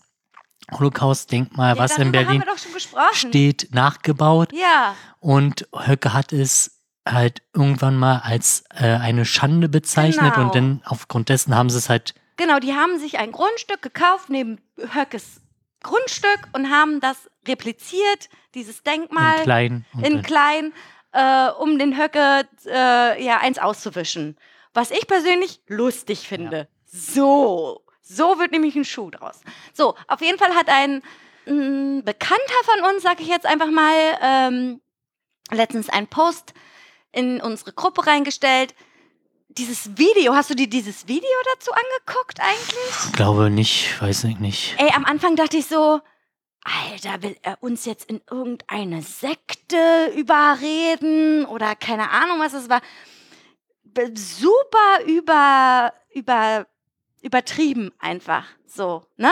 Holocaust-Denkmal, 0.71 1.75
ja, 1.75 1.79
was 1.81 1.97
in 1.97 2.11
Berlin 2.11 2.43
haben 2.43 3.13
steht, 3.13 3.69
nachgebaut. 3.73 4.51
Ja, 4.53 4.95
Und 5.19 5.67
Höcke 5.73 6.13
hat 6.13 6.33
es 6.33 6.81
halt 7.07 7.43
irgendwann 7.53 7.97
mal 7.97 8.19
als 8.23 8.63
äh, 8.73 8.85
eine 8.95 9.25
Schande 9.25 9.69
bezeichnet 9.69 10.33
Genau. 10.33 10.47
und 10.47 10.55
dann 10.55 10.81
aufgrund 10.85 11.29
dessen 11.29 11.55
haben 11.55 11.69
sie 11.69 11.77
es 11.77 11.87
halt, 11.89 12.15
genau, 12.37 12.57
die 12.59 12.73
haben 12.73 12.97
sich 12.97 13.19
ein 13.19 13.31
Grundstück 13.31 13.83
gekauft 13.83 14.29
neben 14.29 14.59
Höckes 14.93 15.41
Grundstück 15.83 16.47
und 16.53 16.71
haben 16.71 16.99
das 16.99 17.29
repliziert, 17.47 18.29
dieses 18.55 18.81
Denkmal 18.81 19.37
in 19.37 19.43
klein 19.43 19.85
in 19.93 20.03
in, 20.03 20.21
klein, 20.23 20.73
äh, 21.15 21.49
um 21.59 21.79
den 21.79 21.97
Höcke 21.97 22.47
äh, 22.65 23.23
ja 23.23 23.37
eins 23.37 23.57
auszuwischen. 23.57 24.37
Was 24.73 24.91
ich 24.91 25.07
persönlich 25.07 25.61
lustig 25.67 26.27
finde. 26.27 26.67
So, 26.85 27.81
so 28.01 28.37
wird 28.39 28.51
nämlich 28.51 28.75
ein 28.75 28.83
Schuh 28.85 29.09
draus. 29.09 29.39
So, 29.73 29.95
auf 30.07 30.21
jeden 30.21 30.37
Fall 30.37 30.53
hat 30.53 30.67
ein 30.67 31.01
mh, 31.45 32.01
Bekannter 32.03 32.61
von 32.65 32.91
uns, 32.91 33.03
sag 33.03 33.21
ich 33.21 33.27
jetzt 33.27 33.45
einfach 33.45 33.71
mal, 33.71 33.95
ähm, 34.21 34.81
letztens 35.51 35.89
einen 35.89 36.07
Post 36.07 36.53
in 37.13 37.39
unsere 37.41 37.71
Gruppe 37.71 38.05
reingestellt. 38.05 38.75
Dieses 39.47 39.97
Video, 39.97 40.35
hast 40.35 40.49
du 40.49 40.55
dir 40.55 40.67
dieses 40.67 41.07
Video 41.07 41.29
dazu 41.53 41.71
angeguckt 41.71 42.41
eigentlich? 42.41 43.13
glaube 43.13 43.49
nicht, 43.49 44.01
weiß 44.01 44.25
ich 44.25 44.39
nicht. 44.39 44.75
Ey, 44.77 44.91
am 44.93 45.05
Anfang 45.05 45.37
dachte 45.37 45.55
ich 45.55 45.67
so, 45.67 46.01
Alter, 46.65 47.21
will 47.21 47.37
er 47.43 47.61
uns 47.61 47.85
jetzt 47.85 48.09
in 48.09 48.21
irgendeine 48.29 49.03
Sekte 49.03 50.11
überreden 50.15 51.45
oder 51.45 51.75
keine 51.75 52.09
Ahnung, 52.09 52.39
was 52.39 52.53
es 52.53 52.69
war. 52.69 52.81
Super 54.13 55.05
über, 55.05 55.93
über, 56.11 56.65
übertrieben 57.21 57.91
einfach. 57.99 58.47
So, 58.65 59.05
ne? 59.15 59.31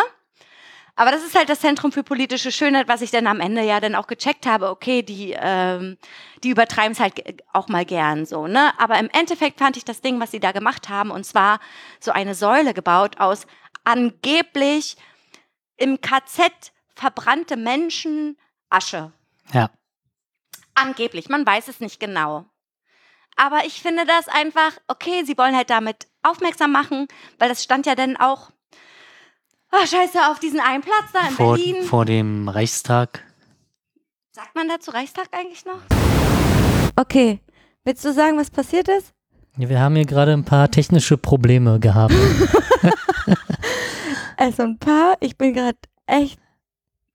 Aber 0.95 1.09
das 1.09 1.23
ist 1.23 1.35
halt 1.35 1.49
das 1.49 1.59
Zentrum 1.59 1.91
für 1.91 2.03
politische 2.03 2.51
Schönheit, 2.51 2.87
was 2.87 3.01
ich 3.01 3.09
dann 3.09 3.25
am 3.25 3.39
Ende 3.39 3.63
ja 3.63 3.79
dann 3.79 3.95
auch 3.95 4.05
gecheckt 4.05 4.45
habe. 4.45 4.69
Okay, 4.69 5.01
die, 5.01 5.35
ähm, 5.35 5.97
die 6.43 6.51
übertreiben 6.51 6.91
es 6.91 6.99
halt 6.99 7.43
auch 7.51 7.67
mal 7.67 7.83
gern 7.83 8.27
so, 8.27 8.45
ne? 8.45 8.71
Aber 8.77 8.99
im 8.99 9.09
Endeffekt 9.09 9.57
fand 9.57 9.75
ich 9.75 9.85
das 9.85 10.01
Ding, 10.01 10.19
was 10.19 10.29
sie 10.29 10.39
da 10.39 10.51
gemacht 10.51 10.87
haben, 10.89 11.09
und 11.09 11.25
zwar 11.25 11.59
so 11.99 12.11
eine 12.11 12.35
Säule 12.35 12.75
gebaut 12.75 13.19
aus 13.19 13.47
angeblich 13.83 14.97
im 15.77 15.99
KZ 15.99 16.71
verbrannte 17.03 17.57
Menschen 17.57 18.37
Asche. 18.69 19.11
Ja, 19.51 19.69
Angeblich, 20.75 21.29
man 21.29 21.45
weiß 21.45 21.67
es 21.67 21.79
nicht 21.81 21.99
genau. 21.99 22.45
Aber 23.35 23.65
ich 23.65 23.81
finde 23.81 24.05
das 24.05 24.27
einfach, 24.27 24.71
okay, 24.87 25.23
sie 25.25 25.37
wollen 25.37 25.55
halt 25.55 25.69
damit 25.69 26.07
aufmerksam 26.23 26.71
machen, 26.71 27.07
weil 27.39 27.49
das 27.49 27.63
stand 27.63 27.85
ja 27.85 27.95
dann 27.95 28.15
auch, 28.17 28.51
oh, 29.71 29.85
scheiße, 29.85 30.29
auf 30.29 30.39
diesen 30.39 30.59
einen 30.59 30.81
Platz 30.81 31.11
da 31.13 31.27
in 31.27 31.33
vor, 31.35 31.55
Berlin. 31.55 31.83
vor 31.83 32.05
dem 32.05 32.47
Reichstag. 32.47 33.23
Sagt 34.31 34.55
man 34.55 34.67
dazu 34.67 34.91
Reichstag 34.91 35.27
eigentlich 35.31 35.65
noch? 35.65 35.81
Okay, 36.95 37.39
willst 37.83 38.05
du 38.05 38.13
sagen, 38.13 38.37
was 38.37 38.49
passiert 38.49 38.87
ist? 38.87 39.13
Wir 39.55 39.79
haben 39.79 39.95
hier 39.95 40.05
gerade 40.05 40.31
ein 40.33 40.45
paar 40.45 40.71
technische 40.71 41.17
Probleme 41.17 41.79
gehabt. 41.79 42.15
Also 44.35 44.63
ein 44.63 44.77
paar, 44.77 45.15
ich 45.21 45.37
bin 45.37 45.53
gerade 45.53 45.77
echt 46.05 46.39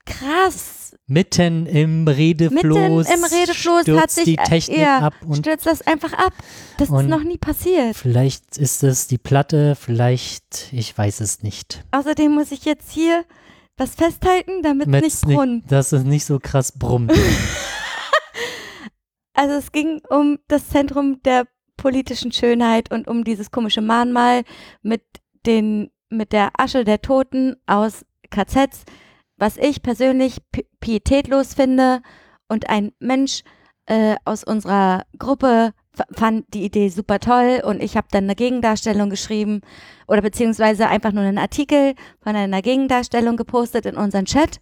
krass. 0.09 0.97
Mitten 1.07 1.67
im 1.67 2.07
Redefluss, 2.07 3.09
Mitten 3.09 3.25
im 3.25 3.25
Redefluss 3.25 3.83
stürzt 3.83 4.03
hat 4.03 4.11
sich 4.11 4.25
die 4.25 4.37
Technik 4.37 4.79
ja, 4.79 4.99
ab 4.99 5.15
und 5.27 5.39
stürzt 5.39 5.67
das 5.67 5.87
einfach 5.87 6.13
ab. 6.13 6.33
Das 6.77 6.91
ist 6.91 7.07
noch 7.07 7.23
nie 7.23 7.39
passiert. 7.39 7.97
vielleicht 7.97 8.59
ist 8.59 8.83
es 8.83 9.07
die 9.07 9.19
Platte, 9.19 9.75
vielleicht, 9.75 10.73
ich 10.73 10.97
weiß 10.97 11.21
es 11.21 11.43
nicht. 11.43 11.85
Außerdem 11.93 12.33
muss 12.33 12.53
ich 12.53 12.65
jetzt 12.65 12.91
hier 12.91 13.25
was 13.77 13.95
festhalten, 13.95 14.63
damit 14.63 14.89
es 14.89 15.25
nicht 15.25 15.37
brunnt. 15.37 15.71
dass 15.71 15.93
es 15.93 16.05
nicht 16.05 16.25
so 16.25 16.39
krass 16.39 16.73
brummt. 16.73 17.13
Also 19.39 19.55
es 19.55 19.71
ging 19.71 20.01
um 20.11 20.41
das 20.49 20.69
Zentrum 20.69 21.23
der 21.23 21.47
politischen 21.77 22.33
Schönheit 22.33 22.91
und 22.91 23.07
um 23.07 23.23
dieses 23.23 23.53
komische 23.53 23.81
Mahnmal 23.81 24.43
mit 24.83 25.03
den 25.47 25.93
mit 26.11 26.33
der 26.33 26.51
Asche 26.59 26.85
der 26.85 27.03
Toten 27.03 27.55
aus 27.67 28.05
KZs, 28.31 28.83
was 29.39 29.57
ich 29.57 29.83
persönlich 29.83 30.39
pietätlos 30.81 31.55
finde 31.55 32.03
und 32.49 32.69
ein 32.69 32.93
Mensch 32.99 33.43
äh, 33.87 34.17
aus 34.25 34.45
unserer 34.45 35.05
Gruppe 35.19 35.73
fand 36.13 36.53
die 36.55 36.65
Idee 36.65 36.89
super 36.91 37.19
toll 37.19 37.63
und 37.65 37.83
ich 37.83 37.97
habe 37.97 38.09
dann 38.11 38.25
eine 38.25 38.35
Gegendarstellung 38.35 39.11
geschrieben 39.11 39.63
oder 40.07 40.23
beziehungsweise 40.23 40.89
einfach 40.89 41.13
nur 41.13 41.25
einen 41.25 41.39
Artikel 41.39 41.95
von 42.21 42.37
einer 42.37 42.63
Gegendarstellung 42.63 43.37
gepostet 43.37 43.87
in 43.87 43.97
unseren 43.97 44.27
Chat 44.27 44.61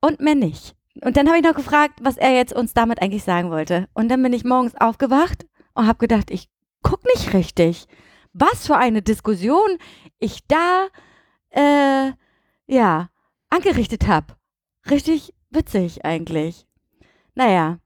und 0.00 0.20
mehr 0.20 0.34
nicht. 0.34 0.74
Und 1.02 1.16
dann 1.16 1.26
habe 1.26 1.38
ich 1.38 1.44
noch 1.44 1.54
gefragt, 1.54 2.00
was 2.02 2.16
er 2.16 2.32
jetzt 2.32 2.52
uns 2.52 2.74
damit 2.74 3.02
eigentlich 3.02 3.24
sagen 3.24 3.50
wollte. 3.50 3.88
Und 3.94 4.08
dann 4.08 4.22
bin 4.22 4.32
ich 4.32 4.44
morgens 4.44 4.74
aufgewacht 4.76 5.46
und 5.74 5.86
habe 5.86 5.98
gedacht, 5.98 6.30
ich 6.30 6.48
guck 6.82 7.04
nicht 7.04 7.34
richtig. 7.34 7.86
Was 8.32 8.66
für 8.66 8.76
eine 8.76 9.02
Diskussion 9.02 9.78
ich 10.18 10.46
da, 10.46 10.86
äh, 11.50 12.12
ja, 12.66 13.08
angerichtet 13.54 14.06
habe. 14.06 14.34
Richtig 14.90 15.34
witzig 15.50 16.04
eigentlich. 16.04 16.66
Naja, 17.34 17.78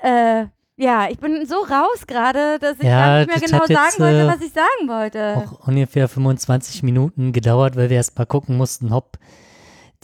äh, 0.00 0.46
ja, 0.76 1.08
ich 1.08 1.18
bin 1.18 1.46
so 1.46 1.56
raus 1.56 2.06
gerade, 2.06 2.58
dass 2.58 2.78
ich 2.78 2.84
Ja, 2.84 3.06
gar 3.06 3.18
nicht 3.18 3.28
mehr 3.28 3.40
genau 3.40 3.66
sagen 3.66 3.98
wollte, 3.98 4.20
äh, 4.20 4.26
was 4.26 4.40
ich 4.40 4.52
sagen 4.52 4.88
wollte. 4.88 5.36
Auch 5.36 5.68
ungefähr 5.68 6.08
25 6.08 6.82
Minuten 6.82 7.32
gedauert, 7.32 7.76
weil 7.76 7.90
wir 7.90 7.96
erst 7.96 8.18
mal 8.18 8.24
gucken 8.24 8.56
mussten, 8.56 8.92
ob 8.92 9.18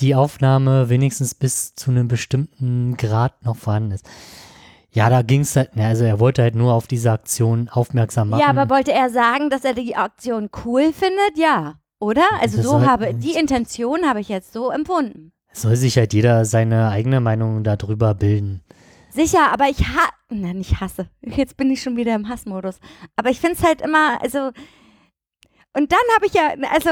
die 0.01 0.15
Aufnahme 0.15 0.89
wenigstens 0.89 1.35
bis 1.35 1.75
zu 1.75 1.91
einem 1.91 2.07
bestimmten 2.07 2.97
Grad 2.97 3.45
noch 3.45 3.57
vorhanden 3.57 3.93
ist. 3.93 4.09
Ja, 4.91 5.11
da 5.11 5.23
ging 5.23 5.41
es 5.41 5.55
halt, 5.57 5.77
ne, 5.77 5.87
also 5.87 6.05
er 6.05 6.21
wollte 6.21 6.43
halt 6.43 6.55
nur 6.55 6.73
auf 6.73 6.87
diese 6.87 7.13
Aktion 7.13 7.69
aufmerksam 7.69 8.31
machen. 8.31 8.41
Ja, 8.41 8.49
aber 8.49 8.71
wollte 8.71 8.93
er 8.93 9.11
sagen, 9.11 9.51
dass 9.51 9.65
er 9.65 9.75
die 9.75 9.97
Aktion 9.97 10.51
cool 10.65 10.93
findet? 10.93 11.37
Ja, 11.37 11.75
oder? 12.01 12.25
Also 12.41 12.63
so 12.63 12.71
soll- 12.71 12.87
habe, 12.87 13.15
die 13.15 13.33
Intention 13.35 14.07
habe 14.09 14.21
ich 14.21 14.29
jetzt 14.29 14.53
so 14.53 14.71
empfunden. 14.71 15.33
Soll 15.53 15.77
sich 15.77 15.97
halt 15.97 16.13
jeder 16.13 16.45
seine 16.45 16.91
eigene 16.91 17.21
Meinung 17.21 17.65
darüber 17.65 18.15
bilden. 18.15 18.63
Sicher, 19.11 19.51
aber 19.53 19.69
ich 19.69 19.81
ha 19.81 20.09
Nein, 20.31 20.61
ich 20.61 20.79
hasse. 20.81 21.09
Jetzt 21.23 21.57
bin 21.57 21.71
ich 21.71 21.81
schon 21.83 21.97
wieder 21.97 22.15
im 22.15 22.29
Hassmodus. 22.29 22.81
Aber 23.17 23.31
ich 23.31 23.41
finde 23.41 23.57
es 23.57 23.63
halt 23.65 23.81
immer, 23.81 24.21
also. 24.23 24.51
Und 25.75 25.91
dann 25.93 25.99
habe 26.15 26.27
ich 26.27 26.35
ja, 26.35 26.51
also, 26.73 26.91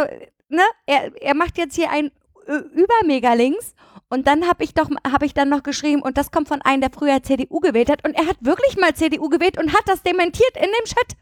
ne, 0.48 0.62
er, 0.86 1.10
er 1.20 1.34
macht 1.34 1.58
jetzt 1.58 1.74
hier 1.76 1.90
ein 1.90 2.10
Ö- 2.48 2.64
Über-Mega-Links 2.74 3.74
und 4.08 4.26
dann 4.26 4.46
habe 4.48 4.64
ich 4.64 4.72
doch, 4.72 4.88
habe 5.06 5.26
ich 5.26 5.34
dann 5.34 5.48
noch 5.50 5.62
geschrieben 5.64 6.00
und 6.02 6.16
das 6.16 6.30
kommt 6.30 6.48
von 6.48 6.62
einem, 6.62 6.80
der 6.80 6.90
früher 6.90 7.22
CDU 7.22 7.60
gewählt 7.60 7.90
hat 7.90 8.06
und 8.06 8.14
er 8.14 8.26
hat 8.26 8.36
wirklich 8.40 8.76
mal 8.78 8.94
CDU 8.94 9.28
gewählt 9.28 9.58
und 9.58 9.72
hat 9.74 9.82
das 9.86 10.02
dementiert 10.02 10.56
in 10.56 10.62
dem 10.62 10.84
Chat. 10.84 11.16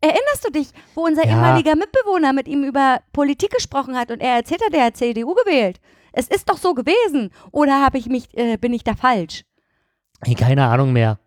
Erinnerst 0.00 0.44
du 0.46 0.50
dich, 0.50 0.68
wo 0.94 1.06
unser 1.06 1.24
Ja. 1.24 1.32
ehemaliger 1.32 1.76
Mitbewohner 1.76 2.32
mit 2.32 2.46
ihm 2.48 2.62
über 2.64 3.00
Politik 3.12 3.50
gesprochen 3.52 3.96
hat 3.96 4.10
und 4.10 4.20
er 4.20 4.36
erzählt 4.36 4.62
hat, 4.64 4.74
er 4.74 4.84
hat 4.86 4.96
CDU 4.96 5.34
gewählt? 5.34 5.80
Es 6.12 6.28
ist 6.28 6.48
doch 6.48 6.58
so 6.58 6.74
gewesen. 6.74 7.30
Oder 7.50 7.82
habe 7.82 7.98
ich 7.98 8.06
mich, 8.06 8.28
äh, 8.36 8.56
bin 8.56 8.72
ich 8.72 8.84
da 8.84 8.94
falsch? 8.94 9.42
Hey, 10.22 10.34
keine 10.34 10.66
Ahnung 10.66 10.92
mehr. 10.92 11.18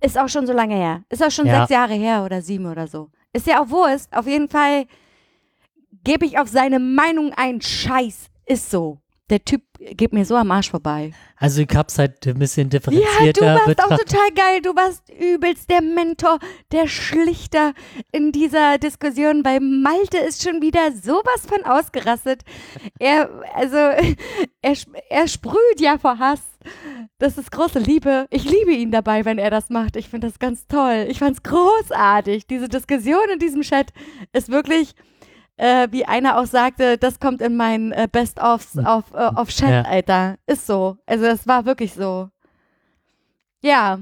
Ist 0.00 0.16
auch 0.18 0.28
schon 0.28 0.46
so 0.46 0.52
lange 0.52 0.76
her. 0.76 1.02
Ist 1.08 1.22
auch 1.24 1.30
schon 1.30 1.46
Ja. 1.46 1.60
sechs 1.60 1.70
Jahre 1.70 1.94
her 1.94 2.22
oder 2.24 2.40
sieben 2.42 2.66
oder 2.66 2.86
so. 2.86 3.10
Ist 3.32 3.46
ja 3.46 3.62
auch 3.62 3.70
Wurst. 3.70 4.12
Auf 4.14 4.26
jeden 4.26 4.48
Fall 4.48 4.86
gebe 6.04 6.24
ich 6.24 6.38
auf 6.38 6.48
seine 6.48 6.78
Meinung 6.78 7.32
einen 7.34 7.60
Scheiß. 7.60 8.26
Ist 8.46 8.70
so. 8.70 8.98
Der 9.30 9.44
Typ 9.44 9.62
geht 9.78 10.12
mir 10.12 10.24
so 10.24 10.36
am 10.36 10.50
Arsch 10.50 10.70
vorbei. 10.70 11.12
Also 11.36 11.62
ich 11.62 11.68
hab's 11.74 11.98
halt 11.98 12.26
ein 12.26 12.38
bisschen 12.38 12.70
Ja, 12.70 12.80
du 12.80 12.90
differenzierter 12.90 13.46
warst 13.46 13.82
auch 13.82 13.98
total 13.98 14.30
geil. 14.34 14.62
Du 14.62 14.74
warst 14.74 15.02
übelst 15.10 15.70
der 15.70 15.82
Mentor, 15.82 16.38
der 16.72 16.88
Schlichter 16.88 17.74
in 18.10 18.32
dieser 18.32 18.78
Diskussion. 18.78 19.42
Bei 19.42 19.60
Malte 19.60 20.18
ist 20.18 20.42
schon 20.42 20.62
wieder 20.62 20.92
sowas 20.92 21.46
von 21.46 21.64
ausgerastet. 21.64 22.42
Er, 22.98 23.30
also, 23.54 23.76
er, 24.62 24.76
er 25.10 25.28
sprüht 25.28 25.80
ja 25.80 25.98
vor 25.98 26.18
Hass. 26.18 26.40
Das 27.18 27.38
ist 27.38 27.52
große 27.52 27.78
Liebe. 27.78 28.26
Ich 28.30 28.44
liebe 28.44 28.72
ihn 28.72 28.90
dabei, 28.90 29.24
wenn 29.24 29.38
er 29.38 29.50
das 29.50 29.70
macht. 29.70 29.96
Ich 29.96 30.08
finde 30.08 30.26
das 30.28 30.38
ganz 30.38 30.66
toll. 30.66 31.06
Ich 31.08 31.18
fand's 31.18 31.42
großartig. 31.42 32.46
Diese 32.46 32.68
Diskussion 32.68 33.28
in 33.32 33.38
diesem 33.38 33.62
Chat 33.62 33.92
ist 34.32 34.50
wirklich, 34.50 34.94
äh, 35.58 35.88
wie 35.90 36.04
einer 36.06 36.38
auch 36.38 36.46
sagte, 36.46 36.96
das 36.98 37.20
kommt 37.20 37.42
in 37.42 37.56
meinen 37.56 37.92
äh, 37.92 38.08
Best-ofs 38.10 38.78
auf, 38.78 39.12
äh, 39.12 39.16
auf 39.18 39.48
Chat, 39.50 39.68
Ja. 39.70 39.82
Alter. 39.82 40.36
Ist 40.46 40.66
so. 40.66 40.96
Also 41.06 41.26
es 41.26 41.46
war 41.46 41.64
wirklich 41.66 41.92
so. 41.94 42.30
Ja. 43.62 43.98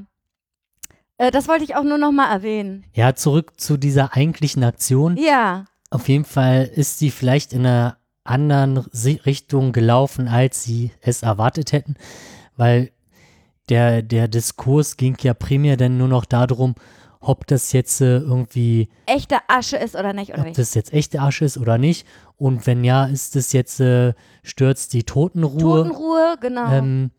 Äh, 1.18 1.30
das 1.30 1.48
wollte 1.48 1.64
ich 1.64 1.74
auch 1.74 1.82
nur 1.82 1.98
noch 1.98 2.12
mal 2.12 2.30
erwähnen. 2.30 2.84
Ja, 2.92 3.14
zurück 3.14 3.58
zu 3.58 3.76
dieser 3.76 4.14
eigentlichen 4.14 4.62
Aktion. 4.64 5.16
Ja. 5.16 5.64
Auf 5.90 6.08
jeden 6.08 6.24
Fall 6.24 6.64
ist 6.74 6.98
sie 6.98 7.10
vielleicht 7.10 7.52
in 7.52 7.60
einer 7.66 7.96
anderen 8.24 8.78
Richtung 8.78 9.72
gelaufen, 9.72 10.28
als 10.28 10.64
sie 10.64 10.90
es 11.00 11.22
erwartet 11.22 11.72
hätten, 11.72 11.94
weil 12.56 12.90
der, 13.68 14.02
der 14.02 14.28
Diskurs 14.28 14.96
ging 14.96 15.16
ja 15.22 15.32
primär 15.32 15.76
dann 15.76 15.96
nur 15.96 16.08
noch 16.08 16.24
darum, 16.24 16.74
ob 17.26 17.46
das 17.46 17.72
jetzt 17.72 18.00
äh, 18.00 18.18
irgendwie, 18.18 18.88
Echte 19.06 19.38
Asche 19.48 19.76
ist 19.76 19.96
oder 19.96 20.12
nicht, 20.12 20.32
oder 20.32 20.40
ob 20.40 20.46
nicht? 20.46 20.58
das 20.58 20.74
jetzt 20.74 20.92
echte 20.92 21.20
Asche 21.20 21.44
ist 21.44 21.58
oder 21.58 21.76
nicht. 21.76 22.06
Und 22.36 22.66
wenn 22.66 22.84
ja, 22.84 23.06
ist 23.06 23.34
es 23.34 23.52
jetzt, 23.52 23.80
äh, 23.80 24.14
stürzt 24.42 24.92
die 24.92 25.02
Totenruhe. 25.02 25.82
Totenruhe, 25.84 26.36
genau. 26.40 26.70
ähm, 26.70 27.10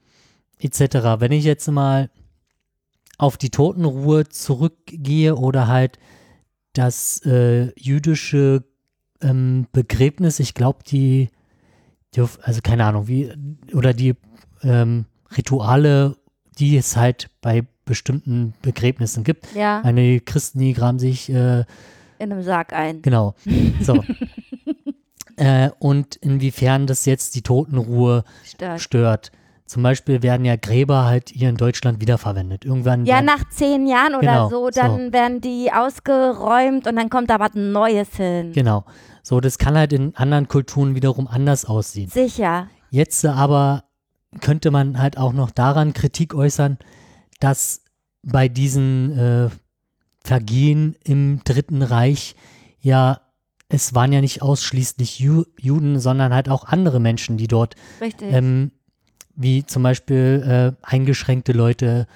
etc. 0.60 1.20
Wenn 1.20 1.32
ich 1.32 1.44
jetzt 1.44 1.68
mal 1.70 2.10
auf 3.18 3.38
die 3.38 3.50
Totenruhe 3.50 4.30
zurückgehe 4.30 5.36
oder 5.36 5.68
halt 5.68 6.00
das 6.74 7.22
äh, 7.26 7.72
jüdische 7.78 8.64
ähm, 9.22 9.68
Begräbnis, 9.72 10.40
ich 10.40 10.54
glaube, 10.54 10.80
die, 10.88 11.30
dürf, 12.16 12.40
also 12.44 12.62
keine 12.64 12.86
Ahnung, 12.86 13.08
wie, 13.08 13.34
oder 13.74 13.94
die 13.94 14.16
ähm, 14.62 15.06
Rituale, 15.36 16.16
die 16.60 16.78
es 16.78 16.96
halt 16.96 17.30
bei 17.42 17.66
bestimmten 17.88 18.54
Begräbnissen 18.62 19.24
gibt. 19.24 19.48
ja, 19.56 19.82
Eine 19.82 20.20
Christen, 20.20 20.60
die 20.60 20.74
graben 20.74 21.00
sich 21.00 21.30
äh, 21.30 21.62
in 22.20 22.32
einem 22.32 22.44
Sarg 22.44 22.74
ein. 22.74 23.02
Genau. 23.02 23.34
So. 23.82 24.04
äh, 25.38 25.70
und 25.80 26.16
inwiefern 26.18 26.88
das 26.88 27.06
jetzt 27.06 27.36
die 27.36 27.42
Totenruhe 27.42 28.24
Stark. 28.44 28.80
stört. 28.80 29.32
Zum 29.66 29.84
Beispiel 29.84 30.24
werden 30.24 30.46
ja 30.46 30.56
Gräber 30.56 31.06
halt 31.06 31.30
hier 31.30 31.50
in 31.50 31.58
Deutschland 31.58 32.00
wiederverwendet. 32.00 32.64
Irgendwann. 32.64 33.06
Ja, 33.06 33.22
nach 33.22 33.50
zehn 33.50 33.86
Jahren 33.86 34.16
oder 34.16 34.22
Genau, 34.22 34.50
so, 34.50 34.70
dann 34.70 35.12
werden 35.12 35.42
die 35.42 35.70
ausgeräumt 35.74 36.88
und 36.88 36.96
dann 36.96 37.10
kommt 37.10 37.30
da 37.30 37.40
was 37.40 37.52
Neues 37.54 38.16
hin. 38.16 38.54
Genau. 38.54 38.86
So, 39.24 39.42
das 39.42 39.58
kann 39.58 39.78
halt 39.78 39.92
in 39.92 40.16
anderen 40.16 40.48
Kulturen 40.48 40.96
wiederum 40.96 41.28
anders 41.28 41.66
aussehen. 41.66 42.10
Sicher. 42.10 42.70
Jetzt 42.92 43.26
aber 43.26 43.84
könnte 44.40 44.72
man 44.72 45.00
halt 45.02 45.18
auch 45.18 45.34
noch 45.34 45.52
daran 45.52 45.94
Kritik 45.94 46.34
äußern, 46.34 46.78
dass 47.40 47.84
bei 48.24 48.48
diesen 48.48 49.18
äh, 49.18 49.50
Vergehen 50.24 50.96
im 51.04 51.42
Dritten 51.46 51.82
Reich 51.82 52.36
ja, 52.82 53.22
es 53.70 53.94
waren 53.94 54.14
ja 54.14 54.22
nicht 54.22 54.42
ausschließlich 54.42 55.20
Ju 55.20 55.44
Juden, 55.60 56.00
sondern 56.00 56.34
halt 56.34 56.50
auch 56.50 56.66
andere 56.66 57.00
Menschen, 57.00 57.38
die 57.38 57.48
dort 57.48 57.76
ähm, 58.22 58.72
wie 59.36 59.66
zum 59.66 59.84
Beispiel 59.84 60.76
äh, 60.82 60.86
eingeschränkte 60.86 61.52
Leute 61.52 62.08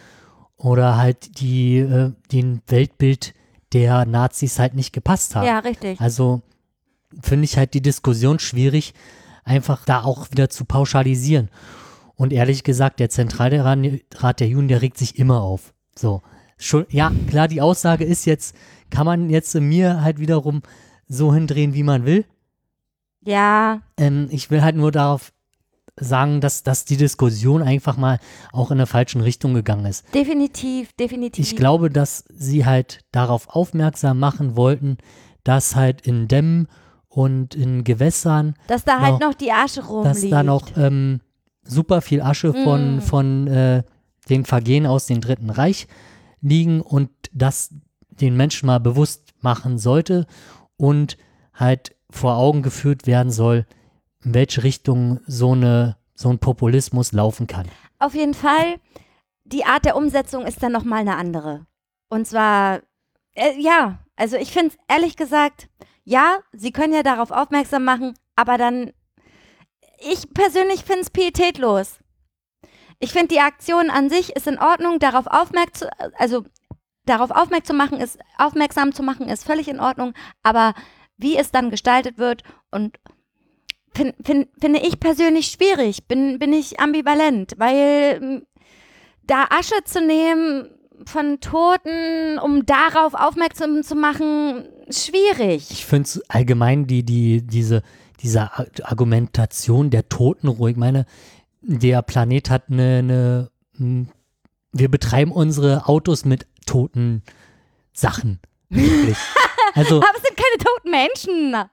oder 0.55 0.97
halt 0.97 1.39
die 1.39 1.79
äh, 1.79 2.13
den 2.31 2.61
Weltbild 2.67 3.33
der 3.73 4.05
Nazis 4.05 4.59
halt 4.59 4.75
nicht 4.75 4.93
gepasst 4.93 5.35
haben. 5.35 5.45
ja, 5.45 5.59
richtig. 5.59 5.99
Also 5.99 6.41
finde 7.21 7.45
ich 7.45 7.57
halt 7.57 7.73
die 7.73 7.81
Diskussion 7.81 8.39
schwierig, 8.39 8.93
einfach 9.43 9.85
da 9.85 10.03
auch 10.03 10.31
wieder 10.31 10.49
zu 10.49 10.65
pauschalisieren. 10.65 11.49
Und 12.21 12.31
ehrlich 12.33 12.63
gesagt, 12.63 12.99
der 12.99 13.09
Zentralrat 13.09 14.39
der 14.39 14.47
Juden, 14.47 14.67
der 14.67 14.81
regt 14.83 14.97
sich 14.97 15.17
immer 15.17 15.41
auf. 15.41 15.73
So. 15.97 16.21
Schon, 16.57 16.85
ja, 16.89 17.11
klar, 17.27 17.47
die 17.47 17.61
Aussage 17.61 18.03
ist 18.03 18.25
jetzt, 18.25 18.55
kann 18.91 19.07
man 19.07 19.31
jetzt 19.31 19.55
mir 19.55 20.03
halt 20.03 20.19
wiederum 20.19 20.61
so 21.07 21.33
hindrehen, 21.33 21.73
wie 21.73 21.81
man 21.81 22.05
will. 22.05 22.25
Ja, 23.23 23.81
Ähm, 23.97 24.27
ich 24.31 24.51
will 24.51 24.61
halt 24.61 24.75
nur 24.75 24.91
darauf 24.91 25.31
sagen, 25.99 26.41
dass, 26.41 26.61
dass 26.63 26.85
die 26.85 26.97
Diskussion 26.97 27.63
einfach 27.63 27.97
mal 27.97 28.19
auch 28.53 28.69
in 28.71 28.77
der 28.77 28.87
falschen 28.87 29.21
Richtung 29.21 29.53
gegangen 29.55 29.85
ist. 29.85 30.05
definitiv, 30.13 30.93
definitiv. 30.93 31.43
Ich 31.45 31.55
glaube, 31.55 31.89
dass 31.89 32.23
sie 32.29 32.65
halt 32.65 32.99
darauf 33.11 33.49
aufmerksam 33.49 34.19
machen 34.19 34.55
wollten, 34.55 34.97
dass 35.43 35.75
halt 35.75 36.01
in 36.01 36.27
Dämmen 36.27 36.67
und 37.09 37.55
in 37.55 37.83
Gewässern, 37.83 38.53
dass 38.67 38.83
da 38.83 38.99
halt 38.99 39.13
noch- 39.19 39.29
noch 39.29 39.33
die 39.33 39.51
Asche 39.51 39.83
rumliegt. 39.85 40.23
dass 40.23 40.29
da 40.29 40.43
noch 40.43 40.77
ähm, 40.77 41.19
super 41.63 42.01
viel 42.01 42.21
Asche 42.21 42.53
von, 42.53 42.97
Mm. 42.97 43.01
von 43.01 43.47
äh, 43.47 43.83
den 44.29 44.45
Vergehen 44.45 44.85
aus 44.85 45.05
dem 45.05 45.21
Dritten 45.21 45.49
Reich 45.49 45.87
liegen 46.41 46.81
und 46.81 47.09
das 47.31 47.73
den 48.09 48.35
Menschen 48.37 48.67
mal 48.67 48.79
bewusst 48.79 49.33
machen 49.41 49.77
sollte 49.77 50.27
und 50.77 51.17
halt 51.53 51.95
vor 52.09 52.37
Augen 52.37 52.61
geführt 52.61 53.07
werden 53.07 53.31
soll, 53.31 53.65
in 54.23 54.33
welche 54.33 54.63
Richtung 54.63 55.19
so, 55.25 55.53
eine, 55.53 55.97
so 56.13 56.29
ein 56.29 56.39
Populismus 56.39 57.11
laufen 57.13 57.47
kann. 57.47 57.67
Auf 57.99 58.13
jeden 58.13 58.33
Fall, 58.33 58.75
die 59.45 59.65
Art 59.65 59.85
der 59.85 59.95
Umsetzung 59.95 60.45
ist 60.45 60.61
dann 60.61 60.71
nochmal 60.71 60.99
eine 61.01 61.15
andere. 61.15 61.65
Und 62.09 62.27
zwar 62.27 62.81
äh, 63.33 63.59
ja, 63.59 63.99
also 64.15 64.37
ich 64.37 64.51
finde 64.51 64.73
es 64.73 64.77
ehrlich 64.93 65.15
gesagt, 65.15 65.69
ja, 66.03 66.37
sie 66.51 66.71
können 66.71 66.93
ja 66.93 67.03
darauf 67.03 67.31
aufmerksam 67.31 67.83
machen, 67.85 68.13
aber 68.35 68.57
dann, 68.57 68.91
ich 70.01 70.33
persönlich 70.33 70.83
finde 70.83 71.01
es 71.01 71.09
pietätlos. 71.09 71.99
Ich 72.99 73.13
finde, 73.13 73.29
die 73.29 73.39
Aktion 73.39 73.89
an 73.89 74.09
sich 74.09 74.35
ist 74.35 74.47
in 74.47 74.59
Ordnung, 74.59 74.99
darauf 74.99 75.25
aufmerksam, 75.27 75.89
also 76.17 76.45
darauf 77.05 77.31
aufmerksam 77.31 77.65
zu 77.65 77.73
machen 77.73 77.99
ist, 77.99 78.19
aufmerksam 78.37 78.93
zu 78.93 79.03
machen 79.03 79.27
ist 79.27 79.43
völlig 79.43 79.67
in 79.67 79.79
Ordnung, 79.79 80.13
aber 80.43 80.73
wie 81.17 81.37
es 81.37 81.51
dann 81.51 81.71
gestaltet 81.71 82.17
wird 82.17 82.43
und 82.69 82.97
finde 83.93 84.15
find, 84.23 84.49
finde 84.59 84.79
ich 84.79 84.99
persönlich 84.99 85.47
schwierig, 85.47 86.07
bin, 86.07 86.39
bin 86.39 86.53
ich 86.53 86.79
ambivalent, 86.79 87.53
weil 87.57 88.19
mm, 88.19 88.41
da 89.23 89.45
Asche 89.49 89.83
zu 89.83 90.01
nehmen 90.01 90.69
von 91.05 91.39
Toten, 91.39 92.37
um 92.39 92.65
darauf 92.65 93.13
aufmerksam 93.13 93.81
zu 93.83 93.95
machen, 93.95 94.67
schwierig. 94.89 95.71
Ich 95.71 95.85
finde 95.85 96.05
es 96.05 96.29
allgemein 96.29 96.85
die, 96.85 97.03
die, 97.03 97.41
diese, 97.45 97.81
diese 98.23 98.49
Argumentation 98.83 99.89
der 99.89 100.07
Totenruhe. 100.09 100.71
Ich 100.71 100.77
meine, 100.77 101.05
der 101.61 102.01
Planet 102.01 102.49
hat 102.49 102.63
eine, 102.69 102.97
eine 102.99 103.51
hm, 103.77 104.07
wir 104.73 104.89
betreiben 104.89 105.31
unsere 105.31 105.87
Autos 105.87 106.23
mit 106.25 106.47
toten 106.65 107.23
Sachen. 107.93 108.39
Wirklich. 108.69 109.17
Also, 109.73 109.99
Aber 109.99 110.07
es 110.17 110.21
sind 110.23 110.35
keine 110.35 110.57
toten 110.57 110.91
Menschen. 110.91 111.69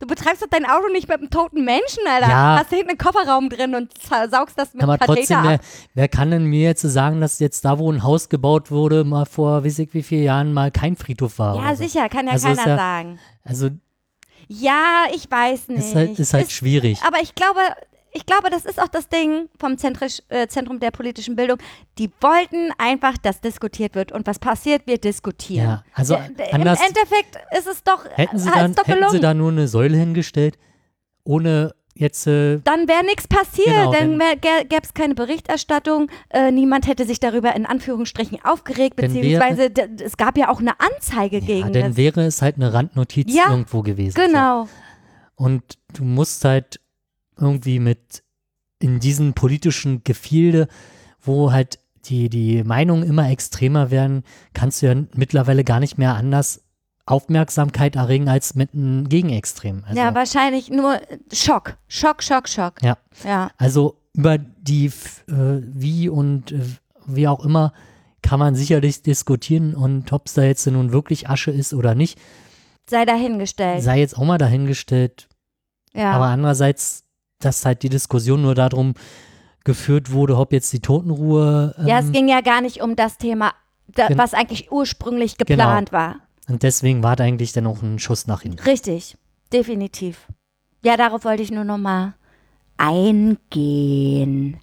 Du 0.00 0.06
betreibst 0.06 0.40
doch 0.42 0.46
dein 0.48 0.64
Auto 0.64 0.88
nicht 0.90 1.06
mit 1.06 1.18
einem 1.18 1.28
toten 1.28 1.66
Menschen, 1.66 1.98
Alter. 2.08 2.30
Ja. 2.30 2.58
Hast 2.60 2.72
du 2.72 2.76
hinten 2.76 2.92
einen 2.92 2.98
Kofferraum 2.98 3.50
drin 3.50 3.74
und 3.74 3.92
sa- 4.02 4.26
saugst 4.26 4.58
das 4.58 4.72
mit 4.72 4.82
aber 4.82 4.96
trotzdem, 4.98 5.36
wer, 5.42 5.60
wer 5.92 6.08
kann 6.08 6.30
denn 6.30 6.46
mir 6.46 6.62
jetzt 6.62 6.80
sagen, 6.80 7.20
dass 7.20 7.40
jetzt 7.40 7.66
da, 7.66 7.78
wo 7.78 7.92
ein 7.92 8.02
Haus 8.02 8.30
gebaut 8.30 8.70
wurde, 8.70 9.04
mal 9.04 9.26
vor 9.26 9.64
weiß 9.66 9.80
ich 9.80 9.92
wie 9.92 10.02
vielen 10.02 10.22
Jahren 10.22 10.54
mal 10.54 10.70
kein 10.70 10.96
Friedhof 10.96 11.38
war? 11.38 11.56
Ja, 11.56 11.76
so? 11.76 11.82
sicher, 11.82 12.08
kann 12.08 12.24
ja 12.26 12.32
Also 12.32 12.48
keiner 12.48 12.66
ja- 12.68 12.76
sagen. 12.78 13.18
Also 13.44 13.68
Ja, 14.60 15.04
ich 15.14 15.30
weiß 15.30 15.68
nicht. 15.68 15.78
ist 15.80 15.94
halt, 15.94 16.18
ist 16.18 16.34
halt 16.34 16.50
schwierig. 16.52 16.98
aber 17.06 17.20
ich 17.22 17.34
glaube, 17.34 17.60
ich 18.14 18.26
glaube, 18.26 18.50
das 18.50 18.66
ist 18.66 18.78
auch 18.80 18.88
das 18.88 19.08
Ding 19.08 19.48
vom 19.58 19.78
Zentrisch, 19.78 20.20
äh, 20.28 20.46
Zentrum 20.46 20.78
der 20.80 20.90
politischen 20.90 21.34
Bildung. 21.34 21.56
Die 21.98 22.10
wollten 22.20 22.70
einfach, 22.76 23.16
dass 23.16 23.40
diskutiert 23.40 23.94
wird. 23.94 24.12
Und 24.12 24.26
was 24.26 24.38
passiert, 24.38 24.82
wir 24.86 24.98
diskutieren. 24.98 25.66
Ja, 25.66 25.84
also 25.94 26.16
D- 26.16 26.52
anders 26.52 26.78
Im 26.80 26.88
Endeffekt 26.88 27.38
ist 27.56 27.66
es 27.66 27.82
doch, 27.82 28.04
hätten 28.10 28.38
sie, 28.38 28.50
hat 28.50 28.56
dann, 28.78 28.84
hätten 28.84 29.10
sie 29.10 29.20
da 29.20 29.32
nur 29.32 29.50
eine 29.50 29.66
Säule 29.66 29.96
hingestellt, 29.96 30.58
ohne 31.24 31.74
jetzt 31.94 32.26
äh, 32.26 32.58
dann 32.64 32.88
wäre 32.88 33.04
nichts 33.04 33.28
passiert, 33.28 33.66
Genau, 33.66 33.92
dann 33.92 34.18
gäbe 34.40 34.82
es 34.82 34.94
keine 34.94 35.14
Berichterstattung, 35.14 36.10
äh, 36.30 36.50
niemand 36.50 36.86
hätte 36.86 37.04
sich 37.06 37.20
darüber 37.20 37.54
in 37.54 37.66
Anführungsstrichen 37.66 38.38
aufgeregt, 38.44 38.96
beziehungsweise 38.96 39.70
d- 39.70 39.88
es 40.02 40.16
gab 40.16 40.36
ja 40.38 40.48
auch 40.48 40.60
eine 40.60 40.78
Anzeige 40.80 41.38
ja, 41.38 41.44
gegen 41.46 41.72
dann 41.72 41.88
das. 41.88 41.96
wäre 41.96 42.22
es 42.22 42.40
halt 42.42 42.56
eine 42.56 42.72
Randnotiz 42.72 43.32
Ja, 43.34 43.50
irgendwo 43.50 43.82
gewesen. 43.82 44.16
So. 44.16 44.26
Genau. 44.26 44.68
Und 45.34 45.62
du 45.94 46.04
musst 46.04 46.44
halt 46.44 46.80
irgendwie 47.38 47.78
mit 47.78 48.22
in 48.78 48.98
diesen 49.00 49.34
politischen 49.34 50.02
Gefilde, 50.04 50.68
wo 51.20 51.52
halt 51.52 51.78
die, 52.06 52.28
die 52.28 52.64
Meinungen 52.64 53.04
immer 53.04 53.30
extremer 53.30 53.90
werden, 53.90 54.24
kannst 54.54 54.82
du 54.82 54.86
ja 54.86 54.94
mittlerweile 55.14 55.62
gar 55.62 55.78
nicht 55.78 55.98
mehr 55.98 56.14
anders 56.14 56.62
Aufmerksamkeit 57.06 57.96
erregen 57.96 58.28
als 58.28 58.54
mit 58.54 58.74
einem 58.74 59.08
Gegenextrem. 59.08 59.84
Also, 59.86 60.00
ja, 60.00 60.14
wahrscheinlich 60.14 60.70
nur 60.70 61.00
Schock. 61.32 61.76
Schock, 61.88 62.22
Schock, 62.22 62.48
Schock. 62.48 62.82
Ja. 62.82 62.96
Ja. 63.24 63.50
also 63.58 63.98
über 64.14 64.38
die 64.38 64.86
äh, 64.86 64.92
wie 65.28 66.08
und 66.08 66.52
äh, 66.52 66.60
wie 67.06 67.26
auch 67.28 67.44
immer 67.44 67.72
kann 68.22 68.38
man 68.38 68.54
sicherlich 68.54 69.02
diskutieren 69.02 69.74
und 69.74 70.12
ob 70.12 70.26
es 70.26 70.34
da 70.34 70.42
jetzt 70.42 70.64
nun 70.66 70.92
wirklich 70.92 71.28
Asche 71.28 71.50
ist 71.50 71.74
oder 71.74 71.94
nicht, 71.96 72.20
Sei 72.88 73.04
dahingestellt. 73.04 73.82
sei 73.82 73.98
jetzt 73.98 74.16
auch 74.16 74.24
mal 74.24 74.38
dahingestellt. 74.38 75.28
ja. 75.94 76.12
Aber 76.12 76.26
andererseits, 76.26 77.04
dass 77.40 77.64
halt 77.64 77.82
die 77.82 77.88
Diskussion 77.88 78.42
nur 78.42 78.54
darum 78.54 78.94
geführt 79.64 80.12
wurde, 80.12 80.36
ob 80.36 80.52
jetzt 80.52 80.72
die 80.72 80.80
Totenruhe. 80.80 81.74
Ähm, 81.78 81.86
ja, 81.88 81.98
es 81.98 82.12
ging 82.12 82.28
ja 82.28 82.40
gar 82.42 82.60
nicht 82.60 82.80
um 82.82 82.94
das 82.94 83.18
Thema, 83.18 83.52
da, 83.88 84.08
was 84.16 84.34
eigentlich 84.34 84.70
ursprünglich 84.70 85.36
Genau. 85.36 85.46
geplant 85.64 85.90
war. 85.92 86.16
Und 86.52 86.62
deswegen 86.62 87.02
war 87.02 87.16
da 87.16 87.24
eigentlich 87.24 87.52
dann 87.52 87.66
auch 87.66 87.82
ein 87.82 87.98
Schuss 87.98 88.26
nach 88.26 88.42
hinten. 88.42 88.60
Richtig, 88.60 89.16
definitiv. 89.52 90.28
Ja, 90.84 90.96
darauf 90.96 91.24
wollte 91.24 91.42
ich 91.42 91.50
nur 91.50 91.64
noch 91.64 91.78
mal 91.78 92.14
eingehen. 92.76 94.58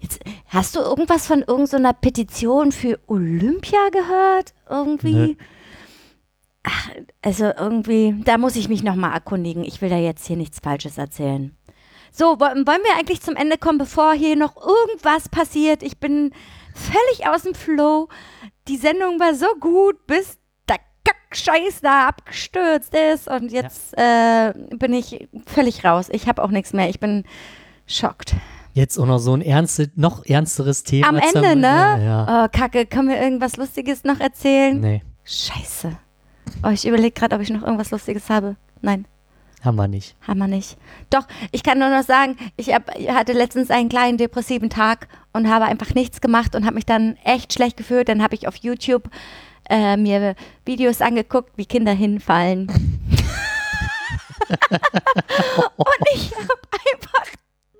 Jetzt, 0.00 0.20
hast 0.46 0.76
du 0.76 0.80
irgendwas 0.80 1.26
von 1.26 1.42
irgendeiner 1.42 1.92
Petition 1.92 2.72
für 2.72 2.98
Olympia 3.06 3.88
gehört? 3.92 4.54
Irgendwie? 4.68 5.12
Nö. 5.12 5.34
Ach, 6.62 6.90
also 7.22 7.44
irgendwie, 7.46 8.14
da 8.24 8.38
muss 8.38 8.56
ich 8.56 8.68
mich 8.68 8.82
noch 8.82 8.94
mal 8.94 9.12
erkundigen. 9.12 9.64
Ich 9.64 9.80
will 9.82 9.88
da 9.90 9.96
jetzt 9.96 10.26
hier 10.26 10.36
nichts 10.36 10.58
Falsches 10.60 10.98
erzählen. 10.98 11.56
So, 12.12 12.36
wo- 12.38 12.44
wollen 12.44 12.66
wir 12.84 12.96
eigentlich 12.98 13.20
zum 13.20 13.36
Ende 13.36 13.56
kommen, 13.58 13.78
bevor 13.78 14.12
hier 14.14 14.36
noch 14.36 14.56
irgendwas 14.56 15.28
passiert? 15.28 15.82
Ich 15.82 15.98
bin 15.98 16.32
völlig 16.74 17.28
aus 17.28 17.42
dem 17.42 17.54
Flow. 17.54 18.08
Die 18.68 18.76
Sendung 18.76 19.20
war 19.20 19.34
so 19.34 19.46
gut, 19.60 20.06
bis 20.06 20.38
Kackscheiß 21.04 21.80
da 21.82 22.08
abgestürzt 22.08 22.94
ist. 22.94 23.28
Und 23.28 23.52
jetzt 23.52 23.96
äh, 23.96 24.52
bin 24.76 24.92
ich 24.92 25.28
völlig 25.46 25.84
raus. 25.84 26.08
Ich 26.10 26.28
habe 26.28 26.42
auch 26.42 26.50
nichts 26.50 26.72
mehr. 26.72 26.88
Ich 26.88 27.00
bin 27.00 27.24
schockt. 27.86 28.34
Jetzt 28.72 28.98
auch 28.98 29.06
noch 29.06 29.18
so 29.18 29.34
ein 29.34 29.42
ernste, 29.42 29.90
noch 29.96 30.24
ernsteres 30.24 30.84
Thema. 30.84 31.08
Am 31.08 31.16
Ende, 31.16 31.56
ne? 31.56 31.66
Ja, 31.66 31.98
ja. 31.98 32.44
Oh, 32.44 32.48
Kacke, 32.52 32.86
können 32.86 33.08
wir 33.08 33.20
irgendwas 33.20 33.56
Lustiges 33.56 34.04
noch 34.04 34.20
erzählen? 34.20 34.80
Nee, 34.80 35.02
Scheiße. 35.24 35.96
Oh, 36.64 36.68
ich 36.68 36.86
überlege 36.86 37.12
gerade, 37.12 37.36
ob 37.36 37.42
ich 37.42 37.50
noch 37.50 37.62
irgendwas 37.62 37.90
Lustiges 37.90 38.28
habe. 38.28 38.56
Nein. 38.80 39.06
haben 39.62 39.76
wir 39.76 39.88
nicht. 39.88 40.16
Haben 40.26 40.38
wir 40.38 40.46
nicht. 40.48 40.76
Doch, 41.10 41.26
ich 41.52 41.62
kann 41.62 41.78
nur 41.78 41.90
noch 41.90 42.04
sagen, 42.04 42.36
ich 42.56 42.72
hab, 42.72 42.90
hatte 42.94 43.32
letztens 43.32 43.70
einen 43.70 43.88
kleinen 43.88 44.18
depressiven 44.18 44.70
Tag 44.70 45.08
und 45.32 45.48
habe 45.48 45.66
einfach 45.66 45.94
nichts 45.94 46.20
gemacht 46.20 46.54
und 46.54 46.64
habe 46.64 46.74
mich 46.76 46.86
dann 46.86 47.16
echt 47.24 47.52
schlecht 47.52 47.76
gefühlt. 47.76 48.08
Dann 48.08 48.22
habe 48.22 48.34
ich 48.34 48.48
auf 48.48 48.56
YouTube 48.56 49.10
äh, 49.70 49.96
mir 49.96 50.34
Videos 50.66 51.00
angeguckt, 51.00 51.52
wie 51.56 51.64
Kinder 51.66 51.92
hinfallen. 51.92 52.66
und 55.76 56.08
ich 56.14 56.32
habe 56.34 56.60
einfach 56.72 57.26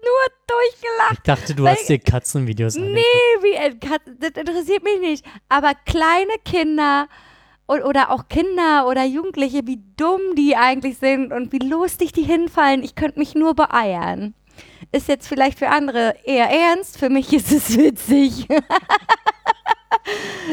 nur 0.02 0.22
durchgelacht. 0.46 1.12
Ich 1.14 1.18
dachte, 1.24 1.54
du 1.54 1.66
hast 1.68 1.88
dir 1.88 1.98
Katzenvideos 1.98 2.76
Nee, 2.76 2.84
angeguckt. 2.84 3.42
wie, 3.42 3.54
äh, 3.54 3.74
Kat- 3.76 4.02
das 4.18 4.30
interessiert 4.30 4.82
mich 4.84 5.00
nicht. 5.00 5.24
Aber 5.48 5.72
kleine 5.86 6.32
Kinder 6.44 7.08
und, 7.66 7.82
oder 7.82 8.10
auch 8.10 8.28
Kinder 8.28 8.86
oder 8.88 9.04
Jugendliche, 9.04 9.66
wie 9.66 9.80
dumm 9.96 10.20
die 10.36 10.56
eigentlich 10.56 10.98
sind 10.98 11.32
und 11.32 11.52
wie 11.52 11.58
lustig 11.58 12.12
die 12.12 12.22
hinfallen. 12.22 12.82
Ich 12.82 12.94
könnte 12.94 13.18
mich 13.18 13.34
nur 13.34 13.54
beeiern. 13.54 14.34
Ist 14.92 15.08
jetzt 15.08 15.28
vielleicht 15.28 15.58
für 15.58 15.68
andere 15.68 16.14
eher 16.24 16.50
ernst, 16.50 16.98
für 16.98 17.10
mich 17.10 17.32
ist 17.32 17.52
es 17.52 17.76
witzig. 17.76 18.46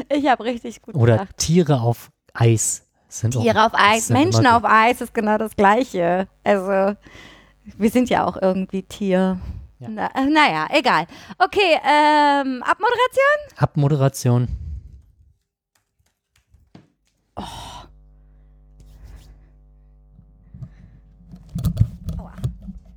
ich 0.09 0.27
habe 0.27 0.43
richtig 0.43 0.81
gut 0.81 0.95
Oder 0.95 1.17
gelacht. 1.17 1.37
Tiere 1.37 1.81
auf 1.81 2.09
Eis. 2.33 2.83
Sind 3.09 3.35
auch- 3.37 3.41
Tiere 3.41 3.65
auf 3.65 3.71
Eis, 3.73 4.09
Menschen 4.09 4.45
auf 4.47 4.63
Eis 4.65 5.01
ist 5.01 5.13
genau 5.13 5.37
das 5.37 5.55
Gleiche. 5.55 6.27
Also, 6.43 6.95
wir 7.77 7.89
sind 7.89 8.09
ja 8.09 8.25
auch 8.25 8.37
irgendwie 8.41 8.83
Tier. 8.83 9.39
Ja. 9.79 9.87
Na, 9.89 10.07
äh, 10.15 10.25
naja, 10.25 10.67
egal. 10.71 11.05
Okay, 11.37 11.79
ähm, 11.85 12.63
Abmoderation? 12.63 13.57
Abmoderation. 13.57 14.47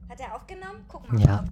Hat 0.08 0.20
er 0.20 0.34
aufgenommen? 0.34 0.84
Guck 0.88 1.10
mal. 1.12 1.20
Ja. 1.20 1.44